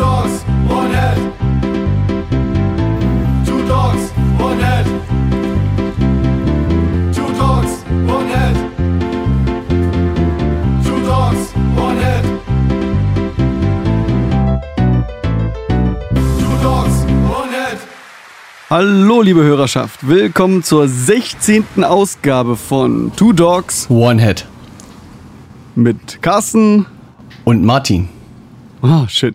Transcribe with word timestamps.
dogs, 0.00 0.44
one 0.68 0.90
head. 0.94 1.18
Two 3.46 3.60
dogs, 3.68 4.02
one 4.38 4.58
head. 4.58 4.86
Two 7.14 7.28
dogs, 7.38 7.72
one 8.06 8.28
head. 8.34 8.56
Two 10.84 11.00
dogs, 11.04 11.52
one 11.76 11.96
head. 12.04 12.24
Two 16.40 16.56
dogs, 16.62 16.96
one 17.28 17.50
head. 17.50 17.78
Hallo, 18.70 19.20
liebe 19.22 19.42
Hörerschaft. 19.42 20.06
Willkommen 20.08 20.62
zur 20.62 20.88
16. 20.88 21.84
Ausgabe 21.84 22.56
von 22.56 23.12
Two 23.16 23.32
Dogs 23.32 23.86
One 23.90 24.20
Head. 24.20 24.46
mit 25.74 26.22
Carsten. 26.22 26.86
Und 27.44 27.64
Martin. 27.64 28.08
Ah, 28.82 29.06
schön. 29.08 29.34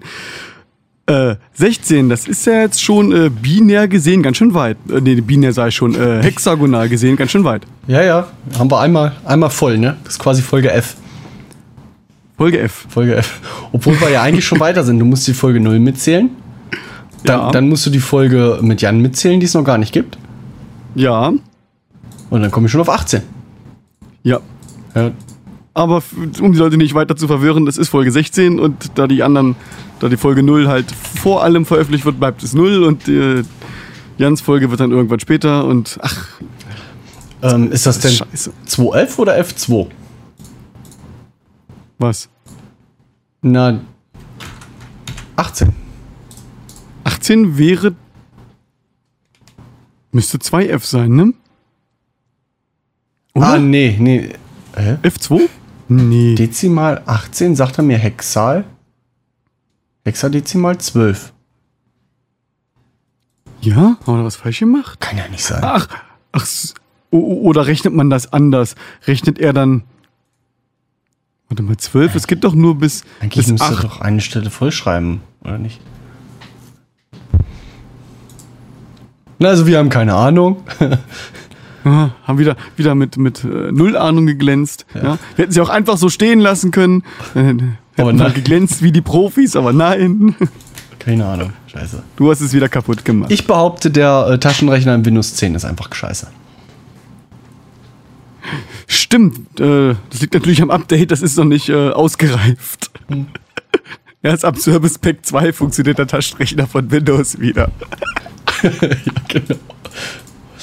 Äh, 1.07 1.35
16, 1.53 2.09
das 2.09 2.27
ist 2.27 2.45
ja 2.47 2.61
jetzt 2.61 2.81
schon 2.81 3.11
äh, 3.11 3.29
binär 3.29 3.87
gesehen 3.87 4.23
ganz 4.23 4.37
schön 4.37 4.53
weit. 4.55 4.77
Äh, 4.89 5.01
nee, 5.01 5.21
binär 5.21 5.53
sei 5.53 5.69
schon, 5.69 5.93
äh, 5.93 6.23
hexagonal 6.23 6.89
gesehen 6.89 7.15
ganz 7.15 7.29
schön 7.31 7.43
weit. 7.43 7.61
Ja, 7.87 8.01
ja. 8.03 8.27
Haben 8.57 8.71
wir 8.71 8.79
einmal, 8.79 9.11
einmal 9.23 9.51
voll, 9.51 9.77
ne? 9.77 9.97
Das 10.03 10.13
ist 10.13 10.19
quasi 10.19 10.41
Folge 10.41 10.71
F. 10.71 10.95
Folge 12.37 12.59
F. 12.59 12.87
Folge 12.89 13.15
F. 13.15 13.39
Obwohl 13.71 13.99
wir 14.01 14.09
ja 14.09 14.23
eigentlich 14.23 14.45
schon 14.45 14.59
weiter 14.59 14.83
sind. 14.83 14.97
Du 14.99 15.05
musst 15.05 15.27
die 15.27 15.33
Folge 15.33 15.59
0 15.59 15.79
mitzählen. 15.79 16.29
Dann, 17.23 17.39
Ja. 17.39 17.51
dann 17.51 17.69
musst 17.69 17.85
du 17.85 17.91
die 17.91 17.99
Folge 17.99 18.57
mit 18.61 18.81
Jan 18.81 18.99
mitzählen, 18.99 19.39
die 19.39 19.45
es 19.45 19.53
noch 19.53 19.63
gar 19.63 19.77
nicht 19.77 19.93
gibt. 19.93 20.17
Ja, 20.95 21.31
Und 22.29 22.41
dann 22.41 22.49
komme 22.51 22.65
ich 22.65 22.71
schon 22.71 22.81
auf 22.81 22.89
18. 22.89 23.21
ja. 24.23 24.39
Ja, 24.95 25.11
Aber 25.75 26.01
um 26.39 26.53
die 26.53 26.57
Leute 26.57 26.77
nicht 26.77 26.93
weiter 26.93 27.17
zu 27.17 27.27
verwirren, 27.27 27.65
das 27.65 27.77
ist 27.77 27.89
Folge 27.89 28.09
16 28.09 28.59
und 28.59 28.97
da 28.97 29.07
die 29.07 29.23
anderen, 29.23 29.57
da 29.99 30.07
die 30.07 30.15
Folge 30.15 30.41
0 30.41 30.69
halt 30.69 30.89
vor 30.89 31.43
allem 31.43 31.65
veröffentlicht 31.65 32.05
wird, 32.05 32.17
bleibt 32.17 32.41
es 32.43 32.53
0 32.53 32.83
und 32.83 33.07
äh, 33.09 33.43
Jans 34.17 34.39
Folge 34.39 34.71
wird 34.71 34.79
dann 34.79 34.91
irgendwann 34.91 35.19
später 35.19 35.65
und 35.65 35.99
ach, 36.01 36.29
ähm, 37.41 37.73
ist 37.73 37.85
das 37.85 37.99
denn 37.99 38.13
scheiße. 38.13 38.53
2F 38.65 39.19
oder 39.19 39.37
F2? 39.37 39.87
Was? 41.97 42.29
Na, 43.41 43.81
18. 45.35 45.73
18 47.03 47.57
wäre. 47.57 47.95
Müsste 50.13 50.37
2F 50.37 50.85
sein, 50.85 51.11
ne? 51.11 51.33
Oder? 53.33 53.47
Ah, 53.47 53.57
nee, 53.57 53.97
nee. 53.99 54.29
Hä? 54.73 54.97
F2? 55.03 55.49
Nee. 55.87 56.35
Dezimal 56.35 57.01
18, 57.05 57.55
sagt 57.55 57.77
er 57.77 57.83
mir 57.83 57.97
Hexal. 57.97 58.65
Hexadezimal 60.03 60.77
12. 60.77 61.33
Ja? 63.61 63.75
Haben 63.75 64.05
wir 64.05 64.17
da 64.17 64.23
was 64.23 64.35
falsch 64.35 64.59
gemacht? 64.59 64.99
Kann 64.99 65.17
ja 65.17 65.27
nicht 65.27 65.43
sein. 65.43 65.61
Ach, 65.63 65.87
ach. 66.31 66.45
Oder 67.11 67.67
rechnet 67.67 67.93
man 67.93 68.09
das 68.09 68.31
anders? 68.31 68.75
Rechnet 69.07 69.39
er 69.39 69.53
dann. 69.53 69.83
Warte 71.47 71.63
mal, 71.63 71.77
12? 71.77 72.15
Es 72.15 72.27
geht 72.27 72.43
doch 72.43 72.53
nur 72.53 72.77
bis, 72.77 73.03
Eigentlich 73.19 73.45
bis 73.45 73.51
müsste 73.51 73.67
8. 73.67 73.83
doch 73.83 74.01
eine 74.01 74.21
Stelle 74.21 74.49
vollschreiben, 74.49 75.21
oder 75.43 75.57
nicht? 75.57 75.79
Also 79.41 79.67
wir 79.67 79.77
haben 79.77 79.89
keine 79.89 80.15
Ahnung. 80.15 80.63
Haben 81.85 82.39
wieder, 82.39 82.55
wieder 82.75 82.95
mit, 82.95 83.17
mit 83.17 83.43
äh, 83.43 83.71
Null 83.71 83.95
Ahnung 83.95 84.25
geglänzt. 84.25 84.85
Ja. 84.95 85.19
Wir 85.35 85.43
hätten 85.43 85.51
sie 85.51 85.61
auch 85.61 85.69
einfach 85.69 85.97
so 85.97 86.09
stehen 86.09 86.39
lassen 86.39 86.71
können. 86.71 87.03
Äh, 87.35 87.43
hätten 87.43 87.77
Aber 87.97 88.31
geglänzt 88.31 88.81
wie 88.81 88.91
die 88.91 89.01
Profis, 89.01 89.55
aber 89.55 89.71
nein. 89.71 90.35
keine 90.99 91.25
Ahnung. 91.25 91.53
Scheiße. 91.67 92.03
Du 92.15 92.31
hast 92.31 92.41
es 92.41 92.53
wieder 92.53 92.69
kaputt 92.69 93.05
gemacht. 93.05 93.31
Ich 93.31 93.45
behaupte, 93.45 93.91
der 93.91 94.27
äh, 94.31 94.39
Taschenrechner 94.39 94.95
im 94.95 95.05
Windows 95.05 95.35
10 95.35 95.55
ist 95.55 95.65
einfach 95.65 95.93
scheiße. 95.93 96.27
Stimmt, 98.87 99.59
äh, 99.59 99.95
das 100.09 100.21
liegt 100.21 100.33
natürlich 100.33 100.61
am 100.61 100.71
Update, 100.71 101.11
das 101.11 101.21
ist 101.21 101.37
noch 101.37 101.45
nicht 101.45 101.69
äh, 101.69 101.89
ausgereift. 101.89 102.91
Erst 104.21 104.45
ab 104.45 104.57
Service 104.57 104.97
Pack 104.97 105.25
2 105.25 105.53
funktioniert 105.53 105.99
der 105.99 106.07
Taschenrechner 106.07 106.65
von 106.65 106.89
Windows 106.89 107.39
wieder. 107.39 107.71
ja, 108.63 108.71
genau. 109.27 109.59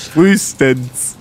Frühestens. 0.09 1.17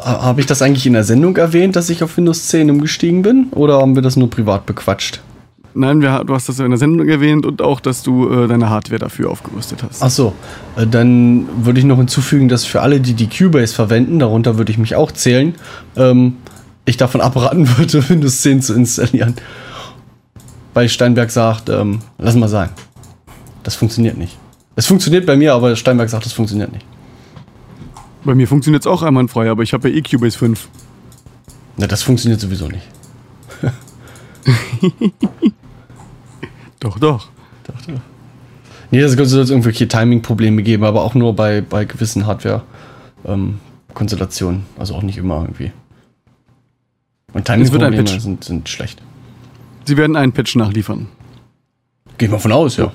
Habe 0.00 0.40
ich 0.40 0.46
das 0.46 0.62
eigentlich 0.62 0.86
in 0.86 0.94
der 0.94 1.04
Sendung 1.04 1.36
erwähnt, 1.36 1.76
dass 1.76 1.90
ich 1.90 2.02
auf 2.02 2.16
Windows 2.16 2.48
10 2.48 2.70
umgestiegen 2.70 3.22
bin? 3.22 3.48
Oder 3.52 3.78
haben 3.78 3.94
wir 3.94 4.02
das 4.02 4.16
nur 4.16 4.28
privat 4.28 4.66
bequatscht? 4.66 5.20
Nein, 5.74 6.02
wir, 6.02 6.24
du 6.24 6.34
hast 6.34 6.48
das 6.48 6.58
in 6.58 6.68
der 6.68 6.78
Sendung 6.78 7.08
erwähnt 7.08 7.46
und 7.46 7.62
auch, 7.62 7.80
dass 7.80 8.02
du 8.02 8.28
äh, 8.28 8.48
deine 8.48 8.68
Hardware 8.68 8.98
dafür 8.98 9.30
aufgerüstet 9.30 9.82
hast. 9.82 10.02
Ach 10.02 10.10
so, 10.10 10.34
äh, 10.76 10.86
dann 10.86 11.48
würde 11.64 11.78
ich 11.78 11.86
noch 11.86 11.96
hinzufügen, 11.96 12.48
dass 12.48 12.64
für 12.64 12.82
alle, 12.82 13.00
die 13.00 13.14
die 13.14 13.28
Cubase 13.28 13.74
verwenden, 13.74 14.18
darunter 14.18 14.58
würde 14.58 14.70
ich 14.70 14.78
mich 14.78 14.96
auch 14.96 15.12
zählen, 15.12 15.54
ähm, 15.96 16.36
ich 16.84 16.96
davon 16.96 17.20
abraten 17.22 17.68
würde, 17.78 18.06
Windows 18.08 18.42
10 18.42 18.60
zu 18.60 18.74
installieren. 18.74 19.34
Weil 20.74 20.88
Steinberg 20.88 21.30
sagt, 21.30 21.68
ähm, 21.68 22.00
lass 22.18 22.34
mal 22.34 22.48
sein. 22.48 22.70
Das 23.62 23.74
funktioniert 23.74 24.18
nicht. 24.18 24.38
Es 24.74 24.86
funktioniert 24.86 25.26
bei 25.26 25.36
mir, 25.36 25.54
aber 25.54 25.76
Steinberg 25.76 26.08
sagt, 26.08 26.24
das 26.24 26.32
funktioniert 26.32 26.72
nicht. 26.72 26.86
Bei 28.24 28.34
mir 28.34 28.46
funktioniert 28.46 28.82
es 28.82 28.86
auch 28.86 29.02
einwandfrei, 29.02 29.50
aber 29.50 29.62
ich 29.62 29.72
habe 29.72 29.88
ja 29.88 29.96
eh 29.96 30.02
Cubase 30.02 30.36
5. 30.38 30.68
Na, 31.76 31.86
das 31.86 32.02
funktioniert 32.02 32.40
sowieso 32.40 32.68
nicht. 32.68 32.86
Doch, 36.80 36.98
doch. 36.98 37.28
Dachte. 37.62 38.00
Nee, 38.90 39.00
das 39.00 39.12
soll 39.12 39.40
es 39.40 39.50
irgendwelche 39.50 39.86
Timing-Probleme 39.86 40.64
geben, 40.64 40.82
aber 40.82 41.04
auch 41.04 41.14
nur 41.14 41.36
bei, 41.36 41.60
bei 41.60 41.84
gewissen 41.84 42.26
Hardware-Konstellationen. 42.26 44.66
also 44.76 44.96
auch 44.96 45.02
nicht 45.02 45.16
immer 45.16 45.42
irgendwie. 45.42 45.70
Und 47.32 47.44
Timing-Probleme 47.44 48.04
sind, 48.08 48.42
sind 48.42 48.68
schlecht. 48.68 49.00
Sie 49.84 49.96
werden 49.96 50.16
einen 50.16 50.32
Patch 50.32 50.56
nachliefern. 50.56 51.06
Gehe 52.18 52.26
ich 52.26 52.32
mal 52.32 52.38
von 52.38 52.50
aus, 52.50 52.76
ja. 52.76 52.90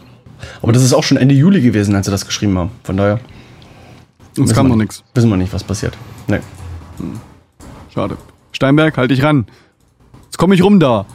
Aber 0.61 0.73
das 0.73 0.83
ist 0.83 0.94
auch 0.94 1.03
schon 1.03 1.15
Ende 1.15 1.33
Juli 1.33 1.61
gewesen, 1.61 1.95
als 1.95 2.07
sie 2.07 2.11
das 2.11 2.25
geschrieben 2.25 2.57
haben. 2.57 2.71
Von 2.83 2.97
daher 2.97 3.21
Uns 4.38 4.53
kam 4.53 4.68
noch 4.68 4.75
nicht- 4.75 4.92
nichts. 4.92 5.03
Wissen 5.14 5.30
wir 5.30 5.38
nicht, 5.38 5.53
was 5.53 5.64
passiert. 5.64 5.98
Nee. 6.28 6.40
Schade. 7.94 8.18
Steinberg, 8.52 8.98
halt 8.98 9.12
dich 9.12 9.24
ran. 9.24 9.46
Jetzt 10.25 10.38
komme 10.38 10.56
ich 10.56 10.64
rum 10.64 10.80
da. 10.80 11.06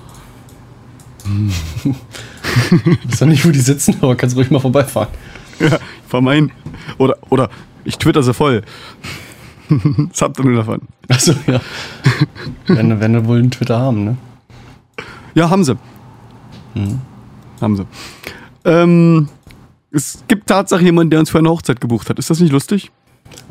Ich 1.84 3.10
weiß 3.10 3.18
doch 3.20 3.26
nicht, 3.26 3.46
wo 3.46 3.50
die 3.50 3.60
sitzen, 3.60 3.96
aber 4.00 4.16
kannst 4.16 4.36
ruhig 4.36 4.50
mal 4.50 4.58
vorbeifahren. 4.60 5.08
Ja, 5.60 5.66
ich 5.76 6.08
fahr 6.08 6.20
mal 6.20 6.34
hin. 6.34 6.50
Oder, 6.98 7.16
oder 7.30 7.48
ich 7.84 7.98
twitter 7.98 8.22
sie 8.22 8.34
voll. 8.34 8.62
Was 9.68 10.20
habt 10.22 10.38
ihr 10.38 10.44
nur 10.44 10.56
davon? 10.56 10.80
Achso, 11.08 11.34
ja. 11.46 11.60
wenn, 12.66 13.00
wenn 13.00 13.12
wir 13.12 13.24
wohl 13.26 13.38
einen 13.38 13.50
Twitter 13.50 13.78
haben, 13.78 14.04
ne? 14.04 14.16
Ja, 15.34 15.48
haben 15.50 15.64
sie. 15.64 15.76
Haben 17.60 17.76
sie. 17.76 17.86
Ähm, 18.64 19.28
es 19.90 20.22
gibt 20.28 20.46
Tatsache 20.48 20.82
jemanden, 20.84 21.10
der 21.10 21.20
uns 21.20 21.30
für 21.30 21.38
eine 21.38 21.48
Hochzeit 21.48 21.80
gebucht 21.80 22.10
hat. 22.10 22.18
Ist 22.18 22.28
das 22.30 22.40
nicht 22.40 22.52
lustig? 22.52 22.90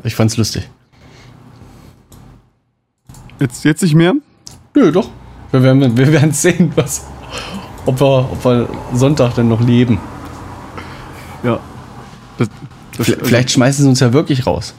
Ich 0.04 0.14
fand's 0.14 0.36
lustig. 0.36 0.68
Jetzt, 3.40 3.64
jetzt 3.64 3.82
nicht 3.82 3.94
mehr? 3.94 4.14
Nö, 4.74 4.92
doch. 4.92 5.08
Wir 5.50 5.62
werden, 5.62 5.96
wir 5.96 6.12
werden 6.12 6.32
sehen, 6.32 6.72
was, 6.76 7.04
ob, 7.86 8.00
wir, 8.00 8.28
ob 8.32 8.44
wir 8.44 8.68
Sonntag 8.94 9.34
denn 9.34 9.48
noch 9.48 9.60
leben. 9.60 9.98
Ja. 11.42 11.58
Das, 12.38 12.48
das, 12.96 13.06
Vielleicht, 13.06 13.26
vielleicht 13.26 13.50
schmeißen 13.50 13.82
sie 13.84 13.88
uns 13.88 14.00
ja 14.00 14.12
wirklich 14.12 14.46
raus. 14.46 14.74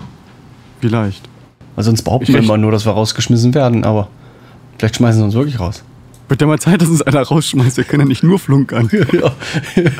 Vielleicht. 0.81 1.27
Weil 1.75 1.83
sonst 1.83 2.01
behaupten 2.03 2.27
Ich- 2.31 2.33
wir 2.33 2.39
immer 2.43 2.57
nur, 2.57 2.71
dass 2.71 2.85
wir 2.85 2.91
rausgeschmissen 2.93 3.53
werden, 3.53 3.83
aber 3.83 4.07
vielleicht 4.77 4.95
schmeißen 4.97 5.19
sie 5.21 5.25
uns 5.25 5.33
wirklich 5.35 5.59
raus. 5.59 5.83
Wird 6.29 6.41
ja 6.41 6.47
mal 6.47 6.59
Zeit, 6.59 6.81
dass 6.81 6.89
uns 6.89 7.01
einer 7.01 7.21
rausschmeißt. 7.21 7.77
Wir 7.77 7.83
können 7.83 8.01
ja 8.03 8.07
nicht 8.07 8.23
nur 8.23 8.39
flunkern. 8.39 8.89
ja. 9.11 9.31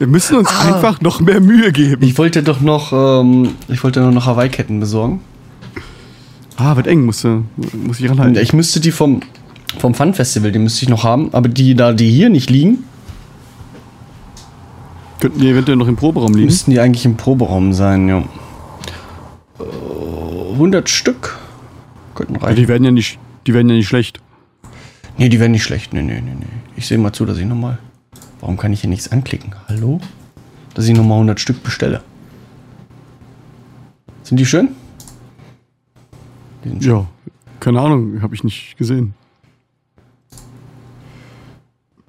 Wir 0.00 0.06
müssen 0.06 0.38
uns 0.38 0.48
Ah. 0.48 0.74
einfach 0.74 1.02
noch 1.02 1.20
mehr 1.20 1.40
Mühe 1.40 1.72
geben. 1.72 2.02
Ich 2.02 2.16
wollte 2.16 2.42
doch 2.42 2.62
noch, 2.62 2.90
ähm, 2.94 3.50
ich 3.68 3.84
wollte 3.84 4.00
noch, 4.00 4.10
noch 4.10 4.24
Hawaii-Ketten 4.24 4.80
besorgen. 4.80 5.20
Ah, 6.56 6.74
wird 6.76 6.86
eng, 6.86 7.04
muss, 7.04 7.22
äh, 7.24 7.36
muss 7.86 8.00
ich 8.00 8.08
ranhalten. 8.08 8.36
Ich 8.42 8.54
müsste 8.54 8.80
die 8.80 8.92
vom, 8.92 9.20
vom 9.78 9.92
Fun 9.94 10.14
Festival, 10.14 10.52
die 10.52 10.58
müsste 10.58 10.84
ich 10.84 10.88
noch 10.88 11.04
haben, 11.04 11.28
aber 11.34 11.50
die 11.50 11.74
da, 11.74 11.92
die 11.92 12.10
hier 12.10 12.30
nicht 12.30 12.48
liegen, 12.48 12.78
Könnten 15.20 15.38
die 15.40 15.50
eventuell 15.50 15.76
noch 15.76 15.86
im 15.86 15.96
Proberaum 15.96 16.32
liegen? 16.32 16.46
müssten 16.46 16.70
die 16.70 16.80
eigentlich 16.80 17.04
im 17.04 17.18
Proberaum 17.18 17.74
sein, 17.74 18.08
ja. 18.08 18.18
Äh, 19.58 20.52
100 20.54 20.88
Stück 20.88 21.36
könnten 22.14 22.36
Ja, 22.36 22.40
reichen. 22.40 22.56
die 22.56 22.68
werden 22.68 22.84
ja 22.84 22.90
nicht, 22.90 23.18
die 23.46 23.52
werden 23.52 23.68
ja 23.68 23.74
nicht 23.74 23.86
schlecht. 23.88 24.18
Nee, 25.18 25.28
die 25.28 25.38
werden 25.38 25.52
nicht 25.52 25.62
schlecht. 25.64 25.92
Nee, 25.92 26.00
nee, 26.00 26.22
nee, 26.24 26.36
nee. 26.40 26.46
Ich 26.76 26.86
sehe 26.86 26.96
mal 26.96 27.12
zu, 27.12 27.26
dass 27.26 27.36
ich 27.36 27.44
nochmal. 27.44 27.78
Warum 28.40 28.56
kann 28.56 28.72
ich 28.72 28.80
hier 28.80 28.90
nichts 28.90 29.12
anklicken? 29.12 29.54
Hallo? 29.68 30.00
Dass 30.74 30.86
ich 30.86 30.96
nochmal 30.96 31.16
100 31.16 31.38
Stück 31.38 31.62
bestelle. 31.62 32.02
Sind 34.22 34.38
die 34.38 34.46
schön? 34.46 34.70
Die 36.64 36.70
schön. 36.70 36.80
Ja, 36.80 37.06
keine 37.58 37.80
Ahnung, 37.80 38.22
habe 38.22 38.34
ich 38.34 38.44
nicht 38.44 38.76
gesehen. 38.78 39.14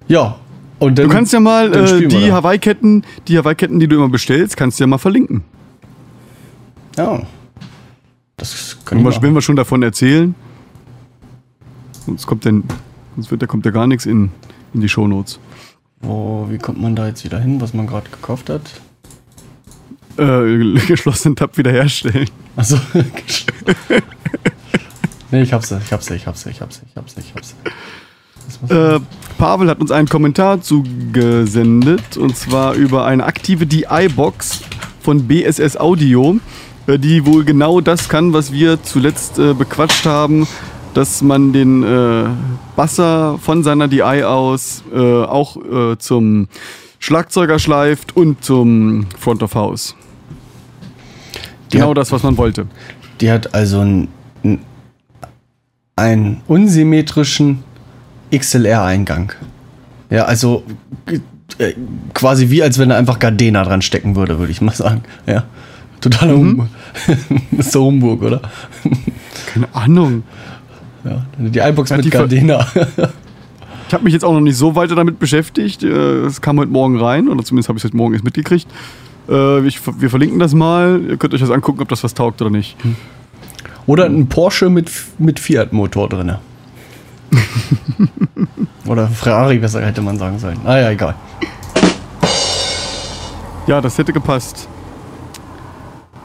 Ja. 0.07 0.37
Und 0.79 0.97
dann, 0.97 1.07
Du 1.07 1.13
kannst 1.13 1.31
ja 1.31 1.39
mal 1.39 1.73
äh, 1.73 2.07
die. 2.07 2.31
Hawaii-Ketten, 2.31 3.03
die 3.27 3.37
Hawaii-Ketten, 3.37 3.79
die 3.79 3.87
du 3.87 3.97
immer 3.97 4.09
bestellst, 4.09 4.57
kannst 4.57 4.79
du 4.79 4.83
ja 4.83 4.87
mal 4.87 4.97
verlinken. 4.97 5.43
Ja. 6.97 7.21
Das 8.37 8.77
ich 8.83 8.91
wir, 8.91 9.21
wenn 9.21 9.33
wir 9.33 9.41
schon 9.41 9.55
davon 9.55 9.83
erzählen. 9.83 10.33
Sonst 12.05 12.25
kommt 12.25 12.45
denn, 12.45 12.63
sonst 13.15 13.29
wird, 13.29 13.41
da 13.43 13.47
kommt 13.47 13.65
ja 13.65 13.71
gar 13.71 13.85
nichts 13.85 14.05
in, 14.05 14.31
in 14.73 14.81
die 14.81 14.89
Shownotes. 14.89 15.39
Wo, 16.01 16.47
wie 16.49 16.57
kommt 16.57 16.81
man 16.81 16.95
da 16.95 17.07
jetzt 17.07 17.23
wieder 17.23 17.39
hin, 17.39 17.61
was 17.61 17.73
man 17.73 17.87
gerade 17.87 18.09
gekauft 18.09 18.49
hat? 18.49 18.61
Äh, 20.17 20.73
geschlossenen 20.87 21.35
Tab 21.35 21.57
wiederherstellen. 21.57 22.29
Also. 22.55 22.79
nee, 25.31 25.41
ich 25.41 25.53
hab's, 25.53 25.71
ich 25.71 25.91
hab's, 25.93 26.09
ich 26.09 26.27
hab's, 26.27 26.45
ich 26.45 26.61
hab's, 26.61 26.81
ich 26.87 26.95
hab's, 26.95 27.15
ich 27.17 27.33
hab's. 27.35 27.55
Äh, 28.69 28.99
Pavel 29.37 29.69
hat 29.69 29.79
uns 29.79 29.91
einen 29.91 30.07
Kommentar 30.07 30.61
zugesendet 30.61 32.17
und 32.17 32.35
zwar 32.35 32.73
über 32.73 33.05
eine 33.05 33.23
aktive 33.25 33.65
DI-Box 33.65 34.61
von 35.01 35.27
BSS 35.27 35.77
Audio, 35.77 36.37
äh, 36.87 36.99
die 36.99 37.25
wohl 37.25 37.43
genau 37.43 37.81
das 37.81 38.09
kann, 38.09 38.33
was 38.33 38.51
wir 38.51 38.83
zuletzt 38.83 39.39
äh, 39.39 39.53
bequatscht 39.53 40.05
haben, 40.05 40.47
dass 40.93 41.21
man 41.21 41.53
den 41.53 41.83
äh, 41.83 42.25
Basser 42.75 43.37
von 43.39 43.63
seiner 43.63 43.87
DI 43.87 44.23
aus 44.23 44.83
äh, 44.93 44.97
auch 45.23 45.57
äh, 45.57 45.97
zum 45.97 46.47
Schlagzeuger 46.99 47.59
schleift 47.59 48.15
und 48.15 48.43
zum 48.43 49.07
Front 49.17 49.41
of 49.43 49.55
House. 49.55 49.95
Die 51.71 51.77
Genau 51.77 51.91
hat- 51.91 51.97
das, 51.97 52.11
was 52.11 52.23
man 52.23 52.37
wollte. 52.37 52.67
Die 53.21 53.31
hat 53.31 53.53
also 53.53 53.79
einen, 53.79 54.07
einen 55.95 56.41
unsymmetrischen 56.47 57.63
XLR-Eingang. 58.35 59.33
Ja, 60.09 60.25
also 60.25 60.63
äh, 61.57 61.73
quasi 62.13 62.49
wie 62.49 62.63
als 62.63 62.77
wenn 62.79 62.89
da 62.89 62.97
einfach 62.97 63.19
Gardena 63.19 63.63
dran 63.63 63.81
stecken 63.81 64.15
würde, 64.15 64.39
würde 64.39 64.51
ich 64.51 64.61
mal 64.61 64.73
sagen. 64.75 65.03
Ja. 65.27 65.43
Totaler 66.01 66.33
Mhm. 66.35 66.37
Humbug. 66.37 66.67
Mr. 67.51 67.79
Humbug, 67.79 68.21
oder? 68.23 68.41
Keine 69.53 69.73
Ahnung. 69.73 70.23
Ja, 71.03 71.25
die 71.37 71.59
iBox 71.59 71.89
Ja, 71.89 71.97
mit 71.97 72.05
die 72.05 72.09
Gardena. 72.09 72.65
Ich 73.87 73.93
habe 73.93 74.05
mich 74.05 74.13
jetzt 74.13 74.23
auch 74.23 74.31
noch 74.31 74.39
nicht 74.39 74.55
so 74.55 74.73
weiter 74.75 74.95
damit 74.95 75.19
beschäftigt. 75.19 75.83
Äh, 75.83 75.89
Es 76.25 76.39
kam 76.39 76.57
heute 76.59 76.71
Morgen 76.71 76.97
rein, 76.97 77.27
oder 77.27 77.43
zumindest 77.43 77.67
habe 77.67 77.77
ich 77.77 77.83
es 77.83 77.89
heute 77.89 77.97
Morgen 77.97 78.13
erst 78.13 78.23
mitgekriegt. 78.23 78.65
Äh, 79.27 79.67
Ich, 79.67 79.81
wir 79.99 80.09
verlinken 80.09 80.39
das 80.39 80.53
mal. 80.53 81.01
Ihr 81.09 81.17
könnt 81.17 81.33
euch 81.33 81.41
das 81.41 81.49
angucken, 81.49 81.81
ob 81.81 81.89
das 81.89 82.01
was 82.01 82.13
taugt 82.13 82.41
oder 82.41 82.49
nicht. 82.49 82.77
Oder 83.87 84.05
ein 84.05 84.27
Porsche 84.27 84.69
mit, 84.69 84.89
mit 85.17 85.41
Fiat-Motor 85.41 86.07
drin. 86.07 86.35
Oder 88.87 89.07
Ferrari, 89.09 89.57
besser 89.57 89.85
hätte 89.85 90.01
man 90.01 90.17
sagen 90.17 90.39
sollen. 90.39 90.57
Ah 90.65 90.77
ja, 90.77 90.91
egal. 90.91 91.15
Ja, 93.67 93.81
das 93.81 93.97
hätte 93.97 94.13
gepasst. 94.13 94.67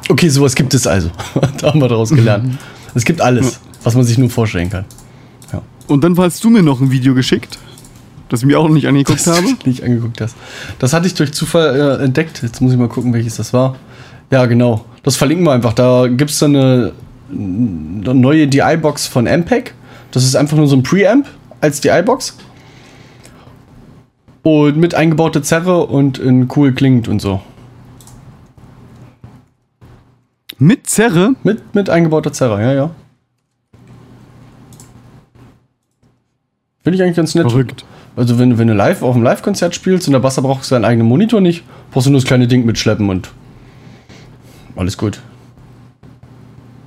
Okay, 0.08 0.28
sowas 0.28 0.55
gibt 0.55 0.73
es 0.75 0.87
also. 0.87 1.11
da 1.61 1.69
haben 1.69 1.81
wir 1.81 1.88
daraus 1.88 2.11
gelernt. 2.11 2.58
Es 2.94 3.05
gibt 3.05 3.20
alles, 3.20 3.61
was 3.87 3.94
man 3.94 4.03
sich 4.03 4.19
nur 4.19 4.29
vorstellen 4.29 4.69
kann. 4.69 4.85
Ja. 5.53 5.62
Und 5.87 6.03
dann 6.03 6.19
hast 6.19 6.43
du 6.43 6.50
mir 6.50 6.61
noch 6.61 6.81
ein 6.81 6.91
Video 6.91 7.15
geschickt, 7.15 7.56
das 8.29 8.41
ich 8.41 8.47
mir 8.47 8.59
auch 8.59 8.67
noch 8.67 8.75
nicht 8.75 8.88
angeguckt 8.88 9.25
habe. 9.29 9.43
du 9.43 9.55
nicht 9.69 9.85
angeguckt 9.85 10.21
hast. 10.21 10.35
Das 10.81 10.93
hatte 10.93 11.06
ich 11.06 11.15
durch 11.15 11.33
Zufall 11.33 12.00
äh, 12.00 12.05
entdeckt. 12.05 12.43
Jetzt 12.43 12.61
muss 12.61 12.73
ich 12.73 12.79
mal 12.79 12.88
gucken, 12.88 13.12
welches 13.12 13.37
das 13.37 13.53
war. 13.53 13.77
Ja, 14.33 14.47
genau. 14.47 14.85
Das 15.05 15.15
verlinken 15.15 15.47
wir 15.47 15.53
einfach. 15.53 15.73
Da 15.73 16.09
gibt 16.09 16.33
es 16.33 16.41
dann 16.41 16.56
eine, 16.56 16.93
eine 17.31 18.15
neue 18.15 18.49
DI-Box 18.49 19.06
von 19.06 19.29
Ampeg. 19.29 19.73
Das 20.11 20.25
ist 20.25 20.35
einfach 20.35 20.56
nur 20.56 20.67
so 20.67 20.75
ein 20.75 20.83
Preamp 20.83 21.29
als 21.61 21.81
DI-Box. 21.81 22.37
Und 24.43 24.79
mit 24.79 24.97
eingebaute 24.97 25.43
Zerre 25.43 25.87
und 25.87 26.19
in 26.19 26.49
cool 26.56 26.73
klingt 26.73 27.06
und 27.06 27.21
so. 27.21 27.41
Mit 30.59 30.88
Zerre? 30.88 31.35
Mit, 31.44 31.73
mit 31.77 31.88
eingebauter 31.88 32.33
Zerre, 32.33 32.61
ja, 32.61 32.73
ja. 32.73 32.91
Finde 36.87 36.99
ich 36.99 37.03
eigentlich 37.03 37.17
ganz 37.17 37.35
nett. 37.35 37.50
Verrückt. 37.50 37.85
Also 38.15 38.38
wenn, 38.38 38.59
wenn 38.59 38.69
du 38.69 38.73
live 38.73 39.03
auf 39.03 39.17
einem 39.17 39.25
Live-Konzert 39.25 39.75
spielst 39.75 40.06
und 40.06 40.12
der 40.12 40.21
Basser 40.21 40.41
braucht 40.41 40.62
seinen 40.62 40.85
eigenen 40.85 41.09
Monitor 41.09 41.41
nicht, 41.41 41.65
brauchst 41.91 42.06
du 42.06 42.12
nur 42.12 42.21
das 42.21 42.29
kleine 42.29 42.47
Ding 42.47 42.65
mitschleppen 42.65 43.11
und 43.11 43.33
alles 44.77 44.97
gut. 44.97 45.21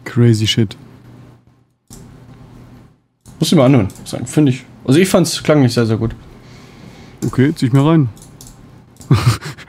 Crazy 0.06 0.48
shit. 0.48 0.78
Muss 3.42 3.52
ich 3.52 3.58
mal 3.58 3.66
anhören. 3.66 3.90
Finde 4.24 4.54
ich. 4.54 4.64
Also 4.86 5.02
ich 5.02 5.10
fand's 5.10 5.44
klang 5.44 5.64
nicht 5.64 5.74
sehr, 5.74 5.86
sehr 5.86 5.98
gut. 5.98 6.16
Okay, 7.26 7.54
zieh 7.54 7.66
ich 7.66 7.74
mir 7.74 7.86
rein. 7.86 8.08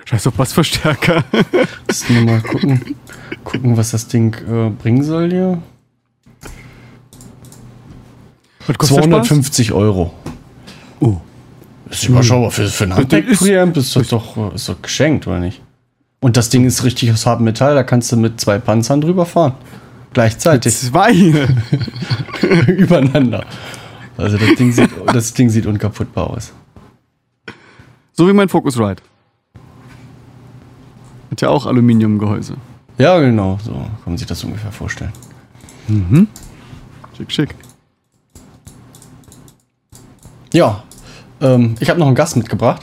Scheiß 0.04 0.28
auf 0.28 0.34
Bassverstärker. 0.34 1.24
Lass 1.88 2.08
nur 2.08 2.22
mal 2.22 2.40
gucken, 2.40 2.94
gucken, 3.42 3.76
was 3.76 3.90
das 3.90 4.06
Ding 4.06 4.36
äh, 4.48 4.70
bringen 4.70 5.02
soll 5.02 5.28
hier. 5.28 5.60
Was 8.70 8.78
kostet 8.78 8.98
der 8.98 9.02
Spaß? 9.02 9.26
250 9.26 9.72
Euro. 9.72 10.14
Oh. 11.00 11.16
Das 11.86 12.02
ist 12.02 12.08
überschaubar. 12.08 12.50
Für, 12.50 12.68
für 12.68 12.84
ein 12.84 12.94
Handwerk-Preamp 12.94 13.76
ist 13.76 13.96
das 13.96 14.08
doch, 14.08 14.54
ist 14.54 14.68
doch 14.68 14.80
geschenkt, 14.80 15.26
oder 15.26 15.40
nicht? 15.40 15.60
Und 16.20 16.36
das 16.36 16.50
Ding 16.50 16.64
ist 16.64 16.84
richtig 16.84 17.10
aus 17.12 17.26
hartem 17.26 17.44
Metall, 17.44 17.74
da 17.74 17.82
kannst 17.82 18.12
du 18.12 18.16
mit 18.16 18.40
zwei 18.40 18.58
Panzern 18.58 19.00
drüber 19.00 19.26
fahren. 19.26 19.54
Gleichzeitig. 20.12 20.76
Zwei. 20.76 21.12
übereinander. 22.66 23.44
Also 24.16 24.36
das 24.36 24.54
Ding 24.56 24.70
sieht, 24.72 24.90
das 25.06 25.32
Ding 25.32 25.48
sieht 25.48 25.66
unkaputtbar 25.66 26.30
aus. 26.30 26.52
So 28.12 28.28
wie 28.28 28.32
mein 28.32 28.48
Focusrite. 28.48 29.02
Hat 31.30 31.40
ja 31.40 31.48
auch 31.48 31.64
Aluminiumgehäuse. 31.64 32.56
Ja, 32.98 33.18
genau, 33.18 33.58
so 33.64 33.72
kann 33.72 33.88
man 34.04 34.18
sich 34.18 34.26
das 34.26 34.44
ungefähr 34.44 34.72
vorstellen. 34.72 35.12
Schick, 37.16 37.32
schick. 37.32 37.54
Ja, 40.52 40.82
ähm, 41.40 41.74
ich 41.80 41.88
habe 41.90 41.98
noch 42.00 42.06
einen 42.06 42.14
Gast 42.16 42.36
mitgebracht. 42.36 42.82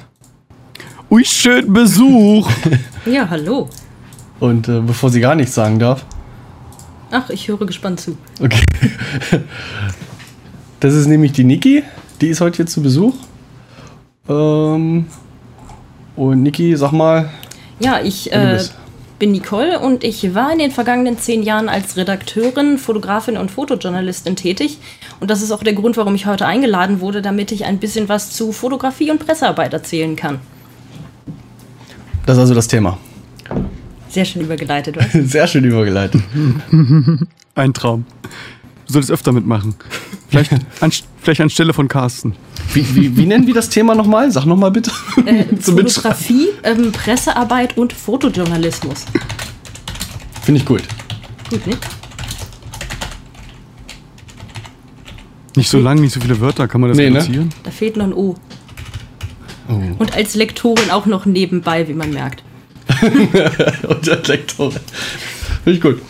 Ui, 1.10 1.24
schön 1.26 1.72
Besuch. 1.72 2.50
Ja, 3.06 3.30
hallo. 3.30 3.70
Und 4.42 4.68
äh, 4.68 4.82
bevor 4.82 5.10
sie 5.10 5.22
gar 5.22 5.34
nichts 5.36 5.56
sagen 5.56 5.80
darf, 5.80 6.06
Ach, 7.10 7.30
ich 7.30 7.48
höre 7.48 7.66
gespannt 7.66 8.02
zu. 8.02 8.18
okay. 8.42 8.62
Das 10.82 10.94
ist 10.94 11.08
nämlich 11.08 11.32
die 11.32 11.46
Niki, 11.46 11.84
die 12.22 12.28
ist 12.28 12.42
heute 12.42 12.58
hier 12.58 12.66
zu 12.68 12.82
Besuch. 12.84 13.16
Ähm, 14.28 15.06
und 16.18 16.44
Niki, 16.44 16.76
sag 16.76 16.92
mal, 16.92 17.30
Ja, 17.80 18.02
ich 18.04 18.32
äh, 18.34 18.60
bin 19.20 19.32
Nicole 19.32 19.80
und 19.80 20.04
ich 20.04 20.36
war 20.36 20.52
in 20.52 20.60
den 20.60 20.72
vergangenen 20.72 21.18
zehn 21.18 21.42
Jahren 21.44 21.70
als 21.70 21.96
Redakteurin, 21.98 22.78
Fotografin 22.78 23.38
und 23.38 23.50
Fotojournalistin 23.52 24.36
tätig. 24.36 24.78
Und 25.20 25.32
das 25.32 25.42
ist 25.42 25.52
auch 25.52 25.64
der 25.64 25.74
Grund, 25.74 25.98
warum 25.98 26.16
ich 26.16 26.26
heute 26.26 26.46
eingeladen 26.46 27.02
wurde, 27.02 27.22
damit 27.22 27.52
ich 27.52 27.66
ein 27.66 27.80
bisschen 27.80 28.08
was 28.10 28.32
zu 28.32 28.52
Fotografie 28.52 29.12
und 29.12 29.26
Pressearbeit 29.26 29.74
erzählen 29.74 30.16
kann. 30.16 30.40
Das 32.26 32.38
ist 32.38 32.42
also 32.42 32.54
das 32.54 32.68
Thema. 32.68 32.98
Sehr 34.10 34.26
schön 34.26 34.42
übergeleitet, 34.44 34.98
was? 34.98 35.12
Sehr 35.32 35.48
schön 35.48 35.64
übergeleitet. 35.64 36.22
Ein 37.56 37.74
Traum. 37.74 38.06
Du 38.86 38.94
solltest 38.94 39.12
öfter 39.12 39.32
mitmachen. 39.32 39.76
Vielleicht, 40.30 40.52
an, 40.82 40.92
vielleicht 41.22 41.42
anstelle 41.42 41.74
von 41.74 41.88
Carsten. 41.88 42.36
Wie, 42.74 42.96
wie, 42.96 43.18
wie 43.18 43.26
nennen 43.26 43.48
wir 43.48 43.54
das 43.54 43.70
Thema 43.70 43.96
nochmal? 43.96 44.32
Sag 44.32 44.46
nochmal 44.46 44.72
bitte. 44.72 44.92
Äh. 45.26 45.46
Fotografie, 45.60 46.50
ähm, 46.64 46.92
Pressearbeit 46.92 47.78
und 47.78 47.94
Fotojournalismus. 47.94 49.06
Finde 50.44 50.62
ich 50.62 50.66
gut. 50.66 50.84
Gut, 51.50 51.66
ne? 51.66 51.74
Nicht 55.58 55.70
so 55.70 55.80
lang, 55.80 56.00
nicht 56.00 56.14
so 56.14 56.22
viele 56.22 56.40
Wörter. 56.40 56.68
Kann 56.68 56.82
man 56.82 56.90
das 56.92 56.98
Nee, 56.98 57.10
ne? 57.10 57.20
reduzieren? 57.20 57.50
Da 57.64 57.72
fehlt 57.72 57.98
noch 57.98 58.06
ein 58.06 58.14
O. 58.14 58.36
Oh. 59.70 59.74
Und 59.98 60.16
als 60.16 60.36
Lektorin 60.36 60.92
auch 60.92 61.06
noch 61.06 61.26
nebenbei, 61.26 61.88
wie 61.88 61.94
man 61.94 62.12
merkt. 62.12 62.44
Und 63.88 64.08
der 64.08 64.22
Lektorin. 64.24 64.80
Finde 65.64 65.78
ich 65.78 65.82
gut. 65.82 66.02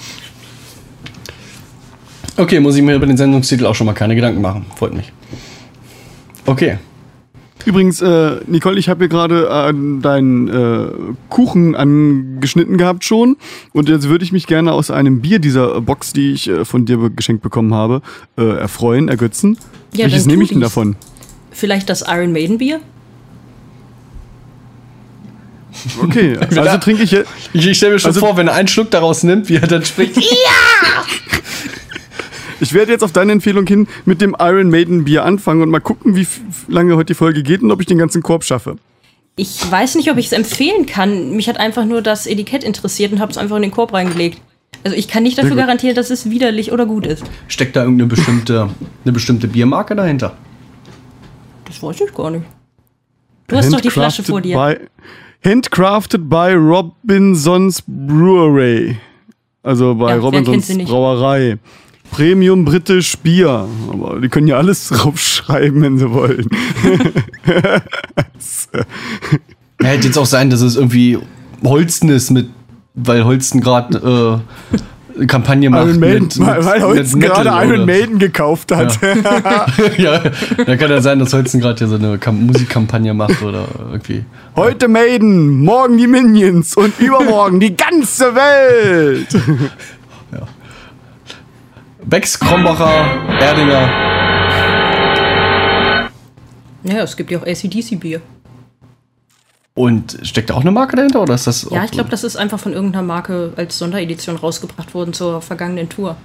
Okay, 2.35 2.59
muss 2.59 2.75
ich 2.75 2.83
mir 2.83 2.95
über 2.95 3.07
den 3.07 3.17
Sendungstitel 3.17 3.65
auch 3.65 3.73
schon 3.73 3.87
mal 3.87 3.93
keine 3.93 4.13
Gedanken 4.15 4.41
machen. 4.41 4.65
Freut 4.75 4.93
mich. 4.93 5.11
Okay. 6.45 6.77
Übrigens, 7.67 8.01
äh, 8.01 8.37
Nicole, 8.47 8.79
ich 8.79 8.87
habe 8.87 8.99
hier 8.99 9.09
gerade 9.09 9.45
äh, 9.49 10.01
deinen 10.01 10.47
äh, 10.47 10.87
Kuchen 11.27 11.75
angeschnitten 11.75 12.77
gehabt 12.77 13.03
schon. 13.03 13.35
Und 13.73 13.89
jetzt 13.89 14.07
würde 14.07 14.23
ich 14.23 14.31
mich 14.31 14.47
gerne 14.47 14.71
aus 14.71 14.89
einem 14.89 15.19
Bier 15.19 15.39
dieser 15.39 15.81
Box, 15.81 16.13
die 16.13 16.31
ich 16.31 16.47
äh, 16.47 16.63
von 16.63 16.85
dir 16.85 17.09
geschenkt 17.09 17.43
bekommen 17.43 17.73
habe, 17.73 18.01
äh, 18.37 18.43
erfreuen, 18.57 19.09
ergötzen. 19.09 19.57
Ja, 19.93 20.05
Welches 20.05 20.27
nehme 20.27 20.43
ich 20.43 20.49
denn 20.49 20.61
davon? 20.61 20.95
Vielleicht 21.51 21.89
das 21.89 22.05
Iron 22.07 22.31
Maiden 22.31 22.57
Bier? 22.57 22.79
Okay, 26.01 26.37
also 26.57 26.77
trinke 26.77 27.03
ich 27.03 27.11
jetzt. 27.11 27.29
Ich, 27.51 27.67
ich 27.67 27.75
stelle 27.75 27.95
mir 27.95 27.99
schon 27.99 28.11
Also- 28.11 28.21
vor, 28.21 28.37
wenn 28.37 28.47
er 28.47 28.53
einen 28.53 28.69
Schluck 28.69 28.91
daraus 28.91 29.23
nimmt, 29.23 29.49
wie 29.49 29.55
er 29.55 29.67
dann 29.67 29.83
spricht. 29.83 30.15
Ich 32.59 32.73
werde 32.73 32.91
jetzt 32.91 33.03
auf 33.03 33.11
deine 33.11 33.31
Empfehlung 33.31 33.67
hin 33.67 33.87
mit 34.05 34.21
dem 34.21 34.35
Iron 34.39 34.69
Maiden 34.69 35.03
Bier 35.03 35.23
anfangen 35.25 35.61
und 35.61 35.69
mal 35.69 35.79
gucken, 35.79 36.15
wie 36.15 36.27
lange 36.67 36.95
heute 36.95 37.13
die 37.13 37.17
Folge 37.17 37.43
geht 37.43 37.61
und 37.61 37.71
ob 37.71 37.79
ich 37.79 37.85
den 37.87 37.97
ganzen 37.97 38.23
Korb 38.23 38.43
schaffe. 38.43 38.77
Ich 39.35 39.69
weiß 39.69 39.95
nicht, 39.95 40.09
ob 40.09 40.17
ich 40.17 40.27
es 40.27 40.31
empfehlen 40.31 40.87
kann. 40.87 41.35
Mich 41.35 41.47
hat 41.47 41.59
einfach 41.59 41.85
nur 41.85 42.01
das 42.01 42.25
Etikett 42.25 42.63
interessiert 42.63 43.11
und 43.11 43.19
habe 43.19 43.31
es 43.31 43.37
einfach 43.37 43.55
in 43.57 43.61
den 43.61 43.71
Korb 43.71 43.93
reingelegt. 43.93 44.41
Also 44.83 44.97
ich 44.97 45.07
kann 45.07 45.23
nicht 45.23 45.37
dafür 45.37 45.55
garantieren, 45.55 45.95
dass 45.95 46.09
es 46.09 46.29
widerlich 46.29 46.71
oder 46.71 46.85
gut 46.85 47.05
ist. 47.05 47.23
Steckt 47.47 47.75
da 47.75 47.81
irgendeine 47.83 48.07
bestimmte, 48.07 48.69
eine 49.03 49.11
bestimmte 49.11 49.47
Biermarke 49.47 49.95
dahinter? 49.95 50.35
Das 51.65 51.81
weiß 51.83 52.01
ich 52.01 52.13
gar 52.13 52.31
nicht. 52.31 52.45
Du 53.47 53.55
hast 53.55 53.71
doch 53.71 53.81
die 53.81 53.89
Flasche 53.91 54.23
vor 54.23 54.41
dir. 54.41 54.57
By, 54.57 54.77
handcrafted 55.47 56.29
by 56.29 56.53
Robinsons 56.53 57.83
Brewery. 57.85 58.97
Also 59.63 59.95
bei 59.95 60.11
Ja, 60.11 60.17
Robinsons? 60.17 60.67
Brauerei. 60.85 61.57
Premium 62.11 62.65
British 62.65 63.17
Bier. 63.17 63.67
Aber 63.91 64.19
die 64.19 64.29
können 64.29 64.47
ja 64.47 64.57
alles 64.57 64.87
draufschreiben, 64.89 65.81
wenn 65.81 65.97
sie 65.97 66.11
wollen. 66.11 66.47
Ja, 69.79 69.89
hätte 69.89 70.07
jetzt 70.07 70.17
auch 70.17 70.25
sein, 70.25 70.49
dass 70.49 70.61
es 70.61 70.75
irgendwie 70.75 71.19
Holsten 71.63 72.09
ist 72.09 72.31
mit, 72.31 72.49
weil 72.95 73.23
Holsten 73.25 73.61
gerade 73.61 74.41
äh, 75.19 75.25
Kampagne 75.27 75.69
macht. 75.69 75.87
Iron 75.87 75.99
Maiden, 75.99 76.23
mit- 76.23 76.39
weil, 76.39 76.65
weil 76.65 77.03
Metal 77.03 77.19
gerade 77.45 77.67
Iron 77.73 77.85
Maiden 77.85 78.17
gekauft 78.19 78.71
hat. 78.71 78.97
ja, 79.97 80.21
da 80.65 80.77
kann 80.77 80.89
ja 80.89 81.01
sein, 81.01 81.19
dass 81.19 81.31
Holzen 81.33 81.59
gerade 81.59 81.77
hier 81.77 81.87
so 81.87 81.95
eine 81.95 82.17
Kam 82.17 82.45
Musikkampagne 82.47 83.13
macht 83.13 83.41
oder 83.43 83.67
irgendwie. 83.91 84.25
Heute 84.55 84.87
Maiden, 84.87 85.63
morgen 85.63 85.97
die 85.97 86.07
Minions 86.07 86.75
und 86.75 86.99
übermorgen 86.99 87.59
die 87.59 87.75
ganze 87.77 88.33
Welt. 88.33 89.27
Becks, 92.09 92.39
Krombacher, 92.39 93.05
Erdinger. 93.41 93.89
Ja, 96.83 97.03
es 97.03 97.17
gibt 97.17 97.29
ja 97.31 97.39
auch 97.39 97.45
ACDC-Bier. 97.45 98.21
Und 99.73 100.17
steckt 100.23 100.49
da 100.49 100.53
auch 100.53 100.61
eine 100.61 100.71
Marke 100.71 100.95
dahinter 100.95 101.21
oder 101.21 101.33
ist 101.33 101.47
das 101.47 101.67
Ja, 101.69 101.83
ich 101.83 101.91
glaube, 101.91 102.09
das 102.09 102.23
ist 102.23 102.37
einfach 102.37 102.61
von 102.61 102.71
irgendeiner 102.71 103.03
Marke 103.03 103.51
als 103.57 103.77
Sonderedition 103.77 104.37
rausgebracht 104.37 104.93
worden 104.93 105.11
zur 105.11 105.41
vergangenen 105.41 105.89
Tour. 105.89 106.15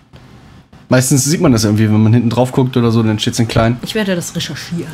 Meistens 0.88 1.24
sieht 1.24 1.40
man 1.40 1.50
das 1.50 1.64
irgendwie, 1.64 1.86
wenn 1.86 2.00
man 2.00 2.12
hinten 2.12 2.30
drauf 2.30 2.52
guckt 2.52 2.76
oder 2.76 2.92
so, 2.92 3.02
dann 3.02 3.18
steht 3.18 3.32
es 3.32 3.40
in 3.40 3.48
klein. 3.48 3.76
Ich 3.82 3.96
werde 3.96 4.14
das 4.14 4.36
recherchieren. 4.36 4.92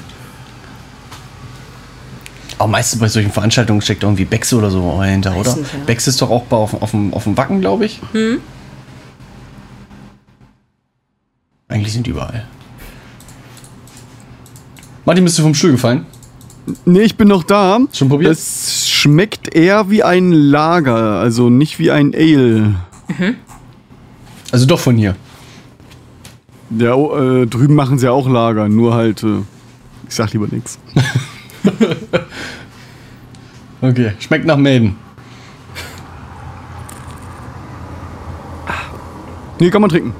Aber 2.56 2.68
meistens 2.68 2.98
bei 2.98 3.08
solchen 3.08 3.30
Veranstaltungen 3.30 3.82
steckt 3.82 4.04
irgendwie 4.04 4.24
Becks 4.24 4.54
oder 4.54 4.70
so 4.70 4.98
dahinter, 4.98 5.36
oder? 5.36 5.50
Meistens, 5.50 5.70
ja. 5.70 5.78
Becks 5.84 6.06
ist 6.06 6.22
doch 6.22 6.30
auch 6.30 6.44
bei, 6.44 6.56
auf, 6.56 6.80
auf, 6.80 6.92
dem, 6.92 7.12
auf 7.12 7.24
dem 7.24 7.36
Wacken, 7.36 7.60
glaube 7.60 7.84
ich. 7.84 8.00
Hm? 8.12 8.40
Eigentlich 11.68 11.92
sind 11.92 12.06
die 12.06 12.10
überall. 12.10 12.46
Martin, 15.04 15.24
bist 15.24 15.38
du 15.38 15.42
vom 15.42 15.54
Stuhl 15.54 15.72
gefallen? 15.72 16.06
Nee, 16.84 17.02
ich 17.02 17.16
bin 17.16 17.28
noch 17.28 17.44
da. 17.44 17.78
Schon 17.92 18.08
probiert? 18.08 18.32
Es 18.32 18.88
schmeckt 18.90 19.54
eher 19.54 19.90
wie 19.90 20.02
ein 20.02 20.32
Lager, 20.32 21.18
also 21.20 21.48
nicht 21.48 21.78
wie 21.78 21.90
ein 21.90 22.14
Ale. 22.14 22.74
Also 24.50 24.66
doch 24.66 24.80
von 24.80 24.96
hier. 24.96 25.16
Ja, 26.70 26.94
oh, 26.94 27.16
äh, 27.16 27.46
drüben 27.46 27.74
machen 27.74 27.98
sie 27.98 28.06
ja 28.06 28.12
auch 28.12 28.28
Lager, 28.28 28.68
nur 28.68 28.94
halt, 28.94 29.22
äh, 29.22 29.38
ich 30.06 30.14
sag 30.14 30.32
lieber 30.32 30.48
nichts. 30.50 30.78
Okay, 33.80 34.12
schmeckt 34.18 34.44
nach 34.44 34.56
Maiden. 34.56 34.96
Nee, 39.60 39.70
kann 39.70 39.80
man 39.80 39.90
trinken. 39.90 40.12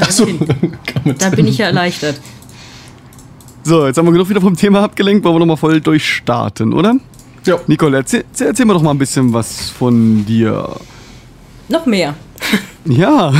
Achso. 0.00 0.26
Da 1.18 1.30
bin 1.30 1.46
ich 1.46 1.58
ja 1.58 1.66
erleichtert. 1.66 2.20
So, 3.62 3.86
jetzt 3.86 3.96
haben 3.96 4.06
wir 4.06 4.12
genug 4.12 4.28
wieder 4.28 4.40
vom 4.40 4.56
Thema 4.56 4.82
abgelenkt, 4.82 5.24
wollen 5.24 5.36
wir 5.36 5.40
nochmal 5.40 5.56
voll 5.56 5.80
durchstarten, 5.80 6.72
oder? 6.72 6.96
ja. 7.44 7.58
Nicole, 7.66 7.98
erzähl, 7.98 8.24
erzähl 8.30 8.48
erzähl 8.48 8.66
mir 8.66 8.74
doch 8.74 8.82
mal 8.82 8.90
ein 8.90 8.98
bisschen 8.98 9.32
was 9.32 9.70
von 9.70 10.24
dir. 10.26 10.76
Noch 11.68 11.86
mehr. 11.86 12.14
Ja, 12.88 13.32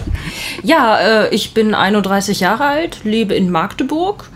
Ja, 0.62 0.98
äh, 0.98 1.34
ich 1.34 1.54
bin 1.54 1.74
31 1.74 2.40
Jahre 2.40 2.64
alt, 2.64 3.04
lebe 3.04 3.34
in 3.34 3.50
Magdeburg. 3.50 4.28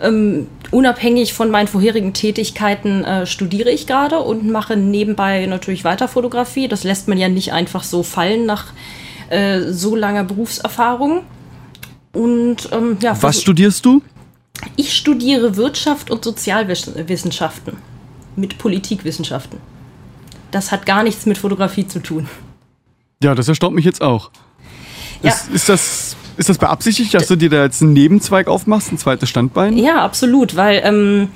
Ähm, 0.00 0.46
unabhängig 0.70 1.32
von 1.32 1.50
meinen 1.50 1.68
vorherigen 1.68 2.12
Tätigkeiten 2.12 3.04
äh, 3.04 3.26
studiere 3.26 3.70
ich 3.70 3.86
gerade 3.86 4.18
und 4.18 4.50
mache 4.50 4.76
nebenbei 4.76 5.46
natürlich 5.46 5.84
weiter 5.84 6.08
Fotografie. 6.08 6.68
Das 6.68 6.84
lässt 6.84 7.06
man 7.06 7.18
ja 7.18 7.28
nicht 7.28 7.52
einfach 7.52 7.84
so 7.84 8.02
fallen 8.02 8.46
nach 8.46 8.66
äh, 9.30 9.72
so 9.72 9.96
langer 9.96 10.24
Berufserfahrung. 10.24 11.22
Und 12.12 12.68
ähm, 12.72 12.98
ja, 13.00 13.16
was 13.22 13.40
studierst 13.40 13.84
du? 13.84 14.02
ich 14.76 14.94
studiere 14.94 15.56
Wirtschaft 15.56 16.10
und 16.10 16.24
Sozialwissenschaften 16.24 17.76
mit 18.36 18.58
Politikwissenschaften. 18.58 19.58
Das 20.50 20.72
hat 20.72 20.86
gar 20.86 21.02
nichts 21.02 21.26
mit 21.26 21.38
Fotografie 21.38 21.86
zu 21.86 22.00
tun. 22.00 22.28
Ja, 23.22 23.34
das 23.34 23.48
erstaunt 23.48 23.74
mich 23.74 23.84
jetzt 23.84 24.02
auch. 24.02 24.30
Ja. 25.22 25.30
Ist, 25.30 25.50
ist, 25.50 25.68
das, 25.68 26.16
ist 26.36 26.48
das 26.48 26.58
beabsichtigt, 26.58 27.12
dass 27.14 27.26
du 27.26 27.36
dir 27.36 27.50
da 27.50 27.64
jetzt 27.64 27.82
einen 27.82 27.92
Nebenzweig 27.92 28.48
aufmachst, 28.48 28.90
ein 28.90 28.98
zweites 28.98 29.28
Standbein? 29.28 29.76
Ja, 29.76 30.02
absolut, 30.02 30.56
weil 30.56 30.80
ähm, 30.84 31.28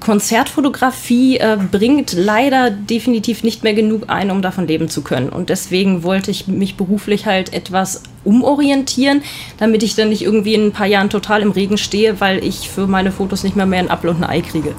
Konzertfotografie 0.00 1.38
äh, 1.38 1.58
bringt 1.70 2.12
leider 2.12 2.70
definitiv 2.70 3.42
nicht 3.42 3.62
mehr 3.62 3.74
genug 3.74 4.04
ein, 4.08 4.30
um 4.30 4.42
davon 4.42 4.66
leben 4.66 4.88
zu 4.88 5.02
können. 5.02 5.28
Und 5.28 5.48
deswegen 5.48 6.02
wollte 6.02 6.30
ich 6.30 6.48
mich 6.48 6.76
beruflich 6.76 7.26
halt 7.26 7.52
etwas 7.52 8.02
umorientieren, 8.24 9.22
damit 9.58 9.82
ich 9.82 9.94
dann 9.94 10.10
nicht 10.10 10.22
irgendwie 10.22 10.54
in 10.54 10.66
ein 10.66 10.72
paar 10.72 10.86
Jahren 10.86 11.10
total 11.10 11.42
im 11.42 11.50
Regen 11.50 11.78
stehe, 11.78 12.20
weil 12.20 12.44
ich 12.44 12.68
für 12.68 12.86
meine 12.86 13.12
Fotos 13.12 13.42
nicht 13.42 13.56
mehr 13.56 13.66
mehr 13.66 13.80
ein 13.80 13.90
Apfel 13.90 14.10
und 14.10 14.22
ein 14.22 14.30
Ei 14.30 14.40
kriege. 14.40 14.74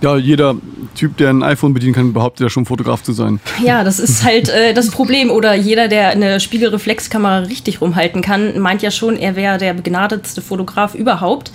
Ja, 0.00 0.16
jeder 0.16 0.54
Typ, 0.94 1.16
der 1.16 1.30
ein 1.30 1.42
iPhone 1.42 1.74
bedienen 1.74 1.94
kann, 1.94 2.12
behauptet 2.12 2.44
ja 2.44 2.50
schon 2.50 2.66
Fotograf 2.66 3.02
zu 3.02 3.12
sein. 3.12 3.40
Ja, 3.62 3.82
das 3.84 3.98
ist 3.98 4.24
halt 4.24 4.48
äh, 4.48 4.74
das 4.74 4.90
Problem. 4.90 5.30
Oder 5.30 5.54
jeder, 5.54 5.88
der 5.88 6.08
eine 6.08 6.40
Spiegelreflexkamera 6.40 7.40
richtig 7.40 7.80
rumhalten 7.80 8.22
kann, 8.22 8.58
meint 8.58 8.82
ja 8.82 8.90
schon, 8.90 9.16
er 9.16 9.36
wäre 9.36 9.58
der 9.58 9.74
begnadetste 9.74 10.42
Fotograf 10.42 10.94
überhaupt. 10.94 11.50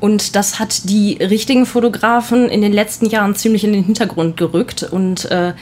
Und 0.00 0.36
das 0.36 0.58
hat 0.58 0.88
die 0.90 1.14
richtigen 1.20 1.66
Fotografen 1.66 2.48
in 2.48 2.60
den 2.60 2.72
letzten 2.72 3.06
Jahren 3.06 3.34
ziemlich 3.34 3.64
in 3.64 3.72
den 3.72 3.84
Hintergrund 3.84 4.36
gerückt. 4.36 4.82
Und 4.82 5.30
äh, 5.30 5.52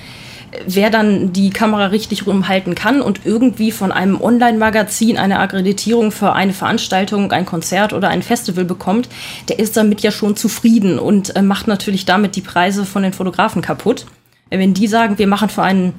wer 0.67 0.91
dann 0.91 1.33
die 1.33 1.51
Kamera 1.51 1.87
richtig 1.87 2.27
rumhalten 2.27 2.75
kann 2.75 3.01
und 3.01 3.21
irgendwie 3.25 3.73
von 3.73 3.93
einem 3.93 4.21
Online-Magazin 4.21 5.17
eine 5.17 5.39
Akkreditierung 5.39 6.13
für 6.13 6.33
eine 6.33 6.53
Veranstaltung, 6.53 7.31
ein 7.33 7.47
Konzert 7.47 7.93
oder 7.93 8.09
ein 8.09 8.23
Festival 8.23 8.65
bekommt, 8.65 9.09
der 9.49 9.59
ist 9.59 9.77
damit 9.77 10.01
ja 10.01 10.11
schon 10.11 10.37
zufrieden 10.37 10.99
und 10.99 11.37
äh, 11.37 11.43
macht 11.43 11.69
natürlich 11.69 12.05
damit 12.05 12.37
die 12.37 12.41
Preise 12.41 12.85
von 12.85 13.03
den 13.03 13.13
Fotografen 13.13 13.63
kaputt. 13.63 14.07
Äh, 14.51 14.59
Wenn 14.59 14.75
die 14.75 14.87
sagen, 14.87 15.19
wir 15.19 15.27
machen 15.27 15.49
für 15.49 15.63
einen 15.63 15.95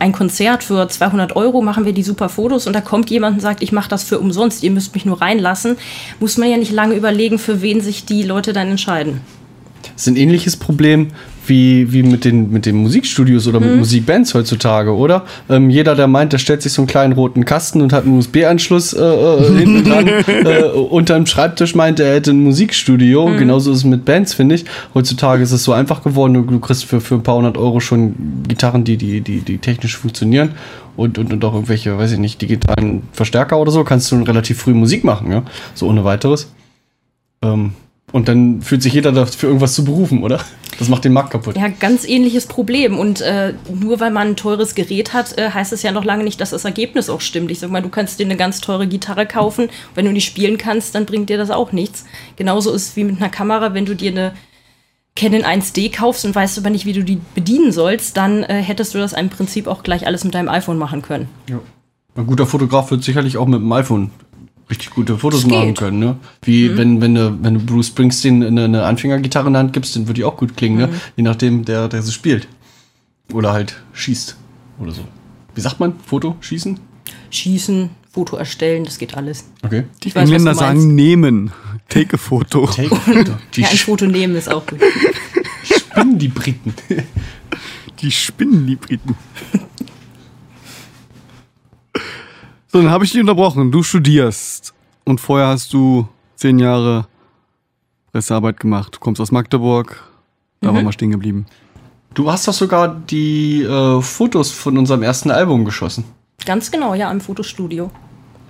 ein 0.00 0.12
Konzert 0.12 0.62
für 0.62 0.88
200 0.88 1.34
Euro, 1.34 1.60
machen 1.60 1.84
wir 1.84 1.92
die 1.92 2.04
super 2.04 2.28
Fotos 2.28 2.68
und 2.68 2.72
da 2.72 2.80
kommt 2.80 3.10
jemand 3.10 3.34
und 3.34 3.40
sagt, 3.40 3.62
ich 3.62 3.72
mache 3.72 3.88
das 3.88 4.04
für 4.04 4.20
umsonst, 4.20 4.62
ihr 4.62 4.70
müsst 4.70 4.94
mich 4.94 5.04
nur 5.04 5.20
reinlassen, 5.20 5.76
muss 6.20 6.36
man 6.36 6.48
ja 6.48 6.56
nicht 6.56 6.70
lange 6.70 6.94
überlegen, 6.94 7.38
für 7.38 7.62
wen 7.62 7.80
sich 7.80 8.04
die 8.04 8.22
Leute 8.22 8.52
dann 8.52 8.68
entscheiden. 8.68 9.22
Das 9.98 10.06
ist 10.06 10.12
ein 10.12 10.16
ähnliches 10.16 10.56
Problem 10.56 11.08
wie, 11.48 11.92
wie 11.92 12.04
mit, 12.04 12.24
den, 12.24 12.52
mit 12.52 12.66
den 12.66 12.76
Musikstudios 12.76 13.48
oder 13.48 13.58
mit 13.58 13.74
Musikbands 13.78 14.32
heutzutage, 14.32 14.94
oder? 14.94 15.24
Ähm, 15.48 15.70
jeder, 15.70 15.96
der 15.96 16.06
meint, 16.06 16.32
der 16.32 16.38
stellt 16.38 16.62
sich 16.62 16.72
so 16.72 16.82
einen 16.82 16.86
kleinen 16.86 17.14
roten 17.14 17.44
Kasten 17.44 17.82
und 17.82 17.92
hat 17.92 18.04
einen 18.04 18.16
USB-Anschluss 18.16 18.92
äh, 18.92 19.02
äh, 19.02 19.58
hinten 19.58 19.90
dran 19.90 20.06
äh, 20.06 20.62
unterm 20.68 21.26
Schreibtisch, 21.26 21.74
meint, 21.74 21.98
er 21.98 22.14
hätte 22.14 22.30
ein 22.30 22.44
Musikstudio. 22.44 23.24
Genauso 23.38 23.72
ist 23.72 23.78
es 23.78 23.84
mit 23.84 24.04
Bands, 24.04 24.34
finde 24.34 24.54
ich. 24.54 24.66
Heutzutage 24.94 25.42
ist 25.42 25.50
es 25.50 25.64
so 25.64 25.72
einfach 25.72 26.04
geworden, 26.04 26.34
du, 26.34 26.42
du 26.42 26.60
kriegst 26.60 26.84
für, 26.84 27.00
für 27.00 27.16
ein 27.16 27.24
paar 27.24 27.34
hundert 27.34 27.58
Euro 27.58 27.80
schon 27.80 28.44
Gitarren, 28.46 28.84
die, 28.84 28.98
die, 28.98 29.20
die, 29.20 29.40
die 29.40 29.58
technisch 29.58 29.96
funktionieren. 29.96 30.50
Und, 30.96 31.18
und, 31.18 31.32
und 31.32 31.44
auch 31.44 31.54
irgendwelche, 31.54 31.98
weiß 31.98 32.12
ich 32.12 32.18
nicht, 32.20 32.40
digitalen 32.40 33.02
Verstärker 33.10 33.58
oder 33.58 33.72
so, 33.72 33.82
kannst 33.82 34.12
du 34.12 34.22
relativ 34.22 34.58
früh 34.58 34.74
Musik 34.74 35.02
machen, 35.02 35.32
ja. 35.32 35.42
So 35.74 35.88
ohne 35.88 36.04
weiteres. 36.04 36.52
Ähm, 37.42 37.72
und 38.12 38.28
dann 38.28 38.62
fühlt 38.62 38.82
sich 38.82 38.94
jeder 38.94 39.12
dafür 39.12 39.48
irgendwas 39.50 39.74
zu 39.74 39.84
berufen, 39.84 40.22
oder? 40.22 40.40
Das 40.78 40.88
macht 40.88 41.04
den 41.04 41.12
Markt 41.12 41.30
kaputt. 41.30 41.56
Ja, 41.56 41.68
ganz 41.68 42.06
ähnliches 42.06 42.46
Problem. 42.46 42.98
Und 42.98 43.20
äh, 43.20 43.54
nur 43.74 44.00
weil 44.00 44.10
man 44.10 44.28
ein 44.28 44.36
teures 44.36 44.74
Gerät 44.74 45.12
hat, 45.12 45.36
äh, 45.36 45.50
heißt 45.50 45.72
es 45.72 45.82
ja 45.82 45.90
noch 45.90 46.04
lange 46.04 46.24
nicht, 46.24 46.40
dass 46.40 46.50
das 46.50 46.64
Ergebnis 46.64 47.10
auch 47.10 47.20
stimmt. 47.20 47.50
Ich 47.50 47.58
sag 47.58 47.70
mal, 47.70 47.82
du 47.82 47.88
kannst 47.88 48.20
dir 48.20 48.24
eine 48.24 48.36
ganz 48.36 48.60
teure 48.60 48.86
Gitarre 48.86 49.26
kaufen. 49.26 49.70
Wenn 49.94 50.04
du 50.04 50.12
nicht 50.12 50.24
spielen 50.24 50.56
kannst, 50.56 50.94
dann 50.94 51.04
bringt 51.04 51.30
dir 51.30 51.36
das 51.36 51.50
auch 51.50 51.72
nichts. 51.72 52.04
Genauso 52.36 52.72
ist 52.72 52.90
es 52.90 52.96
wie 52.96 53.04
mit 53.04 53.16
einer 53.16 53.28
Kamera, 53.28 53.74
wenn 53.74 53.86
du 53.86 53.96
dir 53.96 54.12
eine 54.12 54.32
Canon 55.16 55.42
1D 55.42 55.92
kaufst 55.92 56.24
und 56.24 56.34
weißt 56.34 56.58
aber 56.58 56.70
nicht, 56.70 56.86
wie 56.86 56.92
du 56.92 57.02
die 57.02 57.20
bedienen 57.34 57.72
sollst, 57.72 58.16
dann 58.16 58.44
äh, 58.44 58.62
hättest 58.62 58.94
du 58.94 58.98
das 58.98 59.14
im 59.14 59.30
Prinzip 59.30 59.66
auch 59.66 59.82
gleich 59.82 60.06
alles 60.06 60.22
mit 60.22 60.34
deinem 60.34 60.48
iPhone 60.48 60.78
machen 60.78 61.02
können. 61.02 61.28
Ein 62.14 62.26
guter 62.26 62.46
Fotograf 62.46 62.92
wird 62.92 63.02
sicherlich 63.02 63.36
auch 63.36 63.46
mit 63.46 63.60
dem 63.60 63.72
iPhone 63.72 64.12
richtig 64.70 64.90
gute 64.90 65.16
Fotos 65.18 65.42
Das 65.42 65.48
geht. 65.50 65.58
machen 65.58 65.74
können, 65.74 65.98
ne? 65.98 66.16
Wie 66.42 66.76
wenn, 66.76 67.00
wenn, 67.00 67.14
du, 67.14 67.38
wenn 67.42 67.54
du 67.54 67.60
Bruce 67.60 67.88
Springsteen 67.88 68.42
eine, 68.44 68.64
eine 68.64 68.84
Anfängergitarre 68.84 69.46
in 69.48 69.54
der 69.54 69.60
Hand 69.62 69.72
gibst, 69.72 69.96
dann 69.96 70.06
wird 70.06 70.16
die 70.18 70.24
auch 70.24 70.36
gut 70.36 70.56
klingen, 70.56 70.78
ne? 70.78 70.88
Je 71.16 71.22
nachdem, 71.22 71.64
der, 71.64 71.88
der 71.88 72.02
sie 72.02 72.12
spielt. 72.12 72.48
Oder 73.32 73.52
halt 73.52 73.80
schießt. 73.92 74.36
Oder 74.80 74.92
so. 74.92 75.02
Wie 75.54 75.60
sagt 75.60 75.80
man? 75.80 75.94
Foto? 76.04 76.36
Schießen? 76.40 76.78
Schießen, 77.30 77.90
Foto 78.10 78.36
erstellen, 78.36 78.84
das 78.84 78.98
geht 78.98 79.16
alles. 79.16 79.44
Okay. 79.62 79.84
Die 80.02 80.08
Ich 80.08 80.14
weiß, 80.14 80.22
Engländer 80.24 80.54
sagen 80.54 80.94
nehmen. 80.94 81.50
Take 81.88 82.14
a 82.14 82.18
Foto. 82.18 82.66
Take 82.74 82.94
Photo. 82.94 83.32
Die 83.54 83.60
Ja, 83.62 83.68
ein 83.68 83.76
Foto 83.76 84.06
nehmen 84.06 84.34
ist 84.36 84.50
auch 84.50 84.66
gut. 84.66 84.78
spinnen 85.64 86.18
die 86.18 86.28
Briten. 86.28 86.74
Die 88.00 88.10
spinnen, 88.10 88.66
die 88.66 88.76
Briten. 88.76 89.14
So, 92.70 92.82
dann 92.82 92.90
habe 92.90 93.04
ich 93.04 93.12
dich 93.12 93.20
unterbrochen. 93.20 93.70
Du 93.70 93.82
studierst. 93.82 94.74
Und 95.04 95.20
vorher 95.20 95.48
hast 95.48 95.72
du 95.72 96.06
zehn 96.36 96.58
Jahre 96.58 97.06
Pressearbeit 98.12 98.60
gemacht. 98.60 98.94
Du 98.96 98.98
kommst 99.00 99.20
aus 99.20 99.32
Magdeburg. 99.32 100.04
Da 100.60 100.74
waren 100.74 100.84
wir 100.84 100.92
stehen 100.92 101.10
geblieben. 101.10 101.46
Du 102.14 102.30
hast 102.30 102.48
doch 102.48 102.52
sogar 102.52 102.88
die 102.94 103.62
äh, 103.62 104.02
Fotos 104.02 104.50
von 104.50 104.76
unserem 104.76 105.02
ersten 105.02 105.30
Album 105.30 105.64
geschossen. 105.64 106.04
Ganz 106.44 106.70
genau, 106.70 106.94
ja, 106.94 107.10
im 107.10 107.20
Fotostudio. 107.20 107.90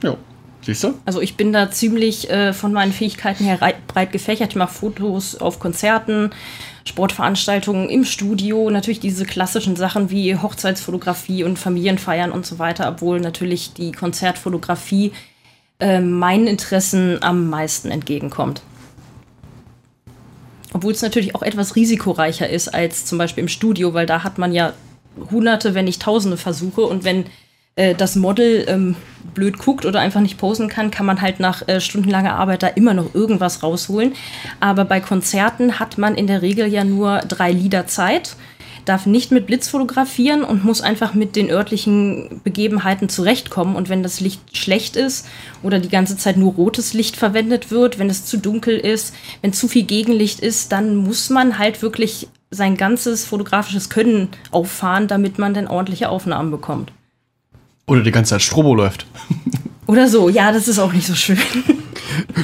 Ja. 0.03 0.17
Siehst 0.63 0.85
du? 0.85 0.95
Also 1.05 1.21
ich 1.21 1.37
bin 1.37 1.53
da 1.53 1.71
ziemlich 1.71 2.29
äh, 2.31 2.53
von 2.53 2.73
meinen 2.73 2.93
Fähigkeiten 2.93 3.45
her 3.45 3.61
rei- 3.63 3.77
breit 3.87 4.11
gefächert. 4.11 4.51
Ich 4.51 4.57
mache 4.57 4.73
Fotos 4.73 5.37
auf 5.37 5.61
Konzerten, 5.61 6.31
Sportveranstaltungen 6.89 7.89
im 7.89 8.05
Studio, 8.05 8.71
natürlich 8.71 9.01
diese 9.01 9.25
klassischen 9.25 9.77
Sachen 9.77 10.11
wie 10.11 10.37
Hochzeitsfotografie 10.37 11.45
und 11.45 11.59
Familienfeiern 11.59 12.33
und 12.33 12.47
so 12.47 12.59
weiter, 12.59 12.89
obwohl 12.89 13.21
natürlich 13.21 13.75
die 13.75 13.93
Konzertfotografie 13.93 15.13
äh, 15.81 16.01
meinen 16.01 16.47
Interessen 16.47 17.23
am 17.23 17.49
meisten 17.49 17.91
entgegenkommt. 17.91 18.63
Obwohl 20.73 20.93
es 20.93 21.03
natürlich 21.03 21.35
auch 21.35 21.43
etwas 21.43 21.77
risikoreicher 21.77 22.49
ist 22.49 22.69
als 22.69 23.05
zum 23.07 23.19
Beispiel 23.19 23.43
im 23.43 23.49
Studio, 23.49 23.95
weil 23.95 24.07
da 24.07 24.25
hat 24.25 24.39
man 24.39 24.53
ja 24.53 24.73
hunderte, 25.31 25.75
wenn 25.75 25.85
nicht 25.85 26.03
tausende 26.03 26.37
Versuche 26.37 26.83
und 26.83 27.05
wenn 27.05 27.25
äh, 27.79 27.95
das 27.95 28.17
Model 28.17 28.65
ähm, 28.69 28.97
blöd 29.35 29.59
guckt 29.59 29.87
oder 29.87 30.01
einfach 30.01 30.21
nicht 30.21 30.37
posen 30.37 30.69
kann, 30.69 30.91
kann 30.91 31.07
man 31.07 31.23
halt 31.23 31.39
nach 31.39 31.67
äh, 31.69 31.81
stundenlanger 31.81 32.35
Arbeit 32.35 32.63
da 32.63 32.67
immer 32.67 32.93
noch 32.93 33.15
irgendwas 33.15 33.63
rausholen. 33.63 34.15
Aber 34.59 34.85
bei 34.85 35.01
Konzerten 35.01 35.79
hat 35.79 35.97
man 35.97 36.17
in 36.17 36.27
der 36.27 36.43
Regel 36.43 36.67
ja 36.67 36.83
nur 36.83 37.21
drei 37.21 37.53
Lieder 37.53 37.87
Zeit, 37.87 38.35
darf 38.85 39.07
nicht 39.07 39.31
mit 39.31 39.47
Blitz 39.47 39.69
fotografieren 39.69 40.43
und 40.43 40.65
muss 40.65 40.81
einfach 40.81 41.15
mit 41.15 41.37
den 41.37 41.51
örtlichen 41.51 42.41
Begebenheiten 42.43 43.09
zurechtkommen. 43.09 43.77
Und 43.77 43.89
wenn 43.89 44.03
das 44.03 44.19
Licht 44.19 44.57
schlecht 44.57 44.97
ist 44.97 45.29
oder 45.63 45.79
die 45.79 45.91
ganze 45.91 46.17
Zeit 46.17 46.37
nur 46.37 46.55
rotes 46.55 46.95
Licht 46.95 47.17
verwendet 47.17 47.71
wird, 47.71 48.01
wenn 48.01 48.11
es 48.11 48.25
zu 48.25 48.39
dunkel 48.39 48.77
ist, 48.77 49.15
wenn 49.41 49.53
zu 49.53 49.69
viel 49.69 49.85
Gegenlicht 49.85 50.41
ist, 50.41 50.73
dann 50.73 50.97
muss 50.97 51.31
man 51.31 51.59
halt 51.59 51.81
wirklich 51.83 52.29
sein 52.51 52.77
ganzes 52.77 53.25
fotografisches 53.25 53.89
Können 53.91 54.31
auffahren, 54.51 55.07
damit 55.07 55.39
man 55.39 55.55
dann 55.55 55.69
ordentliche 55.69 56.09
Aufnahmen 56.09 56.51
bekommt. 56.51 56.91
Oder 57.89 58.03
die 58.03 58.11
ganze 58.13 58.31
Zeit 58.31 58.43
Strobo 58.43 58.75
läuft. 58.75 59.07
Oder 59.87 60.07
so, 60.07 60.29
ja, 60.29 60.53
das 60.53 60.69
ist 60.69 60.79
auch 60.79 60.93
nicht 60.93 61.07
so 61.07 61.15
schön. 61.15 61.39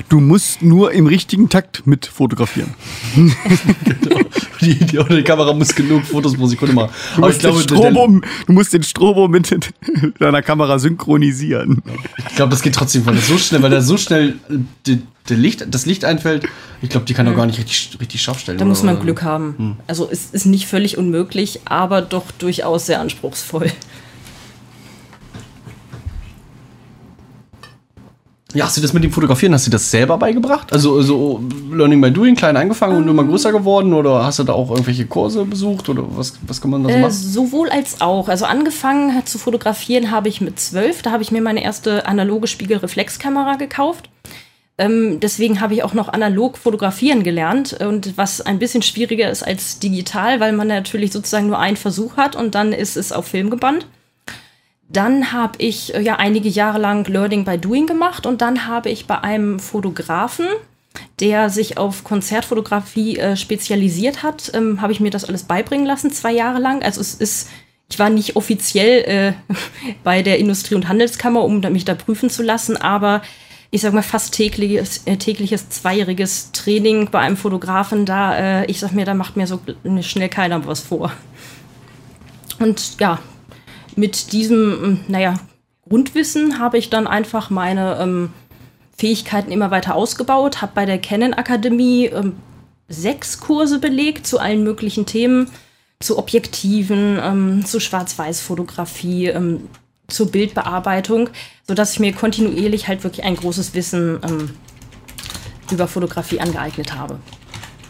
Du 0.08 0.20
musst 0.20 0.62
nur 0.62 0.92
im 0.92 1.06
richtigen 1.06 1.48
Takt 1.48 1.86
mit 1.86 2.06
fotografieren. 2.06 2.74
Die, 4.60 4.74
die, 4.76 4.98
oder 4.98 5.16
die 5.16 5.22
Kamera 5.22 5.52
muss 5.52 5.74
genug 5.74 6.04
Fotos 6.04 6.34
pro 6.36 6.46
Sekunde 6.46 6.74
machen. 6.74 6.90
Du 7.16 7.18
Aber 7.18 7.26
musst, 7.26 7.36
ich 7.36 7.42
glaube, 7.42 7.58
den 7.58 7.68
Strobo, 7.68 8.20
du 8.46 8.52
musst 8.52 8.72
den 8.72 8.82
Strobo 8.82 9.28
mit 9.28 9.50
deiner 10.18 10.40
Kamera 10.42 10.78
synchronisieren. 10.78 11.82
ich 12.28 12.36
glaube, 12.36 12.50
das 12.50 12.62
geht 12.62 12.74
trotzdem, 12.74 13.04
weil 13.04 13.14
das 13.16 13.26
so 13.28 13.36
schnell, 13.36 13.62
weil 13.62 13.70
da 13.70 13.82
so 13.82 13.98
schnell 13.98 14.36
äh, 14.48 14.54
die, 14.86 15.02
die 15.28 15.34
Licht, 15.34 15.66
das 15.68 15.84
Licht 15.84 16.04
einfällt. 16.06 16.46
Ich 16.80 16.88
glaube, 16.88 17.04
die 17.04 17.12
kann 17.12 17.26
doch 17.26 17.36
gar 17.36 17.44
nicht 17.46 17.58
richtig, 17.58 17.98
richtig 18.00 18.22
scharf 18.22 18.38
stellen. 18.38 18.56
Da 18.58 18.64
muss 18.64 18.82
man 18.82 18.94
oder- 18.94 19.04
Glück 19.04 19.22
haben. 19.22 19.76
Also 19.86 20.08
es 20.10 20.30
ist 20.32 20.46
nicht 20.46 20.66
völlig 20.66 20.96
unmöglich, 20.96 21.60
aber 21.66 22.00
doch 22.00 22.30
durchaus 22.30 22.86
sehr 22.86 23.00
anspruchsvoll. 23.00 23.70
Ja, 28.54 28.66
hast 28.66 28.76
du 28.76 28.80
das 28.80 28.92
mit 28.92 29.02
dem 29.02 29.10
Fotografieren, 29.10 29.52
hast 29.52 29.66
du 29.66 29.70
das 29.70 29.90
selber 29.90 30.16
beigebracht? 30.16 30.72
Also 30.72 31.02
so 31.02 31.42
Learning 31.72 32.00
by 32.00 32.10
Doing, 32.12 32.36
klein 32.36 32.56
angefangen 32.56 32.96
und 32.96 33.08
immer 33.08 33.24
größer 33.24 33.50
geworden? 33.52 33.92
Oder 33.92 34.24
hast 34.24 34.38
du 34.38 34.44
da 34.44 34.52
auch 34.52 34.70
irgendwelche 34.70 35.06
Kurse 35.06 35.44
besucht? 35.44 35.88
Oder 35.88 36.04
was, 36.16 36.34
was 36.46 36.60
kann 36.60 36.70
man 36.70 36.84
da 36.84 36.90
so 36.90 36.94
Äh, 36.94 37.00
machen? 37.00 37.12
sowohl 37.12 37.68
als 37.68 38.00
auch. 38.00 38.28
Also 38.28 38.44
angefangen 38.44 39.26
zu 39.26 39.38
fotografieren 39.38 40.10
habe 40.12 40.28
ich 40.28 40.40
mit 40.40 40.60
zwölf. 40.60 41.02
Da 41.02 41.10
habe 41.10 41.22
ich 41.22 41.32
mir 41.32 41.42
meine 41.42 41.64
erste 41.64 42.06
analoge 42.06 42.46
Spiegelreflexkamera 42.46 43.56
gekauft. 43.56 44.08
Ähm, 44.78 45.20
deswegen 45.20 45.60
habe 45.60 45.74
ich 45.74 45.82
auch 45.84 45.94
noch 45.94 46.08
analog 46.08 46.56
fotografieren 46.58 47.22
gelernt. 47.24 47.72
Und 47.80 48.16
was 48.16 48.40
ein 48.40 48.58
bisschen 48.60 48.82
schwieriger 48.82 49.30
ist 49.30 49.42
als 49.42 49.78
digital, 49.80 50.38
weil 50.40 50.52
man 50.52 50.68
natürlich 50.68 51.12
sozusagen 51.12 51.48
nur 51.48 51.58
einen 51.58 51.76
Versuch 51.76 52.16
hat 52.16 52.36
und 52.36 52.54
dann 52.54 52.72
ist 52.72 52.96
es 52.96 53.10
auf 53.12 53.26
Film 53.26 53.50
gebannt. 53.50 53.86
Dann 54.88 55.32
habe 55.32 55.54
ich 55.58 55.94
äh, 55.94 56.00
ja 56.00 56.16
einige 56.16 56.48
Jahre 56.48 56.78
lang 56.78 57.06
Learning 57.06 57.44
by 57.44 57.58
Doing 57.58 57.86
gemacht 57.86 58.26
und 58.26 58.40
dann 58.40 58.66
habe 58.66 58.90
ich 58.90 59.06
bei 59.06 59.18
einem 59.20 59.58
Fotografen, 59.58 60.46
der 61.20 61.50
sich 61.50 61.78
auf 61.78 62.04
Konzertfotografie 62.04 63.18
äh, 63.18 63.36
spezialisiert 63.36 64.22
hat, 64.22 64.52
ähm, 64.54 64.80
habe 64.80 64.92
ich 64.92 65.00
mir 65.00 65.10
das 65.10 65.24
alles 65.24 65.44
beibringen 65.44 65.86
lassen, 65.86 66.10
zwei 66.10 66.32
Jahre 66.32 66.58
lang. 66.58 66.82
Also 66.82 67.00
es 67.00 67.14
ist, 67.14 67.48
ich 67.90 67.98
war 67.98 68.10
nicht 68.10 68.36
offiziell 68.36 69.04
äh, 69.04 69.54
bei 70.04 70.22
der 70.22 70.38
Industrie- 70.38 70.74
und 70.74 70.88
Handelskammer, 70.88 71.42
um 71.42 71.60
mich 71.60 71.84
da 71.84 71.94
prüfen 71.94 72.30
zu 72.30 72.42
lassen, 72.42 72.76
aber 72.76 73.22
ich 73.70 73.80
sag 73.80 73.92
mal 73.92 74.02
fast 74.02 74.34
tägliches, 74.34 75.02
äh, 75.06 75.16
tägliches 75.16 75.68
zweijähriges 75.68 76.52
Training 76.52 77.10
bei 77.10 77.18
einem 77.18 77.36
Fotografen, 77.36 78.06
da, 78.06 78.62
äh, 78.62 78.66
ich 78.66 78.78
sag 78.78 78.92
mir, 78.92 79.04
da 79.04 79.14
macht 79.14 79.36
mir 79.36 79.48
so 79.48 79.58
schnell 80.00 80.28
keiner 80.28 80.64
was 80.64 80.78
vor. 80.78 81.10
Und 82.60 83.00
ja, 83.00 83.18
mit 83.96 84.32
diesem, 84.32 84.84
ähm, 84.84 85.00
naja, 85.08 85.40
Grundwissen 85.88 86.58
habe 86.58 86.78
ich 86.78 86.90
dann 86.90 87.06
einfach 87.06 87.50
meine 87.50 87.98
ähm, 88.00 88.30
Fähigkeiten 88.96 89.52
immer 89.52 89.70
weiter 89.70 89.94
ausgebaut, 89.94 90.62
habe 90.62 90.72
bei 90.74 90.86
der 90.86 90.98
Canon 90.98 91.34
Akademie 91.34 92.06
ähm, 92.06 92.36
sechs 92.88 93.40
Kurse 93.40 93.78
belegt 93.78 94.26
zu 94.26 94.38
allen 94.38 94.64
möglichen 94.64 95.06
Themen, 95.06 95.50
zu 96.00 96.18
Objektiven, 96.18 97.18
ähm, 97.22 97.64
zu 97.64 97.80
Schwarz-Weiß-Fotografie, 97.80 99.26
ähm, 99.26 99.68
zur 100.08 100.30
Bildbearbeitung, 100.30 101.30
sodass 101.66 101.94
ich 101.94 102.00
mir 102.00 102.12
kontinuierlich 102.12 102.88
halt 102.88 103.04
wirklich 103.04 103.24
ein 103.24 103.36
großes 103.36 103.74
Wissen 103.74 104.20
ähm, 104.22 104.50
über 105.70 105.88
Fotografie 105.88 106.40
angeeignet 106.40 106.94
habe. 106.94 107.18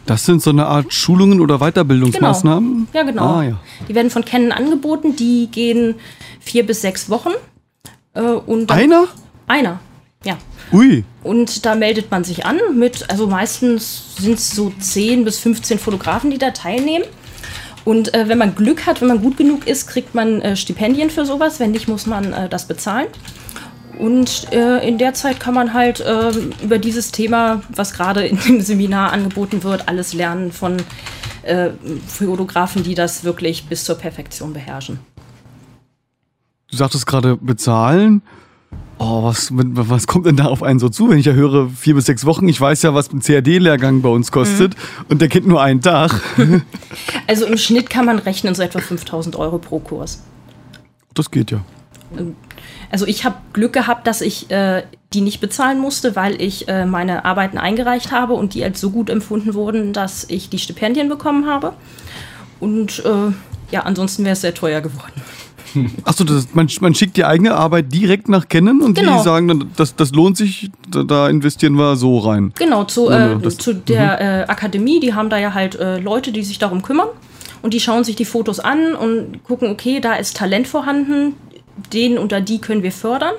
Das 0.06 0.26
sind 0.26 0.42
so 0.42 0.50
eine 0.50 0.66
Art 0.66 0.92
Schulungen 0.92 1.40
oder 1.40 1.58
Weiterbildungsmaßnahmen? 1.58 2.88
Ja, 2.92 3.02
genau. 3.04 3.36
Ah, 3.36 3.42
ja. 3.42 3.60
Die 3.88 3.94
werden 3.94 4.10
von 4.10 4.24
Canon 4.24 4.52
angeboten, 4.52 5.16
die 5.16 5.48
gehen 5.50 5.94
vier 6.40 6.66
bis 6.66 6.82
sechs 6.82 7.08
Wochen. 7.08 7.30
Äh, 8.12 8.20
und 8.20 8.70
Einer? 8.70 9.06
Einer, 9.46 9.80
ja. 10.24 10.36
Ui. 10.72 11.04
Und 11.22 11.64
da 11.64 11.74
meldet 11.74 12.10
man 12.10 12.24
sich 12.24 12.44
an 12.44 12.58
mit, 12.78 13.10
also 13.10 13.26
meistens 13.26 14.16
sind 14.16 14.34
es 14.34 14.50
so 14.50 14.72
10 14.78 15.24
bis 15.24 15.38
15 15.38 15.78
Fotografen, 15.78 16.30
die 16.30 16.38
da 16.38 16.50
teilnehmen. 16.50 17.04
Und 17.84 18.14
äh, 18.14 18.28
wenn 18.28 18.38
man 18.38 18.54
Glück 18.54 18.86
hat, 18.86 19.00
wenn 19.00 19.08
man 19.08 19.20
gut 19.20 19.36
genug 19.36 19.66
ist, 19.66 19.86
kriegt 19.86 20.14
man 20.14 20.40
äh, 20.40 20.56
Stipendien 20.56 21.10
für 21.10 21.26
sowas. 21.26 21.60
Wenn 21.60 21.72
nicht, 21.72 21.86
muss 21.86 22.06
man 22.06 22.32
äh, 22.32 22.48
das 22.48 22.66
bezahlen. 22.66 23.08
Und 23.98 24.52
äh, 24.52 24.86
in 24.86 24.98
der 24.98 25.14
Zeit 25.14 25.40
kann 25.40 25.54
man 25.54 25.72
halt 25.72 26.04
ähm, 26.06 26.50
über 26.62 26.78
dieses 26.78 27.12
Thema, 27.12 27.62
was 27.68 27.92
gerade 27.92 28.26
in 28.26 28.38
dem 28.38 28.60
Seminar 28.60 29.12
angeboten 29.12 29.62
wird, 29.62 29.88
alles 29.88 30.12
lernen 30.14 30.52
von 30.52 30.76
äh, 31.42 31.70
Fotografen, 32.06 32.82
die 32.82 32.94
das 32.94 33.24
wirklich 33.24 33.66
bis 33.66 33.84
zur 33.84 33.96
Perfektion 33.96 34.52
beherrschen. 34.52 34.98
Du 36.70 36.76
sagtest 36.76 37.06
gerade 37.06 37.36
bezahlen. 37.36 38.22
Oh, 38.98 39.24
was, 39.24 39.50
was 39.52 40.06
kommt 40.06 40.26
denn 40.26 40.36
da 40.36 40.46
auf 40.46 40.62
einen 40.62 40.78
so 40.78 40.88
zu, 40.88 41.10
wenn 41.10 41.18
ich 41.18 41.26
ja 41.26 41.32
höre, 41.32 41.68
vier 41.68 41.94
bis 41.94 42.06
sechs 42.06 42.24
Wochen? 42.24 42.48
Ich 42.48 42.60
weiß 42.60 42.82
ja, 42.82 42.94
was 42.94 43.12
ein 43.12 43.20
CAD-Lehrgang 43.20 44.02
bei 44.02 44.08
uns 44.08 44.30
kostet 44.30 44.74
und 45.08 45.20
der 45.20 45.28
kennt 45.28 45.46
nur 45.46 45.62
einen 45.62 45.80
Tag. 45.80 46.20
Also 47.26 47.46
im 47.46 47.56
Schnitt 47.56 47.90
kann 47.90 48.04
man 48.04 48.18
rechnen 48.18 48.54
so 48.54 48.62
etwa 48.62 48.80
5000 48.80 49.36
Euro 49.36 49.58
pro 49.58 49.78
Kurs. 49.78 50.22
Das 51.14 51.30
geht 51.30 51.50
ja. 51.50 51.60
Also 52.94 53.08
ich 53.08 53.24
habe 53.24 53.34
Glück 53.52 53.72
gehabt, 53.72 54.06
dass 54.06 54.20
ich 54.20 54.48
äh, 54.52 54.84
die 55.12 55.20
nicht 55.20 55.40
bezahlen 55.40 55.80
musste, 55.80 56.14
weil 56.14 56.40
ich 56.40 56.68
äh, 56.68 56.86
meine 56.86 57.24
Arbeiten 57.24 57.58
eingereicht 57.58 58.12
habe 58.12 58.34
und 58.34 58.54
die 58.54 58.62
als 58.62 58.80
so 58.80 58.90
gut 58.90 59.10
empfunden 59.10 59.54
wurden, 59.54 59.92
dass 59.92 60.22
ich 60.30 60.48
die 60.48 60.60
Stipendien 60.60 61.08
bekommen 61.08 61.46
habe. 61.46 61.72
Und 62.60 63.04
äh, 63.04 63.32
ja, 63.72 63.80
ansonsten 63.80 64.22
wäre 64.22 64.34
es 64.34 64.42
sehr 64.42 64.54
teuer 64.54 64.80
geworden. 64.80 65.20
Achso, 66.04 66.24
man, 66.52 66.68
man 66.80 66.94
schickt 66.94 67.16
die 67.16 67.24
eigene 67.24 67.56
Arbeit 67.56 67.92
direkt 67.92 68.28
nach 68.28 68.46
Canon 68.48 68.80
und 68.80 68.94
Genau. 68.96 69.16
die 69.18 69.24
sagen 69.24 69.48
dann, 69.48 69.70
das, 69.76 69.96
das 69.96 70.12
lohnt 70.12 70.36
sich, 70.36 70.70
da, 70.88 71.28
investieren 71.28 71.74
wir 71.74 71.96
so 71.96 72.18
rein. 72.18 72.52
Genau, 72.56 72.84
zu, 72.84 73.10
äh, 73.10 73.36
das- 73.42 73.56
zu 73.56 73.74
der 73.74 74.20
äh, 74.20 74.44
Akademie, 74.44 75.00
die 75.00 75.14
haben 75.14 75.30
da 75.30 75.38
ja 75.38 75.52
halt 75.52 75.74
äh, 75.74 75.98
Leute, 75.98 76.30
die 76.30 76.44
sich 76.44 76.60
darum 76.60 76.82
kümmern. 76.82 77.08
Und 77.60 77.74
die 77.74 77.80
schauen 77.80 78.04
sich 78.04 78.14
die 78.14 78.24
Fotos 78.24 78.60
an 78.60 78.94
und 78.94 79.42
gucken, 79.42 79.68
okay, 79.72 79.98
da 79.98 80.14
ist 80.14 80.36
Talent 80.36 80.68
vorhanden, 80.68 81.34
den 81.92 82.18
oder 82.18 82.40
die 82.40 82.60
können 82.60 82.82
wir 82.82 82.92
fördern. 82.92 83.34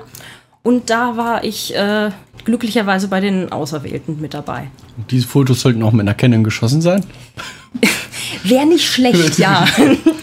Und 0.62 0.90
da 0.90 1.16
war 1.16 1.44
ich 1.44 1.74
äh, 1.74 2.10
glücklicherweise 2.44 3.08
bei 3.08 3.20
den 3.20 3.52
Auserwählten 3.52 4.20
mit 4.20 4.34
dabei. 4.34 4.68
Diese 5.10 5.26
Fotos 5.26 5.60
sollten 5.60 5.82
auch 5.82 5.92
mit 5.92 6.00
einer 6.00 6.14
Canon 6.14 6.42
geschossen 6.42 6.80
sein. 6.80 7.04
Wäre 8.48 8.66
nicht 8.66 8.86
schlecht, 8.86 9.38
ja. 9.38 9.66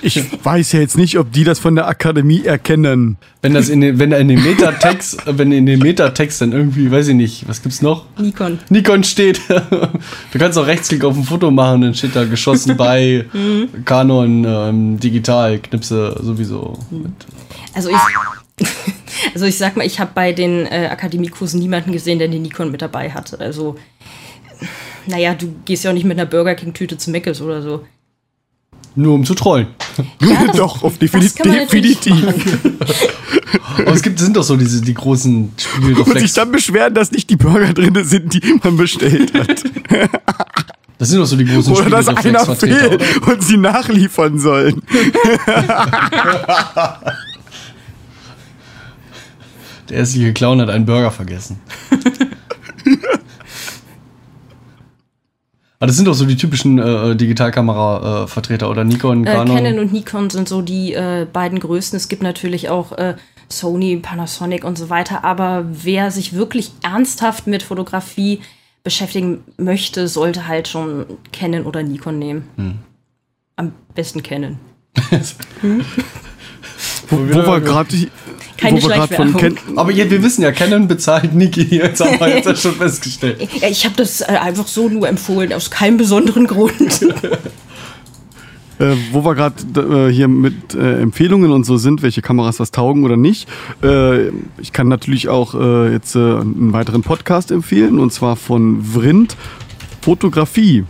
Ich 0.05 0.21
weiß 0.43 0.73
ja 0.73 0.81
jetzt 0.81 0.97
nicht, 0.97 1.17
ob 1.17 1.31
die 1.31 1.45
das 1.45 1.59
von 1.59 1.75
der 1.75 1.88
Akademie 1.88 2.43
erkennen. 2.43 3.15
Wenn 3.41 3.53
das 3.53 3.69
in 3.69 3.79
den, 3.79 3.99
wenn 3.99 4.09
da 4.09 4.17
in 4.17 4.27
den 4.27 4.43
Metatext, 4.43 5.21
wenn 5.25 5.53
in 5.53 5.65
den 5.65 5.79
Metatext 5.79 6.41
dann 6.41 6.51
irgendwie, 6.51 6.91
weiß 6.91 7.07
ich 7.07 7.15
nicht, 7.15 7.47
was 7.47 7.62
gibt's 7.62 7.81
noch? 7.81 8.05
Nikon. 8.17 8.59
Nikon 8.67 9.05
steht. 9.05 9.39
du 9.47 10.38
kannst 10.39 10.57
auch 10.57 10.67
Rechtsklick 10.67 11.05
auf 11.05 11.15
ein 11.15 11.23
Foto 11.23 11.51
machen, 11.51 11.83
dann 11.83 11.95
steht 11.95 12.17
da 12.17 12.25
geschossen 12.25 12.75
bei 12.75 13.25
Canon 13.86 14.43
ähm, 14.45 14.99
digital, 14.99 15.59
Knipse 15.59 16.19
sowieso. 16.21 16.77
Mit. 16.91 17.13
Also 17.73 17.89
ich, 17.89 18.67
also 19.33 19.45
ich 19.45 19.57
sag 19.57 19.77
mal, 19.77 19.86
ich 19.86 19.99
habe 20.01 20.12
bei 20.13 20.33
den 20.33 20.65
äh, 20.65 20.89
Akademiekursen 20.91 21.62
niemanden 21.62 21.91
gesehen, 21.91 22.19
der 22.19 22.27
den 22.27 22.41
Nikon 22.41 22.71
mit 22.71 22.81
dabei 22.81 23.09
hatte. 23.12 23.39
Also, 23.39 23.75
naja, 25.05 25.33
du 25.33 25.55
gehst 25.65 25.83
ja 25.83 25.91
auch 25.91 25.95
nicht 25.95 26.05
mit 26.05 26.19
einer 26.19 26.29
Burger 26.29 26.55
King-Tüte 26.55 26.97
zu 26.97 27.09
Meckes 27.09 27.41
oder 27.41 27.62
so. 27.62 27.86
Nur 28.95 29.15
um 29.15 29.25
zu 29.25 29.34
trollen. 29.36 29.67
Ja, 30.21 30.45
das- 30.47 30.56
doch, 30.58 30.82
auf 30.84 30.97
das 30.97 31.12
defini 31.12 31.29
kann 31.29 31.47
man 31.49 31.58
natürlich 31.58 31.99
definitiv. 31.99 32.34
Aber 33.77 33.91
es 33.93 34.01
gibt, 34.01 34.17
sind 34.19 34.36
doch 34.36 34.41
so 34.43 34.56
diese, 34.58 34.82
die 34.82 34.93
großen 34.95 35.51
Und 36.06 36.19
sich 36.19 36.34
dann 36.34 36.51
beschweren, 36.51 36.93
dass 36.95 37.12
nicht 37.12 37.29
die 37.29 37.36
Burger 37.36 37.73
drin 37.73 37.95
sind, 38.03 38.34
die 38.34 38.60
man 38.63 38.77
bestellt 38.77 39.34
hat. 39.34 39.63
Das 40.99 41.10
sind 41.10 41.19
doch 41.19 41.25
so 41.25 41.36
die 41.36 41.43
großen 41.43 41.73
Oder 41.73 41.89
dass 41.89 42.08
einer 42.08 42.43
oder? 42.43 42.56
fehlt 42.56 43.01
und 43.27 43.43
sie 43.43 43.58
nachliefern 43.58 44.39
sollen. 44.39 44.82
Der 49.89 49.97
hässliche 49.99 50.32
Clown 50.34 50.62
hat 50.62 50.69
einen 50.69 50.86
Burger 50.86 51.12
vergessen. 51.12 51.60
Aber 55.84 55.88
das 55.88 55.98
sind 55.98 56.08
doch 56.08 56.13
so 56.13 56.26
die 56.26 56.38
typischen 56.38 56.80
äh, 56.80 57.13
Digitalkamera-Vertreter 57.13 58.69
oder 58.69 58.86
Nikon, 58.86 59.28
Äh, 59.28 59.34
Canon. 59.34 59.58
Canon 59.58 59.80
und 59.80 59.91
Nikon 59.91 60.30
sind 60.30 60.48
so 60.48 60.62
die 60.62 60.93
äh, 60.93 61.28
beiden 61.30 61.60
größten. 61.60 61.98
Es 61.98 62.08
gibt 62.08 62.24
natürlich 62.24 62.69
auch 62.69 62.93
äh, 62.93 63.15
Sony, 63.50 63.98
Panasonic 63.98 64.63
und 64.63 64.78
so 64.78 64.89
weiter. 64.89 65.26
Aber 65.26 65.65
wer 65.69 66.10
sich 66.10 66.32
wirklich 66.32 66.72
ernsthaft 66.84 67.48
mit 67.48 67.63
Fotografie 67.63 68.39
beschäftigen 68.86 69.43
möchte, 69.58 70.08
sollte 70.08 70.48
halt 70.48 70.69
schon 70.69 71.06
Canon 71.34 71.65
oder 71.65 71.84
Nikon 71.84 72.17
nehmen. 72.17 72.48
Hm. 72.56 72.76
Am 73.58 73.74
besten 73.93 74.24
Canon. 74.24 74.60
Wo, 77.10 77.17
wo 77.17 77.46
wir 77.46 77.60
gerade 77.60 78.08
Keine 78.63 78.82
wo 78.82 78.82
von 78.82 78.91
Ken 78.91 79.08
Schleichwerbung. 79.08 79.78
Aber 79.78 79.91
jetzt, 79.91 80.12
wir 80.12 80.23
wissen 80.23 80.41
ja, 80.41 80.52
Canon 80.52 80.88
bezahlt 80.88 81.36
Niki. 81.36 81.63
Jetzt 81.63 81.99
haben 81.99 82.19
wir 82.19 82.30
jetzt 82.30 82.45
ja 82.45 82.56
schon 82.56 82.76
festgestellt. 82.76 83.47
Ja, 83.62 83.67
ich 83.69 83.86
habe 83.86 83.95
das 83.95 84.21
äh, 84.21 84.26
einfach 84.26 84.67
so 84.67 84.89
nur 84.89 85.08
empfohlen, 85.08 85.54
aus 85.54 85.69
keinem 85.69 85.97
besonderen 85.97 86.47
Grund. 86.47 87.06
Äh, 88.80 88.95
wo 89.12 89.23
wir 89.23 89.36
gerade 89.36 90.08
äh, 90.08 90.12
hier 90.12 90.28
mit 90.28 90.73
äh, 90.73 90.99
Empfehlungen 90.99 91.52
und 91.52 91.63
so 91.63 91.78
sind, 91.78 92.02
welche 92.02 92.23
Kameras 92.23 92.60
was 92.60 92.71
taugen 92.71 93.06
oder 93.06 93.17
nicht. 93.17 93.47
Äh, 93.84 94.30
ich 94.60 94.73
kann 94.73 94.88
natürlich 94.88 95.30
auch 95.30 95.54
äh, 95.54 95.91
jetzt 95.91 96.15
einen 96.15 96.73
weiteren 96.73 97.04
Podcast 97.04 97.52
empfehlen 97.52 97.99
und 97.99 98.12
zwar 98.12 98.36
von 98.36 98.84
Vrind 98.84 99.38
Fotografie. 100.02 100.86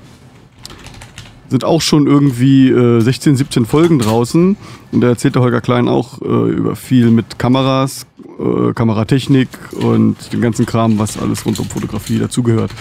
Sind 1.53 1.65
auch 1.65 1.81
schon 1.81 2.07
irgendwie 2.07 2.69
äh, 2.69 2.99
16, 2.99 3.35
17 3.35 3.67
Folgen 3.67 3.99
draußen 3.99 4.57
und 4.91 5.01
da 5.01 5.09
erzählt 5.09 5.35
der 5.35 5.43
Holger 5.43 5.61
Klein 5.61 5.87
auch 5.87 6.19
äh, 6.23 6.25
über 6.25 6.75
viel 6.75 7.11
mit 7.11 7.37
Kameras, 7.37 8.07
äh, 8.39 8.73
Kameratechnik 8.73 9.49
und 9.73 10.33
dem 10.33 10.41
ganzen 10.41 10.65
Kram, 10.65 10.97
was 10.97 11.21
alles 11.21 11.45
rund 11.45 11.59
um 11.59 11.67
Fotografie 11.67 12.17
dazugehört. 12.17 12.71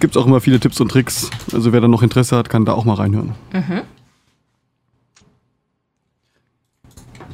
Gibt 0.00 0.16
es 0.16 0.22
auch 0.22 0.26
immer 0.26 0.42
viele 0.42 0.60
Tipps 0.60 0.78
und 0.82 0.90
Tricks. 0.90 1.30
Also 1.54 1.72
wer 1.72 1.80
da 1.80 1.88
noch 1.88 2.02
Interesse 2.02 2.36
hat, 2.36 2.50
kann 2.50 2.66
da 2.66 2.74
auch 2.74 2.84
mal 2.84 2.92
reinhören. 2.92 3.32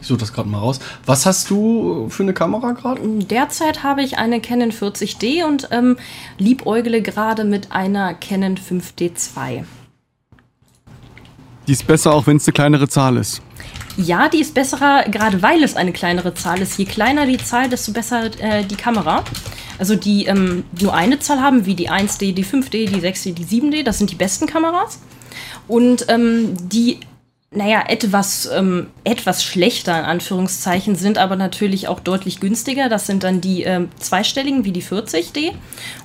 Ich 0.01 0.07
suche 0.07 0.21
das 0.21 0.33
gerade 0.33 0.49
mal 0.49 0.59
raus. 0.59 0.79
Was 1.05 1.27
hast 1.27 1.51
du 1.51 2.09
für 2.11 2.23
eine 2.23 2.33
Kamera 2.33 2.71
gerade? 2.75 3.01
Derzeit 3.03 3.83
habe 3.83 4.05
ich 4.05 4.19
eine 4.19 4.41
Canon 4.41 4.71
40D 4.71 5.45
und 5.45 5.67
ähm, 5.73 5.97
liebäugle 6.39 7.03
gerade 7.03 7.43
mit 7.43 7.73
einer 7.73 8.15
Canon 8.15 8.57
5D2. 8.57 9.65
Die 11.67 11.73
ist 11.73 11.87
besser, 11.87 12.13
auch 12.13 12.27
wenn 12.27 12.37
es 12.37 12.47
eine 12.47 12.53
kleinere 12.53 12.89
Zahl 12.89 13.17
ist. 13.17 13.41
Ja, 13.97 14.29
die 14.29 14.41
ist 14.41 14.55
besserer, 14.55 15.05
gerade 15.05 15.41
weil 15.43 15.63
es 15.63 15.77
eine 15.77 15.93
kleinere 15.93 16.35
Zahl 16.35 16.61
ist. 16.61 16.77
Je 16.79 16.85
kleiner 16.85 17.27
die 17.27 17.39
Zahl, 17.39 17.69
desto 17.69 17.93
besser 17.93 18.31
äh, 18.41 18.65
die 18.65 18.75
Kamera. 18.75 19.25
Also 19.79 19.97
die 19.97 20.27
ähm, 20.27 20.65
nur 20.81 20.95
eine 20.95 21.19
Zahl 21.21 21.41
haben, 21.41 21.67
wie 21.67 21.75
die 21.75 21.91
1D, 21.91 22.35
die 22.35 22.45
5D, 22.45 22.89
die 22.89 23.01
6D, 23.01 23.33
die 23.35 23.45
7D, 23.45 23.83
das 23.83 23.99
sind 23.99 24.11
die 24.11 24.17
besten 24.17 24.47
Kameras. 24.47 24.99
Und 25.67 26.07
ähm, 26.09 26.55
die, 26.61 27.01
naja, 27.51 27.85
etwas, 27.89 28.49
ähm, 28.53 28.89
etwas 29.05 29.43
schlechter 29.45 29.99
in 29.99 30.05
Anführungszeichen 30.05 30.97
sind, 30.97 31.19
aber 31.19 31.37
natürlich 31.37 31.89
auch 31.89 32.01
deutlich 32.01 32.41
günstiger. 32.41 32.89
Das 32.89 33.07
sind 33.07 33.25
dann 33.25 33.41
die 33.41 33.63
ähm, 33.63 33.89
zweistelligen, 33.99 34.65
wie 34.65 34.73
die 34.73 34.83
40D 34.83 35.53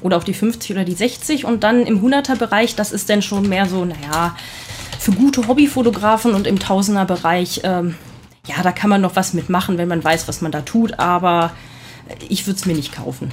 oder 0.01 0.17
auch 0.17 0.23
die 0.23 0.33
50 0.33 0.71
oder 0.71 0.85
die 0.85 0.93
60. 0.93 1.45
Und 1.45 1.63
dann 1.63 1.85
im 1.85 2.03
100er-Bereich, 2.03 2.75
das 2.75 2.91
ist 2.91 3.09
dann 3.09 3.21
schon 3.21 3.49
mehr 3.49 3.65
so, 3.65 3.83
naja, 3.83 4.35
für 4.97 5.11
gute 5.11 5.47
Hobbyfotografen 5.47 6.33
und 6.33 6.47
im 6.47 6.59
Tausenderbereich, 6.59 7.61
ähm, 7.63 7.95
ja, 8.47 8.61
da 8.63 8.71
kann 8.71 8.89
man 8.89 9.01
noch 9.01 9.15
was 9.15 9.33
mitmachen, 9.33 9.77
wenn 9.77 9.87
man 9.87 10.03
weiß, 10.03 10.27
was 10.27 10.41
man 10.41 10.51
da 10.51 10.61
tut, 10.61 10.97
aber 10.99 11.51
ich 12.27 12.47
würde 12.47 12.57
es 12.57 12.65
mir 12.65 12.73
nicht 12.73 12.93
kaufen. 12.93 13.31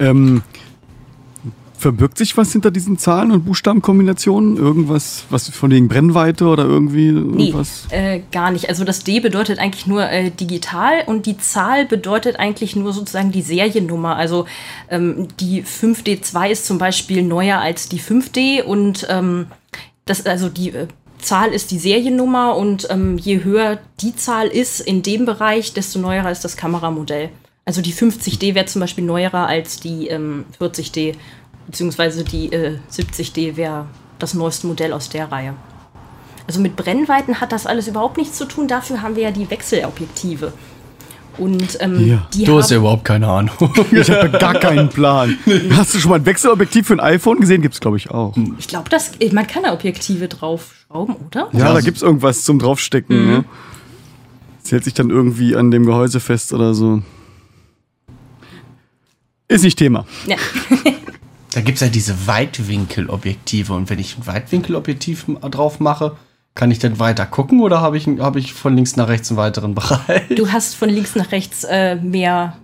Ähm, 0.00 0.42
verbirgt 1.76 2.16
sich 2.16 2.34
was 2.38 2.50
hinter 2.50 2.70
diesen 2.70 2.96
Zahlen 2.96 3.30
und 3.30 3.44
Buchstabenkombinationen? 3.44 4.56
Irgendwas, 4.56 5.24
was 5.28 5.50
von 5.50 5.70
wegen 5.70 5.86
Brennweite 5.88 6.46
oder 6.46 6.64
irgendwie 6.64 7.12
Nee, 7.12 7.48
irgendwas? 7.48 7.86
äh, 7.90 8.22
gar 8.32 8.50
nicht. 8.50 8.70
Also 8.70 8.84
das 8.84 9.04
D 9.04 9.20
bedeutet 9.20 9.58
eigentlich 9.58 9.86
nur 9.86 10.08
äh, 10.08 10.30
digital 10.30 11.02
und 11.04 11.26
die 11.26 11.36
Zahl 11.36 11.84
bedeutet 11.84 12.38
eigentlich 12.38 12.74
nur 12.74 12.94
sozusagen 12.94 13.32
die 13.32 13.42
Seriennummer. 13.42 14.16
Also 14.16 14.46
ähm, 14.88 15.28
die 15.40 15.62
5D2 15.62 16.48
ist 16.48 16.64
zum 16.66 16.78
Beispiel 16.78 17.22
neuer 17.22 17.58
als 17.58 17.88
die 17.90 18.00
5D 18.00 18.62
und 18.62 19.06
ähm, 19.10 19.48
das, 20.04 20.26
also 20.26 20.48
die 20.48 20.70
äh, 20.70 20.86
Zahl 21.18 21.52
ist 21.52 21.70
die 21.70 21.78
Seriennummer 21.78 22.56
und 22.56 22.86
ähm, 22.90 23.18
je 23.18 23.44
höher 23.44 23.78
die 24.00 24.14
Zahl 24.14 24.48
ist 24.48 24.80
in 24.80 25.02
dem 25.02 25.24
Bereich, 25.24 25.72
desto 25.72 25.98
neuerer 25.98 26.30
ist 26.30 26.44
das 26.44 26.56
Kameramodell. 26.56 27.30
Also 27.64 27.80
die 27.80 27.94
50D 27.94 28.54
wäre 28.54 28.66
zum 28.66 28.80
Beispiel 28.80 29.04
neuerer 29.04 29.46
als 29.46 29.80
die 29.80 30.08
ähm, 30.08 30.44
40D, 30.60 31.14
beziehungsweise 31.66 32.24
die 32.24 32.52
äh, 32.52 32.78
70D 32.92 33.56
wäre 33.56 33.86
das 34.18 34.34
neueste 34.34 34.66
Modell 34.66 34.92
aus 34.92 35.08
der 35.08 35.32
Reihe. 35.32 35.54
Also 36.46 36.60
mit 36.60 36.76
Brennweiten 36.76 37.40
hat 37.40 37.52
das 37.52 37.66
alles 37.66 37.88
überhaupt 37.88 38.18
nichts 38.18 38.36
zu 38.36 38.44
tun. 38.44 38.68
Dafür 38.68 39.00
haben 39.00 39.16
wir 39.16 39.22
ja 39.24 39.30
die 39.30 39.48
Wechselobjektive. 39.48 40.52
Und 41.38 41.76
ähm, 41.80 42.06
Ja, 42.06 42.28
die 42.32 42.44
Du 42.44 42.58
hast 42.58 42.70
ja 42.70 42.76
überhaupt 42.78 43.04
keine 43.04 43.26
Ahnung. 43.28 43.54
Ich 43.92 44.10
habe 44.10 44.30
gar 44.30 44.54
keinen 44.54 44.88
Plan. 44.88 45.36
Hast 45.70 45.94
du 45.94 45.98
schon 45.98 46.10
mal 46.10 46.16
ein 46.20 46.26
Wechselobjektiv 46.26 46.86
für 46.86 46.94
ein 46.94 47.00
iPhone 47.00 47.40
gesehen? 47.40 47.60
Gibt's 47.62 47.80
glaube 47.80 47.96
ich 47.96 48.10
auch. 48.10 48.36
ich 48.58 48.68
glaube, 48.68 48.88
das 48.90 49.12
man 49.32 49.46
kann 49.46 49.62
da 49.64 49.72
Objektive 49.72 50.28
draufschrauben, 50.28 51.16
oder? 51.16 51.48
Ja, 51.52 51.58
Ja, 51.58 51.64
da 51.74 51.80
so- 51.80 51.84
gibt's 51.84 52.02
irgendwas 52.02 52.44
zum 52.44 52.58
draufstecken. 52.58 53.26
Ne? 53.26 53.44
Das 54.62 54.72
hält 54.72 54.84
sich 54.84 54.94
dann 54.94 55.10
irgendwie 55.10 55.56
an 55.56 55.70
dem 55.70 55.84
Gehäuse 55.86 56.20
fest 56.20 56.52
oder 56.52 56.72
so. 56.74 57.02
Ist 59.48 59.62
nicht 59.64 59.78
Thema. 59.78 60.06
Ja. 60.26 60.36
Da 61.52 61.60
gibt 61.60 61.76
es 61.76 61.82
ja 61.82 61.88
diese 61.88 62.26
Weitwinkelobjektive 62.26 63.72
und 63.74 63.88
wenn 63.88 64.00
ich 64.00 64.18
ein 64.18 64.26
Weitwinkelobjektiv 64.26 65.26
drauf 65.40 65.78
mache, 65.78 66.16
kann 66.54 66.70
ich 66.70 66.78
dann 66.78 66.98
weiter 66.98 67.26
gucken 67.26 67.60
oder 67.60 67.80
habe 67.80 67.96
ich, 67.96 68.06
hab 68.06 68.36
ich 68.36 68.54
von 68.54 68.74
links 68.76 68.96
nach 68.96 69.08
rechts 69.08 69.30
einen 69.30 69.38
weiteren 69.38 69.74
Bereich? 69.74 70.22
Du 70.34 70.50
hast 70.52 70.74
von 70.74 70.88
links 70.88 71.14
nach 71.16 71.32
rechts 71.32 71.64
äh, 71.64 71.96
mehr, 71.96 72.56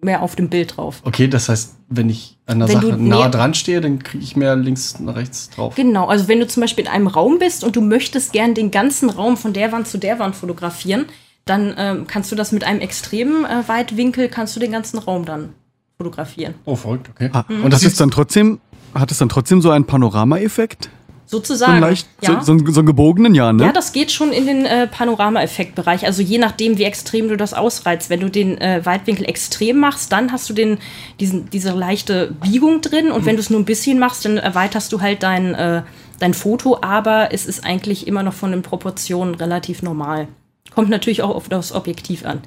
mehr 0.00 0.22
auf 0.22 0.36
dem 0.36 0.48
Bild 0.48 0.76
drauf. 0.76 1.00
Okay, 1.04 1.26
das 1.28 1.48
heißt, 1.48 1.74
wenn 1.88 2.08
ich 2.08 2.38
an 2.46 2.60
der 2.60 2.68
Wenn 2.68 2.80
Sache 2.80 2.96
nah 2.96 3.28
dran 3.28 3.54
stehe, 3.54 3.80
dann 3.80 3.98
kriege 4.02 4.22
ich 4.22 4.36
mehr 4.36 4.54
links 4.54 5.00
nach 5.00 5.16
rechts 5.16 5.50
drauf. 5.50 5.74
Genau, 5.74 6.06
also 6.06 6.28
wenn 6.28 6.38
du 6.38 6.46
zum 6.46 6.60
Beispiel 6.60 6.84
in 6.84 6.90
einem 6.90 7.08
Raum 7.08 7.38
bist 7.38 7.64
und 7.64 7.74
du 7.74 7.80
möchtest 7.80 8.32
gern 8.32 8.54
den 8.54 8.70
ganzen 8.70 9.10
Raum 9.10 9.36
von 9.36 9.52
der 9.52 9.72
Wand 9.72 9.88
zu 9.88 9.98
der 9.98 10.18
Wand 10.18 10.36
fotografieren, 10.36 11.06
dann 11.44 11.74
ähm, 11.78 12.06
kannst 12.06 12.30
du 12.32 12.36
das 12.36 12.52
mit 12.52 12.64
einem 12.64 12.80
extremen 12.80 13.44
äh, 13.44 13.68
Weitwinkel, 13.68 14.28
kannst 14.28 14.54
du 14.56 14.60
den 14.60 14.72
ganzen 14.72 14.98
Raum 14.98 15.24
dann 15.24 15.50
fotografieren. 15.96 16.54
Oh, 16.64 16.76
verrückt, 16.76 17.08
okay. 17.08 17.30
Ah, 17.32 17.44
Mhm. 17.48 17.64
Und 17.64 17.72
das 17.72 17.82
ist 17.82 18.00
dann 18.00 18.10
trotzdem, 18.10 18.60
hat 18.94 19.10
es 19.10 19.18
dann 19.18 19.28
trotzdem 19.28 19.60
so 19.60 19.70
einen 19.70 19.84
Panoramaeffekt? 19.86 20.90
So 21.28 21.38
Sozusagen. 21.38 21.72
einen 21.72 21.80
leicht, 21.80 22.06
ja. 22.22 22.38
so, 22.38 22.46
so, 22.46 22.52
einen, 22.52 22.72
so 22.72 22.80
einen 22.80 22.86
gebogenen, 22.86 23.34
ja, 23.34 23.52
ne? 23.52 23.64
Ja, 23.64 23.72
das 23.72 23.92
geht 23.92 24.12
schon 24.12 24.30
in 24.30 24.46
den 24.46 24.64
äh, 24.64 24.86
Panorama-Effekt-Bereich. 24.86 26.06
Also 26.06 26.22
je 26.22 26.38
nachdem, 26.38 26.78
wie 26.78 26.84
extrem 26.84 27.26
du 27.28 27.36
das 27.36 27.52
ausreizt. 27.52 28.10
Wenn 28.10 28.20
du 28.20 28.30
den 28.30 28.58
äh, 28.58 28.80
Weitwinkel 28.84 29.28
extrem 29.28 29.78
machst, 29.78 30.12
dann 30.12 30.30
hast 30.30 30.48
du 30.48 30.54
den, 30.54 30.78
diesen, 31.18 31.50
diese 31.50 31.72
leichte 31.72 32.32
Biegung 32.42 32.80
drin. 32.80 33.10
Und 33.10 33.26
wenn 33.26 33.34
du 33.34 33.40
es 33.40 33.50
nur 33.50 33.58
ein 33.58 33.64
bisschen 33.64 33.98
machst, 33.98 34.24
dann 34.24 34.36
erweiterst 34.36 34.92
du 34.92 35.00
halt 35.00 35.24
dein, 35.24 35.54
äh, 35.54 35.82
dein 36.20 36.32
Foto. 36.32 36.78
Aber 36.80 37.32
es 37.32 37.46
ist 37.46 37.64
eigentlich 37.64 38.06
immer 38.06 38.22
noch 38.22 38.34
von 38.34 38.52
den 38.52 38.62
Proportionen 38.62 39.34
relativ 39.34 39.82
normal. 39.82 40.28
Kommt 40.70 40.90
natürlich 40.90 41.22
auch 41.22 41.34
auf 41.34 41.48
das 41.48 41.72
Objektiv 41.72 42.24
an. 42.24 42.42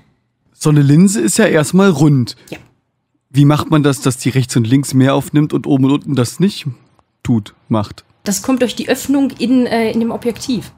So 0.54 0.70
eine 0.70 0.82
Linse 0.82 1.20
ist 1.20 1.38
ja 1.38 1.46
erstmal 1.48 1.90
rund. 1.90 2.38
Ja. 2.50 2.58
Wie 3.30 3.46
macht 3.46 3.70
man 3.72 3.84
das, 3.84 4.00
dass 4.00 4.18
die 4.18 4.30
rechts 4.30 4.56
und 4.56 4.66
links 4.66 4.94
mehr 4.94 5.16
aufnimmt 5.16 5.52
und 5.52 5.68
oben 5.68 5.86
und 5.86 5.92
unten 5.92 6.16
das 6.16 6.40
nicht 6.40 6.66
tut, 7.24 7.54
macht? 7.68 8.06
Das 8.24 8.42
kommt 8.42 8.62
durch 8.62 8.76
die 8.76 8.90
Öffnung 8.90 9.32
in, 9.32 9.66
äh, 9.66 9.92
in 9.92 10.00
dem 10.00 10.12
Objektiv, 10.12 10.72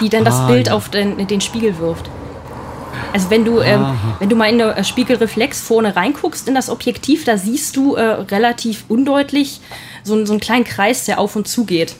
die 0.00 0.08
dann 0.08 0.24
das 0.24 0.34
Ah, 0.36 0.46
Bild 0.48 0.68
ja. 0.68 0.74
auf 0.74 0.88
den, 0.88 1.26
den 1.26 1.40
Spiegel 1.40 1.78
wirft. 1.78 2.08
Also 3.12 3.30
wenn 3.30 3.44
du, 3.44 3.60
ähm, 3.60 3.86
wenn 4.18 4.28
du 4.28 4.34
mal 4.36 4.48
in 4.50 4.58
der 4.58 4.76
äh, 4.78 4.82
Spiegelreflex 4.84 5.60
vorne 5.60 5.94
reinguckst 5.94 6.48
in 6.48 6.54
das 6.54 6.68
Objektiv, 6.70 7.24
da 7.24 7.36
siehst 7.38 7.76
du 7.76 7.94
äh, 7.94 8.02
relativ 8.02 8.84
undeutlich 8.88 9.60
so, 10.02 10.14
einen- 10.14 10.26
so 10.26 10.32
einen 10.32 10.40
kleinen 10.40 10.64
Kreis, 10.64 11.04
der 11.04 11.20
auf 11.20 11.36
und 11.36 11.46
zu 11.46 11.64
geht. 11.64 11.94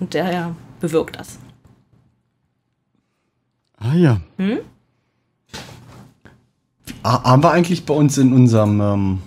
Und 0.00 0.14
der 0.14 0.32
ja, 0.32 0.54
bewirkt 0.80 1.16
das. 1.18 1.38
Ah 3.78 3.94
ja. 3.94 4.20
Ha- 7.04 7.22
Haben 7.24 7.42
wir 7.42 7.50
eigentlich 7.50 7.84
bei 7.86 7.94
uns 7.94 8.16
in 8.18 8.32
unserem 8.32 8.80
ähm, 8.80 9.22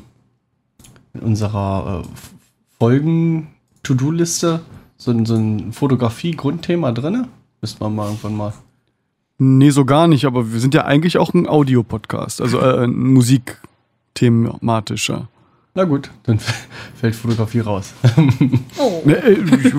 in 1.13 1.19
unserer 1.21 2.03
äh, 2.03 2.07
Folgen-To-Do-Liste 3.88 4.62
so, 4.97 5.12
ein- 5.12 5.26
so 5.26 5.36
ein 5.36 5.71
Fotografie-Grundthema 5.73 6.91
drin? 6.91 7.28
Müsste 7.62 7.84
man 7.84 7.95
mal 7.95 8.06
irgendwann 8.08 8.36
mal. 8.36 8.54
Nee, 9.39 9.69
so 9.69 9.86
gar 9.86 10.08
nicht, 10.08 10.26
aber 10.26 10.52
wir 10.52 10.60
sind 10.60 10.73
ja 10.73 10.86
eigentlich 10.86 11.17
auch 11.17 11.34
ein 11.34 11.47
Audio-Podcast, 11.47 12.41
also 12.41 12.60
äh, 12.60 12.84
ein 12.86 13.13
musikthematischer. 13.13 15.28
Na 15.76 15.84
gut, 15.84 16.10
dann 16.23 16.39
fällt 16.95 17.15
Fotografie 17.15 17.60
raus. 17.60 17.93
Oh. 18.80 19.02
Ne, 19.06 19.15
äh, 19.15 19.32
ich 19.34 19.73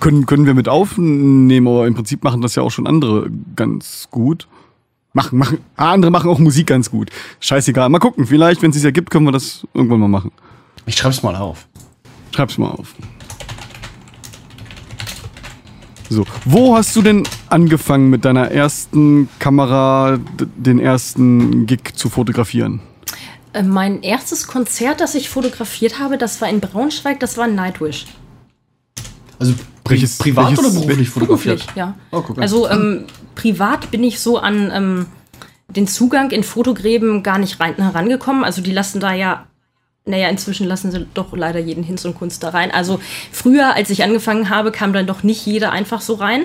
können, 0.00 0.24
können 0.26 0.46
wir 0.46 0.54
mit 0.54 0.66
aufnehmen, 0.68 1.66
aber 1.68 1.86
im 1.86 1.94
Prinzip 1.94 2.24
machen 2.24 2.40
das 2.40 2.54
ja 2.54 2.62
auch 2.62 2.70
schon 2.70 2.86
andere 2.86 3.28
ganz 3.54 4.08
gut. 4.10 4.48
Machen, 5.14 5.38
machen. 5.38 5.58
Ah, 5.76 5.92
andere 5.92 6.10
machen 6.10 6.30
auch 6.30 6.38
Musik 6.38 6.66
ganz 6.68 6.90
gut. 6.90 7.10
Scheißegal. 7.40 7.90
Mal 7.90 7.98
gucken. 7.98 8.26
Vielleicht, 8.26 8.62
wenn 8.62 8.70
es 8.70 8.76
sich 8.76 8.84
ergibt, 8.84 9.10
können 9.10 9.26
wir 9.26 9.32
das 9.32 9.66
irgendwann 9.74 10.00
mal 10.00 10.08
machen. 10.08 10.30
Ich 10.86 10.96
schreib's 10.96 11.22
mal 11.22 11.36
auf. 11.36 11.68
Schreib's 12.34 12.58
mal 12.58 12.70
auf. 12.70 12.94
So, 16.08 16.24
wo 16.44 16.76
hast 16.76 16.94
du 16.94 17.00
denn 17.02 17.22
angefangen 17.48 18.10
mit 18.10 18.24
deiner 18.24 18.50
ersten 18.50 19.28
Kamera, 19.38 20.18
den 20.56 20.78
ersten 20.78 21.66
Gig 21.66 21.94
zu 21.94 22.10
fotografieren? 22.10 22.80
Äh, 23.54 23.62
Mein 23.62 24.02
erstes 24.02 24.46
Konzert, 24.46 25.00
das 25.00 25.14
ich 25.14 25.30
fotografiert 25.30 25.98
habe, 25.98 26.18
das 26.18 26.40
war 26.42 26.48
in 26.50 26.60
Braunschweig, 26.60 27.18
das 27.20 27.38
war 27.38 27.46
Nightwish. 27.46 28.06
Also 29.38 29.54
pri 29.84 29.94
Welches- 29.94 30.18
privat 30.18 30.48
welches- 30.48 30.64
oder 30.66 30.80
beruflich 30.80 31.08
fotografiert? 31.08 31.58
Beruflich, 31.60 31.76
ja. 31.76 31.94
Oh, 32.10 32.22
also 32.36 32.68
ähm, 32.68 33.04
privat 33.34 33.90
bin 33.90 34.04
ich 34.04 34.20
so 34.20 34.38
an 34.38 34.70
ähm, 34.72 35.06
den 35.68 35.86
Zugang 35.86 36.30
in 36.30 36.42
Fotogräben 36.44 37.22
gar 37.22 37.38
nicht 37.38 37.58
rein, 37.58 37.74
herangekommen. 37.76 38.44
Also 38.44 38.60
die 38.60 38.70
lassen 38.72 39.00
da 39.00 39.14
ja, 39.14 39.46
naja, 40.04 40.28
inzwischen 40.28 40.66
lassen 40.66 40.90
sie 40.90 41.06
doch 41.14 41.32
leider 41.36 41.60
jeden 41.60 41.84
Hinz 41.84 42.04
und 42.04 42.14
Kunst 42.14 42.42
da 42.42 42.50
rein. 42.50 42.70
Also 42.70 43.00
früher, 43.30 43.74
als 43.74 43.90
ich 43.90 44.02
angefangen 44.02 44.50
habe, 44.50 44.72
kam 44.72 44.92
dann 44.92 45.06
doch 45.06 45.22
nicht 45.22 45.46
jeder 45.46 45.70
einfach 45.70 46.00
so 46.00 46.14
rein. 46.14 46.44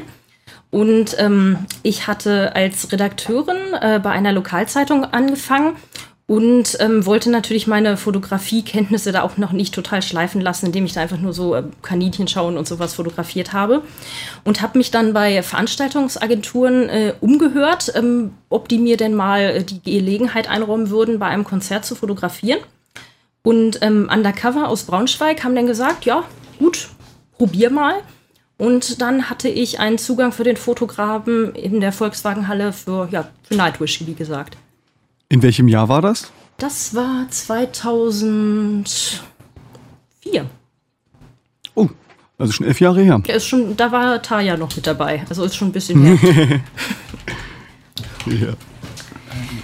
Und 0.69 1.15
ähm, 1.17 1.59
ich 1.81 2.07
hatte 2.07 2.55
als 2.55 2.91
Redakteurin 2.91 3.73
äh, 3.79 3.99
bei 4.03 4.11
einer 4.11 4.33
Lokalzeitung 4.33 5.05
angefangen 5.05 5.75
und 6.27 6.75
ähm, 6.81 7.05
wollte 7.05 7.31
natürlich 7.31 7.67
meine 7.67 7.95
Fotografiekenntnisse 7.95 9.13
da 9.13 9.21
auch 9.21 9.37
noch 9.37 9.53
nicht 9.53 9.73
total 9.73 10.01
schleifen 10.01 10.41
lassen, 10.41 10.65
indem 10.65 10.83
ich 10.83 10.91
da 10.91 11.01
einfach 11.01 11.19
nur 11.19 11.31
so 11.31 11.55
äh, 11.55 11.63
Kaninchen 11.81 12.27
schauen 12.27 12.57
und 12.57 12.67
sowas 12.67 12.95
fotografiert 12.95 13.53
habe. 13.53 13.81
Und 14.43 14.61
habe 14.61 14.77
mich 14.77 14.91
dann 14.91 15.13
bei 15.13 15.41
Veranstaltungsagenturen 15.41 16.89
äh, 16.89 17.13
umgehört, 17.21 17.93
ähm, 17.95 18.33
ob 18.49 18.67
die 18.67 18.77
mir 18.77 18.97
denn 18.97 19.13
mal 19.13 19.39
äh, 19.39 19.63
die 19.63 19.81
Gelegenheit 19.81 20.49
einräumen 20.49 20.89
würden, 20.89 21.17
bei 21.17 21.27
einem 21.27 21.45
Konzert 21.45 21.85
zu 21.85 21.95
fotografieren. 21.95 22.59
Und 23.43 23.79
ähm, 23.81 24.09
Undercover 24.13 24.67
aus 24.67 24.83
Braunschweig 24.83 25.43
haben 25.43 25.55
dann 25.55 25.67
gesagt, 25.67 26.05
ja, 26.05 26.23
gut, 26.59 26.89
probier 27.37 27.69
mal. 27.69 27.95
Und 28.57 29.01
dann 29.01 29.29
hatte 29.29 29.49
ich 29.49 29.79
einen 29.79 29.97
Zugang 29.97 30.31
für 30.31 30.43
den 30.43 30.57
Fotografen 30.57 31.53
in 31.53 31.79
der 31.79 31.91
Volkswagenhalle 31.91 32.73
für, 32.73 33.07
ja, 33.11 33.29
für 33.43 33.55
Nightwish, 33.55 34.05
wie 34.05 34.15
gesagt. 34.15 34.57
In 35.29 35.43
welchem 35.43 35.67
Jahr 35.67 35.89
war 35.89 36.01
das? 36.01 36.31
Das 36.57 36.95
war 36.95 37.27
2004. 37.29 38.81
Oh, 41.75 41.87
also 42.39 42.51
schon 42.51 42.65
elf 42.65 42.79
Jahre 42.81 43.01
her. 43.01 43.19
Der 43.19 43.35
ist 43.35 43.45
schon, 43.45 43.77
da 43.77 43.91
war 43.91 44.21
Taya 44.23 44.57
noch 44.57 44.75
mit 44.75 44.87
dabei. 44.87 45.23
Also 45.29 45.43
ist 45.43 45.55
schon 45.55 45.69
ein 45.69 45.73
bisschen 45.73 46.03
her. 46.03 46.59
Ja. 48.27 48.53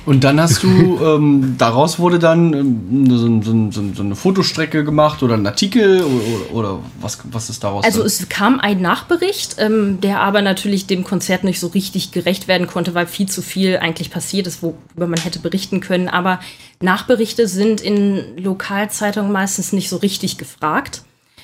Und 0.06 0.24
dann 0.24 0.40
hast 0.40 0.64
du, 0.64 1.00
ähm, 1.04 1.56
daraus 1.58 1.98
wurde 1.98 2.20
dann 2.20 2.54
ähm, 2.54 3.10
so, 3.10 3.42
so, 3.42 3.72
so, 3.72 3.94
so 3.94 4.04
eine 4.04 4.16
Fotostrecke 4.16 4.84
gemacht 4.84 5.24
oder 5.24 5.36
ein 5.36 5.46
Artikel 5.46 6.04
oder, 6.04 6.54
oder 6.54 6.80
was, 7.00 7.20
was 7.32 7.50
ist 7.50 7.64
daraus? 7.64 7.86
Also 7.86 8.00
dann? 8.00 8.08
es 8.08 8.28
kam 8.30 8.60
ein 8.60 8.82
Nachbericht, 8.82 9.56
ähm, 9.60 10.02
der 10.02 10.22
aber 10.22 10.42
natürlich 10.42 10.88
dem 10.88 11.04
Konzert 11.04 11.44
nicht 11.44 11.60
so 11.60 11.68
richtig 11.68 12.12
gerecht 12.12 12.48
werden 12.48 12.68
konnte, 12.68 12.94
weil 12.94 13.08
viel 13.08 13.30
zu 13.30 13.42
viel 13.42 13.78
eigentlich 13.78 14.12
passiert 14.12 14.48
ist, 14.48 14.62
worüber 14.62 15.08
man 15.08 15.20
hätte 15.20 15.40
berichten 15.40 15.80
können. 15.80 16.10
Aber 16.10 16.40
Nachberichte 16.82 17.48
sind 17.48 17.80
in 17.80 18.38
Lokalzeitungen 18.38 19.32
meistens 19.32 19.72
nicht 19.72 19.90
so 19.90 19.98
richtig 19.98 20.38
gefragt. 20.38 21.04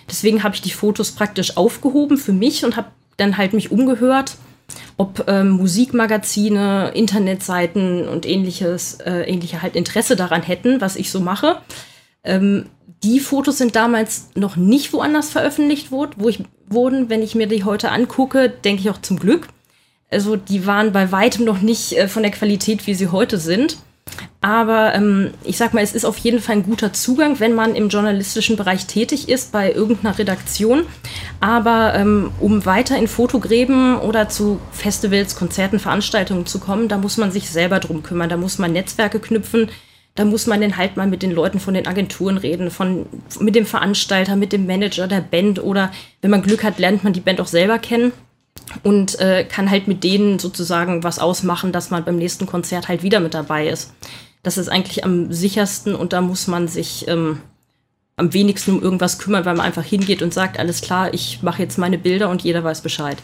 Deswegen 0.09 0.43
habe 0.43 0.55
ich 0.55 0.61
die 0.61 0.71
Fotos 0.71 1.11
praktisch 1.11 1.55
aufgehoben 1.55 2.17
für 2.17 2.33
mich 2.33 2.65
und 2.65 2.75
habe 2.75 2.87
dann 3.17 3.37
halt 3.37 3.53
mich 3.53 3.71
umgehört, 3.71 4.35
ob 4.97 5.25
ähm, 5.27 5.51
Musikmagazine, 5.51 6.91
Internetseiten 6.93 8.07
und 8.07 8.25
ähnliches, 8.25 8.95
äh, 8.95 9.21
ähnliche 9.21 9.61
halt 9.61 9.75
Interesse 9.75 10.15
daran 10.15 10.41
hätten, 10.41 10.81
was 10.81 10.95
ich 10.95 11.11
so 11.11 11.19
mache. 11.19 11.57
Ähm, 12.23 12.65
die 13.03 13.19
Fotos 13.19 13.57
sind 13.57 13.75
damals 13.75 14.29
noch 14.35 14.55
nicht 14.55 14.91
woanders 14.91 15.29
veröffentlicht 15.29 15.91
wurde, 15.91 16.13
wo 16.17 16.29
ich, 16.29 16.43
wurden. 16.67 17.09
Wenn 17.09 17.21
ich 17.21 17.35
mir 17.35 17.47
die 17.47 17.63
heute 17.63 17.91
angucke, 17.91 18.49
denke 18.49 18.81
ich 18.81 18.89
auch 18.89 19.01
zum 19.01 19.19
Glück. 19.19 19.47
Also 20.11 20.35
die 20.35 20.65
waren 20.65 20.91
bei 20.91 21.11
weitem 21.11 21.45
noch 21.45 21.61
nicht 21.61 21.93
äh, 21.93 22.07
von 22.07 22.23
der 22.23 22.31
Qualität, 22.31 22.87
wie 22.87 22.95
sie 22.95 23.09
heute 23.09 23.37
sind. 23.37 23.77
Aber 24.41 24.95
ähm, 24.95 25.31
ich 25.43 25.57
sag 25.57 25.73
mal, 25.73 25.83
es 25.83 25.93
ist 25.93 26.05
auf 26.05 26.17
jeden 26.17 26.39
Fall 26.39 26.57
ein 26.57 26.63
guter 26.63 26.93
Zugang, 26.93 27.39
wenn 27.41 27.53
man 27.53 27.75
im 27.75 27.89
journalistischen 27.89 28.55
Bereich 28.55 28.85
tätig 28.85 29.27
ist, 29.27 29.51
bei 29.51 29.73
irgendeiner 29.73 30.17
Redaktion. 30.17 30.83
Aber 31.41 31.93
ähm, 31.95 32.31
um 32.39 32.65
weiter 32.65 32.97
in 32.97 33.09
Fotogräben 33.09 33.97
oder 33.97 34.29
zu 34.29 34.61
Festivals, 34.71 35.35
Konzerten, 35.35 35.79
Veranstaltungen 35.79 36.45
zu 36.45 36.59
kommen, 36.59 36.87
da 36.87 36.97
muss 36.97 37.17
man 37.17 37.31
sich 37.31 37.49
selber 37.49 37.79
drum 37.79 38.01
kümmern. 38.01 38.29
Da 38.29 38.37
muss 38.37 38.59
man 38.59 38.71
Netzwerke 38.71 39.19
knüpfen. 39.19 39.69
Da 40.15 40.25
muss 40.25 40.47
man 40.47 40.61
dann 40.61 40.77
halt 40.77 40.95
mal 40.97 41.07
mit 41.07 41.21
den 41.21 41.31
Leuten 41.31 41.59
von 41.59 41.73
den 41.73 41.87
Agenturen 41.87 42.37
reden, 42.37 42.71
von, 42.71 43.05
mit 43.39 43.55
dem 43.55 43.65
Veranstalter, 43.65 44.35
mit 44.35 44.51
dem 44.53 44.65
Manager 44.65 45.07
der 45.07 45.21
Band 45.21 45.61
oder 45.61 45.91
wenn 46.21 46.31
man 46.31 46.41
Glück 46.41 46.63
hat, 46.63 46.79
lernt 46.79 47.03
man 47.03 47.13
die 47.13 47.21
Band 47.21 47.39
auch 47.39 47.47
selber 47.47 47.77
kennen 47.77 48.11
und 48.83 49.19
äh, 49.19 49.43
kann 49.45 49.69
halt 49.69 49.87
mit 49.87 50.03
denen 50.03 50.39
sozusagen 50.39 51.03
was 51.03 51.19
ausmachen, 51.19 51.71
dass 51.71 51.89
man 51.89 52.05
beim 52.05 52.17
nächsten 52.17 52.45
Konzert 52.45 52.87
halt 52.87 53.03
wieder 53.03 53.19
mit 53.19 53.33
dabei 53.33 53.67
ist. 53.67 53.93
Das 54.43 54.57
ist 54.57 54.69
eigentlich 54.69 55.03
am 55.03 55.33
sichersten 55.33 55.95
und 55.95 56.13
da 56.13 56.21
muss 56.21 56.47
man 56.47 56.67
sich 56.67 57.07
ähm, 57.07 57.39
am 58.15 58.33
wenigsten 58.33 58.71
um 58.71 58.81
irgendwas 58.81 59.19
kümmern, 59.19 59.45
weil 59.45 59.55
man 59.55 59.65
einfach 59.65 59.83
hingeht 59.83 60.21
und 60.21 60.33
sagt, 60.33 60.59
alles 60.59 60.81
klar, 60.81 61.13
ich 61.13 61.41
mache 61.41 61.61
jetzt 61.61 61.77
meine 61.77 61.97
Bilder 61.97 62.29
und 62.29 62.43
jeder 62.43 62.63
weiß 62.63 62.81
Bescheid. 62.81 63.17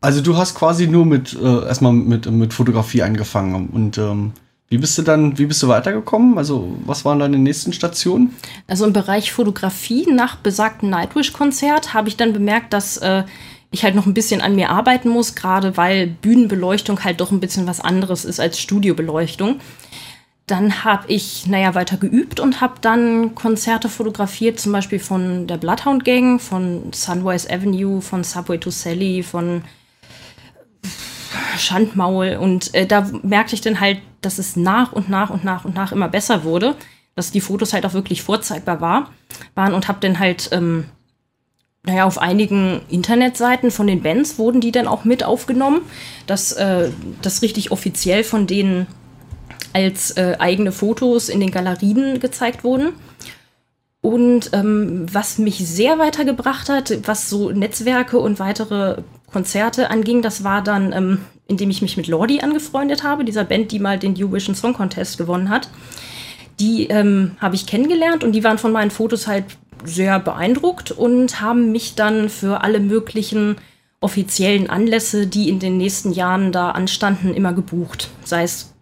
Also 0.00 0.20
du 0.20 0.36
hast 0.36 0.54
quasi 0.54 0.86
nur 0.86 1.04
mit 1.04 1.36
äh, 1.40 1.66
erstmal 1.66 1.92
mit, 1.92 2.30
mit 2.30 2.54
Fotografie 2.54 3.02
angefangen 3.02 3.68
und 3.68 3.98
ähm, 3.98 4.32
wie 4.68 4.78
bist 4.78 4.98
du 4.98 5.02
dann, 5.02 5.38
wie 5.38 5.46
bist 5.46 5.62
du 5.62 5.68
weitergekommen? 5.68 6.36
Also 6.36 6.76
was 6.84 7.04
waren 7.04 7.18
deine 7.18 7.38
nächsten 7.38 7.72
Stationen? 7.72 8.36
Also 8.66 8.84
im 8.84 8.92
Bereich 8.92 9.32
Fotografie 9.32 10.06
nach 10.10 10.36
besagten 10.36 10.90
Nightwish-Konzert 10.90 11.94
habe 11.94 12.08
ich 12.08 12.16
dann 12.16 12.34
bemerkt, 12.34 12.74
dass 12.74 12.98
äh, 12.98 13.24
ich 13.70 13.84
halt 13.84 13.94
noch 13.94 14.06
ein 14.06 14.14
bisschen 14.14 14.40
an 14.40 14.54
mir 14.54 14.70
arbeiten 14.70 15.08
muss, 15.08 15.34
gerade 15.34 15.76
weil 15.76 16.06
Bühnenbeleuchtung 16.06 17.04
halt 17.04 17.20
doch 17.20 17.30
ein 17.30 17.40
bisschen 17.40 17.66
was 17.66 17.80
anderes 17.80 18.24
ist 18.24 18.40
als 18.40 18.58
Studiobeleuchtung. 18.58 19.60
Dann 20.46 20.82
habe 20.84 21.04
ich, 21.08 21.46
naja, 21.46 21.74
weiter 21.74 21.98
geübt 21.98 22.40
und 22.40 22.62
habe 22.62 22.76
dann 22.80 23.34
Konzerte 23.34 23.90
fotografiert, 23.90 24.58
zum 24.58 24.72
Beispiel 24.72 24.98
von 24.98 25.46
der 25.46 25.58
Bloodhound 25.58 26.06
Gang, 26.06 26.40
von 26.40 26.90
Sunrise 26.94 27.50
Avenue, 27.50 28.00
von 28.00 28.24
Subway 28.24 28.56
to 28.56 28.70
Sally, 28.70 29.22
von 29.22 29.62
Schandmaul. 31.58 32.38
Und 32.40 32.74
äh, 32.74 32.86
da 32.86 33.06
merkte 33.22 33.54
ich 33.54 33.60
dann 33.60 33.80
halt, 33.80 33.98
dass 34.22 34.38
es 34.38 34.56
nach 34.56 34.92
und 34.92 35.10
nach 35.10 35.28
und 35.28 35.44
nach 35.44 35.66
und 35.66 35.74
nach 35.74 35.92
immer 35.92 36.08
besser 36.08 36.44
wurde, 36.44 36.74
dass 37.14 37.30
die 37.30 37.42
Fotos 37.42 37.74
halt 37.74 37.84
auch 37.84 37.92
wirklich 37.92 38.22
vorzeigbar 38.22 38.80
war, 38.80 39.10
waren 39.54 39.74
und 39.74 39.86
habe 39.88 39.98
dann 40.00 40.18
halt, 40.18 40.48
ähm, 40.52 40.86
naja, 41.88 42.04
auf 42.04 42.18
einigen 42.18 42.82
Internetseiten 42.90 43.70
von 43.70 43.86
den 43.86 44.02
Bands 44.02 44.38
wurden 44.38 44.60
die 44.60 44.72
dann 44.72 44.86
auch 44.86 45.04
mit 45.04 45.24
aufgenommen, 45.24 45.80
dass 46.26 46.52
äh, 46.52 46.90
das 47.22 47.40
richtig 47.40 47.72
offiziell 47.72 48.24
von 48.24 48.46
denen 48.46 48.86
als 49.72 50.10
äh, 50.18 50.36
eigene 50.38 50.70
Fotos 50.70 51.30
in 51.30 51.40
den 51.40 51.50
Galerien 51.50 52.20
gezeigt 52.20 52.62
wurden. 52.62 52.90
Und 54.02 54.50
ähm, 54.52 55.06
was 55.10 55.38
mich 55.38 55.66
sehr 55.66 55.98
weitergebracht 55.98 56.68
hat, 56.68 56.92
was 57.06 57.30
so 57.30 57.50
Netzwerke 57.52 58.18
und 58.18 58.38
weitere 58.38 59.02
Konzerte 59.32 59.90
anging, 59.90 60.20
das 60.20 60.44
war 60.44 60.62
dann, 60.62 60.92
ähm, 60.92 61.18
indem 61.46 61.70
ich 61.70 61.80
mich 61.80 61.96
mit 61.96 62.06
Lordi 62.06 62.40
angefreundet 62.40 63.02
habe, 63.02 63.24
dieser 63.24 63.44
Band, 63.44 63.72
die 63.72 63.78
mal 63.78 63.98
den 63.98 64.14
Eurovision 64.14 64.54
Song 64.54 64.74
Contest 64.74 65.16
gewonnen 65.16 65.48
hat. 65.48 65.70
Die 66.60 66.88
ähm, 66.88 67.36
habe 67.40 67.54
ich 67.54 67.66
kennengelernt 67.66 68.24
und 68.24 68.32
die 68.32 68.44
waren 68.44 68.58
von 68.58 68.72
meinen 68.72 68.90
Fotos 68.90 69.26
halt 69.26 69.44
sehr 69.84 70.18
beeindruckt 70.20 70.90
und 70.90 71.40
haben 71.40 71.72
mich 71.72 71.94
dann 71.94 72.28
für 72.28 72.62
alle 72.62 72.80
möglichen 72.80 73.56
offiziellen 74.00 74.70
Anlässe, 74.70 75.26
die 75.26 75.48
in 75.48 75.58
den 75.58 75.76
nächsten 75.76 76.12
Jahren 76.12 76.52
da 76.52 76.70
anstanden, 76.70 77.34
immer 77.34 77.52
gebucht. 77.52 78.08
Sei 78.24 78.42
es 78.42 78.74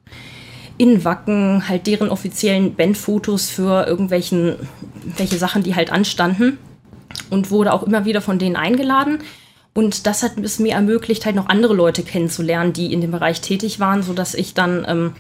in 0.79 1.05
Wacken, 1.05 1.69
halt 1.69 1.87
deren 1.87 2.11
offiziellen 2.11 2.75
Bandfotos 2.75 3.49
für 3.49 3.87
irgendwelchen 3.87 4.57
welche 5.17 5.39
Sachen, 5.39 5.63
die 5.63 5.75
halt 5.75 5.91
anstanden. 5.91 6.59
Und 7.31 7.51
wurde 7.51 7.73
auch 7.73 7.83
immer 7.83 8.05
wieder 8.05 8.21
von 8.21 8.39
denen 8.39 8.57
eingeladen. 8.57 9.21
Und 9.73 10.07
das 10.07 10.23
hat 10.23 10.39
es 10.39 10.59
mir 10.59 10.75
ermöglicht, 10.75 11.25
halt 11.25 11.37
noch 11.37 11.49
andere 11.49 11.75
Leute 11.75 12.03
kennenzulernen, 12.03 12.73
die 12.73 12.93
in 12.93 13.01
dem 13.01 13.11
Bereich 13.11 13.41
tätig 13.41 13.81
waren, 13.81 14.03
sodass 14.03 14.35
ich 14.35 14.55
dann, 14.55 14.85
ähm, 14.89 15.13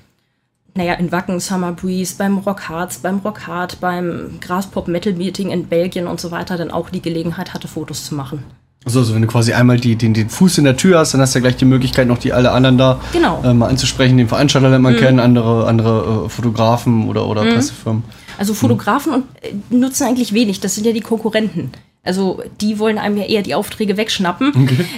naja, 0.77 0.95
in 0.95 1.11
Wacken, 1.13 1.41
Summer 1.41 1.73
Breeze, 1.73 2.15
beim 2.19 2.39
Rock 2.39 2.69
Hearts, 2.69 2.99
beim 2.99 3.19
Rock 3.19 3.47
Hard, 3.47 3.81
beim 3.81 4.39
Graspop 4.41 4.89
Metal 4.89 5.13
Meeting 5.13 5.51
in 5.51 5.67
Belgien 5.67 6.07
und 6.07 6.21
so 6.21 6.31
weiter 6.31 6.57
dann 6.57 6.71
auch 6.71 6.91
die 6.91 7.03
Gelegenheit 7.03 7.55
hatte, 7.55 7.69
Fotos 7.69 8.05
zu 8.05 8.15
machen. 8.15 8.45
Also, 8.85 9.01
also 9.01 9.15
wenn 9.15 9.23
du 9.23 9.29
quasi 9.29 9.53
einmal 9.53 9.79
die, 9.81 9.97
den, 9.97 10.15
den 10.15 10.29
Fuß 10.29 10.59
in 10.59 10.65
der 10.65 10.77
Tür 10.77 11.01
hast, 11.01 11.13
dann 11.13 11.21
hast 11.21 11.35
du 11.35 11.41
ja 11.41 11.43
gleich 11.43 11.57
die 11.57 11.65
Möglichkeit, 11.65 12.07
noch 12.07 12.19
die 12.19 12.33
alle 12.33 12.53
anderen 12.53 12.79
da 12.79 13.01
Genau. 13.13 13.43
äh, 13.43 13.53
mal 13.53 13.69
anzusprechen. 13.69 14.17
Den 14.17 14.29
Veranstalter 14.29 14.69
lernt 14.69 14.85
man 14.85 14.97
kennen, 14.97 15.19
andere, 15.19 15.67
andere 15.67 16.27
äh, 16.27 16.29
Fotografen 16.29 17.09
oder, 17.09 17.27
oder 17.27 17.43
Pressefirmen. 17.43 18.05
Also 18.39 18.55
Fotografen 18.55 19.13
und, 19.13 19.25
äh, 19.43 19.55
nutzen 19.71 20.05
eigentlich 20.05 20.33
wenig, 20.35 20.61
das 20.61 20.77
sind 20.77 20.87
ja 20.87 20.93
die 20.93 21.01
Konkurrenten. 21.01 21.73
Also 22.05 22.41
die 22.61 22.79
wollen 22.79 22.99
einem 22.99 23.17
ja 23.17 23.25
eher 23.25 23.43
die 23.43 23.57
Aufträge 23.57 23.97
wegschnappen. 23.97 24.53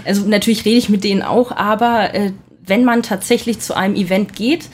Also 0.05 0.27
natürlich 0.27 0.67
rede 0.67 0.77
ich 0.77 0.91
mit 0.91 1.05
denen 1.05 1.23
auch, 1.23 1.53
aber 1.53 2.15
äh, 2.15 2.33
wenn 2.67 2.85
man 2.85 3.03
tatsächlich 3.03 3.61
zu 3.61 3.75
einem 3.75 3.95
Event 3.95 4.35
geht, 4.35 4.67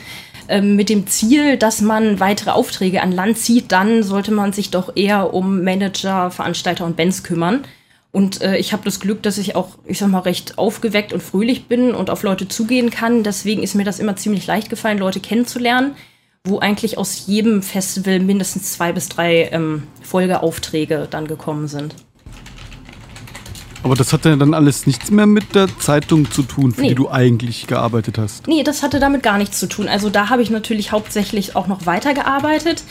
ähm, 0.48 0.76
mit 0.76 0.88
dem 0.88 1.06
Ziel, 1.06 1.56
dass 1.56 1.80
man 1.80 2.20
weitere 2.20 2.50
Aufträge 2.50 3.02
an 3.02 3.12
Land 3.12 3.38
zieht, 3.38 3.72
dann 3.72 4.02
sollte 4.02 4.32
man 4.32 4.52
sich 4.52 4.70
doch 4.70 4.96
eher 4.96 5.34
um 5.34 5.62
Manager, 5.62 6.30
Veranstalter 6.30 6.84
und 6.84 6.96
Bands 6.96 7.22
kümmern. 7.22 7.64
Und 8.12 8.42
äh, 8.42 8.56
ich 8.58 8.72
habe 8.72 8.84
das 8.84 9.00
Glück, 9.00 9.22
dass 9.24 9.38
ich 9.38 9.56
auch, 9.56 9.70
ich 9.86 9.98
sag 9.98 10.08
mal, 10.08 10.20
recht 10.20 10.56
aufgeweckt 10.56 11.12
und 11.12 11.22
fröhlich 11.22 11.66
bin 11.66 11.94
und 11.94 12.10
auf 12.10 12.22
Leute 12.22 12.46
zugehen 12.46 12.90
kann. 12.90 13.24
Deswegen 13.24 13.62
ist 13.62 13.74
mir 13.74 13.84
das 13.84 13.98
immer 13.98 14.14
ziemlich 14.14 14.46
leicht 14.46 14.70
gefallen, 14.70 14.98
Leute 14.98 15.18
kennenzulernen, 15.18 15.96
wo 16.44 16.60
eigentlich 16.60 16.96
aus 16.96 17.26
jedem 17.26 17.60
Festival 17.62 18.20
mindestens 18.20 18.72
zwei 18.72 18.92
bis 18.92 19.08
drei 19.08 19.48
ähm, 19.50 19.84
Folgeaufträge 20.02 21.08
dann 21.10 21.26
gekommen 21.26 21.66
sind. 21.66 21.96
Aber 23.84 23.94
das 23.94 24.12
hat 24.14 24.24
ja 24.24 24.34
dann 24.34 24.54
alles 24.54 24.86
nichts 24.86 25.10
mehr 25.10 25.26
mit 25.26 25.54
der 25.54 25.68
Zeitung 25.78 26.30
zu 26.30 26.42
tun, 26.42 26.72
für 26.72 26.80
Nee. 26.80 26.88
die 26.88 26.94
du 26.94 27.10
eigentlich 27.10 27.66
gearbeitet 27.66 28.16
hast. 28.18 28.48
Nee, 28.48 28.62
das 28.62 28.82
hatte 28.82 28.98
damit 28.98 29.22
gar 29.22 29.36
nichts 29.38 29.60
zu 29.60 29.66
tun. 29.68 29.88
Also 29.88 30.08
da 30.10 30.30
habe 30.30 30.40
ich 30.42 30.50
natürlich 30.50 30.90
hauptsächlich 30.90 31.54
auch 31.54 31.66
noch 31.66 31.84
weitergearbeitet. 31.86 32.82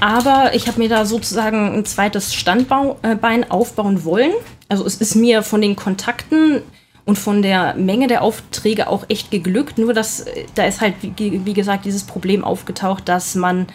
Aber 0.00 0.50
ich 0.54 0.66
habe 0.66 0.78
mir 0.80 0.88
da 0.88 1.06
sozusagen 1.06 1.72
ein 1.78 1.84
zweites 1.84 2.34
Standbein 2.34 3.48
aufbauen 3.50 4.04
wollen. 4.04 4.32
Also 4.68 4.84
es 4.84 4.96
ist 4.96 5.14
mir 5.14 5.42
von 5.42 5.60
den 5.60 5.76
Kontakten 5.76 6.62
und 7.04 7.16
von 7.18 7.42
der 7.42 7.74
Menge 7.76 8.08
der 8.08 8.22
Aufträge 8.22 8.88
auch 8.88 9.04
echt 9.08 9.30
geglückt. 9.30 9.78
Nur 9.78 9.94
dass 9.94 10.24
da 10.56 10.64
ist 10.64 10.80
halt, 10.80 10.94
wie, 11.00 11.44
wie 11.44 11.54
gesagt, 11.54 11.84
dieses 11.84 12.02
Problem 12.04 12.44
aufgetaucht, 12.44 13.08
dass 13.08 13.34
man 13.36 13.66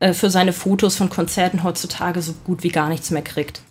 äh, 0.00 0.12
für 0.12 0.30
seine 0.30 0.52
Fotos 0.52 0.96
von 0.96 1.08
Konzerten 1.10 1.64
heutzutage 1.64 2.22
so 2.22 2.34
gut 2.44 2.62
wie 2.62 2.68
gar 2.68 2.88
nichts 2.88 3.10
mehr 3.10 3.22
kriegt. 3.22 3.62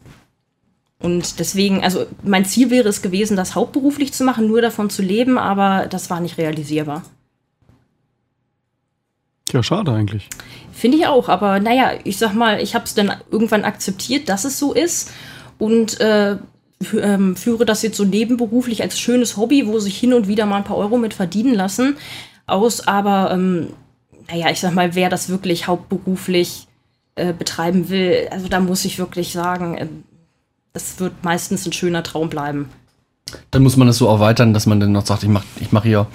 Und 0.99 1.39
deswegen, 1.39 1.83
also 1.83 2.07
mein 2.23 2.45
Ziel 2.45 2.69
wäre 2.69 2.89
es 2.89 3.01
gewesen, 3.01 3.37
das 3.37 3.53
hauptberuflich 3.53 4.13
zu 4.13 4.23
machen, 4.23 4.47
nur 4.47 4.61
davon 4.61 4.89
zu 4.89 5.01
leben, 5.01 5.37
aber 5.37 5.87
das 5.87 6.09
war 6.09 6.19
nicht 6.19 6.37
realisierbar. 6.37 7.03
Ja, 9.51 9.63
schade 9.63 9.91
eigentlich. 9.91 10.27
Finde 10.73 10.97
ich 10.97 11.07
auch, 11.07 11.29
aber 11.29 11.59
naja, 11.59 11.91
ich 12.03 12.17
sag 12.17 12.33
mal, 12.33 12.61
ich 12.61 12.75
habe 12.75 12.85
es 12.85 12.93
dann 12.93 13.13
irgendwann 13.31 13.63
akzeptiert, 13.63 14.27
dass 14.27 14.43
es 14.43 14.59
so 14.59 14.73
ist 14.73 15.11
und 15.57 15.99
äh, 16.01 16.37
ähm, 16.99 17.35
führe 17.35 17.65
das 17.65 17.81
jetzt 17.81 17.97
so 17.97 18.03
nebenberuflich 18.03 18.81
als 18.81 18.99
schönes 18.99 19.37
Hobby, 19.37 19.67
wo 19.67 19.79
sich 19.79 19.97
hin 19.97 20.13
und 20.13 20.27
wieder 20.27 20.45
mal 20.45 20.57
ein 20.57 20.63
paar 20.63 20.77
Euro 20.77 20.97
mit 20.97 21.13
verdienen 21.13 21.53
lassen, 21.53 21.97
aus. 22.45 22.87
Aber 22.87 23.31
ähm, 23.31 23.69
naja, 24.29 24.49
ich 24.51 24.59
sag 24.59 24.73
mal, 24.73 24.95
wer 24.95 25.09
das 25.09 25.29
wirklich 25.29 25.67
hauptberuflich 25.67 26.67
äh, 27.15 27.33
betreiben 27.33 27.89
will, 27.89 28.27
also 28.31 28.47
da 28.47 28.59
muss 28.59 28.85
ich 28.85 28.99
wirklich 28.99 29.31
sagen, 29.31 30.03
das 30.77 30.99
wird 30.99 31.23
meistens 31.23 31.65
ein 31.65 31.73
schöner 31.73 32.03
Traum 32.03 32.29
bleiben. 32.29 32.69
Dann 33.49 33.63
muss 33.63 33.77
man 33.77 33.87
das 33.87 33.97
so 33.97 34.07
erweitern, 34.07 34.53
dass 34.53 34.67
man 34.67 34.79
dann 34.79 34.91
noch 34.91 35.05
sagt, 35.07 35.23
ich 35.23 35.29
mache 35.29 35.43
ich 35.59 35.71
mach 35.71 35.83
hier 35.83 36.05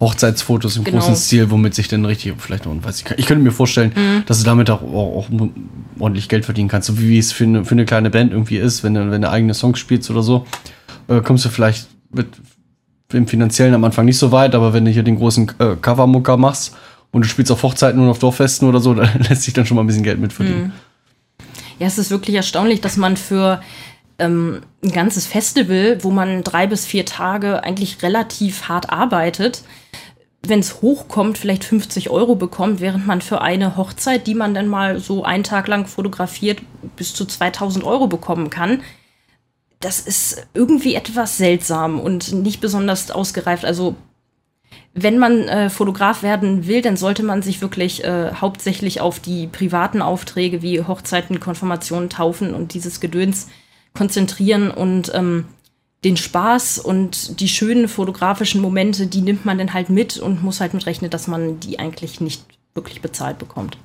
Hochzeitsfotos 0.00 0.76
im 0.76 0.84
Genau. 0.84 0.98
großen 1.00 1.16
Stil, 1.16 1.50
womit 1.50 1.74
sich 1.74 1.88
dann 1.88 2.04
richtig, 2.04 2.34
vielleicht 2.38 2.64
noch, 2.64 2.72
weiß 2.84 3.00
ich, 3.02 3.10
ich 3.18 3.26
könnte 3.26 3.42
mir 3.42 3.50
vorstellen, 3.50 3.92
Mhm. 3.94 4.22
dass 4.26 4.38
du 4.38 4.44
damit 4.44 4.70
auch, 4.70 4.82
auch, 4.82 5.16
auch 5.18 5.28
ordentlich 5.98 6.28
Geld 6.28 6.44
verdienen 6.44 6.68
kannst. 6.68 6.86
So 6.86 6.98
wie 7.00 7.18
es 7.18 7.32
für 7.32 7.42
eine, 7.44 7.64
für 7.64 7.72
eine 7.72 7.84
kleine 7.86 8.10
Band 8.10 8.32
irgendwie 8.32 8.56
ist, 8.58 8.84
wenn 8.84 8.94
du, 8.94 9.10
wenn 9.10 9.20
du 9.22 9.28
eigene 9.30 9.52
Songs 9.52 9.78
spielst 9.80 10.08
oder 10.10 10.22
so, 10.22 10.46
äh, 11.08 11.20
kommst 11.20 11.44
du 11.44 11.48
vielleicht 11.48 11.88
mit 12.12 12.28
dem 13.12 13.26
finanziellen 13.26 13.74
am 13.74 13.82
Anfang 13.84 14.04
nicht 14.04 14.18
so 14.18 14.30
weit, 14.30 14.54
aber 14.54 14.72
wenn 14.72 14.84
du 14.84 14.92
hier 14.92 15.02
den 15.02 15.16
großen 15.16 15.50
äh, 15.58 15.74
Covermucker 15.80 16.36
machst 16.36 16.76
und 17.10 17.24
du 17.24 17.28
spielst 17.28 17.50
auf 17.50 17.62
Hochzeiten 17.64 18.00
und 18.00 18.08
auf 18.08 18.20
Dorffesten 18.20 18.68
oder 18.68 18.78
so, 18.80 18.94
dann 18.98 19.08
lässt 19.28 19.42
sich 19.42 19.54
dann 19.54 19.66
schon 19.66 19.74
mal 19.74 19.82
ein 19.82 19.88
bisschen 19.88 20.04
Geld 20.04 20.20
mitverdienen. 20.20 20.72
Ja, 21.80 21.88
es 21.88 21.98
ist 21.98 22.10
wirklich 22.12 22.36
erstaunlich, 22.36 22.80
dass 22.80 22.96
man 22.96 23.16
für 23.16 23.60
ähm, 24.18 24.62
ein 24.82 24.92
ganzes 24.92 25.26
Festival, 25.26 25.98
wo 26.02 26.10
man 26.10 26.44
drei 26.44 26.66
bis 26.66 26.86
vier 26.86 27.04
Tage 27.04 27.62
eigentlich 27.64 28.02
relativ 28.02 28.68
hart 28.68 28.90
arbeitet, 28.90 29.62
wenn 30.46 30.60
es 30.60 30.82
hochkommt, 30.82 31.38
vielleicht 31.38 31.64
50 31.64 32.10
Euro 32.10 32.34
bekommt, 32.34 32.80
während 32.80 33.06
man 33.06 33.22
für 33.22 33.40
eine 33.40 33.76
Hochzeit, 33.76 34.26
die 34.26 34.34
man 34.34 34.54
dann 34.54 34.68
mal 34.68 35.00
so 35.00 35.24
einen 35.24 35.44
Tag 35.44 35.68
lang 35.68 35.86
fotografiert, 35.86 36.60
bis 36.96 37.14
zu 37.14 37.24
2000 37.24 37.84
Euro 37.84 38.06
bekommen 38.06 38.50
kann. 38.50 38.82
Das 39.80 40.00
ist 40.00 40.46
irgendwie 40.54 40.94
etwas 40.94 41.36
seltsam 41.36 41.98
und 41.98 42.32
nicht 42.32 42.60
besonders 42.60 43.10
ausgereift. 43.10 43.64
Also 43.64 43.96
wenn 44.92 45.18
man 45.18 45.48
äh, 45.48 45.70
Fotograf 45.70 46.22
werden 46.22 46.66
will, 46.66 46.82
dann 46.82 46.96
sollte 46.96 47.22
man 47.22 47.42
sich 47.42 47.60
wirklich 47.60 48.04
äh, 48.04 48.32
hauptsächlich 48.32 49.00
auf 49.00 49.20
die 49.20 49.46
privaten 49.46 50.02
Aufträge 50.02 50.62
wie 50.62 50.82
Hochzeiten, 50.82 51.40
Konfirmationen, 51.40 52.10
Taufen 52.10 52.54
und 52.54 52.74
dieses 52.74 53.00
Gedöns 53.00 53.48
konzentrieren 53.94 54.70
und 54.70 55.12
ähm, 55.14 55.46
den 56.04 56.16
Spaß 56.16 56.78
und 56.78 57.40
die 57.40 57.48
schönen 57.48 57.88
fotografischen 57.88 58.60
Momente, 58.60 59.06
die 59.06 59.22
nimmt 59.22 59.44
man 59.44 59.58
dann 59.58 59.72
halt 59.72 59.88
mit 59.88 60.18
und 60.18 60.42
muss 60.42 60.60
halt 60.60 60.74
mit 60.74 60.86
rechnen, 60.86 61.10
dass 61.10 61.28
man 61.28 61.60
die 61.60 61.78
eigentlich 61.78 62.20
nicht 62.20 62.44
wirklich 62.74 63.00
bezahlt 63.00 63.38
bekommt. 63.38 63.78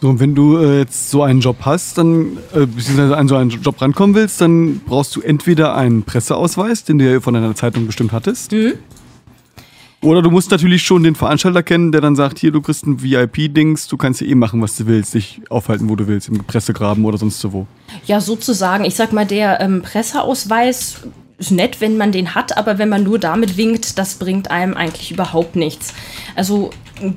So, 0.00 0.10
und 0.10 0.20
wenn 0.20 0.34
du 0.34 0.58
äh, 0.58 0.78
jetzt 0.78 1.10
so 1.10 1.22
einen 1.22 1.40
Job 1.40 1.56
hast, 1.62 1.98
dann, 1.98 2.38
äh, 2.54 2.66
beziehungsweise 2.66 3.16
an 3.16 3.28
so 3.28 3.36
einen 3.36 3.50
Job 3.50 3.80
rankommen 3.80 4.14
willst, 4.14 4.40
dann 4.40 4.80
brauchst 4.80 5.16
du 5.16 5.22
entweder 5.22 5.74
einen 5.74 6.02
Presseausweis, 6.02 6.84
den 6.84 6.98
du 6.98 7.10
ja 7.10 7.20
von 7.20 7.34
deiner 7.34 7.54
Zeitung 7.54 7.86
bestimmt 7.86 8.12
hattest. 8.12 8.52
Oder 10.06 10.22
du 10.22 10.30
musst 10.30 10.52
natürlich 10.52 10.84
schon 10.84 11.02
den 11.02 11.16
Veranstalter 11.16 11.64
kennen, 11.64 11.90
der 11.90 12.00
dann 12.00 12.14
sagt, 12.14 12.38
hier, 12.38 12.52
du 12.52 12.60
kriegst 12.60 12.86
ein 12.86 13.02
VIP-Dings, 13.02 13.88
du 13.88 13.96
kannst 13.96 14.20
hier 14.20 14.28
eh 14.28 14.36
machen, 14.36 14.62
was 14.62 14.76
du 14.76 14.86
willst, 14.86 15.14
dich 15.14 15.40
aufhalten, 15.50 15.88
wo 15.88 15.96
du 15.96 16.06
willst, 16.06 16.28
im 16.28 16.44
Pressegraben 16.44 17.04
oder 17.04 17.18
sonst 17.18 17.40
so 17.40 17.52
wo. 17.52 17.66
Ja, 18.06 18.20
sozusagen. 18.20 18.84
Ich 18.84 18.94
sag 18.94 19.12
mal, 19.12 19.26
der 19.26 19.60
ähm, 19.60 19.82
Presseausweis 19.82 20.98
ist 21.38 21.50
nett, 21.50 21.80
wenn 21.80 21.96
man 21.96 22.12
den 22.12 22.36
hat, 22.36 22.56
aber 22.56 22.78
wenn 22.78 22.88
man 22.88 23.02
nur 23.02 23.18
damit 23.18 23.56
winkt, 23.56 23.98
das 23.98 24.14
bringt 24.14 24.48
einem 24.48 24.74
eigentlich 24.74 25.10
überhaupt 25.10 25.56
nichts. 25.56 25.92
Also 26.36 26.70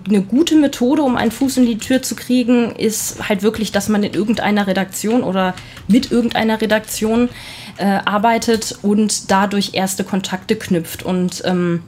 eine 0.08 0.24
gute 0.24 0.56
Methode, 0.56 1.04
um 1.04 1.16
einen 1.16 1.30
Fuß 1.30 1.58
in 1.58 1.68
die 1.68 1.78
Tür 1.78 2.02
zu 2.02 2.16
kriegen, 2.16 2.72
ist 2.72 3.30
halt 3.30 3.44
wirklich, 3.44 3.72
dass 3.72 3.88
man 3.88 4.02
in 4.02 4.16
irgendeiner 4.16 4.66
Redaktion 4.66 5.22
oder 5.22 5.54
mit 5.88 6.12
irgendeiner 6.12 6.60
Redaktion 6.60 7.30
äh, 7.78 7.86
arbeitet 7.86 8.80
und 8.82 9.30
dadurch 9.30 9.76
erste 9.76 10.04
Kontakte 10.04 10.56
knüpft. 10.56 11.04
Und 11.04 11.44
ähm, 11.46 11.82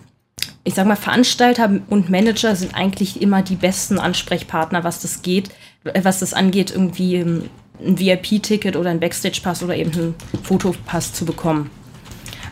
ich 0.64 0.74
sag 0.76 0.86
mal, 0.88 0.96
Veranstalter 0.96 1.82
und 1.90 2.10
Manager 2.10 2.56
sind 2.56 2.76
eigentlich 2.76 3.22
immer 3.22 3.42
die 3.42 3.56
besten 3.56 4.00
Ansprechpartner, 4.00 4.84
was 4.84 5.02
das 5.02 5.22
geht, 5.22 5.50
äh, 5.84 6.04
was 6.04 6.20
das 6.20 6.34
angeht, 6.34 6.72
irgendwie 6.72 7.16
ähm, 7.16 7.50
ein 7.80 8.00
VIP-Ticket 8.00 8.76
oder 8.76 8.90
ein 8.90 9.00
Backstage-Pass 9.00 9.64
oder 9.64 9.76
eben 9.76 9.92
einen 9.94 10.16
Fotopass 10.44 11.14
zu 11.14 11.26
bekommen. 11.26 11.70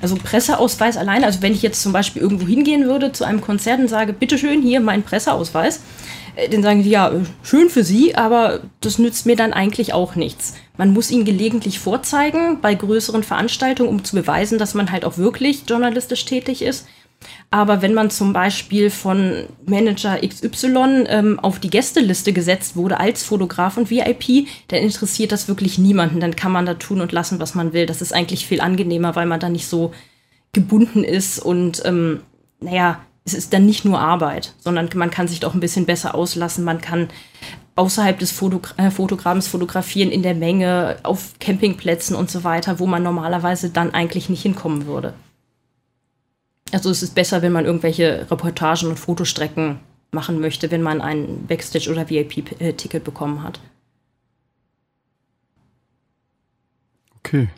Also 0.01 0.15
Presseausweis 0.15 0.97
allein, 0.97 1.23
also 1.23 1.41
wenn 1.41 1.53
ich 1.53 1.61
jetzt 1.61 1.81
zum 1.81 1.91
Beispiel 1.91 2.21
irgendwo 2.21 2.47
hingehen 2.47 2.85
würde 2.85 3.11
zu 3.11 3.25
einem 3.25 3.41
Konzert 3.41 3.79
und 3.79 3.89
sage, 3.89 4.13
bitteschön, 4.13 4.61
hier 4.61 4.79
mein 4.79 5.03
Presseausweis, 5.03 5.81
äh, 6.35 6.49
dann 6.49 6.63
sagen 6.63 6.83
die, 6.83 6.89
ja, 6.89 7.09
äh, 7.09 7.21
schön 7.43 7.69
für 7.69 7.83
Sie, 7.83 8.15
aber 8.15 8.61
das 8.81 8.97
nützt 8.97 9.25
mir 9.25 9.35
dann 9.35 9.53
eigentlich 9.53 9.93
auch 9.93 10.15
nichts. 10.15 10.55
Man 10.77 10.93
muss 10.93 11.11
ihn 11.11 11.25
gelegentlich 11.25 11.79
vorzeigen 11.79 12.61
bei 12.61 12.73
größeren 12.73 13.23
Veranstaltungen, 13.23 13.89
um 13.89 14.03
zu 14.03 14.15
beweisen, 14.15 14.57
dass 14.57 14.73
man 14.73 14.91
halt 14.91 15.05
auch 15.05 15.17
wirklich 15.17 15.63
journalistisch 15.67 16.25
tätig 16.25 16.61
ist. 16.61 16.87
Aber 17.51 17.81
wenn 17.81 17.93
man 17.93 18.09
zum 18.09 18.31
Beispiel 18.33 18.89
von 18.89 19.45
Manager 19.65 20.19
XY 20.19 21.05
ähm, 21.07 21.39
auf 21.39 21.59
die 21.59 21.69
Gästeliste 21.69 22.31
gesetzt 22.33 22.75
wurde 22.75 22.99
als 22.99 23.23
Fotograf 23.23 23.77
und 23.77 23.89
VIP, 23.89 24.47
dann 24.67 24.79
interessiert 24.79 25.31
das 25.31 25.47
wirklich 25.47 25.77
niemanden. 25.77 26.19
Dann 26.19 26.35
kann 26.35 26.51
man 26.51 26.65
da 26.65 26.75
tun 26.75 27.01
und 27.01 27.11
lassen, 27.11 27.39
was 27.39 27.55
man 27.55 27.73
will. 27.73 27.85
Das 27.85 28.01
ist 28.01 28.13
eigentlich 28.13 28.45
viel 28.45 28.61
angenehmer, 28.61 29.15
weil 29.15 29.25
man 29.25 29.39
da 29.39 29.49
nicht 29.49 29.67
so 29.67 29.93
gebunden 30.53 31.03
ist 31.03 31.39
und 31.39 31.81
ähm, 31.85 32.21
naja, 32.59 33.01
es 33.25 33.33
ist 33.33 33.53
dann 33.53 33.65
nicht 33.65 33.85
nur 33.85 33.99
Arbeit, 33.99 34.53
sondern 34.59 34.89
man 34.95 35.11
kann 35.11 35.27
sich 35.27 35.39
doch 35.39 35.53
ein 35.53 35.59
bisschen 35.59 35.85
besser 35.85 36.15
auslassen. 36.15 36.63
Man 36.63 36.81
kann 36.81 37.09
außerhalb 37.75 38.17
des 38.17 38.31
Fotogra 38.31 38.73
äh, 38.77 38.91
Fotogramms 38.91 39.47
fotografieren, 39.47 40.11
in 40.11 40.23
der 40.23 40.35
Menge, 40.35 40.97
auf 41.03 41.33
Campingplätzen 41.39 42.15
und 42.15 42.29
so 42.29 42.43
weiter, 42.43 42.79
wo 42.79 42.87
man 42.87 43.03
normalerweise 43.03 43.69
dann 43.69 43.93
eigentlich 43.93 44.29
nicht 44.29 44.41
hinkommen 44.41 44.85
würde. 44.85 45.13
Also 46.71 46.89
es 46.89 47.01
ist 47.01 47.15
besser, 47.15 47.41
wenn 47.41 47.51
man 47.51 47.65
irgendwelche 47.65 48.27
Reportagen 48.29 48.89
und 48.89 48.99
Fotostrecken 48.99 49.79
machen 50.11 50.39
möchte, 50.39 50.71
wenn 50.71 50.81
man 50.81 51.01
ein 51.01 51.45
Backstage- 51.47 51.91
oder 51.91 52.09
VIP-Ticket 52.09 53.03
bekommen 53.03 53.43
hat. 53.43 53.59
Okay. 57.19 57.49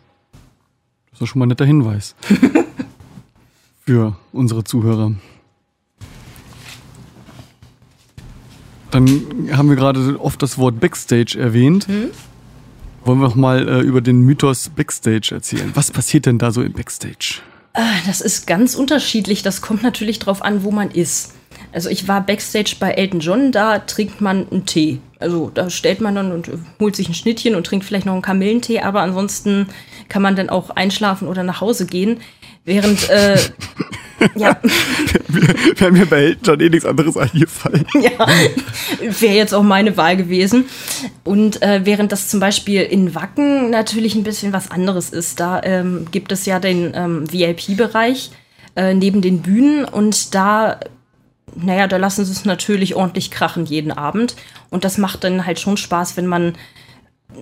Das 1.12 1.22
ist 1.22 1.30
schon 1.30 1.40
mal 1.40 1.46
ein 1.46 1.50
netter 1.50 1.66
Hinweis. 1.66 2.16
Für 3.86 4.16
unsere 4.32 4.64
Zuhörer. 4.64 5.14
Dann 8.92 9.50
haben 9.54 9.70
wir 9.70 9.78
gerade 9.78 10.20
oft 10.20 10.42
das 10.42 10.58
Wort 10.58 10.80
Backstage 10.80 11.38
erwähnt. 11.40 11.88
Wollen 13.06 13.20
wir 13.20 13.28
noch 13.28 13.36
mal 13.36 13.68
äh, 13.68 13.80
über 13.80 14.02
den 14.02 14.22
Mythos 14.22 14.70
Backstage 14.70 15.30
erzählen? 15.32 15.72
Was 15.74 15.90
passiert 15.90 16.26
denn 16.26 16.38
da 16.38 16.52
so 16.52 16.62
im 16.62 16.74
Backstage? 16.74 17.42
Ah, 17.74 17.96
Das 18.06 18.22
ist 18.22 18.48
ganz 18.48 18.76
unterschiedlich. 18.76 19.44
Das 19.44 19.62
kommt 19.62 19.84
natürlich 19.84 20.20
drauf 20.20 20.42
an, 20.42 20.64
wo 20.64 20.72
man 20.72 20.92
ist. 20.92 21.34
Also 21.74 21.90
ich 21.90 22.08
war 22.08 22.26
backstage 22.26 22.76
bei 22.80 22.92
Elton 22.92 23.20
John, 23.22 23.52
da 23.52 23.80
trinkt 23.80 24.20
man 24.20 24.48
einen 24.50 24.66
Tee. 24.66 25.00
Also 25.20 25.50
da 25.54 25.70
stellt 25.70 26.02
man 26.02 26.16
dann 26.16 26.32
und 26.32 26.50
holt 26.80 26.96
sich 26.96 27.08
ein 27.08 27.14
Schnittchen 27.14 27.56
und 27.56 27.66
trinkt 27.66 27.86
vielleicht 27.86 28.06
noch 28.06 28.14
einen 28.14 28.22
Kamillentee, 28.22 28.82
aber 28.82 29.02
ansonsten 29.02 29.68
kann 30.10 30.22
man 30.22 30.36
dann 30.36 30.50
auch 30.50 30.72
einschlafen 30.72 31.28
oder 31.28 31.44
nach 31.44 31.62
Hause 31.62 31.86
gehen. 31.86 32.20
Während, 32.66 33.10
äh, 33.10 33.38
ja, 34.36 34.58
haben 35.82 35.94
mir 35.94 36.06
bei 36.06 36.24
Elton 36.24 36.46
schon 36.46 36.60
eh 36.62 36.70
nichts 36.70 36.86
anderes 36.86 37.18
eingefallen. 37.18 37.86
ja, 38.02 38.28
wäre 39.00 39.36
jetzt 39.36 39.54
auch 39.54 39.64
meine 39.64 39.98
Wahl 39.98 40.18
gewesen. 40.18 40.66
Und 41.24 41.62
äh, 41.62 41.82
während 41.84 42.12
das 42.12 42.28
zum 42.28 42.40
Beispiel 42.40 42.82
in 42.82 43.16
Wacken 43.16 43.70
natürlich 43.70 44.16
ein 44.16 44.24
bisschen 44.24 44.54
was 44.54 44.72
anderes 44.72 45.10
ist, 45.10 45.40
da 45.40 45.62
ähm, 45.64 46.08
gibt 46.12 46.32
es 46.32 46.46
ja 46.46 46.60
den 46.60 46.92
ähm, 46.96 47.32
VIP-Bereich 47.32 48.32
äh, 48.76 48.94
neben 48.94 49.22
den 49.22 49.42
Bühnen 49.42 49.86
und 49.86 50.34
da, 50.34 50.80
naja, 51.56 51.88
da 51.88 51.98
lassen 51.98 52.26
sie 52.26 52.32
es 52.32 52.46
natürlich 52.46 52.96
ordentlich 52.96 53.32
krachen 53.32 53.66
jeden 53.66 53.92
Abend. 53.92 54.36
Und 54.70 54.86
das 54.86 54.98
macht 54.98 55.24
dann 55.24 55.46
halt 55.46 55.60
schon 55.60 55.78
Spaß, 55.78 56.16
wenn 56.18 56.28
man 56.28 56.56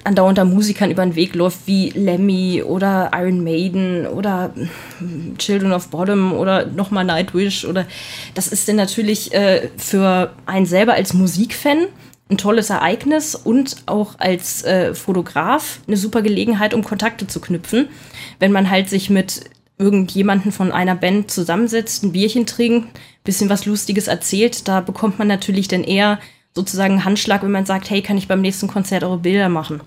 andauernd 0.03 0.39
an 0.39 0.53
Musikern 0.53 0.91
über 0.91 1.03
den 1.03 1.15
Weg 1.15 1.35
läuft, 1.35 1.65
wie 1.65 1.89
Lemmy 1.89 2.63
oder 2.63 3.11
Iron 3.13 3.43
Maiden 3.43 4.07
oder 4.07 4.51
hm, 4.99 5.37
Children 5.37 5.73
of 5.73 5.89
Bottom 5.89 6.33
oder 6.33 6.65
nochmal 6.65 7.05
Nightwish 7.05 7.65
oder 7.65 7.85
das 8.33 8.47
ist 8.47 8.67
dann 8.67 8.75
natürlich 8.75 9.33
äh, 9.33 9.69
für 9.77 10.31
einen 10.45 10.65
selber 10.65 10.93
als 10.93 11.13
Musikfan 11.13 11.87
ein 12.29 12.37
tolles 12.37 12.69
Ereignis 12.69 13.33
und 13.35 13.77
auch 13.87 14.15
als 14.19 14.63
äh, 14.63 14.93
Fotograf 14.93 15.79
eine 15.87 15.97
super 15.97 16.21
Gelegenheit, 16.21 16.73
um 16.73 16.83
Kontakte 16.83 17.25
zu 17.25 17.41
knüpfen. 17.41 17.89
Wenn 18.37 18.51
man 18.51 18.69
halt 18.69 18.87
sich 18.87 19.09
mit 19.09 19.49
irgendjemanden 19.79 20.51
von 20.51 20.71
einer 20.71 20.95
Band 20.95 21.31
zusammensetzt, 21.31 22.03
ein 22.03 22.11
Bierchen 22.11 22.45
trinkt, 22.45 22.99
bisschen 23.23 23.49
was 23.49 23.65
Lustiges 23.65 24.07
erzählt, 24.07 24.67
da 24.67 24.81
bekommt 24.81 25.17
man 25.17 25.27
natürlich 25.27 25.67
dann 25.67 25.83
eher 25.83 26.19
sozusagen 26.55 27.05
Handschlag, 27.05 27.43
wenn 27.43 27.51
man 27.51 27.65
sagt, 27.65 27.89
hey, 27.89 28.01
kann 28.01 28.17
ich 28.17 28.27
beim 28.27 28.41
nächsten 28.41 28.67
Konzert 28.67 29.03
eure 29.03 29.17
Bilder 29.17 29.49
machen? 29.49 29.81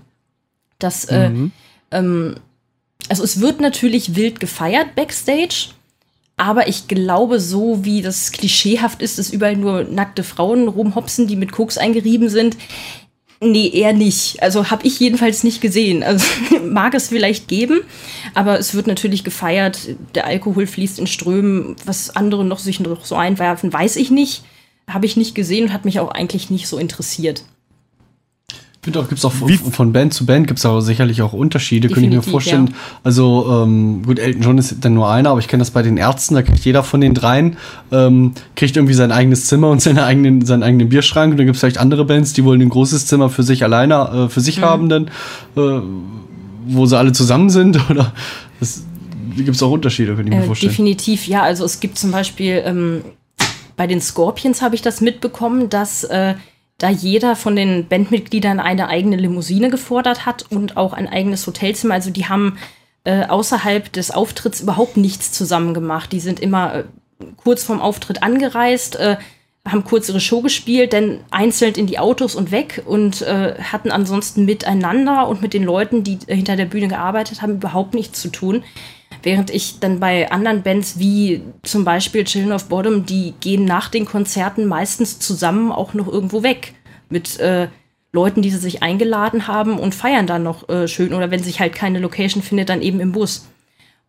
Das, 0.79 1.05
äh, 1.05 1.31
ähm, 1.91 2.35
also 3.09 3.23
es 3.23 3.39
wird 3.39 3.61
natürlich 3.61 4.15
wild 4.15 4.39
gefeiert 4.39 4.95
backstage, 4.95 5.69
aber 6.35 6.67
ich 6.67 6.87
glaube, 6.87 7.39
so 7.39 7.85
wie 7.85 8.01
das 8.01 8.31
klischeehaft 8.31 9.01
ist, 9.01 9.19
dass 9.19 9.29
überall 9.29 9.55
nur 9.55 9.83
nackte 9.83 10.23
Frauen 10.23 10.67
rumhopsen, 10.67 11.27
die 11.27 11.35
mit 11.35 11.51
Koks 11.51 11.77
eingerieben 11.77 12.29
sind, 12.29 12.57
nee, 13.39 13.69
eher 13.69 13.93
nicht. 13.93 14.41
Also 14.41 14.71
habe 14.71 14.85
ich 14.87 14.99
jedenfalls 14.99 15.43
nicht 15.43 15.61
gesehen. 15.61 16.03
Also 16.03 16.25
mag 16.65 16.93
es 16.93 17.09
vielleicht 17.09 17.47
geben, 17.47 17.81
aber 18.33 18.59
es 18.59 18.73
wird 18.73 18.87
natürlich 18.87 19.23
gefeiert. 19.23 19.79
Der 20.15 20.25
Alkohol 20.25 20.65
fließt 20.65 20.99
in 20.99 21.07
Strömen. 21.07 21.75
Was 21.85 22.15
andere 22.15 22.43
noch 22.45 22.59
sich 22.59 22.79
noch 22.79 23.05
so 23.05 23.15
einwerfen, 23.15 23.71
weiß 23.71 23.97
ich 23.97 24.09
nicht. 24.11 24.43
Habe 24.89 25.05
ich 25.05 25.15
nicht 25.17 25.33
gesehen 25.35 25.65
und 25.67 25.73
hat 25.73 25.85
mich 25.85 25.99
auch 25.99 26.11
eigentlich 26.11 26.49
nicht 26.49 26.67
so 26.67 26.77
interessiert. 26.77 27.43
Ich 28.49 28.85
finde 28.85 28.99
auch, 28.99 29.07
gibt 29.07 29.19
es 29.19 29.23
auch 29.23 29.31
von, 29.31 29.47
von 29.49 29.93
Band 29.93 30.13
zu 30.13 30.25
Band 30.25 30.45
gibt 30.45 30.59
es 30.59 30.65
aber 30.65 30.81
sicherlich 30.81 31.21
auch 31.21 31.31
Unterschiede, 31.31 31.87
könnte 31.87 32.09
ich 32.09 32.15
mir 32.15 32.21
vorstellen. 32.21 32.67
ja. 32.67 32.73
Also, 33.01 33.63
ähm, 33.63 34.03
gut, 34.05 34.19
Elton 34.19 34.41
John 34.41 34.57
ist 34.57 34.75
dann 34.81 34.93
nur 34.93 35.09
einer, 35.09 35.29
aber 35.29 35.39
ich 35.39 35.47
kenne 35.47 35.61
das 35.61 35.71
bei 35.71 35.83
den 35.83 35.95
Ärzten, 35.95 36.35
da 36.35 36.41
kriegt 36.41 36.59
jeder 36.65 36.83
von 36.83 36.99
den 36.99 37.13
dreien, 37.13 37.55
ähm, 37.93 38.33
kriegt 38.57 38.75
irgendwie 38.75 38.93
sein 38.93 39.13
eigenes 39.13 39.45
Zimmer 39.47 39.69
und 39.69 39.81
seine 39.81 40.03
eigenen, 40.03 40.45
seinen 40.45 40.63
eigenen 40.63 40.89
Bierschrank. 40.89 41.31
Und 41.31 41.37
dann 41.37 41.45
gibt 41.45 41.55
es 41.55 41.61
vielleicht 41.61 41.77
andere 41.77 42.03
Bands, 42.03 42.33
die 42.33 42.43
wollen 42.43 42.61
ein 42.61 42.67
großes 42.67 43.05
Zimmer 43.07 43.29
für 43.29 43.43
sich 43.43 43.63
alleine, 43.63 43.95
äh, 44.25 44.29
für 44.29 44.41
Mhm. 44.41 44.43
sich 44.43 44.61
haben 44.61 44.89
dann, 44.89 45.05
äh, 45.55 45.79
wo 46.67 46.85
sie 46.85 46.97
alle 46.97 47.13
zusammen 47.13 47.49
sind. 47.49 47.79
Oder 47.89 48.11
das 48.59 48.83
gibt 49.37 49.55
es 49.55 49.63
auch 49.63 49.71
Unterschiede, 49.71 50.13
könnte 50.15 50.29
ich 50.33 50.37
mir 50.37 50.43
Äh, 50.43 50.47
vorstellen. 50.47 50.71
definitiv, 50.73 51.25
ja. 51.29 51.41
Also 51.41 51.63
es 51.63 51.79
gibt 51.79 51.97
zum 51.97 52.11
Beispiel 52.11 52.61
ähm, 52.65 53.01
bei 53.75 53.87
den 53.87 54.01
Scorpions 54.01 54.61
habe 54.61 54.75
ich 54.75 54.81
das 54.81 55.01
mitbekommen, 55.01 55.69
dass 55.69 56.03
äh, 56.03 56.35
da 56.77 56.89
jeder 56.89 57.35
von 57.35 57.55
den 57.55 57.87
Bandmitgliedern 57.87 58.59
eine 58.59 58.87
eigene 58.87 59.15
Limousine 59.15 59.69
gefordert 59.69 60.25
hat 60.25 60.51
und 60.51 60.77
auch 60.77 60.93
ein 60.93 61.07
eigenes 61.07 61.45
Hotelzimmer. 61.47 61.93
Also 61.93 62.09
die 62.09 62.27
haben 62.27 62.57
äh, 63.03 63.25
außerhalb 63.25 63.91
des 63.91 64.11
Auftritts 64.11 64.61
überhaupt 64.61 64.97
nichts 64.97 65.31
zusammen 65.31 65.73
gemacht. 65.73 66.11
Die 66.11 66.19
sind 66.19 66.39
immer 66.39 66.75
äh, 66.75 66.83
kurz 67.37 67.63
vorm 67.63 67.81
Auftritt 67.81 68.23
angereist, 68.23 68.95
äh, 68.97 69.17
haben 69.67 69.85
kurz 69.85 70.09
ihre 70.09 70.19
Show 70.19 70.41
gespielt, 70.41 70.91
dann 70.91 71.21
einzeln 71.31 71.75
in 71.75 71.87
die 71.87 71.99
Autos 71.99 72.35
und 72.35 72.51
weg 72.51 72.83
und 72.85 73.21
äh, 73.21 73.55
hatten 73.59 73.91
ansonsten 73.91 74.43
miteinander 74.45 75.27
und 75.27 75.41
mit 75.41 75.53
den 75.53 75.63
Leuten, 75.63 76.03
die 76.03 76.19
äh, 76.27 76.35
hinter 76.35 76.55
der 76.55 76.65
Bühne 76.65 76.89
gearbeitet 76.89 77.41
haben, 77.41 77.55
überhaupt 77.55 77.93
nichts 77.93 78.21
zu 78.21 78.29
tun. 78.29 78.63
Während 79.21 79.49
ich 79.49 79.79
dann 79.79 79.99
bei 79.99 80.31
anderen 80.31 80.63
Bands 80.63 80.99
wie 80.99 81.41
zum 81.63 81.85
Beispiel 81.85 82.23
Children 82.23 82.53
of 82.53 82.69
Bottom, 82.69 83.05
die 83.05 83.33
gehen 83.39 83.65
nach 83.65 83.89
den 83.89 84.05
Konzerten 84.05 84.65
meistens 84.65 85.19
zusammen 85.19 85.71
auch 85.71 85.93
noch 85.93 86.07
irgendwo 86.07 86.43
weg 86.43 86.73
mit 87.09 87.39
äh, 87.39 87.67
Leuten, 88.11 88.41
die 88.41 88.51
sie 88.51 88.57
sich 88.57 88.83
eingeladen 88.83 89.47
haben 89.47 89.79
und 89.79 89.95
feiern 89.95 90.27
dann 90.27 90.43
noch 90.43 90.69
äh, 90.69 90.87
schön 90.87 91.13
oder 91.13 91.31
wenn 91.31 91.43
sich 91.43 91.59
halt 91.59 91.73
keine 91.73 91.99
Location 91.99 92.43
findet, 92.43 92.69
dann 92.69 92.81
eben 92.81 92.99
im 92.99 93.11
Bus. 93.11 93.47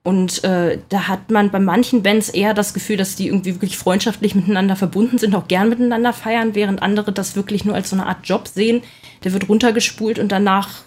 Und 0.02 0.44
äh, 0.44 0.78
da 0.90 1.08
hat 1.08 1.30
man 1.30 1.50
bei 1.50 1.58
manchen 1.58 2.02
Bands 2.02 2.28
eher 2.28 2.52
das 2.52 2.74
Gefühl, 2.74 2.98
dass 2.98 3.16
die 3.16 3.28
irgendwie 3.28 3.54
wirklich 3.54 3.78
freundschaftlich 3.78 4.34
miteinander 4.34 4.76
verbunden 4.76 5.16
sind, 5.16 5.34
auch 5.34 5.48
gern 5.48 5.70
miteinander 5.70 6.12
feiern, 6.12 6.54
während 6.54 6.82
andere 6.82 7.10
das 7.10 7.36
wirklich 7.36 7.64
nur 7.64 7.74
als 7.74 7.88
so 7.88 7.96
eine 7.96 8.04
Art 8.04 8.18
Job 8.28 8.46
sehen. 8.46 8.82
Der 9.24 9.32
wird 9.32 9.48
runtergespult 9.48 10.18
und 10.18 10.30
danach 10.30 10.82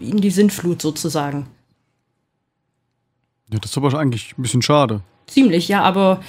in 0.00 0.22
die 0.22 0.30
Sintflut 0.30 0.80
sozusagen. 0.80 1.46
Ja, 3.52 3.58
das 3.58 3.72
ist 3.72 3.76
aber 3.76 3.92
eigentlich 3.98 4.34
ein 4.38 4.42
bisschen 4.42 4.62
schade. 4.62 5.02
Ziemlich, 5.26 5.68
ja, 5.68 5.82
aber 5.82 6.20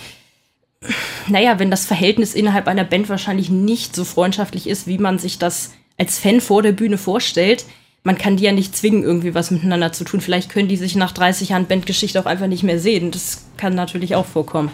naja, 1.28 1.60
wenn 1.60 1.72
das 1.72 1.86
Verhältnis 1.86 2.34
innerhalb 2.34 2.68
einer 2.68 2.84
Band 2.84 3.10
wahrscheinlich 3.10 3.50
nicht 3.50 3.96
so 3.96 4.04
freundschaftlich 4.04 4.68
ist, 4.68 4.88
wie 4.88 4.98
man 4.98 5.20
sich 5.20 5.40
das 5.40 5.72
als 5.98 6.20
Fan 6.20 6.42
vor 6.42 6.62
der 6.62 6.74
Bühne 6.74 6.98
vorstellt, 6.98 7.66
man 8.04 8.18
kann 8.18 8.36
die 8.36 8.44
ja 8.44 8.52
nicht 8.52 8.76
zwingen, 8.76 9.04
irgendwie 9.04 9.34
was 9.34 9.52
miteinander 9.52 9.94
zu 9.94 10.04
tun. 10.04 10.20
Vielleicht 10.20 10.50
können 10.50 10.68
die 10.68 10.76
sich 10.76 10.96
nach 10.96 11.14
30 11.14 11.50
Jahren 11.50 11.68
Bandgeschichte 11.68 12.20
auch 12.20 12.26
einfach 12.26 12.48
nicht 12.48 12.64
mehr 12.64 12.80
sehen. 12.80 13.12
Das 13.12 13.46
kann 13.56 13.76
natürlich 13.76 14.16
auch 14.16 14.26
vorkommen. 14.26 14.72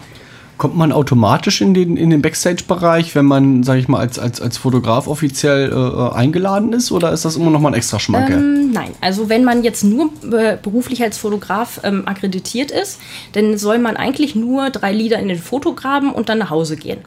Kommt 0.60 0.76
man 0.76 0.92
automatisch 0.92 1.62
in 1.62 1.72
den, 1.72 1.96
in 1.96 2.10
den 2.10 2.20
Backstage-Bereich, 2.20 3.14
wenn 3.14 3.24
man, 3.24 3.62
sag 3.62 3.78
ich 3.78 3.88
mal, 3.88 3.98
als, 3.98 4.18
als, 4.18 4.42
als 4.42 4.58
Fotograf 4.58 5.06
offiziell 5.06 5.72
äh, 5.72 6.14
eingeladen 6.14 6.74
ist? 6.74 6.92
Oder 6.92 7.12
ist 7.12 7.24
das 7.24 7.36
immer 7.36 7.50
noch 7.50 7.62
mal 7.62 7.70
ein 7.70 7.74
extra 7.74 7.98
Schmankerl? 7.98 8.38
Ähm, 8.38 8.70
nein, 8.70 8.90
also 9.00 9.30
wenn 9.30 9.42
man 9.42 9.64
jetzt 9.64 9.84
nur 9.84 10.10
äh, 10.30 10.58
beruflich 10.62 11.02
als 11.02 11.16
Fotograf 11.16 11.80
ähm, 11.82 12.02
akkreditiert 12.04 12.72
ist, 12.72 13.00
dann 13.32 13.56
soll 13.56 13.78
man 13.78 13.96
eigentlich 13.96 14.34
nur 14.34 14.68
drei 14.68 14.92
Lieder 14.92 15.18
in 15.18 15.28
den 15.28 15.38
Foto 15.38 15.72
graben 15.72 16.12
und 16.12 16.28
dann 16.28 16.36
nach 16.36 16.50
Hause 16.50 16.76
gehen. 16.76 16.98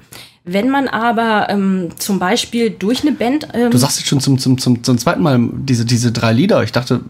Wenn 0.46 0.72
man 0.72 0.88
aber 0.88 1.48
ähm, 1.52 1.90
zum 2.00 2.18
Beispiel 2.18 2.72
durch 2.72 3.04
eine 3.04 3.12
Band. 3.12 3.50
Ähm, 3.54 3.70
Du 3.70 3.78
sagst 3.78 4.00
jetzt 4.00 4.08
schon 4.08 4.20
zum, 4.20 4.40
zum, 4.40 4.58
zum, 4.58 4.84
zum 4.84 4.98
zweiten 4.98 5.22
Mal 5.22 5.40
diese, 5.54 5.86
diese 5.86 6.12
drei 6.12 6.34
Lieder. 6.34 6.64
Ich 6.64 6.72
dachte, 6.72 7.02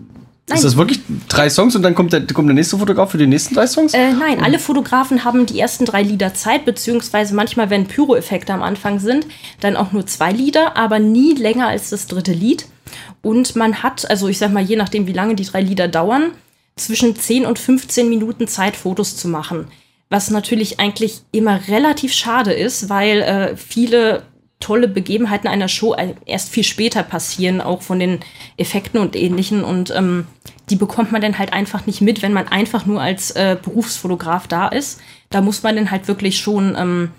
Nein. 0.48 0.58
ist 0.58 0.66
das 0.66 0.76
wirklich 0.76 1.00
drei 1.30 1.50
Songs 1.50 1.74
und 1.76 1.84
dann 1.84 1.96
kommt 1.96 2.12
der, 2.12 2.28
kommt 2.28 2.50
der 2.50 2.56
nächste 2.56 2.78
Fotograf 2.78 3.12
für 3.12 3.18
die 3.18 3.28
nächsten 3.28 3.56
drei 3.56 3.66
Songs? 3.66 3.94
Äh, 3.94 4.12
nein, 4.12 4.44
alle 4.44 4.60
Fotografen 4.60 5.24
haben 5.24 5.46
die 5.46 5.58
ersten 5.60 5.86
drei 5.86 6.04
Lieder 6.04 6.34
Zeit, 6.34 6.66
beziehungsweise 6.66 7.34
manchmal, 7.34 7.70
wenn 7.70 7.88
Pyro-Effekte 7.88 8.54
am 8.54 8.62
Anfang 8.62 9.00
sind, 9.00 9.26
dann 9.62 9.78
auch 9.78 9.94
nur 9.94 10.06
zwei 10.06 10.32
Lieder, 10.34 10.76
aber 10.76 11.00
nie 11.00 11.34
länger 11.34 11.68
als 11.68 11.92
das 11.92 12.08
dritte 12.08 12.34
Lied. 12.34 12.66
Und 13.22 13.56
man 13.56 13.84
hat, 13.84 14.10
also 14.10 14.28
ich 14.28 14.38
sag 14.38 14.52
mal, 14.52 14.64
je 14.64 14.76
nachdem, 14.76 15.08
wie 15.08 15.14
lange 15.14 15.36
die 15.36 15.46
drei 15.46 15.62
Lieder 15.62 15.88
dauern, 15.88 16.32
zwischen 16.76 17.16
10 17.16 17.46
und 17.46 17.58
15 17.58 18.10
Minuten 18.10 18.48
Zeit, 18.48 18.76
Fotos 18.76 19.16
zu 19.16 19.30
machen. 19.30 19.68
Was 20.10 20.30
natürlich 20.30 20.80
eigentlich 20.80 21.22
immer 21.32 21.68
relativ 21.68 22.14
schade 22.14 22.52
ist, 22.52 22.90
weil 22.90 23.22
äh, 23.22 23.58
viele 23.58 24.24
tolle 24.64 24.88
Begebenheiten 24.88 25.48
einer 25.48 25.68
Show 25.68 25.96
erst 26.26 26.50
viel 26.50 26.64
später 26.64 27.04
passieren, 27.04 27.62
auch 27.62 27.82
von 27.82 28.00
den 28.00 28.20
Effekten 28.58 29.00
und 29.00 29.16
ähnlichen. 29.16 29.64
Und 29.64 29.92
ähm, 29.96 30.26
die 30.70 30.76
bekommt 30.76 31.12
man 31.12 31.22
dann 31.22 31.38
halt 31.38 31.54
einfach 31.54 31.86
nicht 31.86 32.02
mit, 32.02 32.22
wenn 32.22 32.34
man 32.34 32.48
einfach 32.48 32.86
nur 32.86 33.02
als 33.02 33.32
äh, 33.32 33.58
Berufsfotograf 33.62 34.48
da 34.48 34.70
ist. 34.70 35.02
Da 35.30 35.42
muss 35.42 35.64
man 35.64 35.76
dann 35.76 35.92
halt 35.92 36.08
wirklich 36.08 36.40
schon 36.40 36.76
ähm, 36.78 37.10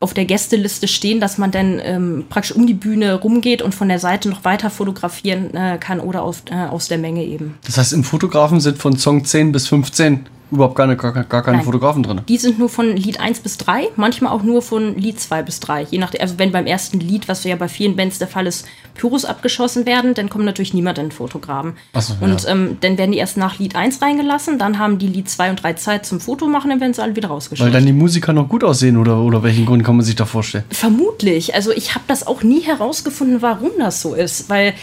auf 0.00 0.14
der 0.14 0.24
Gästeliste 0.24 0.88
stehen, 0.88 1.20
dass 1.20 1.38
man 1.38 1.50
dann 1.50 1.80
ähm, 1.82 2.24
praktisch 2.28 2.52
um 2.52 2.66
die 2.66 2.74
Bühne 2.74 3.14
rumgeht 3.14 3.62
und 3.62 3.74
von 3.74 3.88
der 3.88 3.98
Seite 3.98 4.28
noch 4.28 4.44
weiter 4.44 4.70
fotografieren 4.70 5.54
äh, 5.54 5.78
kann 5.78 6.00
oder 6.00 6.22
aus, 6.22 6.42
äh, 6.50 6.54
aus 6.54 6.88
der 6.88 6.98
Menge 6.98 7.24
eben. 7.24 7.58
Das 7.66 7.78
heißt, 7.78 7.92
im 7.92 8.02
Fotografen 8.02 8.60
sind 8.60 8.78
von 8.78 8.96
Song 8.96 9.24
10 9.24 9.52
bis 9.52 9.68
15 9.68 10.26
überhaupt 10.52 10.74
gar, 10.74 10.94
gar, 10.94 11.12
gar 11.24 11.42
keine 11.42 11.56
Nein. 11.58 11.64
Fotografen 11.64 12.02
drin. 12.02 12.20
Die 12.28 12.36
sind 12.36 12.58
nur 12.58 12.68
von 12.68 12.96
Lied 12.96 13.18
1 13.20 13.40
bis 13.40 13.56
3, 13.58 13.88
manchmal 13.96 14.32
auch 14.32 14.42
nur 14.42 14.62
von 14.62 14.96
Lied 14.96 15.18
2 15.18 15.42
bis 15.42 15.60
3. 15.60 15.86
Je 15.90 15.98
nachdem, 15.98 16.20
also 16.20 16.38
wenn 16.38 16.52
beim 16.52 16.66
ersten 16.66 17.00
Lied, 17.00 17.28
was 17.28 17.42
ja 17.44 17.56
bei 17.56 17.68
vielen 17.68 17.96
Bands 17.96 18.18
der 18.18 18.28
Fall 18.28 18.46
ist, 18.46 18.66
Pyros 18.94 19.24
abgeschossen 19.24 19.86
werden, 19.86 20.14
dann 20.14 20.28
kommt 20.28 20.44
natürlich 20.44 20.74
niemand 20.74 20.98
in 20.98 21.06
den 21.06 21.12
Fotograben. 21.12 21.74
Ach 21.94 22.02
so, 22.02 22.14
und 22.20 22.42
ja. 22.44 22.50
ähm, 22.50 22.76
dann 22.80 22.98
werden 22.98 23.12
die 23.12 23.18
erst 23.18 23.36
nach 23.36 23.58
Lied 23.58 23.74
1 23.74 24.02
reingelassen, 24.02 24.58
dann 24.58 24.78
haben 24.78 24.98
die 24.98 25.06
Lied 25.06 25.28
2 25.30 25.50
und 25.50 25.62
3 25.62 25.72
Zeit 25.74 26.06
zum 26.06 26.20
Foto 26.20 26.46
machen, 26.46 26.70
dann 26.70 26.80
werden 26.80 26.92
sie 26.92 27.02
alle 27.02 27.16
wieder 27.16 27.28
Weil 27.28 27.34
rausgeschossen. 27.34 27.72
dann 27.72 27.86
die 27.86 27.92
Musiker 27.92 28.32
noch 28.32 28.48
gut 28.48 28.62
aussehen 28.64 28.96
oder, 28.98 29.18
oder 29.18 29.42
welchen 29.42 29.64
Grund 29.64 29.82
kann 29.84 29.96
man 29.96 30.04
sich 30.04 30.16
da 30.16 30.26
vorstellen? 30.26 30.64
Vermutlich. 30.70 31.54
Also 31.54 31.72
ich 31.72 31.94
habe 31.94 32.04
das 32.06 32.26
auch 32.26 32.42
nie 32.42 32.60
herausgefunden, 32.60 33.40
warum 33.40 33.70
das 33.78 34.02
so 34.02 34.14
ist, 34.14 34.50
weil 34.50 34.74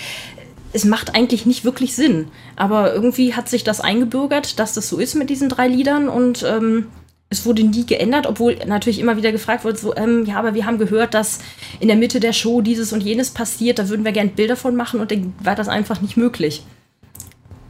es 0.74 0.86
macht 0.86 1.16
eigentlich 1.16 1.46
nicht 1.46 1.66
wirklich 1.66 1.96
Sinn. 1.96 2.28
Aber 2.56 2.94
irgendwie 2.94 3.34
hat 3.34 3.50
sich 3.50 3.64
das 3.64 3.82
eingebürgert, 3.82 4.60
dass 4.60 4.74
das 4.74 4.90
so 4.90 4.98
ist 4.98 5.16
mit 5.16 5.30
diesen 5.30 5.50
drei 5.50 5.68
Liedern 5.68 6.10
und 6.10 6.44
ähm, 6.44 6.88
es 7.30 7.46
wurde 7.46 7.64
nie 7.64 7.86
geändert, 7.86 8.26
obwohl 8.26 8.58
natürlich 8.66 9.00
immer 9.00 9.18
wieder 9.18 9.32
gefragt 9.32 9.64
wurde, 9.64 9.78
so, 9.78 9.96
ähm, 9.96 10.26
ja, 10.26 10.38
aber 10.38 10.56
wir 10.56 10.66
haben 10.66 10.80
gehört, 10.80 11.14
dass 11.14 11.40
in 11.80 11.88
der 11.88 11.98
Mitte 11.98 12.20
der 12.20 12.34
Show 12.34 12.62
dieses 12.62 12.92
und 12.92 13.02
jenes 13.02 13.30
passiert, 13.30 13.78
da 13.78 13.88
würden 13.88 14.04
wir 14.04 14.12
gerne 14.12 14.32
Bilder 14.32 14.56
von 14.56 14.76
machen 14.76 15.00
und 15.00 15.12
dann 15.12 15.34
war 15.44 15.56
das 15.56 15.68
einfach 15.68 16.02
nicht 16.02 16.18
möglich. 16.18 16.64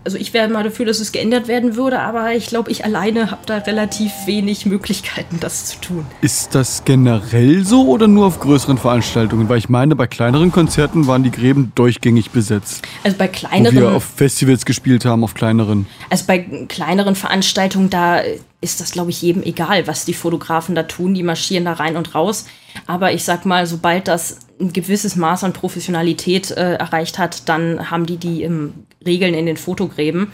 Also 0.05 0.17
ich 0.17 0.33
wäre 0.33 0.47
mal 0.47 0.63
dafür, 0.63 0.85
dass 0.85 0.99
es 0.99 1.11
geändert 1.11 1.47
werden 1.47 1.75
würde, 1.75 1.99
aber 1.99 2.33
ich 2.33 2.47
glaube, 2.47 2.71
ich 2.71 2.85
alleine 2.85 3.31
habe 3.31 3.41
da 3.45 3.57
relativ 3.57 4.11
wenig 4.25 4.65
Möglichkeiten, 4.65 5.39
das 5.39 5.65
zu 5.65 5.81
tun. 5.81 6.05
Ist 6.21 6.55
das 6.55 6.83
generell 6.85 7.65
so 7.65 7.85
oder 7.87 8.07
nur 8.07 8.25
auf 8.25 8.39
größeren 8.39 8.77
Veranstaltungen? 8.77 9.49
Weil 9.49 9.57
ich 9.57 9.67
meine, 9.67 9.95
bei 9.95 10.07
kleineren 10.07 10.51
Konzerten 10.51 11.05
waren 11.05 11.23
die 11.23 11.31
Gräben 11.31 11.73
durchgängig 11.75 12.31
besetzt. 12.31 12.81
Also 13.03 13.17
bei 13.17 13.27
Wo 13.27 13.31
kleineren... 13.31 13.75
wir 13.75 13.91
auf 13.91 14.05
Festivals 14.05 14.63
gespielt 14.63 15.03
haben, 15.03 15.23
auf 15.23 15.33
kleineren. 15.33 15.85
Also 16.09 16.23
bei 16.25 16.39
kleineren 16.39 17.15
Veranstaltungen, 17.15 17.89
da 17.89 18.21
ist 18.61 18.79
das, 18.79 18.91
glaube 18.91 19.09
ich, 19.09 19.21
jedem 19.21 19.43
egal, 19.43 19.85
was 19.85 20.05
die 20.05 20.13
Fotografen 20.13 20.75
da 20.75 20.83
tun. 20.83 21.13
Die 21.13 21.23
marschieren 21.23 21.65
da 21.65 21.73
rein 21.73 21.97
und 21.97 22.15
raus. 22.15 22.45
Aber 22.87 23.11
ich 23.11 23.23
sag 23.25 23.45
mal, 23.45 23.65
sobald 23.65 24.07
das 24.07 24.39
ein 24.59 24.73
gewisses 24.73 25.15
Maß 25.15 25.43
an 25.43 25.53
Professionalität 25.53 26.51
äh, 26.51 26.75
erreicht 26.75 27.17
hat, 27.17 27.47
dann 27.47 27.89
haben 27.89 28.05
die 28.05 28.17
die 28.17 28.43
ähm, 28.43 28.73
Regeln 29.05 29.33
in 29.33 29.45
den 29.45 29.57
Fotogräben. 29.57 30.27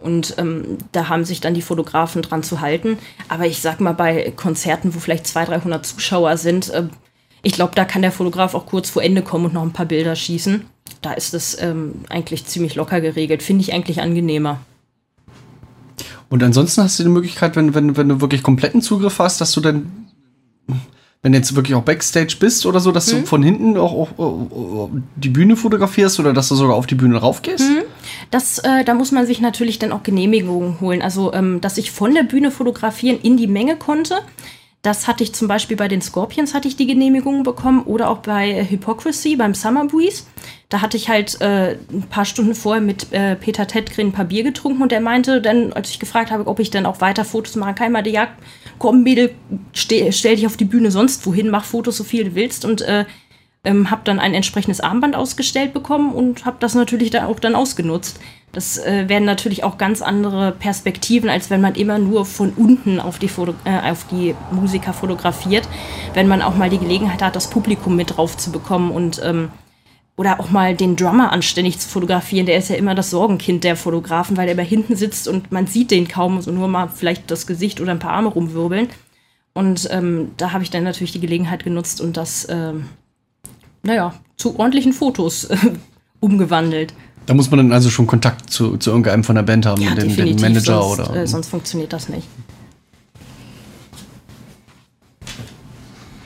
Und 0.00 0.34
ähm, 0.38 0.78
da 0.92 1.08
haben 1.08 1.24
sich 1.24 1.40
dann 1.40 1.54
die 1.54 1.62
Fotografen 1.62 2.22
dran 2.22 2.42
zu 2.42 2.60
halten. 2.60 2.98
Aber 3.28 3.46
ich 3.46 3.60
sag 3.60 3.80
mal, 3.80 3.92
bei 3.92 4.32
Konzerten, 4.34 4.94
wo 4.94 4.98
vielleicht 4.98 5.26
200, 5.26 5.62
300 5.62 5.86
Zuschauer 5.86 6.36
sind, 6.36 6.70
äh, 6.70 6.84
ich 7.42 7.52
glaube, 7.52 7.74
da 7.74 7.84
kann 7.84 8.02
der 8.02 8.12
Fotograf 8.12 8.54
auch 8.54 8.66
kurz 8.66 8.90
vor 8.90 9.02
Ende 9.02 9.22
kommen 9.22 9.46
und 9.46 9.54
noch 9.54 9.62
ein 9.62 9.72
paar 9.72 9.86
Bilder 9.86 10.14
schießen. 10.14 10.64
Da 11.00 11.12
ist 11.12 11.32
es 11.32 11.60
ähm, 11.60 12.04
eigentlich 12.08 12.44
ziemlich 12.46 12.74
locker 12.74 13.00
geregelt. 13.00 13.42
Finde 13.42 13.62
ich 13.62 13.72
eigentlich 13.72 14.02
angenehmer. 14.02 14.60
Und 16.28 16.42
ansonsten 16.42 16.82
hast 16.82 16.98
du 16.98 17.02
die 17.02 17.08
Möglichkeit, 17.08 17.56
wenn, 17.56 17.74
wenn, 17.74 17.96
wenn 17.96 18.08
du 18.08 18.20
wirklich 18.20 18.42
kompletten 18.42 18.82
Zugriff 18.82 19.18
hast, 19.18 19.40
dass 19.40 19.52
du 19.52 19.60
dann, 19.60 20.09
wenn 21.22 21.32
du 21.32 21.38
jetzt 21.38 21.54
wirklich 21.54 21.74
auch 21.74 21.82
Backstage 21.82 22.36
bist 22.40 22.64
oder 22.64 22.80
so, 22.80 22.92
dass 22.92 23.06
du 23.06 23.26
von 23.26 23.42
hinten 23.42 23.76
auch, 23.76 23.92
auch, 23.92 24.18
auch 24.18 24.90
die 25.16 25.28
Bühne 25.28 25.54
fotografierst 25.54 26.18
oder 26.18 26.32
dass 26.32 26.48
du 26.48 26.54
sogar 26.54 26.76
auf 26.76 26.86
die 26.86 26.94
Bühne 26.94 27.18
raufgehst? 27.18 27.68
Das, 28.30 28.58
äh, 28.60 28.84
da 28.84 28.94
muss 28.94 29.12
man 29.12 29.26
sich 29.26 29.40
natürlich 29.40 29.78
dann 29.78 29.92
auch 29.92 30.02
Genehmigungen 30.02 30.80
holen. 30.80 31.02
Also, 31.02 31.34
ähm, 31.34 31.60
dass 31.60 31.76
ich 31.76 31.90
von 31.90 32.14
der 32.14 32.22
Bühne 32.22 32.50
fotografieren 32.50 33.18
in 33.22 33.36
die 33.36 33.48
Menge 33.48 33.76
konnte. 33.76 34.20
Das 34.82 35.06
hatte 35.06 35.22
ich 35.22 35.34
zum 35.34 35.46
Beispiel 35.46 35.76
bei 35.76 35.88
den 35.88 36.00
Scorpions 36.00 36.54
hatte 36.54 36.66
ich 36.66 36.74
die 36.74 36.86
Genehmigung 36.86 37.42
bekommen 37.42 37.82
oder 37.82 38.08
auch 38.08 38.18
bei 38.18 38.64
Hypocrisy 38.64 39.36
beim 39.36 39.52
Summer 39.52 39.84
Breeze. 39.84 40.22
Da 40.70 40.80
hatte 40.80 40.96
ich 40.96 41.10
halt 41.10 41.38
äh, 41.42 41.76
ein 41.92 42.06
paar 42.08 42.24
Stunden 42.24 42.54
vorher 42.54 42.80
mit 42.80 43.12
äh, 43.12 43.36
Peter 43.36 43.66
Tedgren 43.66 44.06
ein 44.06 44.12
paar 44.12 44.24
Bier 44.24 44.42
getrunken 44.42 44.82
und 44.82 44.90
der 44.90 45.02
meinte 45.02 45.42
dann, 45.42 45.74
als 45.74 45.90
ich 45.90 45.98
gefragt 45.98 46.30
habe, 46.30 46.46
ob 46.46 46.60
ich 46.60 46.70
dann 46.70 46.86
auch 46.86 47.02
weiter 47.02 47.26
Fotos 47.26 47.56
machen 47.56 47.74
kann, 47.74 47.92
meinte, 47.92 48.08
ja, 48.08 48.28
komm 48.80 49.04
Mädel, 49.04 49.30
ste 49.72 50.10
stell 50.12 50.34
dich 50.34 50.46
auf 50.46 50.56
die 50.56 50.64
Bühne 50.64 50.90
sonst 50.90 51.24
wohin, 51.26 51.50
mach 51.50 51.64
Fotos 51.64 51.96
so 51.96 52.02
viel 52.02 52.24
du 52.24 52.34
willst 52.34 52.64
und 52.64 52.82
äh, 52.82 53.04
ähm, 53.62 53.90
habe 53.90 54.00
dann 54.04 54.18
ein 54.18 54.34
entsprechendes 54.34 54.80
Armband 54.80 55.14
ausgestellt 55.14 55.72
bekommen 55.72 56.12
und 56.12 56.46
habe 56.46 56.56
das 56.58 56.74
natürlich 56.74 57.10
da 57.10 57.26
auch 57.26 57.38
dann 57.38 57.54
ausgenutzt. 57.54 58.18
Das 58.52 58.78
äh, 58.78 59.08
werden 59.08 59.26
natürlich 59.26 59.62
auch 59.62 59.78
ganz 59.78 60.02
andere 60.02 60.52
Perspektiven, 60.52 61.28
als 61.28 61.50
wenn 61.50 61.60
man 61.60 61.74
immer 61.74 61.98
nur 61.98 62.24
von 62.24 62.52
unten 62.56 62.98
auf 62.98 63.18
die, 63.18 63.28
Foto 63.28 63.54
äh, 63.64 63.90
auf 63.90 64.06
die 64.10 64.34
Musiker 64.50 64.92
fotografiert. 64.92 65.68
Wenn 66.14 66.26
man 66.26 66.42
auch 66.42 66.56
mal 66.56 66.70
die 66.70 66.78
Gelegenheit 66.78 67.22
hat, 67.22 67.36
das 67.36 67.50
Publikum 67.50 67.94
mit 67.94 68.16
drauf 68.16 68.36
zu 68.36 68.50
bekommen 68.50 68.90
und 68.90 69.20
ähm, 69.22 69.50
oder 70.20 70.38
auch 70.38 70.50
mal 70.50 70.76
den 70.76 70.96
Drummer 70.96 71.32
anständig 71.32 71.78
zu 71.78 71.88
fotografieren. 71.88 72.44
Der 72.44 72.58
ist 72.58 72.68
ja 72.68 72.76
immer 72.76 72.94
das 72.94 73.08
Sorgenkind 73.08 73.64
der 73.64 73.74
Fotografen, 73.74 74.36
weil 74.36 74.48
er 74.48 74.52
immer 74.52 74.62
hinten 74.62 74.94
sitzt 74.94 75.26
und 75.26 75.50
man 75.50 75.66
sieht 75.66 75.90
den 75.90 76.08
kaum, 76.08 76.42
so 76.42 76.50
nur 76.50 76.68
mal 76.68 76.88
vielleicht 76.94 77.30
das 77.30 77.46
Gesicht 77.46 77.80
oder 77.80 77.92
ein 77.92 78.00
paar 78.00 78.12
Arme 78.12 78.28
rumwirbeln. 78.28 78.88
Und 79.54 79.88
ähm, 79.90 80.32
da 80.36 80.52
habe 80.52 80.62
ich 80.62 80.68
dann 80.68 80.84
natürlich 80.84 81.12
die 81.12 81.20
Gelegenheit 81.20 81.64
genutzt 81.64 82.02
und 82.02 82.18
das, 82.18 82.46
ähm, 82.50 82.84
naja, 83.82 84.12
zu 84.36 84.58
ordentlichen 84.58 84.92
Fotos 84.92 85.44
äh, 85.44 85.56
umgewandelt. 86.20 86.92
Da 87.24 87.32
muss 87.32 87.50
man 87.50 87.56
dann 87.56 87.72
also 87.72 87.88
schon 87.88 88.06
Kontakt 88.06 88.50
zu, 88.50 88.76
zu 88.76 88.90
irgendeinem 88.90 89.24
von 89.24 89.36
der 89.36 89.42
Band 89.42 89.64
haben, 89.64 89.80
Ja, 89.80 89.94
den, 89.94 90.14
den 90.14 90.38
Manager 90.38 90.82
sonst, 90.82 91.00
oder. 91.00 91.16
Äh, 91.16 91.26
sonst 91.26 91.48
funktioniert 91.48 91.94
das 91.94 92.10
nicht. 92.10 92.28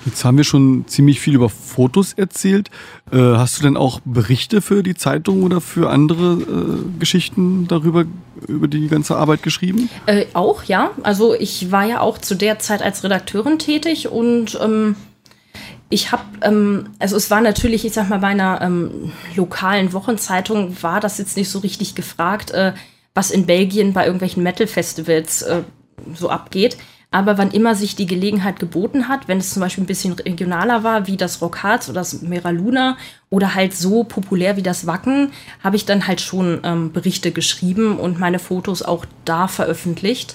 Jetzt 0.07 0.24
haben 0.24 0.36
wir 0.36 0.44
schon 0.44 0.84
ziemlich 0.86 1.20
viel 1.20 1.34
über 1.34 1.48
Fotos 1.48 2.12
erzählt. 2.12 2.70
Äh, 3.11 3.18
hast 3.18 3.59
du 3.59 3.62
denn 3.62 3.76
auch 3.76 4.00
Berichte 4.05 4.61
für 4.61 4.82
die 4.82 4.94
Zeitung 4.94 5.42
oder 5.42 5.61
für 5.61 5.90
andere 5.90 6.34
äh, 6.34 6.98
Geschichten 6.98 7.66
darüber, 7.68 8.05
über 8.46 8.68
die 8.68 8.88
ganze 8.88 9.16
Arbeit 9.16 9.42
geschrieben? 9.42 9.88
Äh, 10.07 10.26
auch, 10.34 10.64
ja. 10.64 10.90
Also 11.02 11.34
ich 11.34 11.70
war 11.70 11.84
ja 11.84 12.00
auch 12.00 12.18
zu 12.18 12.34
der 12.34 12.59
Zeit 12.59 12.82
als 12.82 13.02
Redakteurin 13.02 13.59
tätig 13.59 14.09
und 14.09 14.59
ähm, 14.62 14.96
ich 15.88 16.12
habe, 16.12 16.24
ähm, 16.42 16.90
also 16.98 17.16
es 17.16 17.30
war 17.30 17.40
natürlich, 17.40 17.84
ich 17.84 17.92
sag 17.92 18.09
mal, 18.09 18.18
bei 18.18 18.28
einer 18.28 18.61
ähm, 18.62 19.12
lokalen 19.36 19.92
Wochenzeitung 19.92 20.76
war 20.82 21.00
das 21.00 21.18
jetzt 21.18 21.36
nicht 21.36 21.48
so 21.48 21.61
richtig 21.61 21.94
gefragt, 21.94 22.50
äh, 22.50 22.72
was 23.14 23.30
in 23.30 23.46
Belgien 23.46 23.92
bei 23.92 24.05
irgendwelchen 24.05 24.42
Metal-Festivals 24.42 25.42
äh, 25.42 25.62
so 26.14 26.30
abgeht. 26.30 26.76
Aber 27.14 27.38
wann 27.38 27.52
immer 27.52 27.76
sich 27.76 27.94
die 27.94 28.06
Gelegenheit 28.06 28.58
geboten 28.58 29.06
hat, 29.06 29.28
wenn 29.28 29.38
es 29.38 29.54
zum 29.54 29.60
Beispiel 29.60 29.84
ein 29.84 29.86
bisschen 29.86 30.14
regionaler 30.14 30.82
war, 30.82 31.06
wie 31.06 31.16
das 31.16 31.40
Rock 31.40 31.62
Harz 31.62 31.88
oder 31.88 32.00
das 32.00 32.22
Mera 32.22 32.50
Luna 32.50 32.96
oder 33.30 33.54
halt 33.54 33.72
so 33.72 34.02
populär 34.02 34.56
wie 34.56 34.64
das 34.64 34.88
Wacken, 34.88 35.30
habe 35.62 35.76
ich 35.76 35.86
dann 35.86 36.08
halt 36.08 36.20
schon 36.20 36.58
ähm, 36.64 36.90
Berichte 36.90 37.30
geschrieben 37.30 38.00
und 38.00 38.18
meine 38.18 38.40
Fotos 38.40 38.82
auch 38.82 39.06
da 39.24 39.46
veröffentlicht. 39.46 40.34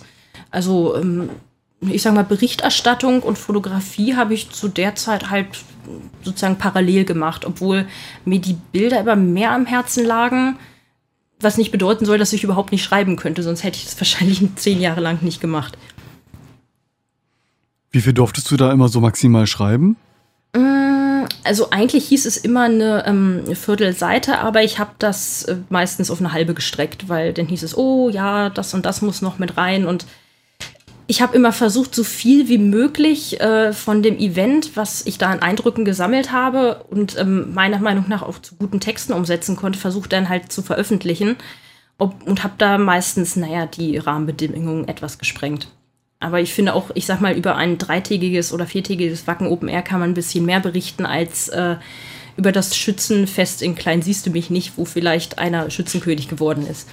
Also 0.52 0.96
ähm, 0.96 1.30
ich 1.82 2.02
sag 2.02 2.14
mal, 2.14 2.24
Berichterstattung 2.24 3.24
und 3.24 3.38
Fotografie 3.38 4.16
habe 4.16 4.34
ich 4.34 4.50
zu 4.50 4.70
der 4.70 4.96
Zeit 4.96 5.30
halt 5.30 5.48
sozusagen 6.24 6.60
parallel 6.60 7.04
gemacht, 7.04 7.44
obwohl 7.44 7.88
mir 8.24 8.40
die 8.40 8.56
Bilder 8.72 9.02
immer 9.02 9.18
mehr 9.18 9.52
am 9.52 9.66
Herzen 9.66 10.06
lagen, 10.06 10.58
was 11.42 11.58
nicht 11.58 11.72
bedeuten 11.72 12.06
soll, 12.06 12.20
dass 12.20 12.32
ich 12.32 12.46
überhaupt 12.46 12.72
nicht 12.72 12.86
schreiben 12.86 13.18
könnte, 13.18 13.44
sonst 13.44 13.66
hätte 13.66 13.80
ich 13.80 13.84
das 13.84 14.00
wahrscheinlich 14.00 14.42
zehn 14.56 14.80
Jahre 14.80 15.02
lang 15.02 15.22
nicht 15.24 15.42
gemacht. 15.42 15.78
Wie 17.92 18.02
viel 18.02 18.14
durftest 18.14 18.50
du 18.52 18.58
da 18.58 18.72
immer 18.72 18.88
so 18.88 19.00
maximal 19.00 19.48
schreiben? 19.48 19.98
Also 21.44 21.72
eigentlich 21.72 22.08
hieß 22.08 22.26
es 22.26 22.38
immer 22.38 22.64
eine 22.64 23.06
ähm, 23.08 23.56
Viertelseite, 23.56 24.40
aber 24.40 24.64
ich 24.64 24.78
habe 24.78 24.92
das 25.00 25.44
äh, 25.44 25.56
meistens 25.70 26.12
auf 26.12 26.20
eine 26.20 26.34
halbe 26.34 26.54
gestreckt, 26.54 27.10
weil 27.10 27.34
dann 27.34 27.48
hieß 27.48 27.64
es, 27.64 27.78
oh 27.78 28.10
ja, 28.10 28.50
das 28.50 28.74
und 28.74 28.86
das 28.86 29.02
muss 29.02 29.22
noch 29.22 29.40
mit 29.40 29.58
rein 29.58 29.86
und 29.86 30.06
ich 31.08 31.24
habe 31.24 31.36
immer 31.36 31.52
versucht, 31.52 31.96
so 31.96 32.04
viel 32.04 32.50
wie 32.50 32.60
möglich 32.60 33.42
äh, 33.42 33.74
von 33.74 34.04
dem 34.04 34.20
Event, 34.20 34.76
was 34.76 35.08
ich 35.08 35.18
da 35.18 35.32
an 35.32 35.42
Eindrücken 35.42 35.84
gesammelt 35.84 36.32
habe 36.32 36.84
und 36.92 37.18
ähm, 37.18 37.52
meiner 37.52 37.80
Meinung 37.80 38.06
nach 38.08 38.22
auch 38.22 38.38
zu 38.38 38.56
guten 38.56 38.80
Texten 38.80 39.14
umsetzen 39.14 39.56
konnte, 39.56 39.80
versucht 39.80 40.14
dann 40.14 40.30
halt 40.30 40.52
zu 40.52 40.62
veröffentlichen 40.62 41.36
Ob, 41.98 42.22
und 42.28 42.44
habe 42.44 42.54
da 42.60 42.78
meistens, 42.78 43.36
naja, 43.36 43.66
die 43.66 43.98
Rahmenbedingungen 43.98 44.88
etwas 44.88 45.18
gesprengt. 45.18 45.68
Aber 46.20 46.42
ich 46.42 46.54
finde 46.54 46.74
auch, 46.74 46.92
ich 46.96 47.06
sag 47.06 47.22
mal, 47.22 47.36
über 47.36 47.56
ein 47.56 47.78
dreitägiges 47.78 48.52
oder 48.52 48.66
viertägiges 48.66 49.26
Wacken 49.26 49.48
Open 49.48 49.70
Air 49.70 49.82
kann 49.82 50.00
man 50.00 50.12
ein 50.12 50.16
bisschen 50.16 50.46
mehr 50.46 50.60
berichten 50.60 51.06
als 51.06 51.48
äh, 51.48 51.78
über 52.36 52.52
das 52.52 52.76
Schützenfest 52.76 53.62
in 53.62 53.76
Klein 53.76 54.02
siehst 54.02 54.26
du 54.26 54.30
mich 54.30 54.50
nicht, 54.50 54.74
wo 54.78 54.86
vielleicht 54.86 55.40
einer 55.40 55.70
Schützenkönig 55.70 56.30
geworden 56.30 56.66
ist. 56.66 56.88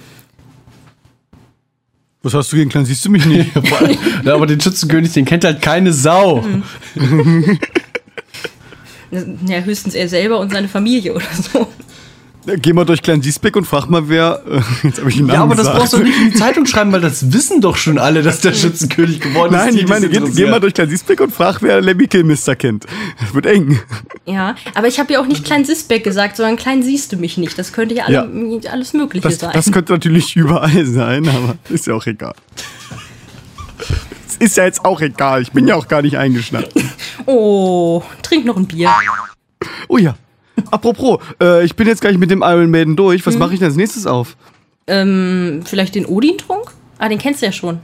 Was 2.23 2.33
hast 2.33 2.51
du 2.51 2.57
gegen 2.57 2.69
Klein? 2.69 2.85
Siehst 2.85 3.05
du 3.05 3.09
mich 3.09 3.25
nicht? 3.25 3.51
ja, 4.25 4.33
aber 4.33 4.45
den 4.45 4.59
Schützenkönig, 4.59 5.13
den 5.13 5.25
kennt 5.25 5.43
halt 5.43 5.61
keine 5.61 5.93
Sau. 5.93 6.45
Ja, 9.09 9.61
höchstens 9.61 9.95
er 9.95 10.09
selber 10.09 10.37
und 10.37 10.51
seine 10.51 10.67
Familie 10.67 11.13
oder 11.13 11.25
so. 11.33 11.65
Geh 12.55 12.71
mal 12.71 12.85
durch 12.85 13.01
Klein 13.01 13.19
Diesbeck 13.19 13.57
und 13.57 13.65
frag 13.65 13.89
mal, 13.89 14.07
wer. 14.07 14.41
Äh, 14.49 14.87
jetzt 14.87 14.99
habe 14.99 15.09
ich 15.09 15.17
den 15.17 15.25
Namen 15.25 15.35
Ja, 15.35 15.43
aber 15.43 15.55
das 15.55 15.65
gesagt. 15.65 15.79
brauchst 15.79 15.93
du 15.93 15.97
nicht 15.99 16.17
in 16.17 16.31
die 16.31 16.33
Zeitung 16.37 16.65
schreiben, 16.65 16.93
weil 16.93 17.01
das 17.01 17.33
wissen 17.33 17.59
doch 17.59 17.75
schon 17.75 17.97
alle, 17.97 18.23
dass 18.23 18.39
der 18.39 18.53
Schützenkönig 18.53 19.19
geworden 19.19 19.53
ist. 19.53 19.59
Nein, 19.59 19.75
ich 19.75 19.87
meine, 19.87 20.07
geh, 20.07 20.21
geh 20.33 20.49
mal 20.49 20.61
durch 20.61 20.73
Klein 20.73 20.89
Diesbeck 20.89 21.19
und 21.19 21.33
frag, 21.33 21.61
wer 21.61 21.81
Lemmy 21.81 22.07
Kilmister 22.07 22.55
kennt. 22.55 22.85
Das 23.19 23.33
wird 23.33 23.47
eng. 23.47 23.79
Ja, 24.25 24.55
aber 24.75 24.87
ich 24.87 24.97
habe 24.97 25.11
ja 25.11 25.19
auch 25.19 25.27
nicht 25.27 25.43
Klein 25.43 25.65
Sisbeck 25.65 26.05
gesagt, 26.05 26.37
sondern 26.37 26.55
Klein 26.55 26.83
siehst 26.83 27.11
du 27.11 27.17
mich 27.17 27.37
nicht. 27.37 27.59
Das 27.59 27.73
könnte 27.73 27.95
ja, 27.95 28.05
alle, 28.05 28.29
alles 28.71 28.93
Mögliche 28.93 29.27
Das, 29.27 29.39
sein. 29.39 29.51
das 29.53 29.69
könnte 29.71 29.91
natürlich 29.91 30.35
überall 30.37 30.85
sein, 30.85 31.27
aber 31.27 31.57
ist 31.69 31.85
ja 31.87 31.95
auch 31.95 32.05
egal. 32.05 32.33
Es 34.27 34.37
ist 34.37 34.55
ja 34.57 34.63
jetzt 34.63 34.85
auch 34.85 35.01
egal. 35.01 35.41
Ich 35.41 35.51
bin 35.51 35.67
ja 35.67 35.75
auch 35.75 35.87
gar 35.87 36.01
nicht 36.01 36.17
eingeschnappt. 36.17 36.73
oh, 37.25 38.01
trink 38.21 38.45
noch 38.45 38.55
ein 38.55 38.67
Bier. 38.67 38.89
Oh 39.89 39.97
ja. 39.97 40.15
Apropos, 40.71 41.19
äh, 41.41 41.63
ich 41.65 41.75
bin 41.75 41.87
jetzt 41.87 42.01
gleich 42.01 42.17
mit 42.17 42.31
dem 42.31 42.41
Iron 42.41 42.69
Maiden 42.69 42.95
durch. 42.95 43.25
Was 43.25 43.37
mache 43.37 43.53
ich 43.53 43.59
denn 43.59 43.67
als 43.67 43.77
nächstes 43.77 44.05
auf? 44.05 44.35
Ähm, 44.87 45.61
vielleicht 45.65 45.95
den 45.95 46.05
Odin-Trunk? 46.05 46.71
Ah, 46.97 47.09
den 47.09 47.17
kennst 47.17 47.41
du 47.41 47.45
ja 47.45 47.51
schon. 47.51 47.79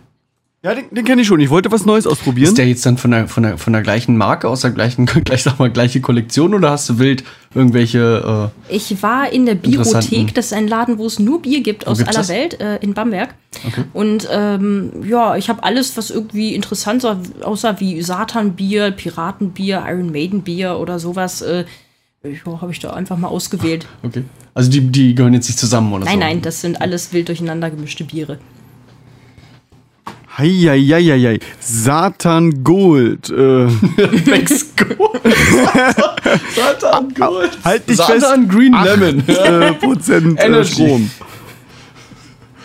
Ja, 0.66 0.74
den, 0.74 0.86
den 0.92 1.04
kenne 1.04 1.22
ich 1.22 1.28
schon. 1.28 1.42
Ich 1.42 1.50
wollte 1.50 1.70
was 1.74 1.86
Neues 1.86 2.08
ausprobieren. 2.08 2.48
Ist 2.48 2.58
der 2.58 2.66
jetzt 2.66 2.86
dann 2.86 2.98
von 2.98 3.12
der, 3.12 3.28
von 3.28 3.44
der, 3.44 3.58
von 3.58 3.74
der 3.74 3.82
gleichen 3.82 4.16
Marke, 4.16 4.48
aus 4.48 4.62
der 4.62 4.72
gleichen, 4.72 5.06
gleich 5.26 5.44
sag 5.44 5.60
mal, 5.60 5.70
gleiche 5.70 6.00
Kollektion 6.00 6.54
oder 6.54 6.72
hast 6.72 6.88
du 6.88 7.00
wild 7.00 7.26
irgendwelche, 7.54 8.52
äh, 8.70 8.74
Ich 8.74 9.04
war 9.04 9.30
in 9.30 9.46
der. 9.46 9.56
Biothek, 9.56 10.34
das 10.34 10.46
ist 10.46 10.54
ein 10.54 10.70
Laden, 10.70 10.98
wo 11.00 11.06
es 11.06 11.20
nur 11.20 11.42
Bier 11.42 11.60
gibt 11.60 11.86
aus 11.86 12.00
aller 12.00 12.14
das? 12.14 12.30
Welt, 12.30 12.62
äh, 12.62 12.78
in 12.78 12.94
Bamberg. 12.94 13.36
Und 13.92 14.28
ähm, 14.32 15.04
ja, 15.06 15.36
ich 15.36 15.50
habe 15.50 15.64
alles, 15.64 15.98
was 15.98 16.10
irgendwie 16.10 16.56
interessant 16.56 17.02
sah, 17.02 17.20
aussah 17.42 17.82
wie 17.82 18.02
Satanbier, 18.02 18.92
Piratenbier, 18.92 19.84
Iron 19.86 20.14
Maiden 20.14 20.44
Bier 20.44 20.78
oder 20.80 20.98
sowas. 20.98 21.42
Äh, 21.42 21.66
habe 22.62 22.72
ich 22.72 22.80
da 22.80 22.92
einfach 22.92 23.18
mal 23.18 23.28
ausgewählt. 23.28 23.86
okay. 24.02 24.24
Also 24.54 24.70
die, 24.72 24.80
die 24.80 25.14
gehören 25.14 25.34
jetzt 25.34 25.48
nicht 25.50 25.60
zusammen 25.60 25.92
oder 25.92 26.06
Nein, 26.06 26.14
so? 26.14 26.20
nein, 26.20 26.42
das 26.42 26.62
sind 26.62 26.80
alles 26.80 27.12
wild 27.12 27.28
durcheinander 27.28 27.70
gemischte 27.70 28.06
Biere. 28.06 28.40
Heieieiei. 30.38 31.40
Satan 31.60 32.64
Gold. 32.64 33.30
Äh, 33.30 33.34
Vex 34.26 34.74
Gold. 34.76 35.22
Satan 36.56 37.14
Gold. 37.14 37.58
halt 37.64 37.90
dich 37.90 37.98
Satan 37.98 38.48
fest. 38.48 38.50
Green 38.50 38.74
Lemon. 38.74 39.24
Äh, 39.28 39.74
Prozent 39.74 40.40
äh, 40.40 40.46
Energy. 40.46 40.74
Strom. 40.74 41.12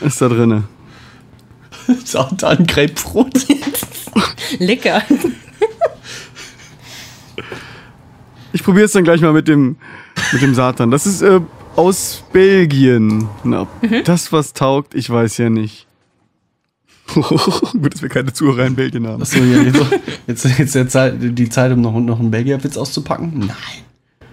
Ist 0.03 0.21
da 0.21 0.29
drinne. 0.29 0.65
Satan 2.05 2.65
Grapefruit. 2.65 3.45
Lecker. 4.61 5.03
Ich 8.53 8.63
probiere 8.63 8.87
es 8.87 8.93
dann 8.93 9.05
gleich 9.05 9.21
mal 9.21 9.33
mit 9.33 9.47
dem, 9.49 9.77
mit 10.33 10.43
dem 10.43 10.55
Satan. 10.55 10.91
Das 10.91 11.07
ist 11.07 11.23
äh, 11.23 11.41
aus 11.77 12.23
Belgien. 12.33 13.29
Na, 13.45 13.67
Mhm. 13.83 14.03
das 14.05 14.33
was 14.33 14.53
taugt, 14.53 14.95
ich 14.95 15.09
weiß 15.11 15.37
ja 15.39 15.51
nicht. 15.51 15.87
Gut, 17.15 17.95
dass 17.95 18.03
wir 18.03 18.09
keine 18.11 18.33
Zuhörer 18.33 18.67
in 18.67 18.75
Belgien 18.75 19.07
haben. 19.07 19.23
Achso, 19.23 19.39
ja, 19.39 19.63
jetzt, 19.63 19.81
jetzt, 20.27 20.59
jetzt 20.59 20.75
der 20.75 20.89
Zeit, 20.89 21.15
die 21.21 21.49
Zeit, 21.49 21.73
um 21.73 21.81
noch, 21.81 21.99
noch 21.99 22.21
einen 22.21 22.31
Belgierwitz 22.31 22.77
auszupacken? 22.77 23.51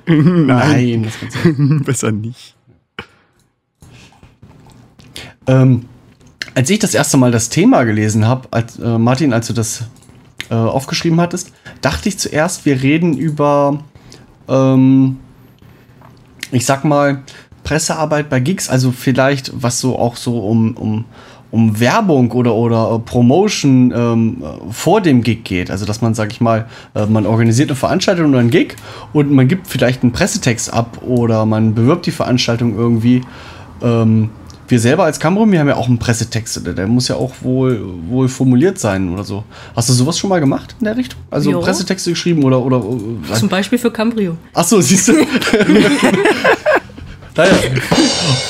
Nein. 0.08 0.46
Nein, 0.46 1.04
das 1.04 1.20
kannst 1.20 1.38
du 1.46 1.80
Besser 1.84 2.12
nicht. 2.12 2.56
Ähm, 5.48 5.86
als 6.54 6.70
ich 6.70 6.80
das 6.80 6.94
erste 6.94 7.18
Mal 7.18 7.32
das 7.32 7.50
Thema 7.50 7.84
gelesen 7.84 8.28
habe, 8.28 8.48
als, 8.52 8.78
äh, 8.80 8.98
Martin, 8.98 9.34
als 9.34 9.48
du 9.48 9.54
das 9.54 9.84
äh, 10.50 10.54
aufgeschrieben 10.56 11.20
hattest, 11.22 11.52
dachte 11.82 12.10
ich 12.10 12.18
zuerst, 12.18 12.66
wir 12.66 12.82
reden 12.82 13.18
über, 13.18 13.84
ähm, 14.48 15.18
ich 16.52 16.66
sag 16.66 16.84
mal, 16.86 17.24
Pressearbeit 17.64 18.30
bei 18.30 18.40
Gigs, 18.40 18.70
also 18.70 18.92
vielleicht 18.92 19.52
was 19.56 19.80
so 19.80 19.98
auch 19.98 20.16
so 20.16 20.40
um, 20.40 20.78
um, 20.78 21.06
um 21.52 21.80
Werbung 21.80 22.32
oder, 22.32 22.54
oder 22.54 22.96
äh, 22.96 23.00
Promotion 23.00 23.92
ähm, 23.96 24.44
äh, 24.44 24.72
vor 24.72 25.02
dem 25.02 25.24
Gig 25.24 25.44
geht. 25.44 25.72
Also 25.72 25.86
dass 25.86 26.02
man, 26.02 26.14
sag 26.14 26.32
ich 26.32 26.42
mal, 26.42 26.68
äh, 26.94 27.06
man 27.08 27.26
organisiert 27.26 27.70
eine 27.70 27.76
Veranstaltung 27.76 28.30
oder 28.30 28.40
einen 28.40 28.52
Gig 28.52 28.76
und 29.14 29.32
man 29.32 29.48
gibt 29.48 29.68
vielleicht 29.68 30.04
einen 30.04 30.12
Pressetext 30.12 30.72
ab 30.72 31.02
oder 31.02 31.46
man 31.46 31.74
bewirbt 31.74 32.06
die 32.06 32.12
Veranstaltung 32.12 32.78
irgendwie. 32.78 33.22
Ähm, 33.82 34.30
wir 34.68 34.80
selber 34.80 35.04
als 35.04 35.20
Kamera, 35.20 35.46
wir 35.52 35.60
haben 35.60 35.68
ja 35.68 35.76
auch 35.76 35.88
einen 35.88 36.00
Pressetext, 36.00 36.66
der, 36.66 36.74
der 36.74 36.88
muss 36.88 37.08
ja 37.08 37.16
auch 37.16 37.32
wohl, 37.42 37.80
wohl 38.10 38.28
formuliert 38.28 38.80
sein 38.80 39.14
oder 39.14 39.24
so. 39.24 39.44
Hast 39.76 39.90
du 39.90 39.94
sowas 39.94 40.18
schon 40.18 40.30
mal 40.30 40.40
gemacht 40.40 40.76
in 40.80 40.86
der 40.86 40.98
Richtung? 40.98 41.20
Also 41.30 41.52
Jo. 41.52 41.60
Pressetexte 41.62 42.10
geschrieben 42.10 42.44
oder 42.44 42.60
oder 42.62 42.78
äh, 42.78 43.34
Zum 43.34 43.50
Beispiel 43.50 43.78
für 43.78 43.92
Cambrio. 43.92 44.38
Ach 44.54 44.64
so, 44.64 44.82
siehst 44.82 45.08
du? 45.10 45.14
naja. 47.38 47.52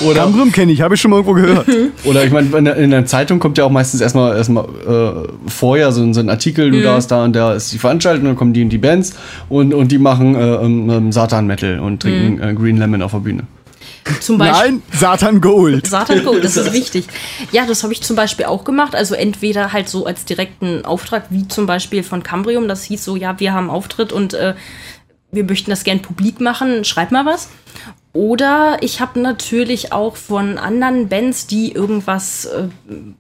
Oder, 0.08 0.22
Cambrim 0.22 0.52
kenne 0.52 0.72
ich, 0.72 0.82
habe 0.82 0.94
ich 0.96 1.02
schon 1.02 1.10
mal 1.12 1.18
irgendwo 1.18 1.34
gehört. 1.34 1.68
oder 2.04 2.24
ich 2.24 2.32
meine, 2.32 2.56
in, 2.56 2.66
der- 2.66 2.76
in 2.78 2.92
der 2.92 3.06
Zeitung 3.06 3.40
kommt 3.40 3.58
ja 3.58 3.64
auch 3.66 3.72
meistens 3.72 4.00
erstmal 4.02 4.38
erstmal 4.38 4.66
äh, 4.88 5.28
vorher 5.50 5.92
so, 5.92 6.02
ein- 6.04 6.14
so 6.14 6.20
ein 6.20 6.30
Artikel, 6.30 6.70
du 6.72 6.82
da 6.84 6.98
ist 6.98 7.08
da 7.08 7.24
und 7.24 7.36
da 7.36 7.54
ist 7.56 7.74
die 7.74 7.80
Veranstaltung, 7.80 8.26
dann 8.26 8.36
kommen 8.36 8.54
die 8.54 8.62
und 8.64 8.70
die 8.70 8.78
Bands 8.78 9.14
und, 9.50 9.74
und 9.74 9.92
die 9.92 9.98
machen 9.98 10.36
äh, 10.36 10.56
ähm, 10.56 10.90
ähm, 10.90 11.12
Satan-Metal 11.12 11.80
und 11.80 12.02
trinken 12.02 12.40
äh, 12.42 12.54
Green 12.54 12.78
Lemon 12.78 13.02
auf 13.02 13.12
der 13.12 13.20
Bühne. 13.20 13.44
Zum 14.20 14.38
Beispiel. 14.38 14.72
Nein, 14.72 14.84
Satan 14.92 15.42
Gold. 15.42 15.88
Satan 15.88 16.24
Gold, 16.24 16.44
das 16.44 16.58
ist 16.58 16.74
wichtig. 16.74 17.06
Ja, 17.52 17.66
das 17.66 17.84
habe 17.84 17.94
ich 17.94 18.02
zum 18.02 18.16
Beispiel 18.16 18.46
auch 18.46 18.64
gemacht. 18.64 18.96
Also 18.96 19.16
entweder 19.16 19.74
halt 19.74 19.90
so 19.90 20.06
als 20.06 20.26
direkten 20.26 20.86
Auftrag, 20.86 21.26
wie 21.30 21.48
zum 21.48 21.66
Beispiel 21.66 22.04
von 22.04 22.22
Cambrium. 22.22 22.68
Das 22.68 22.84
hieß 22.84 23.04
so, 23.04 23.16
ja, 23.16 23.40
wir 23.40 23.54
haben 23.54 23.70
Auftritt 23.70 24.14
und 24.14 24.34
äh, 24.34 24.54
wir 25.32 25.44
möchten 25.44 25.70
das 25.70 25.84
gern 25.84 26.02
publik 26.02 26.40
machen, 26.40 26.86
schreib 26.86 27.12
mal 27.12 27.26
was. 27.26 27.50
Oder 28.14 28.78
ich 28.80 29.02
habe 29.02 29.20
natürlich 29.20 29.92
auch 29.92 30.16
von 30.16 30.58
anderen 30.58 31.10
Bands, 31.10 31.48
die 31.48 31.74
irgendwas 31.74 32.46
äh, 32.46 32.70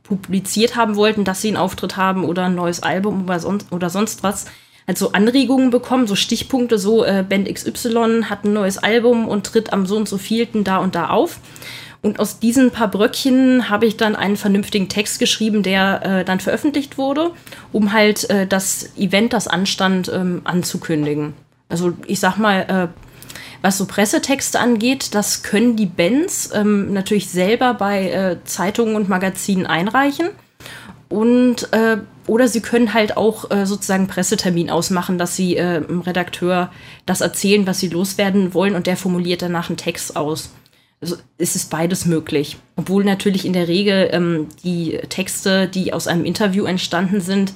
publiziert 0.03 0.77
haben 0.77 0.95
wollten, 0.95 1.25
dass 1.25 1.41
sie 1.41 1.49
einen 1.49 1.57
Auftritt 1.57 1.97
haben 1.97 2.23
oder 2.23 2.45
ein 2.45 2.55
neues 2.55 2.81
Album 2.81 3.23
oder 3.25 3.39
sonst, 3.39 3.71
oder 3.73 3.89
sonst 3.89 4.23
was, 4.23 4.45
halt 4.87 4.97
so 4.97 5.11
Anregungen 5.11 5.69
bekommen, 5.69 6.07
so 6.07 6.15
Stichpunkte, 6.15 6.77
so 6.77 7.03
äh, 7.03 7.23
Band 7.27 7.51
XY 7.53 8.23
hat 8.29 8.43
ein 8.43 8.53
neues 8.53 8.77
Album 8.77 9.27
und 9.27 9.45
tritt 9.45 9.73
am 9.73 9.85
so 9.85 9.97
und 9.97 10.07
so 10.07 10.17
vielten 10.17 10.63
da 10.63 10.77
und 10.77 10.95
da 10.95 11.09
auf. 11.09 11.39
Und 12.01 12.19
aus 12.19 12.37
diesen 12.37 12.69
paar 12.69 12.89
Bröckchen 12.89 13.67
habe 13.67 13.87
ich 13.87 13.97
dann 13.97 14.15
einen 14.15 14.37
vernünftigen 14.37 14.89
Text 14.89 15.17
geschrieben, 15.17 15.63
der 15.63 16.05
äh, 16.05 16.23
dann 16.23 16.39
veröffentlicht 16.39 16.99
wurde, 16.99 17.31
um 17.71 17.93
halt 17.93 18.29
äh, 18.29 18.45
das 18.45 18.95
Event, 18.95 19.33
das 19.33 19.47
anstand, 19.47 20.11
ähm, 20.13 20.41
anzukündigen. 20.43 21.33
Also 21.67 21.93
ich 22.05 22.19
sag 22.19 22.37
mal, 22.37 22.91
äh, 22.93 22.99
was 23.63 23.79
so 23.79 23.87
Pressetexte 23.87 24.59
angeht, 24.59 25.15
das 25.15 25.41
können 25.41 25.75
die 25.75 25.87
Bands 25.87 26.51
ähm, 26.53 26.93
natürlich 26.93 27.31
selber 27.31 27.73
bei 27.73 28.11
äh, 28.11 28.37
Zeitungen 28.43 28.95
und 28.95 29.09
Magazinen 29.09 29.65
einreichen. 29.65 30.27
Und 31.09 31.73
äh, 31.73 31.97
oder 32.27 32.47
sie 32.47 32.61
können 32.61 32.93
halt 32.93 33.17
auch 33.17 33.51
äh, 33.51 33.65
sozusagen 33.65 34.07
Pressetermin 34.07 34.69
ausmachen, 34.69 35.17
dass 35.17 35.35
sie 35.35 35.57
äh, 35.57 35.81
dem 35.81 36.01
Redakteur 36.01 36.71
das 37.05 37.21
erzählen, 37.21 37.67
was 37.67 37.79
sie 37.79 37.89
loswerden 37.89 38.53
wollen, 38.53 38.75
und 38.75 38.87
der 38.87 38.97
formuliert 38.97 39.41
danach 39.41 39.69
einen 39.69 39.77
Text 39.77 40.15
aus. 40.15 40.51
Also 41.01 41.17
es 41.37 41.55
ist 41.55 41.69
beides 41.69 42.05
möglich. 42.05 42.57
Obwohl 42.75 43.03
natürlich 43.03 43.45
in 43.45 43.53
der 43.53 43.67
Regel 43.67 44.09
ähm, 44.11 44.47
die 44.63 44.99
Texte, 45.09 45.67
die 45.67 45.93
aus 45.93 46.07
einem 46.07 46.25
Interview 46.25 46.65
entstanden 46.65 47.21
sind, 47.21 47.53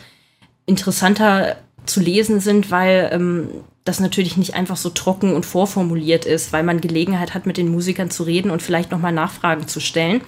interessanter 0.66 1.56
zu 1.86 2.00
lesen 2.00 2.40
sind, 2.40 2.70
weil 2.70 3.10
ähm, 3.12 3.50
das 3.86 4.00
natürlich 4.00 4.38
nicht 4.38 4.54
einfach 4.54 4.78
so 4.78 4.90
trocken 4.92 5.34
und 5.34 5.46
vorformuliert 5.46 6.26
ist, 6.26 6.54
weil 6.54 6.64
man 6.64 6.82
Gelegenheit 6.82 7.34
hat, 7.34 7.48
mit 7.48 7.58
den 7.58 7.72
Musikern 7.72 8.12
zu 8.12 8.24
reden 8.24 8.52
und 8.52 8.62
vielleicht 8.62 8.92
nochmal 8.92 9.14
Nachfragen 9.14 9.68
zu 9.68 9.80
stellen. 9.80 10.22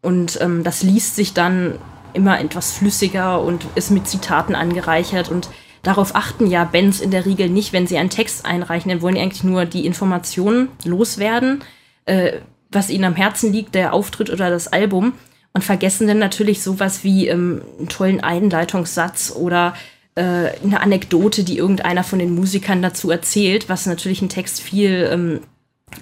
Und 0.00 0.38
ähm, 0.40 0.62
das 0.62 0.82
liest 0.82 1.16
sich 1.16 1.32
dann 1.32 1.78
immer 2.14 2.40
etwas 2.40 2.72
flüssiger 2.72 3.42
und 3.42 3.64
ist 3.74 3.90
mit 3.90 4.08
Zitaten 4.08 4.54
angereichert. 4.54 5.28
Und 5.28 5.48
darauf 5.82 6.14
achten 6.14 6.46
ja 6.46 6.64
Bands 6.64 7.00
in 7.00 7.10
der 7.10 7.26
Regel 7.26 7.48
nicht, 7.48 7.72
wenn 7.72 7.86
sie 7.86 7.98
einen 7.98 8.10
Text 8.10 8.46
einreichen. 8.46 8.90
Dann 8.90 9.02
wollen 9.02 9.16
die 9.16 9.20
eigentlich 9.20 9.44
nur 9.44 9.64
die 9.64 9.86
Informationen 9.86 10.68
loswerden, 10.84 11.62
äh, 12.06 12.38
was 12.70 12.90
ihnen 12.90 13.04
am 13.04 13.14
Herzen 13.14 13.52
liegt, 13.52 13.74
der 13.74 13.92
Auftritt 13.92 14.30
oder 14.30 14.50
das 14.50 14.72
Album. 14.72 15.12
Und 15.52 15.62
vergessen 15.62 16.08
dann 16.08 16.18
natürlich 16.18 16.62
sowas 16.62 17.04
wie 17.04 17.28
ähm, 17.28 17.62
einen 17.78 17.88
tollen 17.88 18.20
Einleitungssatz 18.20 19.32
oder 19.36 19.74
äh, 20.16 20.22
eine 20.64 20.80
Anekdote, 20.80 21.44
die 21.44 21.58
irgendeiner 21.58 22.02
von 22.02 22.18
den 22.18 22.34
Musikern 22.34 22.82
dazu 22.82 23.10
erzählt, 23.10 23.68
was 23.68 23.86
natürlich 23.86 24.20
einen 24.20 24.30
Text 24.30 24.60
viel 24.60 25.08
ähm, 25.12 25.40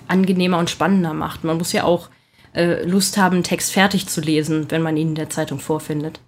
angenehmer 0.09 0.59
und 0.59 0.71
spannender 0.71 1.13
macht. 1.13 1.45
Man 1.45 1.59
muss 1.59 1.73
ja 1.73 1.85
auch 1.85 2.09
äh, 2.55 2.85
Lust 2.85 3.19
haben, 3.19 3.35
einen 3.35 3.45
Text 3.45 3.73
fertig 3.73 4.07
zu 4.07 4.21
lesen, 4.21 4.67
wenn 4.71 4.83
man 4.83 4.97
ihn 4.97 5.09
in 5.11 5.15
der 5.15 5.31
Zeitung 5.31 5.59
vorfindet. 5.59 6.21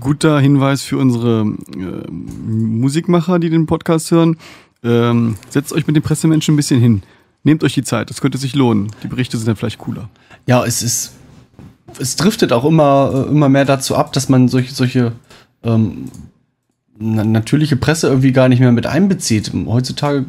Guter 0.00 0.40
Hinweis 0.40 0.82
für 0.82 0.98
unsere 0.98 1.42
äh, 1.42 2.10
Musikmacher, 2.10 3.38
die 3.38 3.50
den 3.50 3.66
Podcast 3.66 4.10
hören. 4.10 4.38
Ähm, 4.82 5.36
setzt 5.50 5.72
euch 5.72 5.86
mit 5.86 5.94
den 5.94 6.02
Pressemenschen 6.02 6.54
ein 6.54 6.56
bisschen 6.56 6.80
hin. 6.80 7.02
Nehmt 7.42 7.64
euch 7.64 7.74
die 7.74 7.82
Zeit, 7.82 8.08
das 8.08 8.20
könnte 8.20 8.38
sich 8.38 8.54
lohnen. 8.54 8.90
Die 9.02 9.08
Berichte 9.08 9.36
sind 9.36 9.46
dann 9.46 9.56
vielleicht 9.56 9.78
cooler. 9.78 10.08
Ja, 10.46 10.64
es 10.64 10.82
ist. 10.82 11.12
Es 11.98 12.14
driftet 12.14 12.52
auch 12.52 12.64
immer, 12.64 13.26
äh, 13.26 13.30
immer 13.30 13.48
mehr 13.48 13.64
dazu 13.64 13.96
ab, 13.96 14.12
dass 14.12 14.28
man 14.28 14.46
solche, 14.46 14.72
solche 14.72 15.12
ähm, 15.64 16.04
na- 16.96 17.24
natürliche 17.24 17.76
Presse 17.76 18.06
irgendwie 18.06 18.30
gar 18.32 18.48
nicht 18.48 18.60
mehr 18.60 18.70
mit 18.70 18.86
einbezieht. 18.86 19.52
Heutzutage 19.66 20.24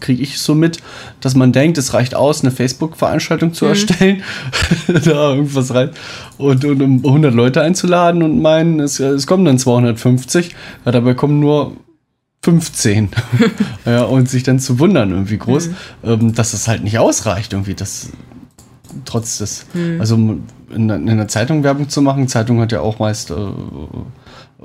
kriege 0.00 0.22
ich 0.22 0.38
so 0.38 0.54
mit, 0.54 0.78
dass 1.20 1.34
man 1.34 1.52
denkt, 1.52 1.78
es 1.78 1.94
reicht 1.94 2.14
aus, 2.14 2.42
eine 2.42 2.50
Facebook-Veranstaltung 2.50 3.52
zu 3.54 3.66
erstellen, 3.66 4.22
da 4.88 5.34
irgendwas 5.34 5.72
rein 5.74 5.90
und, 6.38 6.64
und 6.64 6.82
um 6.82 7.04
100 7.04 7.34
Leute 7.34 7.62
einzuladen 7.62 8.22
und 8.22 8.40
meinen, 8.42 8.80
es, 8.80 9.00
es 9.00 9.26
kommen 9.26 9.44
dann 9.44 9.58
250, 9.58 10.54
ja, 10.84 10.92
dabei 10.92 11.14
kommen 11.14 11.40
nur 11.40 11.72
15. 12.42 13.08
ja, 13.86 14.02
und 14.02 14.28
sich 14.28 14.42
dann 14.42 14.58
zu 14.58 14.78
wundern, 14.78 15.10
irgendwie 15.10 15.38
groß, 15.38 15.70
ähm, 16.04 16.34
dass 16.34 16.50
das 16.52 16.68
halt 16.68 16.84
nicht 16.84 16.98
ausreicht, 16.98 17.52
irgendwie, 17.54 17.74
das 17.74 18.10
trotz 19.06 19.38
des, 19.38 19.66
also 19.98 20.14
in, 20.74 20.88
der- 20.88 20.98
in 20.98 21.08
einer 21.10 21.26
Zeitung 21.28 21.64
Werbung 21.64 21.88
zu 21.88 22.00
machen, 22.02 22.28
Zeitung 22.28 22.60
hat 22.60 22.70
ja 22.70 22.80
auch 22.80 22.98
meist 22.98 23.30
äh, 23.30 23.34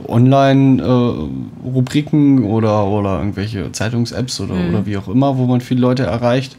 Online-Rubriken 0.08 2.44
oder, 2.44 2.86
oder 2.86 3.18
irgendwelche 3.20 3.72
Zeitungs-Apps 3.72 4.42
oder, 4.42 4.56
oder 4.70 4.86
wie 4.86 4.98
auch 4.98 5.08
immer, 5.08 5.38
wo 5.38 5.46
man 5.46 5.62
viele 5.62 5.82
Leute 5.82 6.04
erreicht. 6.04 6.58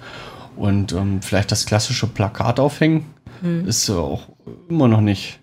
Und 0.57 0.93
ähm, 0.93 1.23
vielleicht 1.23 1.53
das 1.53 1.67
klassische 1.67 2.07
Plakat 2.07 2.61
aufhängen 2.61 3.07
ist 3.65 3.89
ja 3.89 3.97
auch 3.97 4.29
immer 4.69 4.89
noch 4.89 5.01
nicht. 5.01 5.41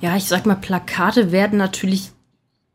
Ja, 0.00 0.16
ich 0.16 0.24
sag 0.24 0.46
mal, 0.46 0.56
Plakate 0.56 1.30
werden 1.30 1.58
natürlich 1.58 2.10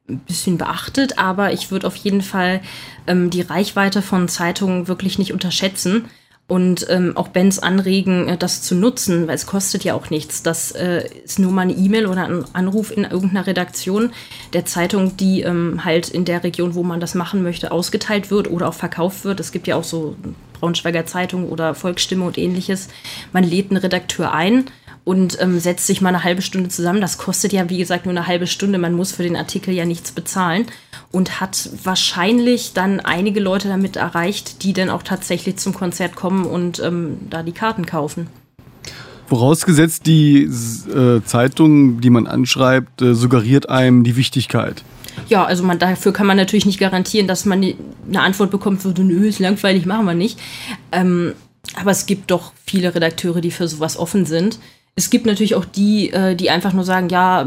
ein 0.08 0.20
bisschen 0.20 0.58
beachtet, 0.58 1.18
aber 1.18 1.52
ich 1.52 1.72
würde 1.72 1.88
auf 1.88 1.96
jeden 1.96 2.22
Fall 2.22 2.62
ähm, 3.08 3.30
die 3.30 3.42
Reichweite 3.42 4.02
von 4.02 4.28
Zeitungen 4.28 4.88
wirklich 4.88 5.18
nicht 5.18 5.34
unterschätzen 5.34 6.06
und 6.48 6.86
ähm, 6.90 7.18
auch 7.18 7.30
Bands 7.30 7.58
anregen, 7.58 8.28
äh, 8.28 8.38
das 8.38 8.62
zu 8.62 8.76
nutzen, 8.76 9.28
weil 9.28 9.36
es 9.36 9.48
kostet 9.48 9.84
ja 9.84 9.96
auch 9.96 10.12
nichts. 10.12 10.44
Das 10.44 10.72
äh, 10.72 11.08
ist 11.24 11.40
nur 11.40 11.52
mal 11.52 11.64
eine 11.64 11.74
E-Mail 11.74 12.06
oder 12.06 12.26
ein 12.26 12.46
Anruf 12.54 12.96
in 12.96 13.04
irgendeiner 13.04 13.48
Redaktion 13.48 14.12
der 14.54 14.66
Zeitung, 14.66 15.18
die 15.18 15.42
ähm, 15.42 15.84
halt 15.84 16.10
in 16.10 16.24
der 16.24 16.44
Region, 16.44 16.76
wo 16.76 16.84
man 16.84 17.00
das 17.00 17.16
machen 17.16 17.42
möchte, 17.42 17.72
ausgeteilt 17.72 18.30
wird 18.30 18.50
oder 18.50 18.70
auch 18.70 18.76
verkauft 18.76 19.26
wird. 19.26 19.40
Es 19.40 19.52
gibt 19.52 19.66
ja 19.66 19.76
auch 19.76 19.84
so 19.84 20.16
Braunschweiger 20.60 21.06
Zeitung 21.06 21.50
oder 21.50 21.74
Volksstimme 21.74 22.26
und 22.26 22.38
ähnliches. 22.38 22.90
Man 23.34 23.44
lädt 23.44 23.72
einen 23.72 23.78
Redakteur 23.78 24.32
ein 24.32 24.66
und 25.06 25.40
ähm, 25.40 25.60
setzt 25.60 25.88
sich 25.88 26.02
mal 26.02 26.10
eine 26.10 26.24
halbe 26.24 26.42
Stunde 26.42 26.70
zusammen. 26.70 27.00
Das 27.00 27.18
kostet 27.18 27.54
ja, 27.54 27.70
wie 27.70 27.78
gesagt, 27.78 28.06
nur 28.06 28.12
eine 28.12 28.28
halbe 28.28 28.48
Stunde. 28.48 28.80
Man 28.80 28.94
muss 28.94 29.14
für 29.14 29.24
den 29.24 29.38
Artikel 29.38 29.74
ja 29.74 29.86
nichts 29.86 30.12
bezahlen 30.12 30.66
und 31.12 31.40
hat 31.40 31.70
wahrscheinlich 31.84 32.74
dann 32.74 33.00
einige 33.00 33.40
Leute 33.40 33.68
damit 33.68 33.96
erreicht, 33.96 34.64
die 34.64 34.74
dann 34.74 34.90
auch 34.90 35.04
tatsächlich 35.04 35.58
zum 35.58 35.74
Konzert 35.74 36.16
kommen 36.16 36.46
und 36.46 36.80
ähm, 36.80 37.20
da 37.30 37.44
die 37.44 37.52
Karten 37.52 37.86
kaufen. 37.86 38.28
Vorausgesetzt, 39.28 40.06
die 40.08 40.44
äh, 40.44 41.24
Zeitung, 41.24 42.02
die 42.02 42.10
man 42.10 42.28
anschreibt, 42.28 43.02
äh, 43.02 43.14
suggeriert 43.14 43.70
einem 43.70 44.04
die 44.04 44.16
Wichtigkeit. 44.16 44.84
Ja, 45.30 45.46
also 45.46 45.64
man, 45.64 45.80
dafür 45.80 46.14
kann 46.14 46.28
man 46.28 46.38
natürlich 46.38 46.66
nicht 46.66 46.80
garantieren, 46.80 47.28
dass 47.28 47.46
man 47.46 47.64
eine 48.08 48.22
Antwort 48.22 48.52
bekommt, 48.52 48.84
würde, 48.84 49.04
nö, 49.04 49.28
ist 49.28 49.40
langweilig, 49.40 49.86
machen 49.86 50.06
wir 50.06 50.14
nicht. 50.14 50.40
Ähm, 50.92 51.34
aber 51.76 51.92
es 51.92 52.06
gibt 52.06 52.32
doch 52.32 52.54
viele 52.66 52.94
Redakteure, 52.94 53.42
die 53.42 53.52
für 53.52 53.68
sowas 53.68 53.98
offen 53.98 54.26
sind. 54.26 54.60
Es 54.98 55.10
gibt 55.10 55.26
natürlich 55.26 55.56
auch 55.56 55.66
die, 55.66 56.12
äh, 56.14 56.36
die 56.36 56.50
einfach 56.50 56.72
nur 56.72 56.86
sagen, 56.86 57.10
ja, 57.10 57.46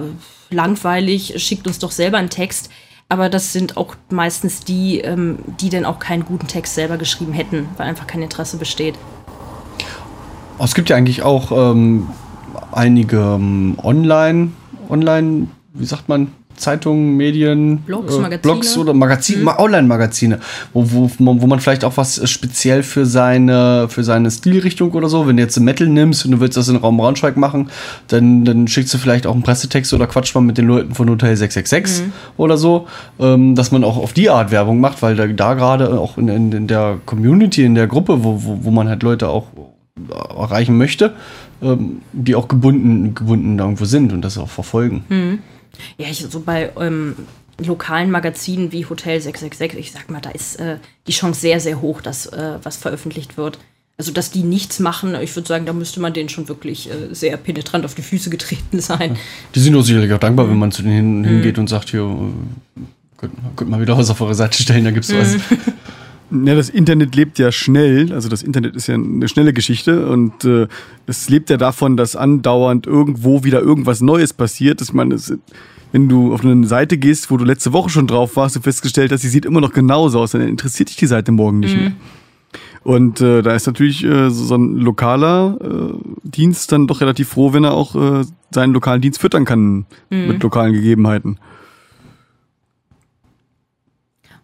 langweilig, 0.51 1.33
schickt 1.39 1.67
uns 1.67 1.79
doch 1.79 1.93
selber 1.93 2.19
einen 2.19 2.29
Text. 2.29 2.69
Aber 3.09 3.31
das 3.31 3.55
sind 3.55 3.79
auch 3.79 3.95
meistens 4.11 4.61
die, 4.61 4.99
ähm, 4.99 5.39
die 5.59 5.71
dann 5.71 5.87
auch 5.87 5.99
keinen 5.99 6.27
guten 6.27 6.47
Text 6.47 6.75
selber 6.75 6.99
geschrieben 6.99 7.33
hätten, 7.33 7.67
weil 7.79 7.89
einfach 7.89 8.07
kein 8.07 8.21
Interesse 8.21 8.59
besteht. 8.59 8.97
Oh, 10.59 10.65
Es 10.65 10.75
gibt 10.75 10.91
ja 10.91 10.97
eigentlich 10.97 11.23
auch 11.23 11.51
ähm, 11.51 12.09
einige 12.71 13.17
ähm, 13.17 13.79
Online, 13.83 14.51
Online, 14.91 15.49
wie 15.73 15.87
sagt 15.87 16.11
man, 16.11 16.33
Zeitungen, 16.59 17.17
Medien, 17.17 17.79
Blogs, 17.79 18.15
äh, 18.15 18.19
Magazine. 18.19 18.39
Blogs 18.43 18.77
oder 18.77 18.95
Magazin, 18.95 19.43
ma- 19.43 19.59
Online-Magazine, 19.59 20.39
wo, 20.73 20.85
wo, 20.91 21.11
wo 21.19 21.47
man 21.47 21.61
vielleicht 21.61 21.85
auch 21.85 21.97
was 21.97 22.19
äh, 22.19 22.27
speziell 22.27 22.83
für 22.83 23.07
seine, 23.07 23.89
für 23.89 24.05
seine 24.05 24.31
Stilrichtung 24.31 24.93
oder 24.93 25.09
so, 25.09 25.27
wenn 25.27 25.37
du 25.37 25.43
jetzt 25.43 25.59
Metal 25.61 25.87
nimmst 25.89 26.25
und 26.25 26.33
du 26.33 26.41
willst 26.41 26.57
das 26.57 26.69
in 26.69 26.77
Raum 26.77 26.97
Braunschweig 26.97 27.37
machen, 27.37 27.71
dann, 28.09 28.45
dann 28.45 28.69
schickst 28.69 28.93
du 28.95 28.99
vielleicht 28.99 29.27
auch 29.27 29.35
einen 29.35 29.43
Pressetext 29.43 29.93
oder 29.95 30.07
quatscht 30.07 30.35
mal 30.35 30.41
mit 30.41 30.59
den 30.59 30.67
Leuten 30.67 30.95
von 30.95 31.09
Hotel 31.09 31.37
666 31.37 32.07
oder 32.37 32.57
so, 32.57 32.87
ähm, 33.19 33.55
dass 33.55 33.71
man 33.73 33.85
auch 33.85 33.97
auf 33.97 34.13
die 34.13 34.31
Art 34.31 34.51
Werbung 34.51 34.81
macht, 34.81 35.03
weil 35.03 35.17
da, 35.17 35.27
da 35.27 35.55
gerade 35.55 35.99
auch 35.99 36.19
in, 36.19 36.29
in, 36.29 36.53
in 36.53 36.67
der 36.67 36.99
Community, 37.07 37.65
in 37.65 37.75
der 37.75 37.87
Gruppe, 37.87 38.25
wo, 38.25 38.43
wo, 38.45 38.59
wo 38.63 38.71
man 38.71 38.89
halt 38.89 39.03
Leute 39.03 39.29
auch 39.29 39.47
erreichen 40.37 40.77
möchte, 40.79 41.15
ähm, 41.63 42.03
die 42.13 42.35
auch 42.37 42.47
gebunden, 42.49 43.15
gebunden 43.15 43.59
irgendwo 43.59 43.85
sind 43.85 44.13
und 44.13 44.23
das 44.23 44.39
auch 44.39 44.49
verfolgen. 44.49 45.41
Ja, 45.97 46.09
ich, 46.09 46.19
so 46.19 46.41
bei 46.41 46.71
ähm, 46.79 47.15
lokalen 47.59 48.11
Magazinen 48.11 48.73
wie 48.73 48.87
Hotel 48.87 49.21
666, 49.21 49.79
ich 49.79 49.93
sag 49.93 50.11
mal, 50.11 50.21
da 50.21 50.31
ist 50.31 50.57
äh, 50.57 50.79
die 51.07 51.13
Chance 51.13 51.41
sehr, 51.41 51.61
sehr 51.61 51.81
hoch, 51.81 52.01
dass 52.01 52.27
äh, 52.27 52.59
was 52.63 52.77
veröffentlicht 52.77 53.37
wird. 53.37 53.59
Also, 53.97 54.13
dass 54.13 54.31
die 54.31 54.45
nichts 54.45 54.79
machen, 54.79 55.17
ich 55.21 55.35
würde 55.35 55.49
sagen, 55.49 55.67
da 55.67 55.73
müsste 55.73 55.99
man 55.99 56.13
denen 56.13 56.29
schon 56.29 56.49
wirklich 56.49 56.89
äh, 56.89 57.13
sehr 57.13 57.37
penetrant 57.37 57.85
auf 57.85 57.95
die 57.95 58.03
Füße 58.03 58.31
getreten 58.31 58.81
sein. 58.81 59.17
Die 59.57 59.59
sind 59.59 59.75
auch 59.75 59.83
sicherlich 59.83 60.13
auch 60.13 60.21
dankbar, 60.21 60.49
wenn 60.49 60.57
man 60.57 60.71
zu 60.71 60.83
denen 60.83 61.25
hin, 61.25 61.25
hingeht 61.25 61.59
und 61.59 61.67
sagt, 61.67 61.91
hier, 61.91 62.03
äh, 62.03 62.81
könnt, 63.17 63.33
könnt 63.57 63.71
mal 63.71 63.81
wieder 63.81 63.99
was 63.99 64.09
auf 64.09 64.21
eure 64.21 64.37
Seite 64.37 64.63
stellen, 64.63 64.85
da 64.85 64.93
gibt's 64.93 65.13
was. 65.13 65.35
Ja, 66.31 66.55
das 66.55 66.69
Internet 66.69 67.15
lebt 67.15 67.39
ja 67.39 67.51
schnell, 67.51 68.13
also 68.13 68.29
das 68.29 68.43
Internet 68.43 68.77
ist 68.77 68.87
ja 68.87 68.95
eine 68.95 69.29
schnelle 69.29 69.55
Geschichte 69.55 70.07
und 70.09 70.45
äh, 70.45 70.67
es 71.07 71.31
lebt 71.31 71.49
ja 71.49 71.57
davon, 71.57 71.97
dass 71.97 72.17
andauernd 72.17 72.87
irgendwo 72.87 73.45
wieder 73.45 73.63
irgendwas 73.63 74.03
Neues 74.03 74.35
passiert. 74.35 74.83
Ich 74.83 74.93
meine, 74.93 75.15
es, 75.15 75.33
wenn 75.93 76.09
du 76.09 76.35
auf 76.35 76.45
eine 76.45 76.67
Seite 76.67 76.99
gehst, 76.99 77.31
wo 77.31 77.39
du 77.39 77.45
letzte 77.45 77.73
Woche 77.73 77.89
schon 77.89 78.07
drauf 78.07 78.37
warst 78.37 78.57
und 78.57 78.63
festgestellt 78.63 79.11
hast, 79.11 79.23
sie 79.23 79.29
sieht 79.29 79.47
immer 79.47 79.63
noch 79.63 79.73
genauso 79.73 80.21
aus, 80.21 80.33
dann 80.33 80.43
interessiert 80.43 80.91
dich 80.91 80.97
die 80.97 81.07
Seite 81.07 81.33
morgen 81.33 81.61
nicht 81.61 81.77
mehr. 81.77 81.93
Und 82.85 83.21
äh, 83.21 83.43
da 83.43 83.55
ist 83.55 83.67
natürlich 83.67 84.05
äh, 84.05 84.31
so, 84.31 84.55
ein 84.55 84.77
lokaler 84.77 85.59
äh, 85.61 85.95
Dienst 86.23 86.73
dann 86.73 86.87
doch 86.87 87.01
relativ 87.01 87.29
froh, 87.29 87.53
wenn 87.53 87.65
er 87.65 87.75
auch 87.75 87.95
äh, 87.95 88.25
seinen 88.51 88.73
lokalen 88.73 89.01
Dienst 89.01 89.21
füttern 89.21 89.45
kann 89.45 89.87
mit 90.09 90.43
lokalen 90.43 90.73
Gegebenheiten. 90.73 91.39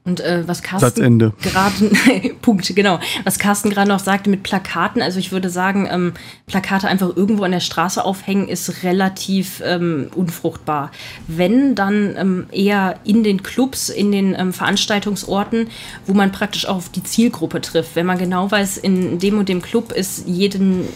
Und 0.06 0.20
äh, 0.20 0.46
was 0.46 0.62
Carsten 0.62 1.18
gerade 1.40 1.90
Punkt, 2.42 2.76
genau. 2.76 3.00
Was 3.24 3.38
Carsten 3.38 3.70
gerade 3.70 3.88
noch 3.88 4.00
sagte 4.00 4.28
mit 4.28 4.42
Plakaten, 4.42 5.00
also 5.00 5.18
ich 5.18 5.32
würde 5.32 5.48
sagen, 5.48 5.88
ähm, 5.90 6.12
Plakate 6.46 6.88
einfach 6.88 7.16
irgendwo 7.16 7.44
an 7.44 7.52
der 7.52 7.60
Straße 7.60 8.04
aufhängen, 8.04 8.48
ist 8.48 8.82
relativ 8.82 9.62
ähm, 9.64 10.10
unfruchtbar. 10.14 10.90
Wenn 11.26 11.74
dann 11.74 12.16
ähm, 12.18 12.46
eher 12.52 13.00
in 13.04 13.24
den 13.24 13.42
Clubs, 13.42 13.88
in 13.88 14.12
den 14.12 14.36
ähm, 14.38 14.52
Veranstaltungsorten, 14.52 15.68
wo 16.06 16.12
man 16.12 16.32
praktisch 16.32 16.66
auch 16.66 16.76
auf 16.76 16.88
die 16.90 17.02
Zielgruppe 17.02 17.62
trifft. 17.62 17.96
Wenn 17.96 18.04
man 18.04 18.18
genau 18.18 18.50
weiß, 18.50 18.76
in 18.76 19.18
dem 19.18 19.38
und 19.38 19.48
dem 19.48 19.62
Club 19.62 19.90
ist 19.90 20.26
jeden 20.26 20.86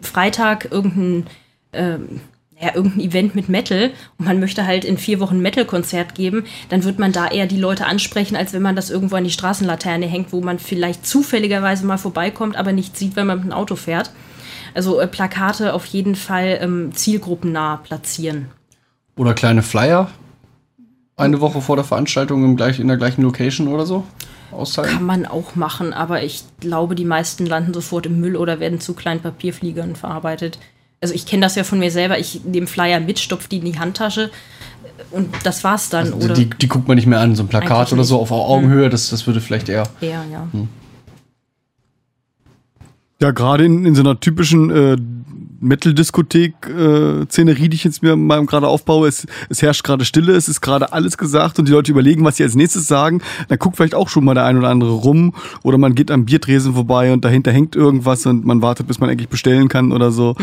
Freitag 0.00 0.68
irgendein 0.70 1.26
ähm, 1.72 2.20
ja, 2.62 2.74
irgendein 2.74 3.00
Event 3.00 3.34
mit 3.34 3.48
Metal 3.48 3.90
und 4.18 4.26
man 4.26 4.38
möchte 4.38 4.66
halt 4.66 4.84
in 4.84 4.96
vier 4.96 5.18
Wochen 5.20 5.36
ein 5.36 5.42
Metal-Konzert 5.42 6.14
geben, 6.14 6.44
dann 6.68 6.84
wird 6.84 6.98
man 6.98 7.12
da 7.12 7.28
eher 7.28 7.46
die 7.46 7.58
Leute 7.58 7.86
ansprechen, 7.86 8.36
als 8.36 8.52
wenn 8.52 8.62
man 8.62 8.76
das 8.76 8.90
irgendwo 8.90 9.16
an 9.16 9.24
die 9.24 9.30
Straßenlaterne 9.30 10.06
hängt, 10.06 10.32
wo 10.32 10.40
man 10.40 10.58
vielleicht 10.58 11.04
zufälligerweise 11.04 11.84
mal 11.84 11.98
vorbeikommt, 11.98 12.56
aber 12.56 12.72
nicht 12.72 12.96
sieht, 12.96 13.16
wenn 13.16 13.26
man 13.26 13.38
mit 13.38 13.46
dem 13.46 13.52
Auto 13.52 13.74
fährt. 13.76 14.10
Also 14.74 15.00
äh, 15.00 15.06
Plakate 15.06 15.74
auf 15.74 15.86
jeden 15.86 16.14
Fall 16.14 16.58
ähm, 16.60 16.92
zielgruppennah 16.94 17.78
platzieren. 17.78 18.46
Oder 19.16 19.34
kleine 19.34 19.62
Flyer 19.62 20.10
eine 21.16 21.40
Woche 21.40 21.60
vor 21.60 21.76
der 21.76 21.84
Veranstaltung 21.84 22.44
im 22.44 22.56
gleich, 22.56 22.80
in 22.80 22.88
der 22.88 22.96
gleichen 22.96 23.22
Location 23.22 23.68
oder 23.68 23.86
so 23.86 24.04
austeilen. 24.50 24.90
Kann 24.90 25.04
man 25.04 25.26
auch 25.26 25.54
machen, 25.56 25.92
aber 25.92 26.22
ich 26.22 26.44
glaube, 26.60 26.94
die 26.94 27.04
meisten 27.04 27.46
landen 27.46 27.74
sofort 27.74 28.06
im 28.06 28.20
Müll 28.20 28.36
oder 28.36 28.60
werden 28.60 28.80
zu 28.80 28.94
kleinen 28.94 29.20
Papierfliegern 29.20 29.96
verarbeitet. 29.96 30.58
Also 31.02 31.14
ich 31.14 31.26
kenne 31.26 31.42
das 31.42 31.56
ja 31.56 31.64
von 31.64 31.78
mir 31.78 31.90
selber. 31.90 32.18
Ich 32.18 32.44
nehme 32.44 32.66
Flyer 32.66 33.00
mit, 33.00 33.18
stopfe 33.18 33.48
die 33.48 33.58
in 33.58 33.64
die 33.64 33.78
Handtasche 33.78 34.30
und 35.10 35.28
das 35.44 35.64
war's 35.64 35.88
dann. 35.90 36.14
Also 36.14 36.24
oder 36.24 36.34
die, 36.34 36.48
die 36.48 36.68
guckt 36.68 36.88
man 36.88 36.96
nicht 36.96 37.06
mehr 37.06 37.20
an, 37.20 37.34
so 37.34 37.42
ein 37.42 37.48
Plakat 37.48 37.70
Eigentlich 37.70 37.92
oder 37.92 38.04
so 38.04 38.18
auf 38.18 38.30
Augenhöhe, 38.30 38.88
das, 38.88 39.10
das 39.10 39.26
würde 39.26 39.40
vielleicht 39.40 39.68
eher. 39.68 39.88
eher, 40.00 40.24
ja. 40.30 40.48
Ja, 43.20 43.30
gerade 43.30 43.64
in, 43.64 43.84
in 43.84 43.94
so 43.94 44.02
einer 44.02 44.18
typischen 44.18 44.70
äh, 44.70 44.96
Metal-Diskothek-Szenerie, 45.62 47.68
die 47.68 47.76
ich 47.76 47.84
jetzt 47.84 48.02
mir 48.02 48.16
mal 48.16 48.44
gerade 48.46 48.68
aufbaue, 48.68 49.08
es, 49.08 49.26
es 49.48 49.62
herrscht 49.62 49.84
gerade 49.84 50.04
Stille, 50.04 50.34
es 50.34 50.48
ist 50.48 50.60
gerade 50.60 50.92
alles 50.92 51.16
gesagt 51.16 51.58
und 51.58 51.68
die 51.68 51.72
Leute 51.72 51.92
überlegen, 51.92 52.24
was 52.24 52.36
sie 52.36 52.42
als 52.42 52.54
nächstes 52.54 52.88
sagen. 52.88 53.22
Dann 53.48 53.58
guckt 53.58 53.76
vielleicht 53.76 53.94
auch 53.94 54.08
schon 54.08 54.24
mal 54.24 54.34
der 54.34 54.44
ein 54.44 54.58
oder 54.58 54.68
andere 54.68 54.92
rum 54.92 55.34
oder 55.62 55.78
man 55.78 55.94
geht 55.94 56.10
am 56.10 56.24
Biertresen 56.24 56.74
vorbei 56.74 57.12
und 57.12 57.24
dahinter 57.24 57.52
hängt 57.52 57.76
irgendwas 57.76 58.26
und 58.26 58.44
man 58.44 58.62
wartet, 58.62 58.86
bis 58.86 59.00
man 59.00 59.10
eigentlich 59.10 59.28
bestellen 59.28 59.68
kann 59.68 59.92
oder 59.92 60.10
so. 60.10 60.34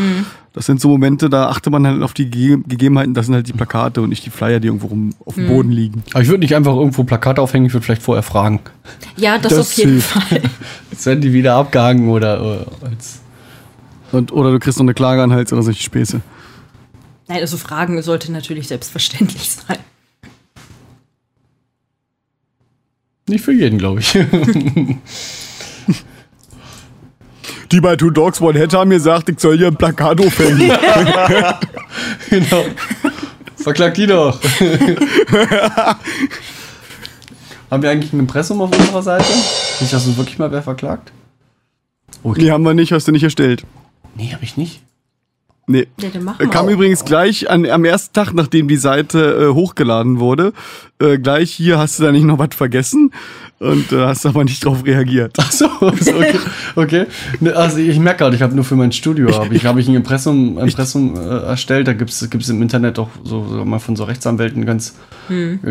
Das 0.52 0.66
sind 0.66 0.80
so 0.80 0.88
Momente, 0.88 1.30
da 1.30 1.48
achtet 1.48 1.72
man 1.72 1.86
halt 1.86 2.02
auf 2.02 2.12
die 2.12 2.28
Ge 2.28 2.58
Gegebenheiten, 2.66 3.14
das 3.14 3.26
sind 3.26 3.36
halt 3.36 3.46
die 3.46 3.52
Plakate 3.52 4.02
und 4.02 4.08
nicht 4.08 4.26
die 4.26 4.30
Flyer, 4.30 4.58
die 4.58 4.66
irgendwo 4.66 4.88
rum 4.88 5.14
auf 5.24 5.36
dem 5.36 5.46
Boden 5.46 5.70
liegen. 5.70 6.02
Aber 6.12 6.22
ich 6.22 6.28
würde 6.28 6.40
nicht 6.40 6.56
einfach 6.56 6.74
irgendwo 6.74 7.04
Plakate 7.04 7.40
aufhängen, 7.40 7.66
ich 7.66 7.72
würde 7.72 7.84
vielleicht 7.84 8.02
vorher 8.02 8.22
fragen. 8.22 8.60
Ja, 9.16 9.38
das, 9.38 9.50
Das 9.50 9.58
auf 9.60 9.72
jeden 9.74 9.92
hilft. 9.92 10.08
Fall. 10.08 10.42
Jetzt 10.90 11.06
werden 11.06 11.20
die 11.20 11.32
wieder 11.32 11.54
abgehangen 11.54 12.08
oder, 12.08 12.40
oder 12.40 12.66
als. 12.82 13.20
Und, 14.12 14.32
oder 14.32 14.50
du 14.50 14.58
kriegst 14.58 14.78
noch 14.78 14.84
eine 14.84 14.94
Klage 14.94 15.22
an 15.22 15.32
Hals 15.32 15.52
oder 15.52 15.62
solche 15.62 15.82
Späße. 15.82 16.20
Nein, 17.28 17.40
also 17.40 17.56
Fragen 17.56 18.02
sollte 18.02 18.32
natürlich 18.32 18.68
selbstverständlich 18.68 19.50
sein. 19.52 19.78
Nicht 23.28 23.44
für 23.44 23.52
jeden, 23.52 23.78
glaube 23.78 24.00
ich. 24.00 24.18
Die 27.70 27.80
bei 27.80 27.94
Two 27.94 28.10
Dogs 28.10 28.40
One 28.40 28.58
Head 28.58 28.74
haben 28.74 28.90
gesagt, 28.90 29.28
ich 29.28 29.38
soll 29.38 29.56
hier 29.56 29.68
ein 29.68 29.76
Plakat 29.76 30.20
aufhängen. 30.20 30.72
Genau. 32.30 32.64
Verklagt 33.56 33.96
die 33.96 34.06
doch. 34.06 34.40
haben 37.70 37.82
wir 37.82 37.90
eigentlich 37.90 38.12
ein 38.12 38.20
Impressum 38.20 38.60
auf 38.62 38.70
unserer 38.76 39.02
Seite? 39.02 39.32
Nicht, 39.80 39.92
dass 39.92 40.06
uns 40.06 40.16
wirklich 40.16 40.38
mal 40.38 40.50
wer 40.52 40.62
verklagt? 40.62 41.12
Die 42.24 42.50
haben 42.52 42.62
wir 42.62 42.74
nicht, 42.74 42.92
hast 42.92 43.08
du 43.08 43.12
nicht 43.12 43.24
erstellt. 43.24 43.64
Nee, 44.16 44.32
habe 44.32 44.44
ich 44.44 44.56
nicht. 44.56 44.82
Nee. 45.70 45.86
Ja, 46.00 46.08
Kam 46.48 46.66
auch. 46.66 46.70
übrigens 46.70 47.04
gleich 47.04 47.48
an, 47.48 47.64
am 47.64 47.84
ersten 47.84 48.12
Tag, 48.12 48.32
nachdem 48.34 48.66
die 48.66 48.76
Seite 48.76 49.50
äh, 49.50 49.54
hochgeladen 49.54 50.18
wurde, 50.18 50.52
äh, 50.98 51.16
gleich 51.16 51.52
hier 51.52 51.78
hast 51.78 51.98
du 51.98 52.02
da 52.02 52.10
nicht 52.10 52.24
noch 52.24 52.40
was 52.40 52.56
vergessen 52.56 53.12
und 53.60 53.92
äh, 53.92 54.04
hast 54.04 54.26
aber 54.26 54.42
nicht 54.42 54.64
drauf 54.64 54.84
reagiert. 54.84 55.36
Ach 55.38 55.52
so, 55.52 55.66
so, 56.00 56.16
okay. 56.16 56.38
okay. 56.74 57.06
Ne, 57.38 57.54
Also 57.54 57.78
ich 57.78 58.00
merke 58.00 58.18
gerade, 58.18 58.34
ich 58.34 58.42
habe 58.42 58.52
nur 58.52 58.64
für 58.64 58.74
mein 58.74 58.90
Studio 58.90 59.32
habe 59.32 59.54
ich, 59.54 59.64
hab 59.64 59.76
ich 59.76 59.86
ein 59.86 59.94
Impressum, 59.94 60.58
Impressum 60.58 61.14
äh, 61.14 61.42
erstellt. 61.44 61.86
Da 61.86 61.92
gibt 61.92 62.10
es 62.10 62.48
im 62.48 62.62
Internet 62.62 62.98
auch 62.98 63.10
so, 63.22 63.46
so 63.46 63.64
mal 63.64 63.78
von 63.78 63.94
so 63.94 64.02
Rechtsanwälten 64.02 64.66
ganz, 64.66 64.96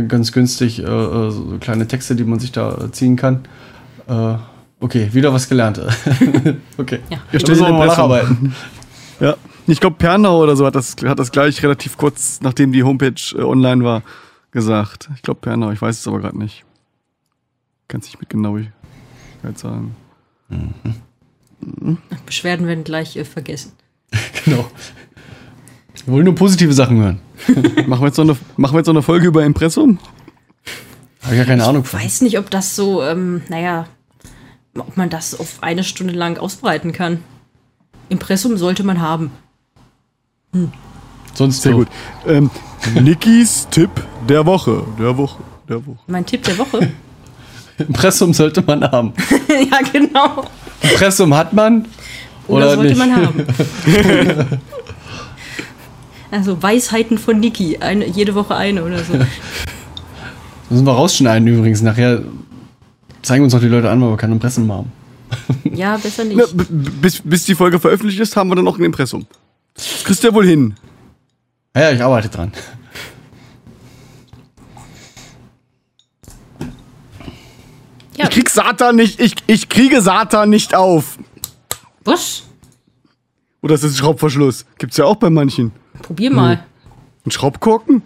ganz 0.07 0.31
günstig 0.31 0.79
äh, 0.79 0.83
äh, 0.83 1.31
so 1.31 1.57
kleine 1.59 1.87
Texte, 1.89 2.15
die 2.15 2.23
man 2.23 2.39
sich 2.39 2.53
da 2.53 2.85
äh, 2.85 2.91
ziehen 2.91 3.17
kann. 3.17 3.41
Okay, 4.81 5.09
wieder 5.11 5.33
was 5.33 5.49
gelernt. 5.49 5.79
okay. 6.77 6.99
Ja. 7.09 7.19
Wir 7.31 7.47
müssen 7.47 7.65
wir 7.65 7.73
mal 7.73 7.87
nacharbeiten. 7.87 8.55
Ja. 9.19 9.35
Ich 9.67 9.81
glaube, 9.81 9.97
Pernau 9.97 10.41
oder 10.41 10.55
so 10.55 10.65
hat 10.65 10.75
das, 10.75 10.95
hat 11.03 11.19
das 11.19 11.33
gleich 11.33 11.61
relativ 11.61 11.97
kurz, 11.97 12.39
nachdem 12.41 12.71
die 12.71 12.83
Homepage 12.83 13.21
äh, 13.35 13.41
online 13.41 13.83
war, 13.83 14.01
gesagt. 14.51 15.09
Ich 15.13 15.21
glaube 15.21 15.41
Pernau, 15.41 15.71
ich 15.71 15.81
weiß 15.81 15.99
es 15.99 16.07
aber 16.07 16.19
gerade 16.19 16.37
nicht. 16.37 16.63
Kann 17.89 17.99
es 17.99 18.07
nicht 18.07 18.21
mit 18.21 18.29
Genauigkeit 18.29 18.71
sagen. 19.55 19.93
Beschwerden 22.25 22.65
werden 22.65 22.85
gleich 22.85 23.17
äh, 23.17 23.25
vergessen. 23.25 23.73
Genau. 24.45 24.71
Wir 26.05 26.13
wollen 26.13 26.23
nur 26.23 26.35
positive 26.35 26.71
Sachen 26.71 26.97
hören. 26.97 27.19
machen, 27.87 28.01
wir 28.01 28.07
jetzt 28.07 28.17
noch 28.17 28.23
eine, 28.23 28.37
machen 28.55 28.73
wir 28.73 28.79
jetzt 28.79 28.87
noch 28.87 28.93
eine 28.93 29.01
Folge 29.01 29.27
über 29.27 29.43
Impressum? 29.43 29.99
Habe 31.23 31.33
ich 31.33 31.39
ja 31.39 31.45
keine 31.45 31.65
Ahnung 31.65 31.83
von. 31.83 31.99
Weiß 31.99 32.21
nicht, 32.21 32.39
ob 32.39 32.49
das 32.49 32.75
so, 32.77 33.03
ähm, 33.03 33.41
naja, 33.49 33.85
ob 34.77 34.97
man 34.97 35.09
das 35.09 35.39
auf 35.39 35.57
eine 35.61 35.83
Stunde 35.83 36.13
lang 36.13 36.37
ausbreiten 36.37 36.91
kann. 36.91 37.23
Impressum 38.09 38.57
sollte 38.57 38.83
man 38.83 39.01
haben. 39.01 39.31
Sonst 41.33 41.61
Sehr 41.61 41.73
so. 41.73 41.77
gut. 41.79 41.87
Ähm, 42.27 42.49
Nikis 43.01 43.67
Tipp 43.69 43.89
der 44.27 44.45
Woche. 44.45 44.83
Der 44.99 45.15
Woche. 45.17 45.43
Der 45.67 45.85
Woche. 45.85 45.99
Mein 46.07 46.25
Tipp 46.25 46.43
der 46.43 46.57
Woche. 46.57 46.91
Impressum 47.77 48.33
sollte 48.33 48.61
man 48.61 48.83
haben. 48.83 49.13
ja, 49.71 49.79
genau. 49.91 50.45
Impressum 50.81 51.33
hat 51.33 51.53
man 51.53 51.85
Oder, 52.47 52.65
oder, 52.65 52.75
sollte 52.75 52.89
nicht. 52.89 52.97
man 52.97 53.15
haben. 53.15 53.45
also 56.31 56.61
Weisheiten 56.61 57.17
von 57.17 57.39
Niki. 57.39 57.77
Eine, 57.77 58.05
jede 58.07 58.35
Woche 58.35 58.55
eine 58.55 58.83
oder 58.83 58.99
so. 59.03 59.13
Müssen 60.69 60.85
wir 60.85 60.91
rausschneiden 60.91 61.47
übrigens. 61.47 61.81
Nachher 61.81 62.21
zeigen 63.21 63.43
uns 63.43 63.53
auch 63.53 63.59
die 63.59 63.67
Leute 63.67 63.89
an, 63.89 64.01
weil 64.01 64.09
wir 64.09 64.17
kein 64.17 64.31
Impressum 64.31 64.71
haben. 64.71 64.91
Ja, 65.63 65.97
besser 65.97 66.23
nicht. 66.23 66.37
Na, 66.37 66.45
bis, 67.01 67.21
bis 67.23 67.45
die 67.45 67.55
Folge 67.55 67.79
veröffentlicht 67.79 68.19
ist, 68.19 68.35
haben 68.35 68.49
wir 68.49 68.55
dann 68.55 68.65
noch 68.65 68.77
ein 68.79 68.83
Impressum. 68.83 69.25
Das 69.75 70.03
kriegst 70.03 70.23
du 70.23 70.27
ja 70.29 70.33
wohl 70.33 70.45
hin. 70.45 70.73
Ja, 71.75 71.91
ich 71.91 72.01
arbeite 72.01 72.29
dran. 72.29 72.51
Ja, 78.17 78.25
Ich 78.25 78.31
krieg 78.31 78.49
Satan 78.49 78.95
nicht, 78.97 79.19
ich, 79.19 79.35
ich 79.47 79.69
kriege 79.69 80.01
Satan 80.01 80.49
nicht 80.49 80.75
auf. 80.75 81.17
was? 82.03 82.43
Oder 83.61 83.75
ist 83.75 83.83
das 83.83 83.91
ein 83.91 83.97
Schraubverschluss? 83.97 84.65
Gibt's 84.77 84.95
ja 84.97 85.05
auch 85.05 85.17
bei 85.17 85.29
manchen. 85.29 85.73
Probier 86.01 86.31
mal. 86.31 86.63
Ein 87.25 87.31
Schraubkorken? 87.31 88.01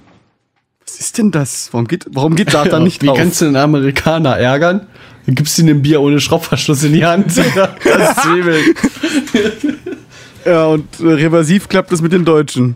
Was 0.93 0.99
ist 0.99 1.17
denn 1.17 1.31
das? 1.31 1.69
Warum 1.71 1.87
geht, 1.87 2.05
warum 2.11 2.35
geht 2.35 2.51
Satan 2.51 2.83
nicht 2.83 3.01
Wie 3.01 3.09
auf? 3.09 3.17
kannst 3.17 3.41
du 3.41 3.45
einen 3.45 3.55
Amerikaner 3.55 4.37
ärgern? 4.37 4.85
Dann 5.25 5.33
gibst 5.33 5.57
du 5.57 5.63
ihm 5.63 5.69
ein 5.69 5.81
Bier 5.81 6.01
ohne 6.01 6.19
Schraubverschluss 6.19 6.83
in 6.83 6.93
die 6.93 7.03
Hand. 7.03 7.35
das 7.37 7.47
ist 7.47 8.21
Zwiebel. 8.21 8.61
Ja, 10.45 10.65
und 10.65 10.99
äh, 10.99 11.07
reversiv 11.07 11.69
klappt 11.69 11.93
es 11.93 12.01
mit 12.01 12.11
den 12.11 12.25
Deutschen. 12.25 12.75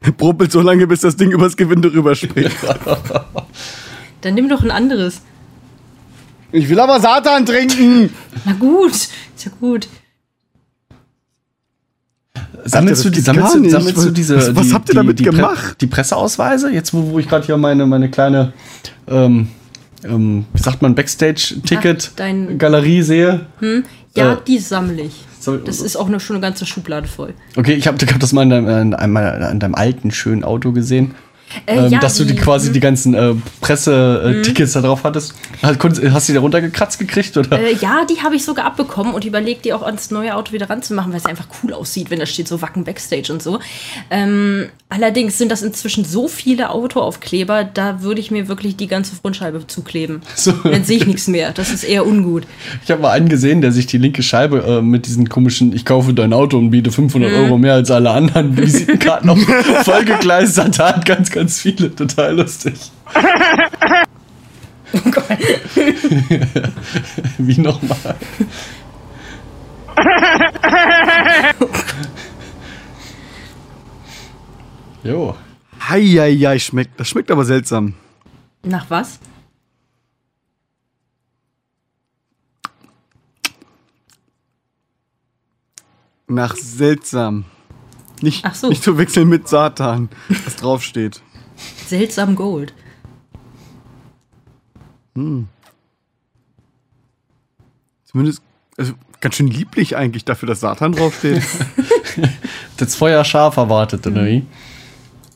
Er 0.00 0.10
Bruppelt 0.10 0.50
so 0.50 0.60
lange, 0.60 0.88
bis 0.88 1.02
das 1.02 1.14
Ding 1.14 1.30
übers 1.30 1.56
Gewinde 1.56 1.92
rüberspringt. 1.92 2.50
Dann 4.22 4.34
nimm 4.34 4.48
doch 4.48 4.64
ein 4.64 4.72
anderes. 4.72 5.22
Ich 6.50 6.68
will 6.68 6.80
aber 6.80 6.98
Satan 6.98 7.46
trinken! 7.46 8.12
Na 8.44 8.54
gut, 8.54 8.90
ist 8.90 9.12
ja 9.44 9.52
gut. 9.60 9.86
Sammelst, 12.64 13.00
Alter, 13.04 13.10
du, 13.10 13.16
die, 13.16 13.20
sammelst, 13.22 13.54
du, 13.54 13.70
sammelst 13.70 14.04
du 14.04 14.10
diese. 14.10 14.36
Was- 14.36 14.54
was 14.54 14.68
die, 14.68 14.74
habt 14.74 14.88
ihr 14.88 14.92
die, 14.92 14.96
damit 14.96 15.18
die 15.18 15.24
Pre- 15.24 15.32
gemacht? 15.36 15.76
Die 15.80 15.86
Presseausweise? 15.86 16.70
Jetzt, 16.70 16.92
wo, 16.94 17.10
wo 17.10 17.18
ich 17.18 17.28
gerade 17.28 17.44
hier 17.46 17.56
meine, 17.56 17.86
meine 17.86 18.10
kleine, 18.10 18.52
ähm, 19.08 19.48
ähm, 20.04 20.44
wie 20.52 20.62
sagt 20.62 20.82
man, 20.82 20.94
Backstage-Ticket-Galerie 20.94 23.02
sehe. 23.02 23.46
Ja, 24.14 24.34
Äh, 24.34 24.36
die 24.46 24.58
sammle 24.58 25.02
ich. 25.02 25.24
Das 25.64 25.80
ist 25.80 25.96
auch 25.96 26.06
eine, 26.06 26.20
schon 26.20 26.36
eine 26.36 26.42
ganze 26.42 26.66
Schublade 26.66 27.08
voll. 27.08 27.32
Okay, 27.56 27.72
ich 27.72 27.86
habe 27.86 27.96
hab 28.06 28.20
das 28.20 28.32
mal 28.32 28.42
in 28.42 28.50
deinem, 28.50 28.68
in, 28.68 28.94
einem, 28.94 29.16
in 29.52 29.58
deinem 29.58 29.74
alten, 29.74 30.10
schönen 30.10 30.44
Auto 30.44 30.72
gesehen. 30.72 31.14
Äh, 31.66 31.76
ähm, 31.76 31.92
ja, 31.92 31.98
dass 31.98 32.16
du 32.16 32.24
die 32.24 32.34
die- 32.34 32.40
quasi 32.40 32.72
die 32.72 32.80
ganzen 32.80 33.14
äh, 33.14 33.34
Presse-Tickets 33.60 34.72
da 34.72 34.80
drauf 34.80 35.04
hattest. 35.04 35.34
Hast, 35.62 35.80
du 35.80 36.32
die 36.32 36.34
da 36.34 36.40
runtergekratzt 36.40 36.98
gekriegt? 36.98 37.36
Oder? 37.36 37.60
Äh, 37.60 37.74
ja, 37.74 38.04
die 38.04 38.22
habe 38.22 38.36
ich 38.36 38.44
sogar 38.44 38.64
abbekommen 38.66 39.14
und 39.14 39.24
überlegt, 39.24 39.64
die 39.64 39.72
auch 39.72 39.82
ans 39.82 40.10
neue 40.10 40.34
Auto 40.36 40.52
wieder 40.52 40.70
ranzumachen, 40.70 41.12
weil 41.12 41.18
es 41.18 41.26
einfach 41.26 41.46
cool 41.62 41.72
aussieht, 41.72 42.10
wenn 42.10 42.18
da 42.18 42.26
steht 42.26 42.48
so 42.48 42.62
Wacken 42.62 42.84
Backstage 42.84 43.32
und 43.32 43.42
so. 43.42 43.58
Ähm, 44.10 44.66
allerdings 44.88 45.38
sind 45.38 45.50
das 45.50 45.62
inzwischen 45.62 46.04
so 46.04 46.28
viele 46.28 46.70
Autoaufkleber, 46.70 47.64
da 47.64 48.02
würde 48.02 48.20
ich 48.20 48.30
mir 48.30 48.48
wirklich 48.48 48.76
die 48.76 48.86
ganze 48.86 49.14
Frontscheibe 49.16 49.66
zukleben. 49.66 50.22
So. 50.40 50.52
Dann 50.52 50.84
sehe 50.84 50.96
ich 50.96 51.06
nichts 51.06 51.28
mehr. 51.28 51.52
Das 51.52 51.70
ist 51.70 51.84
eher 51.84 52.06
ungut. 52.06 52.44
Ich 52.82 52.90
habe 52.90 53.02
mal 53.02 53.10
einen 53.10 53.28
gesehen, 53.28 53.60
der 53.60 53.72
sich 53.72 53.86
die 53.86 53.98
linke 53.98 54.22
Scheibe 54.22 54.64
äh, 54.66 54.80
mit 54.80 55.06
diesen 55.06 55.28
komischen, 55.28 55.74
ich 55.74 55.84
kaufe 55.84 56.14
dein 56.14 56.32
Auto 56.32 56.56
und 56.56 56.70
biete 56.70 56.90
500 56.90 57.30
Euro 57.32 57.58
mehr 57.58 57.74
als 57.74 57.90
alle 57.90 58.10
anderen 58.10 58.56
Visitenkarten 58.56 59.28
auf 59.28 59.38
vollgekleistert 59.84 60.78
hat. 60.78 61.04
Ganz, 61.04 61.30
ganz 61.30 61.39
viele. 61.48 61.94
Total 61.94 62.36
lustig. 62.36 62.90
Oh 64.92 64.98
Gott. 65.12 65.38
Wie 67.38 67.58
nochmal? 67.60 68.16
Jo. 75.02 75.36
Heieiei, 75.88 76.58
schmeckt. 76.58 76.98
Das 77.00 77.08
schmeckt 77.08 77.30
aber 77.30 77.44
seltsam. 77.44 77.94
Nach 78.62 78.88
was? 78.90 79.18
Nach 86.28 86.54
seltsam. 86.56 87.44
Nicht, 88.20 88.44
Ach 88.44 88.54
so. 88.54 88.68
nicht 88.68 88.82
zu 88.82 88.98
wechseln 88.98 89.28
mit 89.28 89.48
Satan, 89.48 90.10
was 90.44 90.56
draufsteht. 90.56 91.22
Seltsam 91.86 92.36
Gold. 92.36 92.72
Zumindest, 98.04 98.42
also 98.76 98.94
ganz 99.20 99.34
schön 99.36 99.46
lieblich 99.48 99.96
eigentlich 99.96 100.24
dafür, 100.24 100.48
dass 100.48 100.60
Satan 100.60 100.92
draufsteht. 100.92 101.42
Das 102.76 102.94
Feuer 102.96 103.24
scharf 103.26 103.56
erwartet, 103.58 104.06
oder 104.06 104.24
wie? 104.24 104.44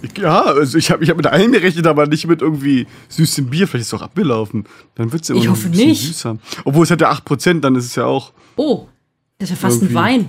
Ich- 0.03 0.17
ja, 0.19 0.43
also 0.43 0.79
ich 0.79 0.91
habe 0.91 1.05
ich 1.05 1.11
hab 1.11 1.17
mit 1.19 1.27
allem 1.27 1.53
gerechnet, 1.53 1.87
aber 1.87 2.07
nicht 2.07 2.27
mit 2.27 2.41
irgendwie 2.41 2.87
süßem 3.11 3.49
Bier. 3.51 3.69
Vielleicht 3.69 3.83
ist 3.83 3.93
es 3.93 3.95
auch 3.95 4.03
abgelaufen. 4.03 4.65
Dann 4.95 5.13
wird 5.13 5.23
es 5.23 5.29
ja 5.29 5.35
Ich 5.35 5.47
hoffe 5.49 5.69
nicht. 5.69 6.03
süßer. 6.03 6.39
Obwohl 6.65 6.85
es 6.85 6.91
hat 6.91 7.03
ja 7.03 7.13
8%, 7.13 7.61
dann 7.61 7.77
ist 7.77 7.85
es 7.85 7.95
ja 7.97 8.07
auch. 8.07 8.33
Oh, 8.57 8.87
das 9.39 9.51
ist 9.51 9.57
ja 9.57 9.61
fast 9.69 9.83
Irgendwie. 9.83 9.95
ein 9.99 10.03
Wein. 10.03 10.27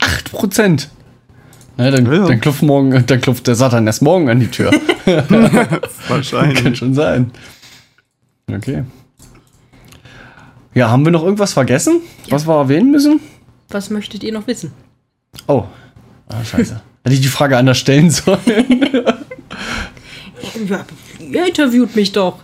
8 0.00 0.32
Na, 1.76 1.90
dann, 1.90 2.06
Ja, 2.06 2.12
ja. 2.14 2.26
dann, 2.26 2.40
klopft 2.40 2.62
morgen, 2.62 2.90
dann 3.06 3.20
klopft 3.20 3.46
der 3.46 3.54
Satan 3.54 3.86
erst 3.86 4.02
morgen 4.02 4.28
an 4.28 4.40
die 4.40 4.48
Tür. 4.48 4.70
Kann 5.04 5.80
Wahrscheinlich. 6.08 6.78
schon 6.78 6.94
sein. 6.94 7.30
Okay. 8.50 8.84
Ja, 10.74 10.90
haben 10.90 11.04
wir 11.04 11.12
noch 11.12 11.22
irgendwas 11.22 11.52
vergessen, 11.52 12.00
was 12.30 12.46
wir 12.46 12.54
erwähnen 12.54 12.90
müssen? 12.90 13.20
Was 13.68 13.90
möchtet 13.90 14.22
ihr 14.22 14.32
noch 14.32 14.46
wissen? 14.46 14.72
Oh. 15.46 15.64
Ah, 16.28 16.44
scheiße. 16.44 16.80
Hätte 17.04 17.14
ich 17.14 17.20
die 17.20 17.28
Frage 17.28 17.56
anders 17.56 17.78
stellen 17.78 18.10
sollen. 18.10 18.38
Ja, 20.68 20.84
ihr 21.20 21.46
interviewt 21.46 21.96
mich 21.96 22.12
doch. 22.12 22.38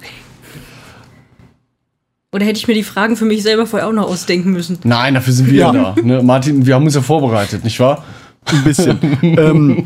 Oder 2.33 2.45
hätte 2.45 2.59
ich 2.59 2.69
mir 2.69 2.75
die 2.75 2.83
Fragen 2.83 3.17
für 3.17 3.25
mich 3.25 3.43
selber 3.43 3.67
vorher 3.67 3.89
auch 3.89 3.93
noch 3.93 4.07
ausdenken 4.09 4.51
müssen? 4.53 4.79
Nein, 4.85 5.15
dafür 5.15 5.33
sind 5.33 5.49
wir 5.51 5.59
Ja. 5.61 5.73
da. 5.73 5.95
Ne? 6.03 6.23
Martin, 6.23 6.67
wir 6.67 6.75
haben 6.75 6.85
uns 6.85 6.95
ja 6.95 7.01
vorbereitet, 7.03 7.65
nicht 7.65 7.81
wahr? 7.81 8.05
Ein 8.47 8.65
bisschen. 8.65 8.99
ähm, 9.23 9.85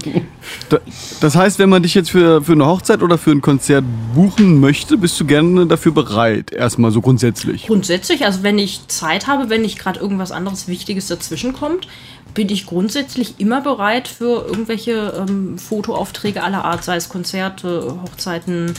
da, 0.68 0.78
das 1.20 1.34
heißt, 1.34 1.58
wenn 1.58 1.68
man 1.68 1.82
dich 1.82 1.94
jetzt 1.94 2.10
für, 2.10 2.42
für 2.42 2.52
eine 2.52 2.66
Hochzeit 2.66 3.02
oder 3.02 3.18
für 3.18 3.32
ein 3.32 3.40
Konzert 3.40 3.84
buchen 4.14 4.60
möchte, 4.60 4.96
bist 4.96 5.18
du 5.18 5.24
gerne 5.24 5.66
dafür 5.66 5.92
bereit, 5.92 6.52
erstmal 6.52 6.90
so 6.90 7.00
grundsätzlich. 7.00 7.66
Grundsätzlich, 7.66 8.24
also 8.24 8.42
wenn 8.42 8.58
ich 8.58 8.86
Zeit 8.88 9.26
habe, 9.26 9.50
wenn 9.50 9.62
nicht 9.62 9.78
gerade 9.78 9.98
irgendwas 9.98 10.32
anderes 10.32 10.68
Wichtiges 10.68 11.08
dazwischen 11.08 11.52
kommt, 11.52 11.88
bin 12.34 12.48
ich 12.48 12.66
grundsätzlich 12.66 13.34
immer 13.38 13.60
bereit 13.60 14.08
für 14.08 14.46
irgendwelche 14.46 15.26
ähm, 15.28 15.58
Fotoaufträge 15.58 16.42
aller 16.42 16.64
Art, 16.64 16.84
sei 16.84 16.96
es 16.96 17.08
Konzerte, 17.08 17.98
Hochzeiten, 18.02 18.74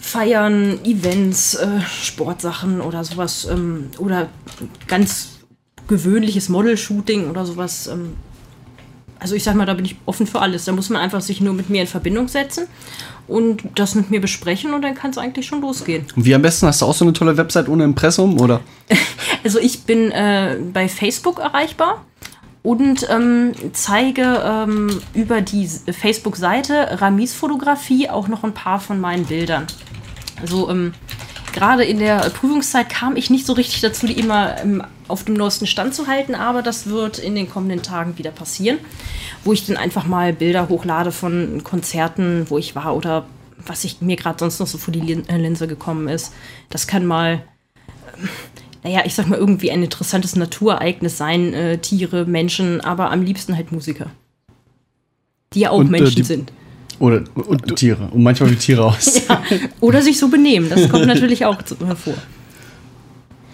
Feiern, 0.00 0.84
Events, 0.84 1.54
äh, 1.54 1.80
Sportsachen 1.82 2.80
oder 2.80 3.04
sowas 3.04 3.46
ähm, 3.50 3.90
oder 3.98 4.28
ganz 4.88 5.38
gewöhnliches 5.86 6.48
Model-Shooting 6.48 7.28
oder 7.28 7.44
sowas. 7.44 7.86
Ähm, 7.86 8.14
also 9.22 9.36
ich 9.36 9.44
sag 9.44 9.54
mal, 9.54 9.66
da 9.66 9.74
bin 9.74 9.84
ich 9.84 9.96
offen 10.04 10.26
für 10.26 10.40
alles. 10.40 10.64
Da 10.64 10.72
muss 10.72 10.90
man 10.90 11.00
einfach 11.00 11.20
sich 11.20 11.40
nur 11.40 11.54
mit 11.54 11.70
mir 11.70 11.82
in 11.82 11.86
Verbindung 11.86 12.28
setzen 12.28 12.66
und 13.28 13.62
das 13.76 13.94
mit 13.94 14.10
mir 14.10 14.20
besprechen 14.20 14.74
und 14.74 14.82
dann 14.82 14.94
kann 14.94 15.12
es 15.12 15.18
eigentlich 15.18 15.46
schon 15.46 15.60
losgehen. 15.60 16.04
Und 16.16 16.24
wie 16.24 16.34
am 16.34 16.42
besten? 16.42 16.66
Hast 16.66 16.82
du 16.82 16.86
auch 16.86 16.94
so 16.94 17.04
eine 17.04 17.12
tolle 17.12 17.36
Website 17.36 17.68
ohne 17.68 17.84
Impressum, 17.84 18.40
oder? 18.40 18.60
Also 19.44 19.58
ich 19.58 19.82
bin 19.82 20.12
äh, 20.12 20.56
bei 20.72 20.88
Facebook 20.88 21.40
erreichbar 21.40 22.04
und 22.62 23.08
ähm, 23.10 23.50
zeige 23.72 24.40
ähm, 24.44 25.00
über 25.14 25.40
die 25.40 25.66
Facebook-Seite 25.66 27.00
Ramis 27.00 27.34
Fotografie 27.34 28.08
auch 28.08 28.28
noch 28.28 28.44
ein 28.44 28.54
paar 28.54 28.78
von 28.78 29.00
meinen 29.00 29.24
Bildern. 29.24 29.66
Also 30.40 30.70
ähm, 30.70 30.94
gerade 31.52 31.84
in 31.84 31.98
der 31.98 32.18
Prüfungszeit 32.30 32.88
kam 32.88 33.16
ich 33.16 33.30
nicht 33.30 33.46
so 33.46 33.52
richtig 33.52 33.80
dazu, 33.80 34.06
die 34.06 34.18
immer 34.18 34.58
ähm, 34.60 34.82
auf 35.08 35.24
dem 35.24 35.34
neuesten 35.34 35.66
Stand 35.66 35.94
zu 35.94 36.06
halten, 36.06 36.34
aber 36.34 36.62
das 36.62 36.86
wird 36.86 37.18
in 37.18 37.34
den 37.34 37.48
kommenden 37.50 37.82
Tagen 37.82 38.18
wieder 38.18 38.30
passieren, 38.30 38.78
wo 39.44 39.52
ich 39.52 39.66
dann 39.66 39.76
einfach 39.76 40.06
mal 40.06 40.32
Bilder 40.32 40.68
hochlade 40.68 41.12
von 41.12 41.62
Konzerten, 41.64 42.46
wo 42.48 42.58
ich 42.58 42.74
war 42.74 42.96
oder 42.96 43.26
was 43.64 43.84
ich 43.84 44.00
mir 44.00 44.16
gerade 44.16 44.38
sonst 44.38 44.58
noch 44.58 44.66
so 44.66 44.78
vor 44.78 44.92
die 44.92 45.12
äh, 45.12 45.36
Linse 45.36 45.66
gekommen 45.68 46.08
ist. 46.08 46.32
Das 46.70 46.86
kann 46.86 47.06
mal, 47.06 47.42
ähm, 48.18 48.28
naja, 48.82 49.02
ich 49.04 49.14
sag 49.14 49.28
mal, 49.28 49.38
irgendwie 49.38 49.70
ein 49.70 49.82
interessantes 49.82 50.34
Naturereignis 50.34 51.16
sein, 51.18 51.54
äh, 51.54 51.78
Tiere, 51.78 52.24
Menschen, 52.24 52.80
aber 52.80 53.10
am 53.12 53.22
liebsten 53.22 53.54
halt 53.56 53.70
Musiker. 53.70 54.06
Die 55.54 55.60
ja 55.60 55.70
auch 55.70 55.78
Und, 55.78 55.88
äh, 55.88 55.90
Menschen 55.90 56.16
die- 56.16 56.22
sind. 56.24 56.52
Oder 57.02 57.24
und 57.34 57.74
Tiere. 57.74 58.08
Und 58.12 58.22
manchmal 58.22 58.52
wie 58.52 58.56
Tiere 58.56 58.84
aus. 58.84 59.22
Ja, 59.28 59.42
oder 59.80 60.02
sich 60.02 60.18
so 60.20 60.28
benehmen, 60.28 60.70
das 60.70 60.88
kommt 60.88 61.06
natürlich 61.14 61.44
auch 61.44 61.58
hervor. 61.84 62.14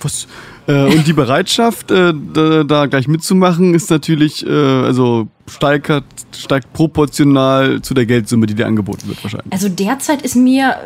Was? 0.03 0.26
Äh, 0.68 0.84
und 0.94 1.06
die 1.06 1.14
Bereitschaft, 1.14 1.90
äh, 1.90 2.12
da, 2.34 2.62
da 2.62 2.86
gleich 2.86 3.08
mitzumachen, 3.08 3.74
ist 3.74 3.90
natürlich, 3.90 4.46
äh, 4.46 4.50
also 4.50 5.26
steigert, 5.48 6.04
steigt 6.36 6.74
proportional 6.74 7.80
zu 7.80 7.94
der 7.94 8.04
Geldsumme, 8.04 8.46
die 8.46 8.54
dir 8.54 8.66
angeboten 8.66 9.08
wird, 9.08 9.24
wahrscheinlich. 9.24 9.50
Also 9.50 9.70
derzeit 9.70 10.20
ist 10.20 10.36
mir 10.36 10.76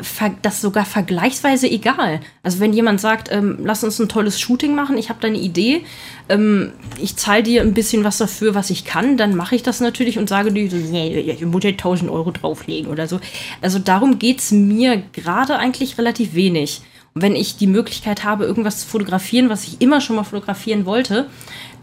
das 0.43 0.61
sogar 0.61 0.85
vergleichsweise 0.85 1.69
egal. 1.69 2.21
Also 2.45 2.61
wenn 2.61 2.73
jemand 2.73 3.01
sagt, 3.01 3.33
ähm, 3.33 3.59
lass 3.65 3.83
uns 3.83 3.99
ein 3.99 4.09
tolles 4.09 4.39
Shooting 4.39 4.77
machen, 4.77 4.97
ich 4.99 5.09
habe 5.09 5.19
da 5.21 5.27
eine 5.27 5.39
Idee, 5.39 5.83
ähm, 6.29 6.71
ich 7.01 7.17
zahle 7.17 7.43
dir 7.43 7.63
ein 7.63 7.75
bisschen 7.75 8.05
was 8.05 8.19
dafür, 8.19 8.55
was 8.55 8.71
ich 8.71 8.85
kann, 8.85 9.17
dann 9.17 9.35
mache 9.35 9.57
ich 9.57 9.65
das 9.65 9.81
natürlich 9.81 10.17
und 10.17 10.29
sage 10.29 10.53
dir, 10.53 10.71
so, 10.71 10.77
nee, 10.77 11.19
ich 11.19 11.45
muss 11.45 11.65
ja 11.65 11.71
1000 11.71 12.09
Euro 12.09 12.31
drauflegen 12.31 12.89
oder 12.89 13.09
so. 13.09 13.19
Also 13.61 13.81
darum 13.81 14.21
geht's 14.21 14.53
mir 14.53 15.03
gerade 15.13 15.59
eigentlich 15.59 15.99
relativ 15.99 16.35
wenig. 16.35 16.83
Und 17.15 17.23
wenn 17.23 17.37
ich 17.37 17.57
die 17.57 17.67
Möglichkeit 17.67 18.25
habe, 18.25 18.45
irgendwas 18.45 18.81
zu 18.81 18.87
fotografieren, 18.87 19.49
was 19.51 19.65
ich 19.65 19.81
immer 19.81 20.01
schon 20.01 20.17
mal 20.17 20.25
fotografieren 20.25 20.87
wollte, 20.87 21.27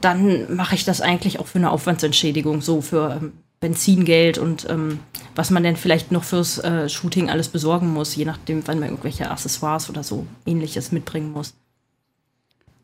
dann 0.01 0.55
mache 0.55 0.75
ich 0.75 0.85
das 0.85 1.01
eigentlich 1.01 1.39
auch 1.39 1.47
für 1.47 1.59
eine 1.59 1.71
Aufwandsentschädigung, 1.71 2.61
so 2.61 2.81
für 2.81 3.19
ähm, 3.21 3.33
Benzingeld 3.59 4.37
und 4.37 4.67
ähm, 4.69 4.99
was 5.35 5.51
man 5.51 5.63
denn 5.63 5.75
vielleicht 5.75 6.11
noch 6.11 6.23
fürs 6.23 6.57
äh, 6.59 6.89
Shooting 6.89 7.29
alles 7.29 7.49
besorgen 7.49 7.89
muss, 7.93 8.15
je 8.15 8.25
nachdem, 8.25 8.63
wann 8.65 8.79
man 8.79 8.89
irgendwelche 8.89 9.29
Accessoires 9.29 9.89
oder 9.89 10.03
so 10.03 10.25
ähnliches 10.45 10.91
mitbringen 10.91 11.31
muss. 11.31 11.53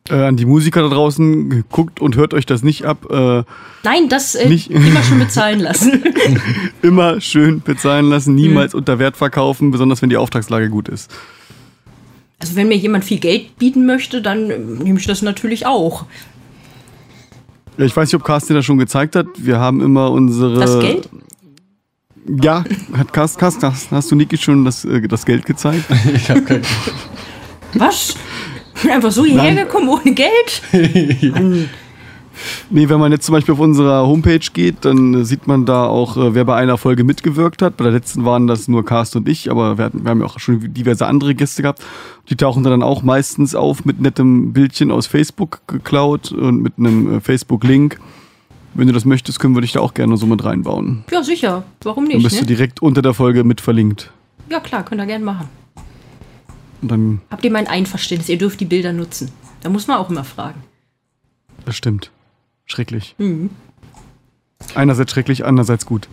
Äh, 0.09 0.15
an 0.25 0.37
die 0.37 0.45
Musiker 0.45 0.83
da 0.83 0.89
draußen, 0.89 1.63
guckt 1.71 1.99
und 1.99 2.15
hört 2.15 2.35
euch 2.35 2.45
das 2.45 2.61
nicht 2.61 2.85
ab. 2.85 3.09
Äh, 3.09 3.43
Nein, 3.83 4.07
das 4.09 4.35
äh, 4.35 4.47
Nicht- 4.47 4.69
immer 4.69 5.01
schon 5.01 5.17
bezahlen 5.17 5.59
lassen. 5.59 6.03
immer 6.83 7.19
schön 7.21 7.61
bezahlen 7.61 8.07
lassen, 8.09 8.35
niemals 8.35 8.75
unter 8.75 8.99
Wert 8.99 9.17
verkaufen, 9.17 9.71
besonders 9.71 10.01
wenn 10.03 10.09
die 10.09 10.17
Auftragslage 10.17 10.69
gut 10.69 10.89
ist. 10.89 11.09
Also 12.39 12.55
wenn 12.55 12.67
mir 12.67 12.77
jemand 12.77 13.05
viel 13.05 13.19
Geld 13.19 13.57
bieten 13.57 13.85
möchte, 13.85 14.21
dann 14.21 14.49
äh, 14.49 14.57
nehme 14.57 14.99
ich 14.99 15.07
das 15.07 15.21
natürlich 15.21 15.65
auch. 15.65 16.05
Ja, 17.77 17.85
ich 17.85 17.95
weiß 17.95 18.09
nicht, 18.09 18.15
ob 18.15 18.23
Carsten 18.23 18.53
das 18.53 18.65
schon 18.65 18.77
gezeigt 18.77 19.15
hat. 19.15 19.27
Wir 19.37 19.59
haben 19.59 19.81
immer 19.81 20.11
unsere. 20.11 20.59
Das 20.59 20.79
Geld? 20.79 21.09
Ja, 22.41 22.63
hat 22.97 23.13
Carsten, 23.13 23.39
Carsten 23.39 23.63
hast, 23.63 23.91
hast 23.91 24.11
du 24.11 24.15
Niki 24.15 24.37
schon 24.37 24.65
das, 24.65 24.83
äh, 24.85 25.01
das 25.07 25.25
Geld 25.25 25.45
gezeigt? 25.45 25.85
Ich 26.15 26.29
habe 26.29 26.41
kein. 26.41 26.61
Was? 27.73 28.15
Ich 28.75 28.81
bin 28.81 28.91
einfach 28.91 29.11
so 29.11 29.25
hierher 29.25 29.65
gekommen 29.65 29.89
ohne 29.89 30.13
Geld? 30.13 30.61
Mann. 31.33 31.69
Nee, 32.69 32.89
wenn 32.89 32.99
man 32.99 33.11
jetzt 33.11 33.25
zum 33.25 33.33
Beispiel 33.33 33.53
auf 33.53 33.59
unserer 33.59 34.05
Homepage 34.07 34.39
geht, 34.53 34.83
dann 34.85 35.23
sieht 35.25 35.47
man 35.47 35.65
da 35.65 35.85
auch, 35.85 36.17
äh, 36.17 36.33
wer 36.35 36.45
bei 36.45 36.55
einer 36.55 36.77
Folge 36.77 37.03
mitgewirkt 37.03 37.61
hat. 37.61 37.77
Bei 37.77 37.83
der 37.85 37.93
letzten 37.93 38.25
waren 38.25 38.47
das 38.47 38.67
nur 38.67 38.83
Carsten 38.85 39.19
und 39.19 39.29
ich, 39.29 39.49
aber 39.51 39.77
wir, 39.77 39.85
hatten, 39.85 40.03
wir 40.03 40.09
haben 40.11 40.19
ja 40.19 40.25
auch 40.25 40.39
schon 40.39 40.73
diverse 40.73 41.05
andere 41.07 41.35
Gäste 41.35 41.61
gehabt. 41.61 41.81
Die 42.29 42.35
tauchen 42.35 42.63
dann 42.63 42.83
auch 42.83 43.03
meistens 43.03 43.55
auf 43.55 43.85
mit 43.85 44.01
nettem 44.01 44.53
Bildchen 44.53 44.91
aus 44.91 45.07
Facebook 45.07 45.61
geklaut 45.67 46.31
und 46.31 46.61
mit 46.61 46.73
einem 46.77 47.17
äh, 47.17 47.21
Facebook-Link. 47.21 47.99
Wenn 48.73 48.87
du 48.87 48.93
das 48.93 49.05
möchtest, 49.05 49.39
können 49.39 49.55
wir 49.55 49.61
dich 49.61 49.71
da 49.71 49.79
auch 49.79 49.93
gerne 49.93 50.17
so 50.17 50.25
mit 50.25 50.43
reinbauen. 50.43 51.05
Ja, 51.09 51.23
sicher. 51.23 51.63
Warum 51.83 52.05
Dann 52.09 52.17
nicht? 52.17 52.23
bist 52.23 52.35
du 52.37 52.41
Ne? 52.41 52.47
direkt 52.47 52.81
unter 52.81 53.01
der 53.01 53.13
Folge 53.13 53.43
mit 53.45 53.61
verlinkt. 53.61 54.11
Ja, 54.49 54.59
klar, 54.59 54.83
könnt 54.83 54.99
ihr 55.01 55.05
gerne 55.07 55.23
machen. 55.23 55.47
Und 56.81 56.91
dann, 56.91 57.21
Habt 57.31 57.45
ihr 57.45 57.51
mein 57.51 57.67
Einverständnis? 57.67 58.27
Ihr 58.27 58.37
dürft 58.37 58.59
die 58.59 58.65
Bilder 58.65 58.91
nutzen. 58.91 59.31
Da 59.61 59.69
muss 59.69 59.87
man 59.87 59.97
auch 59.97 60.09
immer 60.09 60.23
fragen. 60.25 60.61
das 61.65 61.75
stimmt. 61.77 62.11
Schrecklich. 62.65 63.15
Mhm. 63.17 63.49
Einerseits 64.73 65.11
schrecklich, 65.11 65.45
andererseits 65.45 65.85
gut. 65.85 66.07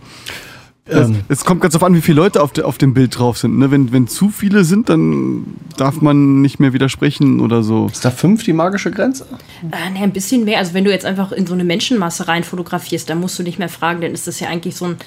Es, 0.85 1.07
Ähm, 1.07 1.21
es 1.29 1.45
kommt 1.45 1.61
ganz 1.61 1.75
auf 1.75 1.83
an, 1.83 1.95
wie 1.95 2.01
viele 2.01 2.17
Leute 2.17 2.41
auf, 2.41 2.51
de, 2.51 2.65
auf 2.65 2.77
dem 2.77 2.93
Bild 2.93 3.17
drauf 3.17 3.37
sind. 3.37 3.57
Ne? 3.57 3.71
Wenn, 3.71 3.93
wenn 3.93 4.07
zu 4.07 4.29
viele 4.29 4.65
sind, 4.65 4.89
dann 4.89 5.45
darf 5.77 6.01
man 6.01 6.41
nicht 6.41 6.59
mehr 6.59 6.73
widersprechen 6.73 7.39
oder 7.39 7.63
so. 7.63 7.87
ist 7.87 8.03
da 8.03 8.11
fünf 8.11 8.43
die 8.43 8.51
magische 8.51 8.91
Grenze? 8.91 9.25
Äh, 9.71 9.91
ne, 9.91 9.99
ein 9.99 10.11
bisschen 10.11 10.43
mehr. 10.43 10.59
Also 10.59 10.73
wenn 10.73 10.83
du 10.83 10.91
jetzt 10.91 11.05
einfach 11.05 11.31
in 11.31 11.47
so 11.47 11.53
eine 11.53 11.63
Menschenmasse 11.63 12.27
rein 12.27 12.43
fotografierst, 12.43 13.09
dann 13.09 13.21
musst 13.21 13.39
du 13.39 13.43
nicht 13.43 13.59
mehr 13.59 13.69
fragen, 13.69 14.01
dann 14.01 14.11
ist 14.11 14.27
das 14.27 14.41
ja 14.41 14.49
eigentlich 14.49 14.75
so, 14.75 14.85
ein, 14.85 14.97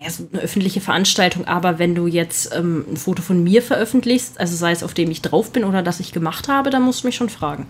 ja, 0.00 0.08
so 0.08 0.26
eine 0.32 0.40
öffentliche 0.40 0.80
Veranstaltung. 0.80 1.44
Aber 1.44 1.78
wenn 1.78 1.94
du 1.94 2.06
jetzt 2.06 2.54
ähm, 2.56 2.86
ein 2.90 2.96
Foto 2.96 3.20
von 3.20 3.44
mir 3.44 3.60
veröffentlichst, 3.60 4.40
also 4.40 4.56
sei 4.56 4.72
es 4.72 4.82
auf 4.82 4.94
dem 4.94 5.10
ich 5.10 5.20
drauf 5.20 5.52
bin 5.52 5.64
oder 5.64 5.82
das 5.82 6.00
ich 6.00 6.12
gemacht 6.12 6.48
habe, 6.48 6.70
dann 6.70 6.82
musst 6.82 7.02
du 7.02 7.08
mich 7.08 7.16
schon 7.16 7.28
fragen. 7.28 7.66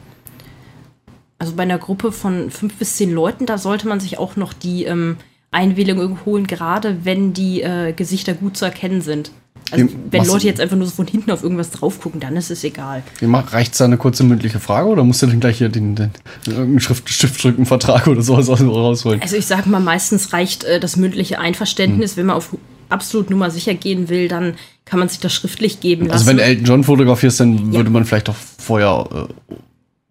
Also 1.39 1.53
bei 1.55 1.63
einer 1.65 1.79
Gruppe 1.79 2.13
von 2.13 2.51
fünf 2.51 2.75
bis 2.75 2.97
zehn 2.97 3.13
Leuten, 3.13 3.47
da 3.47 3.59
sollte 3.59 3.87
man 3.89 4.01
sich 4.01 4.19
auch 4.19 4.37
noch 4.37 4.53
die 4.53 4.85
ähm, 4.85 5.17
Einwilligung 5.51 6.19
holen, 6.25 6.47
gerade 6.47 7.05
wenn 7.05 7.33
die 7.33 7.63
äh, 7.63 7.93
Gesichter 7.93 8.35
gut 8.35 8.57
zu 8.57 8.65
erkennen 8.65 9.01
sind. 9.03 9.31
Also 9.73 9.89
wenn 10.13 10.25
Leute 10.25 10.47
jetzt 10.47 10.61
einfach 10.61 10.77
nur 10.77 10.87
so 10.87 10.93
von 10.95 11.09
hinten 11.09 11.33
auf 11.33 11.43
irgendwas 11.43 11.73
drauf 11.73 12.01
gucken, 12.01 12.21
dann 12.21 12.37
ist 12.37 12.53
es 12.53 12.63
egal. 12.63 13.03
Reicht 13.21 13.73
es 13.73 13.79
da 13.79 13.85
eine 13.85 13.97
kurze 13.97 14.23
mündliche 14.23 14.61
Frage 14.61 14.89
oder 14.89 15.03
musst 15.03 15.23
du 15.23 15.27
dann 15.27 15.41
gleich 15.41 15.59
hier 15.59 15.69
den, 15.69 15.97
den, 15.97 16.11
irgendeinen 16.47 16.79
Schrift, 16.81 17.09
Stiftdrückenvertrag 17.11 18.07
oder 18.07 18.23
sowas 18.23 18.49
aus- 18.49 18.61
rausholen? 18.61 19.21
Also 19.23 19.35
ich 19.37 19.47
sage 19.47 19.69
mal, 19.69 19.81
meistens 19.81 20.33
reicht 20.33 20.63
äh, 20.63 20.79
das 20.79 20.97
mündliche 20.97 21.41
Einverständnis. 21.41 22.13
Hm. 22.13 22.17
Wenn 22.19 22.27
man 22.27 22.37
auf 22.37 22.57
absolut 22.91 23.29
Nummer 23.31 23.51
sicher 23.51 23.75
gehen 23.75 24.09
will, 24.09 24.29
dann 24.29 24.55
kann 24.85 25.01
man 25.01 25.09
sich 25.09 25.19
das 25.19 25.35
schriftlich 25.35 25.81
geben 25.81 26.05
Also 26.13 26.25
lassen. 26.25 26.27
wenn 26.29 26.39
Elton 26.39 26.65
John 26.65 26.85
fotografierst, 26.85 27.41
dann 27.41 27.73
Ja. 27.73 27.79
würde 27.79 27.91
man 27.91 28.05
vielleicht 28.05 28.29
auch 28.29 28.37
vorher 28.59 29.09
äh, 29.51 29.55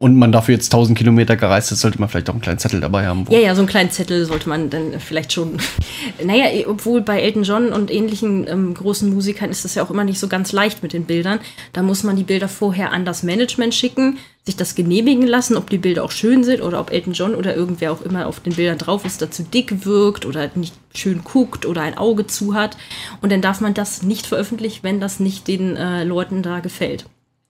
und 0.06 0.18
man 0.18 0.32
dafür 0.32 0.54
jetzt 0.54 0.72
1000 0.72 0.96
Kilometer 0.96 1.36
gereist 1.36 1.72
ist, 1.72 1.82
sollte 1.82 2.00
man 2.00 2.08
vielleicht 2.08 2.30
auch 2.30 2.36
einen 2.36 2.42
kleinen 2.44 2.60
Zettel 2.60 2.80
dabei 2.80 3.08
haben. 3.08 3.26
ja, 3.32 3.40
ja, 3.40 3.56
so 3.56 3.62
einen 3.62 3.68
kleinen 3.68 3.90
Zettel 3.90 4.24
sollte 4.26 4.48
man 4.48 4.70
dann 4.70 5.00
vielleicht 5.00 5.34
schon. 5.34 5.58
naja, 6.24 6.46
eh, 6.52 6.68
obwohl 6.68 7.02
bei 7.02 7.22
Elton 7.22 7.42
John 7.42 7.70
und 7.70 7.90
ähnlichen 7.90 8.48
ähm, 8.48 8.76
großen 8.76 9.12
Musikern 9.12 9.50
ist 9.50 9.66
das 9.66 9.74
ja 9.74 9.84
auch 9.84 9.90
immer 9.90 10.04
nicht 10.04 10.20
so 10.20 10.28
ganz 10.28 10.52
leicht 10.52 10.84
mit 10.84 10.94
den 10.94 11.06
Bildern. 11.06 11.40
Da 11.74 11.82
muss 11.82 12.04
man 12.04 12.16
die 12.16 12.24
Bilder 12.24 12.48
vorher 12.48 12.92
an 12.92 13.04
das 13.04 13.24
Management 13.24 13.74
schicken, 13.74 14.20
sich 14.46 14.56
das 14.56 14.76
genehmigen 14.76 15.26
lassen, 15.26 15.58
ob 15.58 15.72
die 15.72 15.80
Bilder 15.80 16.04
auch 16.04 16.12
schön 16.12 16.44
sind 16.44 16.62
oder 16.62 16.82
ob 16.82 16.92
Elton 16.92 17.14
John 17.14 17.34
oder 17.34 17.56
irgendwer 17.56 17.92
auch 17.92 18.04
immer 18.04 18.28
auf 18.28 18.42
den 18.42 18.54
Bildern 18.54 18.78
drauf 18.78 19.06
ist, 19.06 19.24
dazu 19.24 19.42
dick 19.42 19.88
wirkt 19.88 20.28
oder 20.28 20.52
nicht 20.54 20.76
schön 20.94 21.24
guckt 21.24 21.66
oder 21.66 21.82
ein 21.82 21.98
Auge 21.98 22.28
zu 22.28 22.54
hat. 22.54 22.78
Und 23.22 23.32
dann 23.32 23.42
darf 23.42 23.60
man 23.60 23.74
das 23.74 24.04
nicht 24.04 24.28
veröffentlichen, 24.28 24.84
wenn 24.84 25.00
das 25.00 25.20
nicht 25.20 25.48
den 25.48 25.76
äh, 25.76 26.04
Leuten 26.04 26.44
da 26.44 26.60
gefällt. 26.60 27.06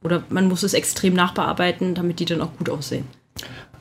Oder 0.06 0.24
man 0.30 0.48
muss 0.48 0.62
es 0.62 0.76
extrem 0.76 1.16
nachbearbeiten, 1.16 1.96
damit 1.96 2.20
die 2.20 2.26
dann 2.26 2.42
auch 2.42 2.56
gut 2.58 2.70
aussehen. 2.70 3.06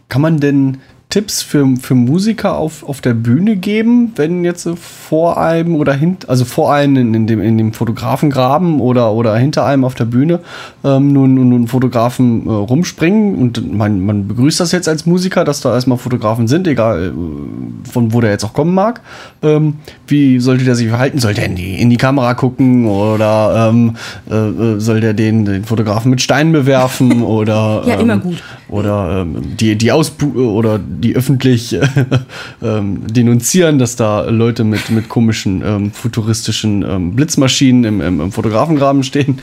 Kann 0.09 0.23
man 0.23 0.41
denn 0.41 0.81
Tipps 1.15 1.43
für, 1.43 1.77
für 1.81 1.95
Musiker 1.95 2.57
auf, 2.57 2.83
auf 2.83 3.01
der 3.01 3.15
Bühne 3.15 3.55
geben, 3.55 4.11
wenn 4.17 4.45
jetzt 4.45 4.69
vor 4.77 5.39
einem 5.39 5.77
oder 5.77 5.93
hinter, 5.93 6.29
also 6.29 6.45
vor 6.45 6.75
einem 6.75 6.97
in, 6.97 7.15
in, 7.15 7.27
dem, 7.29 7.41
in 7.41 7.57
dem 7.57 7.73
Fotografengraben 7.73 8.81
oder, 8.81 9.13
oder 9.13 9.37
hinter 9.37 9.65
einem 9.65 9.85
auf 9.85 9.95
der 9.95 10.07
Bühne 10.07 10.41
ähm, 10.83 11.13
nun, 11.13 11.35
nun, 11.35 11.51
nun 11.51 11.69
Fotografen 11.69 12.49
äh, 12.49 12.51
rumspringen 12.51 13.37
und 13.37 13.73
man, 13.73 14.01
man 14.01 14.27
begrüßt 14.27 14.59
das 14.59 14.73
jetzt 14.73 14.89
als 14.89 15.07
Musiker, 15.07 15.45
dass 15.45 15.61
da 15.61 15.73
erstmal 15.73 15.99
Fotografen 15.99 16.49
sind, 16.49 16.67
egal 16.67 17.05
äh, 17.05 17.89
von 17.89 18.13
wo 18.13 18.21
der 18.21 18.31
jetzt 18.31 18.45
auch 18.45 18.53
kommen 18.53 18.75
mag. 18.75 19.01
Ähm, 19.41 19.75
wie 20.09 20.41
sollte 20.41 20.65
der 20.65 20.75
sich 20.75 20.89
verhalten? 20.89 21.21
Soll 21.21 21.35
der 21.35 21.47
in 21.47 21.55
die, 21.55 21.81
in 21.81 21.91
die 21.91 21.97
Kamera 21.97 22.35
gucken 22.35 22.89
oder 22.89 23.71
ähm, 23.71 23.95
äh, 24.29 24.35
äh 24.35 24.81
soll 24.81 25.01
der 25.01 25.13
den, 25.13 25.45
den 25.45 25.65
Fotografen 25.65 26.11
mit 26.11 26.23
Steinen 26.23 26.53
bewerfen 26.53 27.23
oder 27.23 27.85
Ja, 27.87 28.01
immer 28.01 28.15
ähm, 28.15 28.21
gut. 28.21 28.43
oder 28.69 29.21
ähm, 29.21 29.57
die, 29.61 29.77
die 29.77 29.93
Ausbu 29.93 30.27
oder 30.41 30.81
die 31.05 31.15
öffentlich 31.15 31.75
äh, 31.75 31.87
ähm, 32.63 33.07
denunzieren, 33.07 33.79
dass 33.79 33.95
da 33.95 34.23
Leute 34.23 34.65
mit, 34.65 34.91
mit 34.91 35.09
komischen 35.09 35.63
ähm, 35.65 35.93
futuristischen 35.93 36.83
ähm, 36.83 37.15
Blitzmaschinen 37.15 37.85
im, 37.85 38.01
im, 38.01 38.21
im 38.21 38.33
Fotografengraben 38.33 39.05
stehen. 39.05 39.41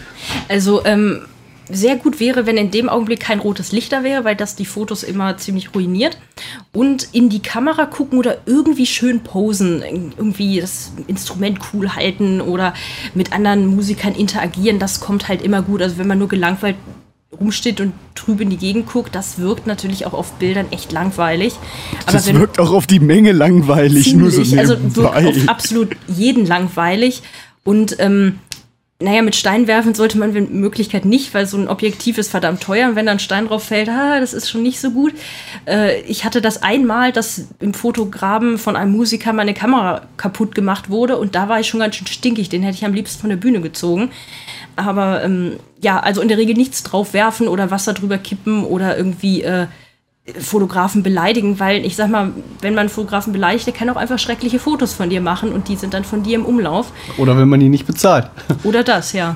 Also 0.50 0.84
ähm, 0.86 1.22
sehr 1.70 1.96
gut 1.96 2.20
wäre, 2.20 2.46
wenn 2.46 2.58
in 2.58 2.72
dem 2.72 2.90
Augenblick 2.90 3.22
kein 3.22 3.40
rotes 3.40 3.72
Licht 3.72 3.94
da 3.94 4.04
wäre, 4.04 4.26
weil 4.26 4.36
das 4.36 4.56
die 4.56 4.66
Fotos 4.66 5.04
immer 5.04 5.38
ziemlich 5.38 5.74
ruiniert. 5.74 6.18
Und 6.74 7.10
in 7.14 7.30
die 7.30 7.42
Kamera 7.42 7.86
gucken 7.86 8.18
oder 8.18 8.40
irgendwie 8.46 8.86
schön 8.86 9.22
posen, 9.22 9.82
irgendwie 9.82 10.60
das 10.60 10.92
Instrument 11.08 11.60
cool 11.72 11.96
halten 11.96 12.42
oder 12.42 12.74
mit 13.14 13.34
anderen 13.34 13.68
Musikern 13.68 14.16
interagieren, 14.16 14.80
das 14.80 15.00
kommt 15.00 15.28
halt 15.28 15.42
immer 15.42 15.62
gut. 15.62 15.82
Also 15.82 15.98
wenn 15.98 16.08
man 16.08 16.20
nur 16.20 16.28
gelangweilt 16.28 16.76
rumsteht 17.40 17.80
und 17.82 17.94
trüb 18.16 18.42
in 18.42 18.50
die 18.50 18.58
Gegend 18.58 18.88
guckt, 18.88 19.16
das 19.16 19.40
wirkt 19.40 19.68
natürlich 19.68 20.06
auch 20.06 20.14
auf 20.14 20.34
Bildern 20.34 20.68
echt 20.72 20.92
langweilig. 20.92 21.54
Aber 22.04 22.12
Das 22.14 22.34
wirkt 22.34 22.60
auch 22.60 22.72
auf 22.72 22.88
die 22.88 23.00
Menge 23.00 23.32
langweilig, 23.32 24.14
nur 24.14 24.32
so 24.32 24.44
ziemlich, 24.44 24.60
also 24.60 24.76
nebenbei. 24.76 25.24
wirkt 25.24 25.38
auf 25.38 25.50
absolut 25.50 25.98
jeden 26.08 26.46
langweilig. 26.46 27.24
Und 27.64 27.96
ähm, 28.00 28.40
naja, 29.02 29.22
mit 29.22 29.36
Stein 29.36 29.68
werfen 29.68 29.96
sollte 29.96 30.18
man 30.18 30.36
in 30.36 30.60
Möglichkeit 30.60 31.06
nicht, 31.06 31.34
weil 31.34 31.48
so 31.48 31.58
ein 31.58 31.68
Objektiv 31.68 32.18
ist 32.18 32.30
verdammt 32.30 32.62
teuer 32.62 32.90
und 32.90 32.96
wenn 32.96 33.08
da 33.08 33.14
ein 33.14 33.20
Stein 33.20 33.48
drauf 33.48 33.64
fällt, 33.64 33.90
ah, 33.90 34.20
das 34.20 34.34
ist 34.34 34.50
schon 34.50 34.62
nicht 34.62 34.80
so 34.80 34.92
gut. 34.92 35.14
Äh, 35.66 36.02
ich 36.02 36.24
hatte 36.24 36.42
das 36.42 36.62
einmal, 36.62 37.12
dass 37.12 37.48
im 37.60 37.74
Fotograben 37.74 38.58
von 38.58 38.76
einem 38.76 38.92
Musiker 38.92 39.34
meine 39.34 39.54
Kamera 39.54 40.04
kaputt 40.18 40.56
gemacht 40.56 40.90
wurde 40.90 41.18
und 41.18 41.36
da 41.36 41.50
war 41.50 41.60
ich 41.60 41.68
schon 41.68 41.80
ganz 41.80 41.96
schön 41.96 42.08
stinkig, 42.08 42.50
den 42.50 42.64
hätte 42.64 42.78
ich 42.78 42.86
am 42.86 42.94
liebsten 42.94 43.22
von 43.22 43.30
der 43.30 43.38
Bühne 43.38 43.62
gezogen. 43.62 44.12
Aber 44.76 45.24
ähm, 45.24 45.54
ja, 45.82 46.00
also 46.00 46.22
in 46.22 46.28
der 46.28 46.38
Regel 46.38 46.56
nichts 46.56 46.84
drauf 46.84 47.14
werfen 47.14 47.48
oder 47.48 47.72
Wasser 47.72 47.94
drüber 47.94 48.18
kippen 48.18 48.64
oder 48.64 48.98
irgendwie 48.98 49.44
äh, 49.44 49.68
Fotografen 50.40 51.04
beleidigen, 51.04 51.60
weil 51.60 51.84
ich 51.84 51.96
sag 51.96 52.10
mal, 52.10 52.32
wenn 52.62 52.76
man 52.76 52.90
Fotografen 52.90 53.34
beleidigt, 53.34 53.66
der 53.66 53.74
kann 53.74 53.90
auch 53.90 53.96
einfach 53.96 54.20
schreckliche 54.20 54.60
Fotos 54.60 54.94
von 54.94 55.10
dir 55.10 55.20
machen 55.20 55.52
und 55.52 55.68
die 55.68 55.76
sind 55.76 55.94
dann 55.94 56.04
von 56.04 56.24
dir 56.24 56.36
im 56.36 56.46
Umlauf. 56.46 56.92
Oder 57.18 57.38
wenn 57.38 57.50
man 57.50 57.60
ihn 57.60 57.72
nicht 57.72 57.88
bezahlt. 57.88 58.30
Oder 58.64 58.84
das, 58.84 59.14
ja. 59.14 59.36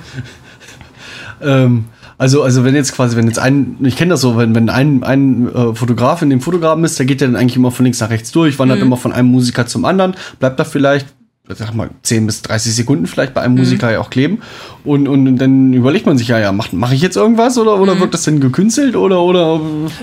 Ähm, 1.42 1.86
also, 2.18 2.44
also 2.44 2.64
wenn 2.64 2.76
jetzt 2.76 2.94
quasi, 2.94 3.18
wenn 3.18 3.28
jetzt 3.28 3.40
ein, 3.40 3.78
ich 3.82 3.98
kenne 3.98 4.12
das 4.12 4.22
so, 4.22 4.38
wenn, 4.38 4.56
wenn 4.56 4.70
ein, 4.70 5.04
ein 5.04 5.54
äh, 5.54 5.76
Fotograf 5.76 6.22
in 6.22 6.30
dem 6.30 6.40
Fotograben 6.40 6.84
ist, 6.86 6.98
der 6.98 7.06
geht 7.06 7.20
ja 7.20 7.28
dann 7.28 7.36
eigentlich 7.36 7.58
immer 7.58 7.72
von 7.72 7.84
links 7.84 8.00
nach 8.00 8.10
rechts 8.10 8.32
durch, 8.32 8.58
wandert 8.58 8.80
immer 8.80 8.96
von 8.96 9.12
einem 9.12 9.30
Musiker 9.30 9.68
zum 9.68 9.84
anderen, 9.84 10.16
bleibt 10.40 10.60
da 10.60 10.64
vielleicht, 10.64 11.08
sag 11.50 11.74
mal, 11.74 11.89
10 12.02 12.26
bis 12.26 12.41
30 12.41 12.76
Sekunden 12.76 13.06
vielleicht 13.06 13.34
bei 13.34 13.41
einem 13.41 13.56
Musiker 13.56 13.91
ja 13.91 14.00
auch 14.00 14.10
kleben. 14.10 14.41
Und, 14.84 15.08
und 15.08 15.38
dann 15.38 15.74
überlegt 15.74 16.06
man 16.06 16.18
sich 16.18 16.28
ja, 16.28 16.39
ja, 16.39 16.52
mache 16.52 16.76
mach 16.76 16.91
ich 16.91 17.02
jetzt 17.02 17.18
irgendwas 17.18 17.58
oder, 17.58 17.80
oder 17.80 18.00
wird 18.00 18.14
das 18.14 18.24
denn 18.24 18.39
gekünstelt 18.39 18.96
oder, 18.96 19.22
oder 19.22 19.60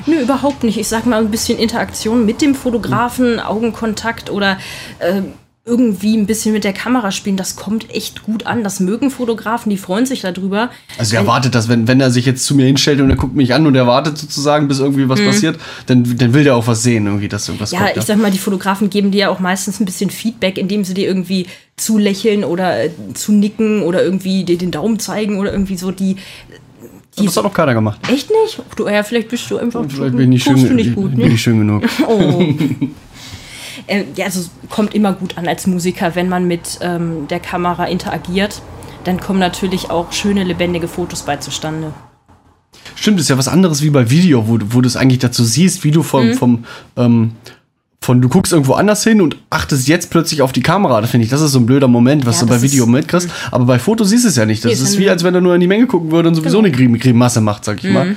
Nö, 0.06 0.20
überhaupt 0.22 0.62
nicht. 0.62 0.78
Ich 0.78 0.88
sag 0.88 1.06
mal, 1.06 1.18
ein 1.18 1.30
bisschen 1.30 1.58
Interaktion 1.58 2.24
mit 2.26 2.42
dem 2.42 2.54
Fotografen, 2.54 3.40
Augenkontakt 3.40 4.30
oder 4.30 4.58
äh, 5.00 5.22
irgendwie 5.64 6.16
ein 6.16 6.26
bisschen 6.26 6.52
mit 6.52 6.64
der 6.64 6.72
Kamera 6.72 7.12
spielen, 7.12 7.36
das 7.36 7.54
kommt 7.54 7.88
echt 7.94 8.24
gut 8.24 8.46
an. 8.46 8.64
Das 8.64 8.80
mögen 8.80 9.12
Fotografen, 9.12 9.70
die 9.70 9.76
freuen 9.76 10.06
sich 10.06 10.20
darüber. 10.20 10.70
Also 10.98 11.14
er 11.14 11.24
wartet, 11.28 11.54
dass 11.54 11.68
wenn, 11.68 11.86
wenn 11.86 12.00
er 12.00 12.10
sich 12.10 12.26
jetzt 12.26 12.44
zu 12.44 12.56
mir 12.56 12.66
hinstellt 12.66 13.00
und 13.00 13.10
er 13.10 13.16
guckt 13.16 13.36
mich 13.36 13.54
an 13.54 13.64
und 13.64 13.76
er 13.76 13.86
wartet 13.86 14.18
sozusagen, 14.18 14.66
bis 14.66 14.80
irgendwie 14.80 15.08
was 15.08 15.20
passiert, 15.20 15.60
dann, 15.86 16.16
dann 16.18 16.34
will 16.34 16.42
der 16.42 16.56
auch 16.56 16.66
was 16.66 16.82
sehen, 16.82 17.06
irgendwie, 17.06 17.28
dass 17.28 17.48
irgendwas 17.48 17.70
Ja, 17.70 17.84
kommt. 17.84 17.96
ich 17.96 18.02
sag 18.02 18.18
mal, 18.18 18.32
die 18.32 18.38
Fotografen 18.38 18.90
geben 18.90 19.12
dir 19.12 19.18
ja 19.18 19.28
auch 19.28 19.38
meistens 19.38 19.78
ein 19.78 19.84
bisschen 19.84 20.10
Feedback, 20.10 20.58
indem 20.58 20.82
sie 20.82 20.94
dir 20.94 21.06
irgendwie 21.06 21.46
zulächeln 21.76 22.42
oder 22.42 22.84
äh, 22.84 22.90
zunicken 23.14 23.82
oder 23.82 24.02
irgendwie 24.02 24.42
dir 24.42 24.58
den 24.58 24.72
Daumen 24.72 24.98
zeigen 24.98 25.38
oder 25.38 25.52
irgendwie 25.52 25.76
so 25.76 25.92
die. 25.92 26.16
die 27.18 27.24
das 27.24 27.36
hat 27.36 27.44
noch 27.44 27.54
keiner 27.54 27.74
gemacht. 27.74 28.00
echt 28.10 28.30
nicht? 28.44 28.60
Du, 28.74 28.88
ja, 28.88 29.04
vielleicht 29.04 29.28
bist 29.28 29.48
du 29.48 29.58
einfach. 29.58 29.84
Vielleicht 29.88 30.16
bin 30.16 30.22
ich, 30.22 30.28
nicht 30.28 30.44
schön, 30.44 30.68
du 30.68 30.74
nicht 30.74 30.94
gut, 30.96 31.12
bin 31.12 31.28
ne? 31.28 31.34
ich 31.34 31.40
schön 31.40 31.58
genug. 31.58 31.84
Oh. 32.08 32.44
äh, 33.86 34.04
ja, 34.16 34.26
also 34.26 34.40
es 34.40 34.50
kommt 34.70 34.94
immer 34.94 35.12
gut 35.12 35.36
an 35.38 35.46
als 35.48 35.66
Musiker, 35.66 36.14
wenn 36.14 36.28
man 36.28 36.46
mit 36.46 36.78
ähm, 36.82 37.26
der 37.28 37.40
Kamera 37.40 37.84
interagiert. 37.86 38.62
Dann 39.04 39.18
kommen 39.20 39.38
natürlich 39.40 39.90
auch 39.90 40.12
schöne, 40.12 40.44
lebendige 40.44 40.86
Fotos 40.88 41.22
bei 41.22 41.36
zustande. 41.38 41.92
Stimmt, 42.94 43.18
ist 43.20 43.28
ja 43.28 43.36
was 43.38 43.48
anderes 43.48 43.82
wie 43.82 43.90
bei 43.90 44.10
Video, 44.10 44.46
wo, 44.48 44.58
du- 44.58 44.66
wo 44.74 44.80
du 44.80 44.86
es 44.86 44.96
eigentlich 44.96 45.18
dazu 45.18 45.44
siehst, 45.44 45.82
wie 45.84 45.90
du 45.90 46.02
vom, 46.02 46.28
Mhm. 46.28 46.34
vom 46.34 46.64
ähm, 46.96 47.32
von 48.00 48.20
du 48.20 48.28
guckst 48.28 48.52
irgendwo 48.52 48.72
anders 48.74 49.04
hin 49.04 49.20
und 49.20 49.36
achtest 49.48 49.86
jetzt 49.86 50.10
plötzlich 50.10 50.42
auf 50.42 50.50
die 50.50 50.60
Kamera. 50.62 51.00
Das 51.00 51.10
finde 51.10 51.24
ich, 51.24 51.30
das 51.30 51.40
ist 51.40 51.52
so 51.52 51.60
ein 51.60 51.66
blöder 51.66 51.86
Moment, 51.86 52.26
was 52.26 52.40
Ja, 52.40 52.46
du 52.46 52.52
bei 52.52 52.60
Video 52.60 52.82
ist- 52.84 52.90
mitkriegst. 52.90 53.28
Aber 53.52 53.64
bei 53.64 53.78
Foto 53.78 54.02
siehst 54.02 54.24
du 54.24 54.28
es 54.28 54.34
ja 54.36 54.44
nicht. 54.44 54.64
Das 54.64 54.72
Nee, 54.80 54.84
ist 54.86 54.98
wie, 54.98 55.08
als 55.08 55.22
wenn 55.22 55.34
er 55.36 55.40
nur 55.40 55.54
in 55.54 55.60
die 55.60 55.68
Menge 55.68 55.86
gucken 55.86 56.10
würde 56.10 56.28
und 56.28 56.34
sowieso 56.34 56.58
Genau. 56.60 56.66
eine 56.68 56.76
Grim- 56.76 56.98
Grimasse 56.98 57.40
macht, 57.40 57.64
sag 57.64 57.78
ich 57.78 57.84
Mhm. 57.84 57.92
mal. 57.92 58.16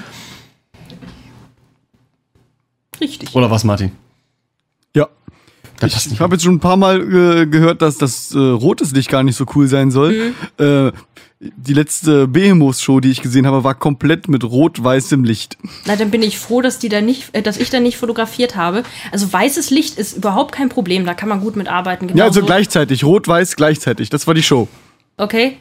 Richtig. 2.99 3.35
Oder 3.35 3.51
was, 3.51 3.63
Martin? 3.63 3.91
Ja. 4.95 5.07
Ich, 5.83 6.11
ich 6.11 6.19
habe 6.19 6.35
jetzt 6.35 6.43
schon 6.43 6.55
ein 6.55 6.59
paar 6.59 6.77
Mal 6.77 7.01
äh, 7.01 7.45
gehört, 7.47 7.81
dass 7.81 7.97
das 7.97 8.33
äh, 8.33 8.37
rotes 8.39 8.91
Licht 8.91 9.09
gar 9.09 9.23
nicht 9.23 9.35
so 9.35 9.45
cool 9.55 9.67
sein 9.67 9.91
soll. 9.91 10.33
Äh, 10.57 10.91
die 11.39 11.73
letzte 11.73 12.27
Behemoth-Show, 12.27 13.01
die 13.01 13.11
ich 13.11 13.21
gesehen 13.21 13.45
habe, 13.45 13.63
war 13.63 13.75
komplett 13.75 14.27
mit 14.29 14.43
rot-weißem 14.43 15.23
Licht. 15.25 15.57
Na, 15.85 15.95
dann 15.95 16.09
bin 16.09 16.23
ich 16.23 16.39
froh, 16.39 16.61
dass, 16.61 16.79
die 16.79 16.89
da 16.89 17.01
nicht, 17.01 17.35
äh, 17.35 17.41
dass 17.41 17.57
ich 17.57 17.69
da 17.69 17.79
nicht 17.79 17.97
fotografiert 17.97 18.55
habe. 18.55 18.83
Also 19.11 19.31
weißes 19.31 19.69
Licht 19.69 19.97
ist 19.99 20.15
überhaupt 20.17 20.53
kein 20.53 20.69
Problem, 20.69 21.05
da 21.05 21.13
kann 21.13 21.29
man 21.29 21.41
gut 21.41 21.55
mitarbeiten. 21.55 22.07
ja, 22.15 22.25
also 22.25 22.39
Genauso- 22.39 22.45
gleichzeitig, 22.45 23.03
rot-weiß 23.03 23.55
gleichzeitig. 23.57 24.09
Das 24.09 24.25
war 24.27 24.33
die 24.33 24.43
Show. 24.43 24.67
Okay. 25.17 25.57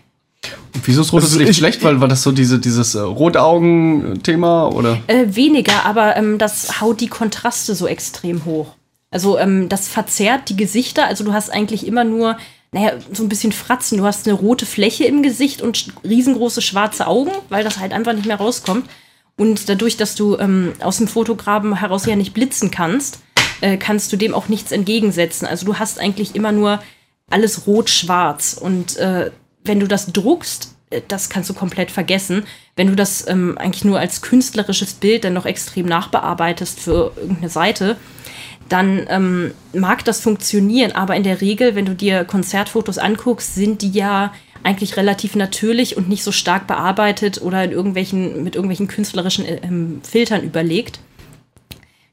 Wieso 0.84 1.00
ist 1.02 1.12
rotes 1.12 1.34
Licht 1.36 1.50
ich- 1.50 1.56
schlecht? 1.56 1.82
Weil 1.82 2.00
war 2.00 2.08
das 2.08 2.22
so 2.22 2.30
diese, 2.30 2.58
dieses 2.58 2.94
äh, 2.94 3.00
Rotaugen-Thema 3.00 4.68
oder? 4.68 4.98
Äh, 5.06 5.26
weniger, 5.34 5.84
aber 5.84 6.16
ähm, 6.16 6.38
das 6.38 6.80
haut 6.80 7.00
die 7.00 7.08
Kontraste 7.08 7.74
so 7.74 7.86
extrem 7.86 8.44
hoch. 8.44 8.74
Also 9.14 9.38
ähm, 9.38 9.68
das 9.68 9.86
verzerrt 9.86 10.48
die 10.48 10.56
Gesichter. 10.56 11.06
Also 11.06 11.22
du 11.22 11.32
hast 11.32 11.48
eigentlich 11.48 11.86
immer 11.86 12.02
nur, 12.02 12.36
naja, 12.72 12.94
so 13.12 13.22
ein 13.22 13.28
bisschen 13.28 13.52
Fratzen. 13.52 13.98
Du 13.98 14.04
hast 14.04 14.26
eine 14.26 14.36
rote 14.36 14.66
Fläche 14.66 15.04
im 15.04 15.22
Gesicht 15.22 15.62
und 15.62 15.86
riesengroße 16.02 16.60
schwarze 16.60 17.06
Augen, 17.06 17.30
weil 17.48 17.62
das 17.62 17.78
halt 17.78 17.92
einfach 17.92 18.12
nicht 18.12 18.26
mehr 18.26 18.38
rauskommt. 18.38 18.90
Und 19.36 19.68
dadurch, 19.68 19.96
dass 19.96 20.16
du 20.16 20.36
ähm, 20.38 20.72
aus 20.80 20.96
dem 20.96 21.06
Fotograben 21.06 21.76
heraus 21.76 22.06
ja 22.06 22.16
nicht 22.16 22.34
blitzen 22.34 22.72
kannst, 22.72 23.20
äh, 23.60 23.76
kannst 23.76 24.12
du 24.12 24.16
dem 24.16 24.34
auch 24.34 24.48
nichts 24.48 24.72
entgegensetzen. 24.72 25.46
Also 25.46 25.64
du 25.64 25.78
hast 25.78 26.00
eigentlich 26.00 26.34
immer 26.34 26.50
nur 26.50 26.82
alles 27.30 27.68
rot-schwarz. 27.68 28.58
Und 28.60 28.96
äh, 28.96 29.30
wenn 29.62 29.78
du 29.78 29.86
das 29.86 30.06
druckst, 30.06 30.74
äh, 30.90 31.02
das 31.06 31.28
kannst 31.28 31.50
du 31.50 31.54
komplett 31.54 31.92
vergessen. 31.92 32.42
Wenn 32.74 32.88
du 32.88 32.96
das 32.96 33.28
ähm, 33.28 33.56
eigentlich 33.58 33.84
nur 33.84 34.00
als 34.00 34.22
künstlerisches 34.22 34.94
Bild 34.94 35.22
dann 35.22 35.34
noch 35.34 35.46
extrem 35.46 35.86
nachbearbeitest 35.86 36.80
für 36.80 37.12
irgendeine 37.16 37.48
Seite, 37.48 37.96
dann 38.68 39.06
ähm, 39.08 39.52
mag 39.72 40.04
das 40.04 40.20
funktionieren. 40.20 40.92
Aber 40.92 41.16
in 41.16 41.22
der 41.22 41.40
Regel, 41.40 41.74
wenn 41.74 41.84
du 41.84 41.94
dir 41.94 42.24
Konzertfotos 42.24 42.98
anguckst, 42.98 43.54
sind 43.54 43.82
die 43.82 43.90
ja 43.90 44.32
eigentlich 44.62 44.96
relativ 44.96 45.36
natürlich 45.36 45.96
und 45.96 46.08
nicht 46.08 46.24
so 46.24 46.32
stark 46.32 46.66
bearbeitet 46.66 47.42
oder 47.42 47.64
in 47.64 47.72
irgendwelchen, 47.72 48.42
mit 48.42 48.54
irgendwelchen 48.54 48.88
künstlerischen 48.88 49.44
äh, 49.44 49.60
ähm, 49.62 50.00
Filtern 50.02 50.42
überlegt. 50.42 51.00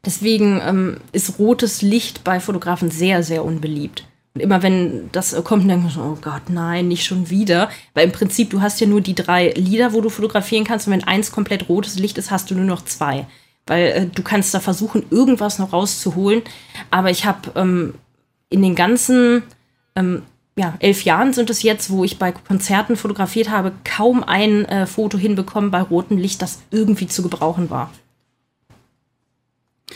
Deswegen 0.04 0.62
ähm, 0.66 0.98
ist 1.12 1.40
rotes 1.40 1.82
Licht 1.82 2.24
bei 2.24 2.40
Fotografen 2.40 2.92
sehr, 2.92 3.24
sehr 3.24 3.46
unbeliebt. 3.46 4.06
Und 4.34 4.42
immer 4.42 4.64
wenn 4.64 5.10
das 5.12 5.34
äh, 5.34 5.42
kommt, 5.42 5.64
dann 5.64 5.70
denke 5.70 5.88
ich, 5.88 5.94
so, 5.94 6.02
oh 6.02 6.18
Gott, 6.22 6.50
nein, 6.50 6.88
nicht 6.88 7.06
schon 7.06 7.30
wieder. 7.30 7.70
Weil 7.94 8.06
im 8.06 8.12
Prinzip, 8.12 8.50
du 8.50 8.62
hast 8.62 8.80
ja 8.82 8.88
nur 8.88 9.02
die 9.02 9.16
drei 9.16 9.50
Lieder, 9.56 9.94
wo 9.94 10.02
du 10.02 10.10
fotografieren 10.10 10.66
kannst. 10.66 10.88
Und 10.88 10.94
wenn 10.94 11.04
eins 11.04 11.32
komplett 11.32 11.70
rotes 11.70 12.00
Licht 12.00 12.18
ist, 12.18 12.32
hast 12.32 12.50
du 12.50 12.56
nur 12.56 12.66
noch 12.66 12.84
zwei. 12.84 13.28
Weil 13.68 13.88
äh, 13.88 14.06
du 14.08 14.24
kannst 14.24 14.54
da 14.54 14.60
versuchen, 14.60 15.06
irgendwas 15.10 15.60
noch 15.60 15.74
rauszuholen. 15.74 16.42
Aber 16.90 17.10
ich 17.10 17.26
habe 17.26 17.52
ähm, 17.56 17.94
in 18.50 18.62
den 18.62 18.76
ganzen 18.76 19.44
ähm, 19.96 20.24
ja, 20.56 20.76
elf 20.80 21.04
Jahren 21.04 21.34
sind 21.34 21.50
es 21.50 21.64
jetzt, 21.64 21.90
wo 21.90 22.04
ich 22.04 22.20
bei 22.20 22.32
Konzerten 22.32 22.96
fotografiert 22.96 23.50
habe, 23.50 23.72
kaum 23.84 24.24
ein 24.24 24.66
äh, 24.66 24.86
Foto 24.86 25.18
hinbekommen 25.18 25.72
bei 25.72 25.82
rotem 25.82 26.18
Licht, 26.18 26.42
das 26.42 26.60
irgendwie 26.72 27.08
zu 27.08 27.24
gebrauchen 27.24 27.70
war. 27.70 27.92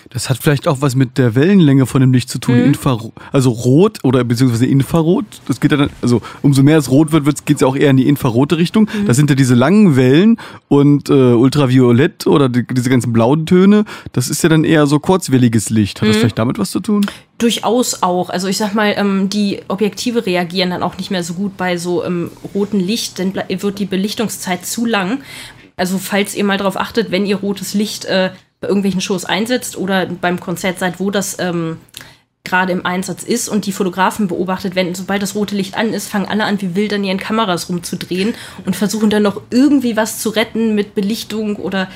Das 0.10 0.30
hat 0.30 0.38
vielleicht 0.38 0.68
auch 0.68 0.82
was 0.82 0.96
mit 0.96 1.18
der 1.18 1.36
Wellenlänge 1.36 1.86
von 1.86 2.02
dem 2.02 2.14
Licht 2.14 2.30
zu 2.30 2.40
tun. 2.40 2.56
Infrarot, 2.56 3.14
also 3.32 3.50
rot 3.50 4.00
oder 4.04 4.24
beziehungsweise 4.24 4.66
Infrarot. 4.66 5.26
Das 5.48 5.60
geht 5.60 5.72
ja 5.72 5.78
dann, 5.78 5.90
also 6.02 6.22
umso 6.42 6.64
mehr 6.64 6.78
es 6.78 6.90
rot 6.90 7.12
wird, 7.12 7.46
geht 7.46 7.58
es 7.58 7.62
ja 7.62 7.68
auch 7.68 7.76
eher 7.76 7.90
in 7.90 7.98
die 7.98 8.08
infrarote 8.08 8.58
Richtung. 8.58 8.90
Das 9.08 9.18
sind 9.18 9.30
ja 9.30 9.36
diese 9.36 9.56
langen 9.56 9.96
Wellen 9.96 10.40
und 10.68 11.10
äh, 11.10 11.14
Ultraviolett 11.14 12.28
oder 12.28 12.50
die, 12.50 12.66
diese 12.66 12.90
ganzen 12.90 13.14
blauen 13.14 13.46
Töne. 13.46 13.86
Das 14.14 14.30
ist 14.30 14.44
ja 14.44 14.50
dann 14.50 14.64
eher 14.64 14.88
so 14.88 15.00
kurzwelliges 15.00 15.70
Licht. 15.70 16.02
Hat 16.02 16.10
das 16.10 16.18
vielleicht 16.18 16.38
damit 16.38 16.60
was 16.60 16.72
zu 16.72 16.80
tun? 16.80 17.06
Durchaus 17.38 18.02
auch. 18.02 18.30
Also 18.30 18.48
ich 18.48 18.58
sag 18.58 18.74
mal, 18.76 18.94
ähm, 18.98 19.30
die 19.30 19.60
Objektive 19.68 20.26
reagieren 20.26 20.70
dann 20.70 20.84
auch 20.84 20.98
nicht 20.98 21.12
mehr 21.12 21.24
so 21.24 21.34
gut 21.34 21.58
bei 21.58 21.78
so 21.78 22.04
ähm, 22.06 22.32
rotem 22.54 22.80
Licht, 22.80 23.20
dann 23.20 23.34
ble- 23.34 23.62
wird 23.62 23.80
die 23.80 23.86
Belichtungszeit 23.86 24.66
zu 24.66 24.86
lang. 24.86 25.20
Also 25.78 25.98
falls 25.98 26.36
ihr 26.36 26.46
mal 26.46 26.58
darauf 26.58 26.78
achtet, 26.78 27.12
wenn 27.12 27.26
ihr 27.26 27.36
rotes 27.36 27.74
Licht 27.74 28.06
äh, 28.06 28.30
bei 28.66 28.70
irgendwelchen 28.70 29.02
Shows 29.02 29.26
einsetzt 29.26 29.78
oder 29.78 30.08
beim 30.08 30.40
Konzert 30.40 30.80
seid, 30.80 31.00
wo 31.00 31.12
das 31.12 31.38
ähm, 31.40 31.78
gerade 32.44 32.72
im 32.72 32.84
Einsatz 32.84 33.22
ist 33.24 33.48
und 33.48 33.68
die 33.68 33.72
Fotografen 33.72 34.28
beobachtet, 34.28 34.76
wenn 34.76 34.96
sobald 34.96 35.22
das 35.22 35.36
rote 35.36 35.56
Licht 35.56 35.78
an 35.78 35.94
ist, 35.94 36.10
fangen 36.10 36.26
alle 36.26 36.46
an, 36.46 36.60
wie 36.62 36.76
wild 36.76 36.94
an 36.94 37.04
ihren 37.04 37.20
Kameras 37.20 37.70
rumzudrehen 37.70 38.34
und 38.66 38.76
versuchen 38.76 39.12
dann 39.12 39.24
noch 39.24 39.42
irgendwie 39.52 39.96
was 39.96 40.20
zu 40.20 40.30
retten 40.30 40.74
mit 40.74 40.96
Belichtung 40.96 41.58
oder 41.58 41.90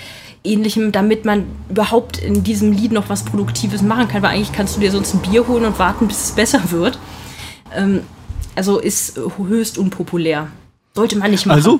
ähnlichem, 0.44 0.92
damit 0.92 1.26
man 1.26 1.46
überhaupt 1.70 2.18
in 2.18 2.44
diesem 2.44 2.72
Lied 2.72 2.92
noch 2.92 3.10
was 3.10 3.26
Produktives 3.26 3.82
machen 3.82 4.08
kann, 4.08 4.22
weil 4.22 4.36
eigentlich 4.36 4.54
kannst 4.54 4.76
du 4.76 4.80
dir 4.80 4.92
sonst 4.92 5.14
ein 5.14 5.22
Bier 5.22 5.48
holen 5.48 5.66
und 5.66 5.80
warten, 5.80 6.08
bis 6.08 6.24
es 6.26 6.32
besser 6.36 6.72
wird. 6.72 7.00
Ähm, 7.76 8.02
also 8.56 8.80
ist 8.80 9.20
höchst 9.38 9.78
unpopulär. 9.78 10.48
Sollte 10.94 11.18
man 11.18 11.32
nicht 11.32 11.46
machen. 11.46 11.58
Also, 11.58 11.80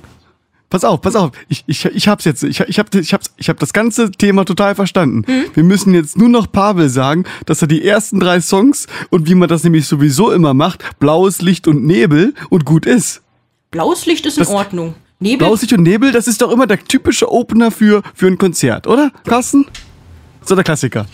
pass 0.70 0.84
auf, 0.84 1.02
pass 1.02 1.16
auf. 1.16 1.32
Ich, 1.48 1.64
ich, 1.68 1.86
ich 1.86 2.08
hab's 2.08 2.26
jetzt. 2.26 2.44
Ich, 2.44 2.60
ich, 2.60 2.80
hab, 2.80 2.94
ich, 2.96 3.14
hab's, 3.14 3.34
ich 3.38 3.50
hab 3.50 3.60
das 3.60 3.74
ganze 3.74 4.12
Thema 4.12 4.46
total 4.46 4.76
verstanden. 4.76 5.24
Wir 5.54 5.64
müssen 5.64 5.94
jetzt 5.94 6.18
nur 6.18 6.30
noch 6.30 6.52
Pavel 6.52 6.90
sagen, 6.90 7.26
dass 7.46 7.62
er 7.62 7.68
die 7.68 7.84
ersten 7.86 8.20
drei 8.20 8.42
Songs 8.42 8.88
und 9.10 9.28
wie 9.28 9.36
man 9.36 9.50
das 9.50 9.64
nämlich 9.64 9.88
sowieso 9.88 10.32
immer 10.32 10.54
macht, 10.54 10.84
blaues 11.00 11.42
Licht 11.42 11.68
und 11.68 11.84
Nebel 11.86 12.34
und 12.50 12.66
gut 12.66 12.86
ist. 12.86 13.22
Blaues 13.72 14.06
Licht 14.06 14.26
ist 14.26 14.38
in 14.38 14.44
Das- 14.44 14.52
Ordnung. 14.54 14.96
Nebel, 15.22 15.48
Blaues 15.48 15.62
Licht 15.62 15.74
und 15.74 15.84
Nebel, 15.84 16.14
das 16.14 16.28
ist 16.30 16.42
doch 16.42 16.50
immer 16.50 16.66
der 16.66 16.80
typische 16.80 17.30
Opener 17.30 17.72
für, 17.72 18.02
für 18.16 18.28
ein 18.28 18.38
Konzert, 18.38 18.88
oder, 18.88 19.12
Carsten? 19.26 19.66
So 20.46 20.56
der 20.56 20.64
Klassiker. 20.64 21.08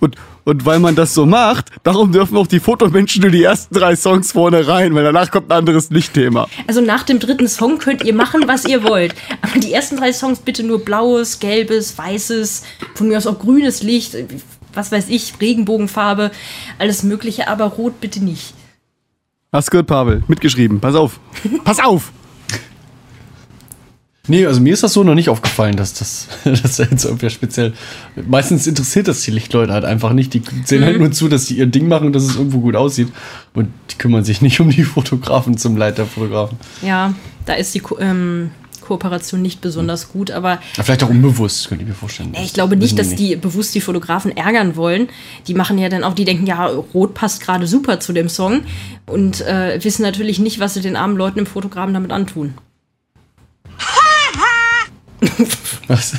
Und, 0.00 0.16
und 0.48 0.64
weil 0.64 0.78
man 0.78 0.96
das 0.96 1.12
so 1.12 1.26
macht, 1.26 1.66
darum 1.82 2.10
dürfen 2.10 2.34
auch 2.38 2.46
die 2.46 2.58
Fotomenschen 2.58 3.20
nur 3.20 3.30
die 3.30 3.42
ersten 3.42 3.74
drei 3.74 3.94
Songs 3.94 4.32
vorne 4.32 4.66
rein, 4.66 4.94
weil 4.94 5.04
danach 5.04 5.30
kommt 5.30 5.52
ein 5.52 5.58
anderes 5.58 5.90
Lichtthema. 5.90 6.48
also 6.66 6.80
nach 6.80 7.02
dem 7.02 7.18
dritten 7.18 7.48
Song 7.48 7.76
könnt 7.76 8.02
ihr 8.02 8.14
machen, 8.14 8.44
was 8.46 8.64
ihr 8.64 8.82
wollt. 8.82 9.14
Aber 9.42 9.60
die 9.60 9.74
ersten 9.74 9.98
drei 9.98 10.10
Songs 10.10 10.38
bitte 10.38 10.62
nur 10.62 10.82
blaues, 10.82 11.38
gelbes, 11.38 11.98
weißes, 11.98 12.62
von 12.94 13.08
mir 13.08 13.18
aus 13.18 13.26
auch 13.26 13.38
grünes 13.38 13.82
Licht, 13.82 14.16
was 14.72 14.90
weiß 14.90 15.10
ich, 15.10 15.34
Regenbogenfarbe, 15.38 16.30
alles 16.78 17.02
mögliche, 17.02 17.46
aber 17.48 17.66
rot 17.66 18.00
bitte 18.00 18.24
nicht. 18.24 18.54
Hast 19.52 19.70
gehört, 19.70 19.88
Pavel? 19.88 20.22
Mitgeschrieben. 20.28 20.80
Pass 20.80 20.94
auf. 20.94 21.20
Pass 21.64 21.78
auf! 21.78 22.10
Nee, 24.28 24.46
also 24.46 24.60
mir 24.60 24.72
ist 24.74 24.82
das 24.82 24.92
so 24.92 25.02
noch 25.04 25.14
nicht 25.14 25.28
aufgefallen, 25.28 25.76
dass 25.76 25.94
das, 25.94 26.28
dass 26.44 26.76
da 26.76 26.84
jetzt 26.84 27.04
irgendwie 27.04 27.30
speziell. 27.30 27.72
Meistens 28.26 28.66
interessiert 28.66 29.08
das 29.08 29.22
die 29.22 29.30
Lichtleute 29.30 29.72
halt 29.72 29.84
einfach 29.84 30.12
nicht. 30.12 30.34
Die 30.34 30.42
sehen 30.64 30.84
halt 30.84 30.98
nur 30.98 31.10
zu, 31.10 31.28
dass 31.28 31.46
sie 31.46 31.56
ihr 31.56 31.66
Ding 31.66 31.88
machen, 31.88 32.12
dass 32.12 32.22
es 32.22 32.36
irgendwo 32.36 32.60
gut 32.60 32.76
aussieht. 32.76 33.08
Und 33.54 33.68
die 33.90 33.96
kümmern 33.96 34.24
sich 34.24 34.42
nicht 34.42 34.60
um 34.60 34.70
die 34.70 34.82
Fotografen 34.84 35.56
zum 35.56 35.76
Leid 35.76 35.98
der 35.98 36.06
Fotografen. 36.06 36.58
Ja, 36.82 37.14
da 37.46 37.54
ist 37.54 37.74
die 37.74 37.80
Ko 37.80 37.98
ähm, 37.98 38.50
Kooperation 38.88 39.42
nicht 39.42 39.60
besonders 39.60 40.08
gut, 40.10 40.30
aber 40.30 40.60
Ja, 40.76 40.82
vielleicht 40.82 41.02
auch 41.02 41.10
unbewusst, 41.10 41.68
könnte 41.68 41.84
ich 41.84 41.88
mir 41.88 41.94
vorstellen. 41.94 42.34
ich 42.42 42.54
glaube 42.54 42.74
nicht, 42.74 42.98
dass 42.98 43.14
die 43.14 43.36
bewusst 43.36 43.74
die 43.74 43.82
Fotografen 43.82 44.34
ärgern 44.34 44.76
wollen. 44.76 45.08
Die 45.46 45.52
machen 45.52 45.76
ja 45.76 45.90
dann 45.90 46.04
auch, 46.04 46.14
die 46.14 46.24
denken, 46.24 46.46
ja, 46.46 46.66
Rot 46.66 47.12
passt 47.12 47.42
gerade 47.42 47.66
super 47.66 48.00
zu 48.00 48.14
dem 48.14 48.30
Song 48.30 48.62
und 49.04 49.42
äh, 49.42 49.78
wissen 49.84 50.02
natürlich 50.02 50.38
nicht, 50.38 50.58
was 50.58 50.72
sie 50.72 50.80
den 50.80 50.96
armen 50.96 51.18
Leuten 51.18 51.40
im 51.40 51.46
Fotografen 51.46 51.92
damit 51.92 52.12
antun. 52.12 52.54
Was? 55.88 56.14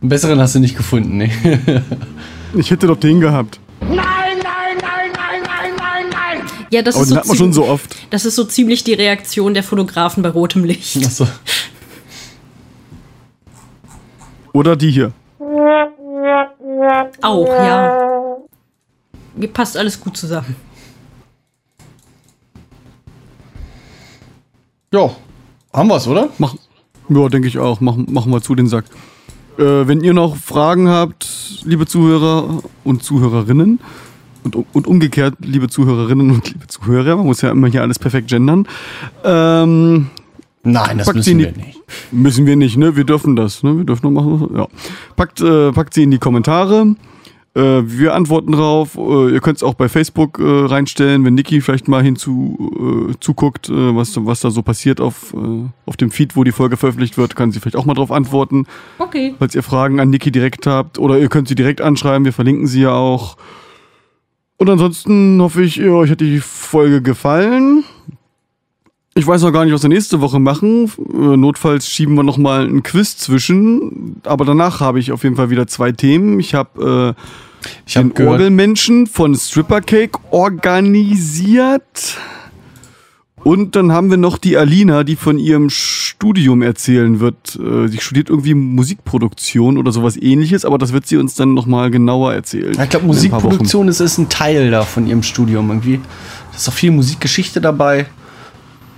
Einen 0.00 0.08
besseren 0.08 0.40
hast 0.40 0.54
du 0.54 0.60
nicht 0.60 0.76
gefunden, 0.76 1.18
ne? 1.18 1.82
Ich 2.54 2.70
hätte 2.70 2.86
doch 2.86 2.98
den 2.98 3.20
gehabt. 3.20 3.60
Ja, 6.70 6.80
das 6.82 6.94
Aber 6.94 7.02
ist 7.02 7.10
den 7.10 7.14
so 7.14 7.16
hat 7.20 7.26
man 7.26 7.36
schon 7.36 7.52
so 7.52 7.66
oft. 7.66 7.96
Das 8.10 8.24
ist 8.24 8.34
so 8.34 8.44
ziemlich 8.44 8.82
die 8.82 8.94
Reaktion 8.94 9.52
der 9.52 9.62
Fotografen 9.62 10.22
bei 10.22 10.30
rotem 10.30 10.64
Licht. 10.64 11.04
Achso. 11.04 11.26
Oder 14.52 14.76
die 14.76 14.90
hier. 14.90 15.12
Auch, 17.20 17.46
ja. 17.46 18.36
Mir 19.34 19.48
passt 19.48 19.76
alles 19.76 20.00
gut 20.00 20.16
zusammen. 20.16 20.56
Ja, 24.92 25.10
haben 25.72 25.88
wir's, 25.88 26.06
oder? 26.06 26.28
Mach, 26.38 26.54
ja, 27.08 27.28
denke 27.28 27.48
ich 27.48 27.58
auch. 27.58 27.80
Mach, 27.80 27.96
machen 27.96 28.32
wir 28.32 28.40
zu 28.42 28.54
den 28.54 28.66
Sack. 28.66 28.84
Äh, 29.58 29.86
wenn 29.86 30.00
ihr 30.00 30.14
noch 30.14 30.36
Fragen 30.36 30.88
habt, 30.88 31.62
liebe 31.64 31.86
Zuhörer 31.86 32.62
und 32.84 33.02
Zuhörerinnen, 33.02 33.80
und, 34.44 34.56
und 34.56 34.86
umgekehrt, 34.86 35.36
liebe 35.40 35.68
Zuhörerinnen 35.68 36.30
und 36.30 36.48
liebe 36.52 36.66
Zuhörer, 36.66 37.16
man 37.16 37.26
muss 37.26 37.42
ja 37.42 37.50
immer 37.50 37.68
hier 37.68 37.82
alles 37.82 37.98
perfekt 37.98 38.28
gendern, 38.28 38.66
ähm, 39.24 40.08
Nein, 40.64 40.98
das 40.98 41.12
müssen 41.12 41.38
wir 41.38 41.52
nicht. 41.52 41.80
Müssen 42.12 42.46
wir 42.46 42.56
nicht, 42.56 42.76
ne? 42.76 42.94
Wir 42.94 43.02
dürfen 43.02 43.34
das, 43.34 43.64
ne? 43.64 43.78
Wir 43.78 43.84
dürfen 43.84 44.12
nur 44.12 44.22
machen. 44.22 44.56
Ja. 44.56 44.68
Packt, 45.16 45.40
äh, 45.40 45.72
packt 45.72 45.92
sie 45.94 46.04
in 46.04 46.12
die 46.12 46.18
Kommentare. 46.18 46.94
Äh, 47.54 47.82
wir 47.84 48.14
antworten 48.14 48.52
drauf. 48.52 48.96
Äh, 48.96 49.32
ihr 49.32 49.40
könnt 49.40 49.58
es 49.58 49.62
auch 49.62 49.74
bei 49.74 49.88
Facebook 49.88 50.38
äh, 50.38 50.42
reinstellen, 50.42 51.24
wenn 51.24 51.34
Niki 51.34 51.60
vielleicht 51.60 51.86
mal 51.86 52.02
hinzu 52.02 53.10
äh, 53.10 53.14
zuguckt, 53.20 53.68
was, 53.70 54.16
was 54.24 54.40
da 54.40 54.50
so 54.50 54.62
passiert 54.62 55.00
auf, 55.00 55.34
auf 55.86 55.96
dem 55.96 56.10
Feed, 56.10 56.36
wo 56.36 56.44
die 56.44 56.52
Folge 56.52 56.76
veröffentlicht 56.76 57.18
wird, 57.18 57.36
kann 57.36 57.52
sie 57.52 57.60
vielleicht 57.60 57.76
auch 57.76 57.84
mal 57.84 57.94
drauf 57.94 58.10
antworten. 58.10 58.66
Okay. 58.98 59.34
Falls 59.38 59.54
ihr 59.54 59.62
Fragen 59.62 60.00
an 60.00 60.10
Niki 60.10 60.32
direkt 60.32 60.66
habt. 60.66 60.98
Oder 60.98 61.18
ihr 61.18 61.28
könnt 61.28 61.48
sie 61.48 61.54
direkt 61.54 61.80
anschreiben, 61.80 62.24
wir 62.24 62.32
verlinken 62.32 62.66
sie 62.66 62.82
ja 62.82 62.92
auch. 62.92 63.36
Und 64.56 64.70
ansonsten 64.70 65.40
hoffe 65.42 65.62
ich, 65.62 65.82
euch 65.82 66.10
hat 66.10 66.20
die 66.20 66.40
Folge 66.40 67.02
gefallen. 67.02 67.84
Ich 69.14 69.26
weiß 69.26 69.42
noch 69.42 69.52
gar 69.52 69.64
nicht, 69.64 69.74
was 69.74 69.82
wir 69.82 69.90
nächste 69.90 70.20
Woche 70.22 70.38
machen. 70.38 70.90
Äh, 71.12 71.36
Notfalls 71.36 71.86
schieben 71.88 72.14
wir 72.14 72.22
noch 72.22 72.38
mal 72.38 72.66
ein 72.66 72.82
Quiz 72.82 73.18
zwischen. 73.18 74.16
Aber 74.24 74.44
danach 74.44 74.80
habe 74.80 75.00
ich 75.00 75.12
auf 75.12 75.22
jeden 75.22 75.36
Fall 75.36 75.50
wieder 75.50 75.66
zwei 75.66 75.92
Themen. 75.92 76.40
Ich 76.40 76.54
habe 76.54 77.14
äh, 77.16 77.68
Ich 77.86 77.94
den 77.94 78.14
gehört, 78.14 78.32
Orgelmenschen 78.32 79.06
von 79.06 79.34
Stripper 79.34 79.82
Cake 79.82 80.18
organisiert. 80.30 82.16
Und 83.44 83.76
dann 83.76 83.92
haben 83.92 84.08
wir 84.08 84.16
noch 84.16 84.38
die 84.38 84.56
Alina, 84.56 85.04
die 85.04 85.16
von 85.16 85.36
ihrem 85.38 85.68
Studium 85.68 86.62
erzählen 86.62 87.20
wird. 87.20 87.56
Äh, 87.56 87.88
Sie 87.88 87.98
studiert 87.98 88.30
irgendwie 88.30 88.54
Musikproduktion 88.54 89.76
oder 89.76 89.92
sowas 89.92 90.16
ähnliches, 90.16 90.64
aber 90.64 90.78
das 90.78 90.94
wird 90.94 91.06
sie 91.06 91.18
uns 91.18 91.34
dann 91.34 91.52
nochmal 91.52 91.90
genauer 91.90 92.32
erzählen. 92.32 92.72
Ja, 92.74 92.84
ich 92.84 92.90
glaube. 92.90 93.06
Musikproduktion 93.06 93.88
ist, 93.88 94.00
ist 94.00 94.16
ein 94.16 94.30
Teil 94.30 94.70
da 94.70 94.82
von 94.84 95.06
ihrem 95.06 95.22
Studium 95.22 95.68
irgendwie. 95.68 96.00
Da 96.52 96.56
ist 96.56 96.68
auch 96.68 96.72
viel 96.72 96.92
Musikgeschichte 96.92 97.60
dabei. 97.60 98.06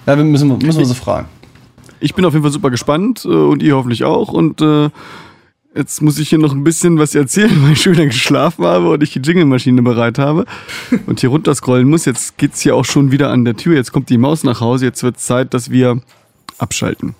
Ja, 0.06 0.16
wir 0.16 0.24
müssen, 0.24 0.48
müssen 0.59 0.78
wir 0.78 0.86
sie 0.86 0.94
fragen. 0.94 1.28
Ich 2.01 2.14
bin 2.14 2.24
auf 2.24 2.35
jeden 2.35 2.43
Fall 2.43 2.52
super 2.52 2.70
gespannt 2.70 3.24
äh, 3.24 3.28
und 3.28 3.62
ihr 3.62 3.76
hoffentlich 3.76 4.05
auch. 4.05 4.28
Und 4.28 4.60
äh, 4.60 4.90
jetzt 5.74 6.02
muss 6.02 6.18
ich 6.18 6.28
hier 6.28 6.39
noch 6.39 6.52
ein 6.52 6.64
bisschen 6.64 6.98
was 6.98 7.14
erzählen, 7.14 7.51
weil 7.62 7.72
ich 7.72 7.82
schon 7.82 7.93
wieder 7.93 8.06
geschlafen 8.06 8.64
habe 8.64 8.90
und 8.90 9.02
ich 9.02 9.12
die 9.12 9.20
Jingle-Maschine 9.20 9.82
bereit 9.82 10.18
habe 10.18 10.44
und 11.06 11.20
hier 11.20 11.31
runterscrollen 11.31 11.89
muss. 11.89 12.05
Jetzt 12.05 12.36
geht's 12.36 12.60
hier 12.60 12.76
auch 12.76 12.85
schon 12.85 13.10
wieder 13.10 13.31
an 13.31 13.44
der 13.44 13.56
Tür. 13.56 13.74
Jetzt 13.74 13.93
kommt 13.93 14.10
die 14.10 14.18
Maus 14.18 14.44
nach 14.44 14.60
Hause. 14.60 14.85
Jetzt 14.85 15.02
wird 15.02 15.18
Zeit, 15.18 15.55
dass 15.55 15.70
wir 15.70 16.01
abschalten. 16.59 17.14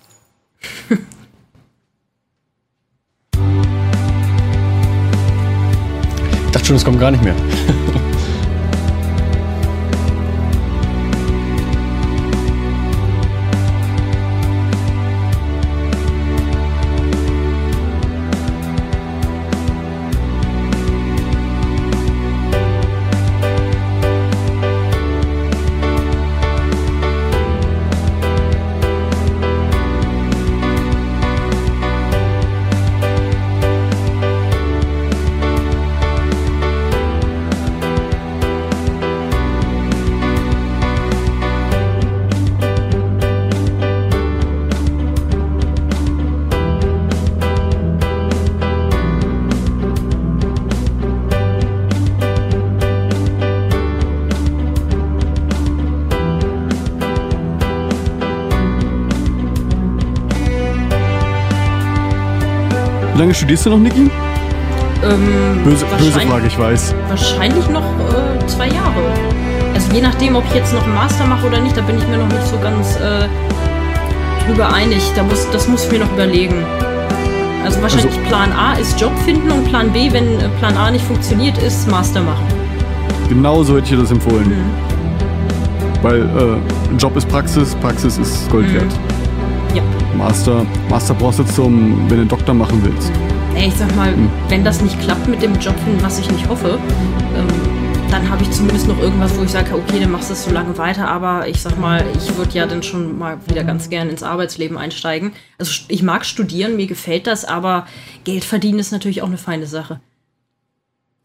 Ich 6.45 6.51
dachte 6.51 6.65
schon, 6.67 6.75
es 6.75 6.85
kommt 6.85 6.99
gar 6.99 7.11
nicht 7.11 7.23
mehr. 7.23 7.35
studierst 63.35 63.65
du 63.65 63.69
noch, 63.71 63.79
Niki? 63.79 64.09
Ähm, 65.03 65.61
Böse, 65.63 65.85
böse 65.97 66.11
Frage, 66.21 66.47
ich 66.47 66.57
weiß. 66.57 66.95
Wahrscheinlich 67.09 67.67
noch 67.69 67.83
äh, 67.83 68.45
zwei 68.47 68.67
Jahre. 68.67 69.13
Also 69.73 69.91
je 69.93 70.01
nachdem, 70.01 70.35
ob 70.35 70.43
ich 70.49 70.55
jetzt 70.55 70.73
noch 70.73 70.83
einen 70.83 70.95
Master 70.95 71.25
mache 71.25 71.45
oder 71.47 71.59
nicht, 71.59 71.75
da 71.75 71.81
bin 71.81 71.97
ich 71.97 72.07
mir 72.07 72.17
noch 72.17 72.27
nicht 72.27 72.47
so 72.47 72.57
ganz 72.59 72.95
äh, 72.95 73.27
drüber 74.47 74.73
einig. 74.73 75.01
Da 75.15 75.23
muss, 75.23 75.47
das 75.51 75.67
muss 75.67 75.85
ich 75.85 75.91
mir 75.91 75.99
noch 75.99 76.11
überlegen. 76.13 76.65
Also 77.65 77.81
wahrscheinlich 77.81 78.15
Also- 78.17 78.27
Plan 78.29 78.51
A 78.53 78.73
ist 78.73 78.99
Job 78.99 79.11
finden 79.25 79.51
und 79.51 79.67
Plan 79.69 79.91
B, 79.91 80.11
wenn 80.11 80.39
äh, 80.39 80.47
Plan 80.59 80.77
A 80.77 80.89
nicht 80.91 81.05
funktioniert, 81.05 81.57
ist 81.57 81.89
Master 81.89 82.21
machen. 82.21 82.45
Genau 83.27 83.63
so 83.63 83.73
hätte 83.75 83.83
ich 83.85 83.89
dir 83.91 83.97
das 83.97 84.11
empfohlen. 84.11 84.47
Mhm. 84.49 86.03
Weil 86.03 86.21
äh, 86.21 86.95
Job 86.97 87.15
ist 87.17 87.27
Praxis, 87.27 87.75
Praxis 87.75 88.17
ist 88.17 88.49
Gold 88.49 88.67
Mhm. 88.69 88.75
wert. 88.75 88.93
Master, 90.17 90.65
Master 90.89 91.13
brauchst 91.13 91.39
du 91.39 91.43
zum, 91.43 91.99
wenn 92.01 92.07
du 92.09 92.15
einen 92.21 92.27
Doktor 92.29 92.53
machen 92.53 92.81
willst. 92.83 93.11
Ey, 93.55 93.67
ich 93.67 93.73
sag 93.75 93.93
mal, 93.95 94.13
Hm. 94.13 94.29
wenn 94.49 94.63
das 94.63 94.81
nicht 94.81 94.99
klappt 95.01 95.27
mit 95.27 95.41
dem 95.41 95.53
Job 95.59 95.75
was 96.01 96.19
ich 96.19 96.29
nicht 96.31 96.47
hoffe, 96.49 96.77
ähm, 97.35 97.47
dann 98.11 98.29
habe 98.29 98.43
ich 98.43 98.51
zumindest 98.51 98.87
noch 98.87 98.99
irgendwas, 98.99 99.37
wo 99.37 99.43
ich 99.43 99.49
sage, 99.49 99.73
okay, 99.75 99.99
dann 99.99 100.11
machst 100.11 100.29
du 100.29 100.33
es 100.33 100.43
so 100.45 100.51
lange 100.51 100.77
weiter, 100.77 101.07
aber 101.07 101.47
ich 101.47 101.61
sag 101.61 101.77
mal, 101.79 102.05
ich 102.15 102.37
würde 102.37 102.51
ja 102.53 102.65
dann 102.65 102.83
schon 102.83 103.17
mal 103.17 103.37
wieder 103.47 103.63
ganz 103.63 103.89
gern 103.89 104.09
ins 104.09 104.23
Arbeitsleben 104.23 104.77
einsteigen. 104.77 105.31
Also 105.57 105.71
ich 105.87 106.03
mag 106.03 106.25
studieren, 106.25 106.75
mir 106.75 106.87
gefällt 106.87 107.27
das, 107.27 107.45
aber 107.45 107.85
Geld 108.23 108.43
verdienen 108.45 108.79
ist 108.79 108.91
natürlich 108.91 109.21
auch 109.21 109.27
eine 109.27 109.37
feine 109.37 109.65
Sache. 109.67 109.99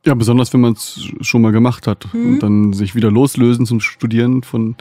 Ja, 0.06 0.14
besonders 0.14 0.52
wenn 0.54 0.60
man 0.62 0.72
es 0.72 1.00
schon 1.20 1.42
mal 1.42 1.52
gemacht 1.52 1.86
hat 1.86 2.08
Mhm. 2.14 2.32
und 2.34 2.42
dann 2.42 2.72
sich 2.72 2.94
wieder 2.94 3.10
loslösen 3.10 3.66
zum 3.66 3.80
Studieren 3.80 4.42
von 4.42 4.74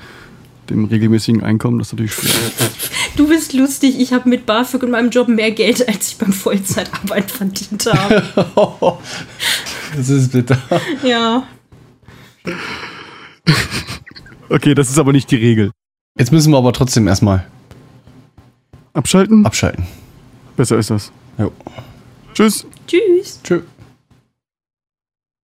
dem 0.69 0.85
regelmäßigen 0.85 1.43
Einkommen, 1.43 1.79
das 1.79 1.87
ist 1.89 1.93
natürlich 1.93 2.13
schwer. 2.13 2.31
Du 3.15 3.27
bist 3.27 3.53
lustig, 3.53 3.99
ich 3.99 4.13
habe 4.13 4.29
mit 4.29 4.45
BAföG 4.45 4.83
in 4.83 4.91
meinem 4.91 5.09
Job 5.09 5.27
mehr 5.27 5.51
Geld, 5.51 5.87
als 5.87 6.09
ich 6.11 6.17
beim 6.17 6.31
Vollzeitarbeit 6.33 7.29
verdient 7.31 7.85
habe. 7.85 8.23
Das 9.95 10.07
ist 10.07 10.31
bitter. 10.31 10.55
ja. 11.03 11.47
Okay, 14.47 14.75
das 14.75 14.89
ist 14.91 14.99
aber 14.99 15.11
nicht 15.11 15.31
die 15.31 15.35
Regel. 15.35 15.71
Jetzt 16.17 16.31
müssen 16.31 16.51
wir 16.51 16.57
aber 16.59 16.73
trotzdem 16.73 17.07
erstmal 17.07 17.47
Abschalten? 18.93 19.45
abschalten. 19.47 19.87
Besser 20.55 20.77
ist 20.77 20.91
das. 20.91 21.11
Jo. 21.39 21.51
Tschüss. 22.35 22.67
Tschüss. 22.85 23.39
Tschö. 23.43 23.61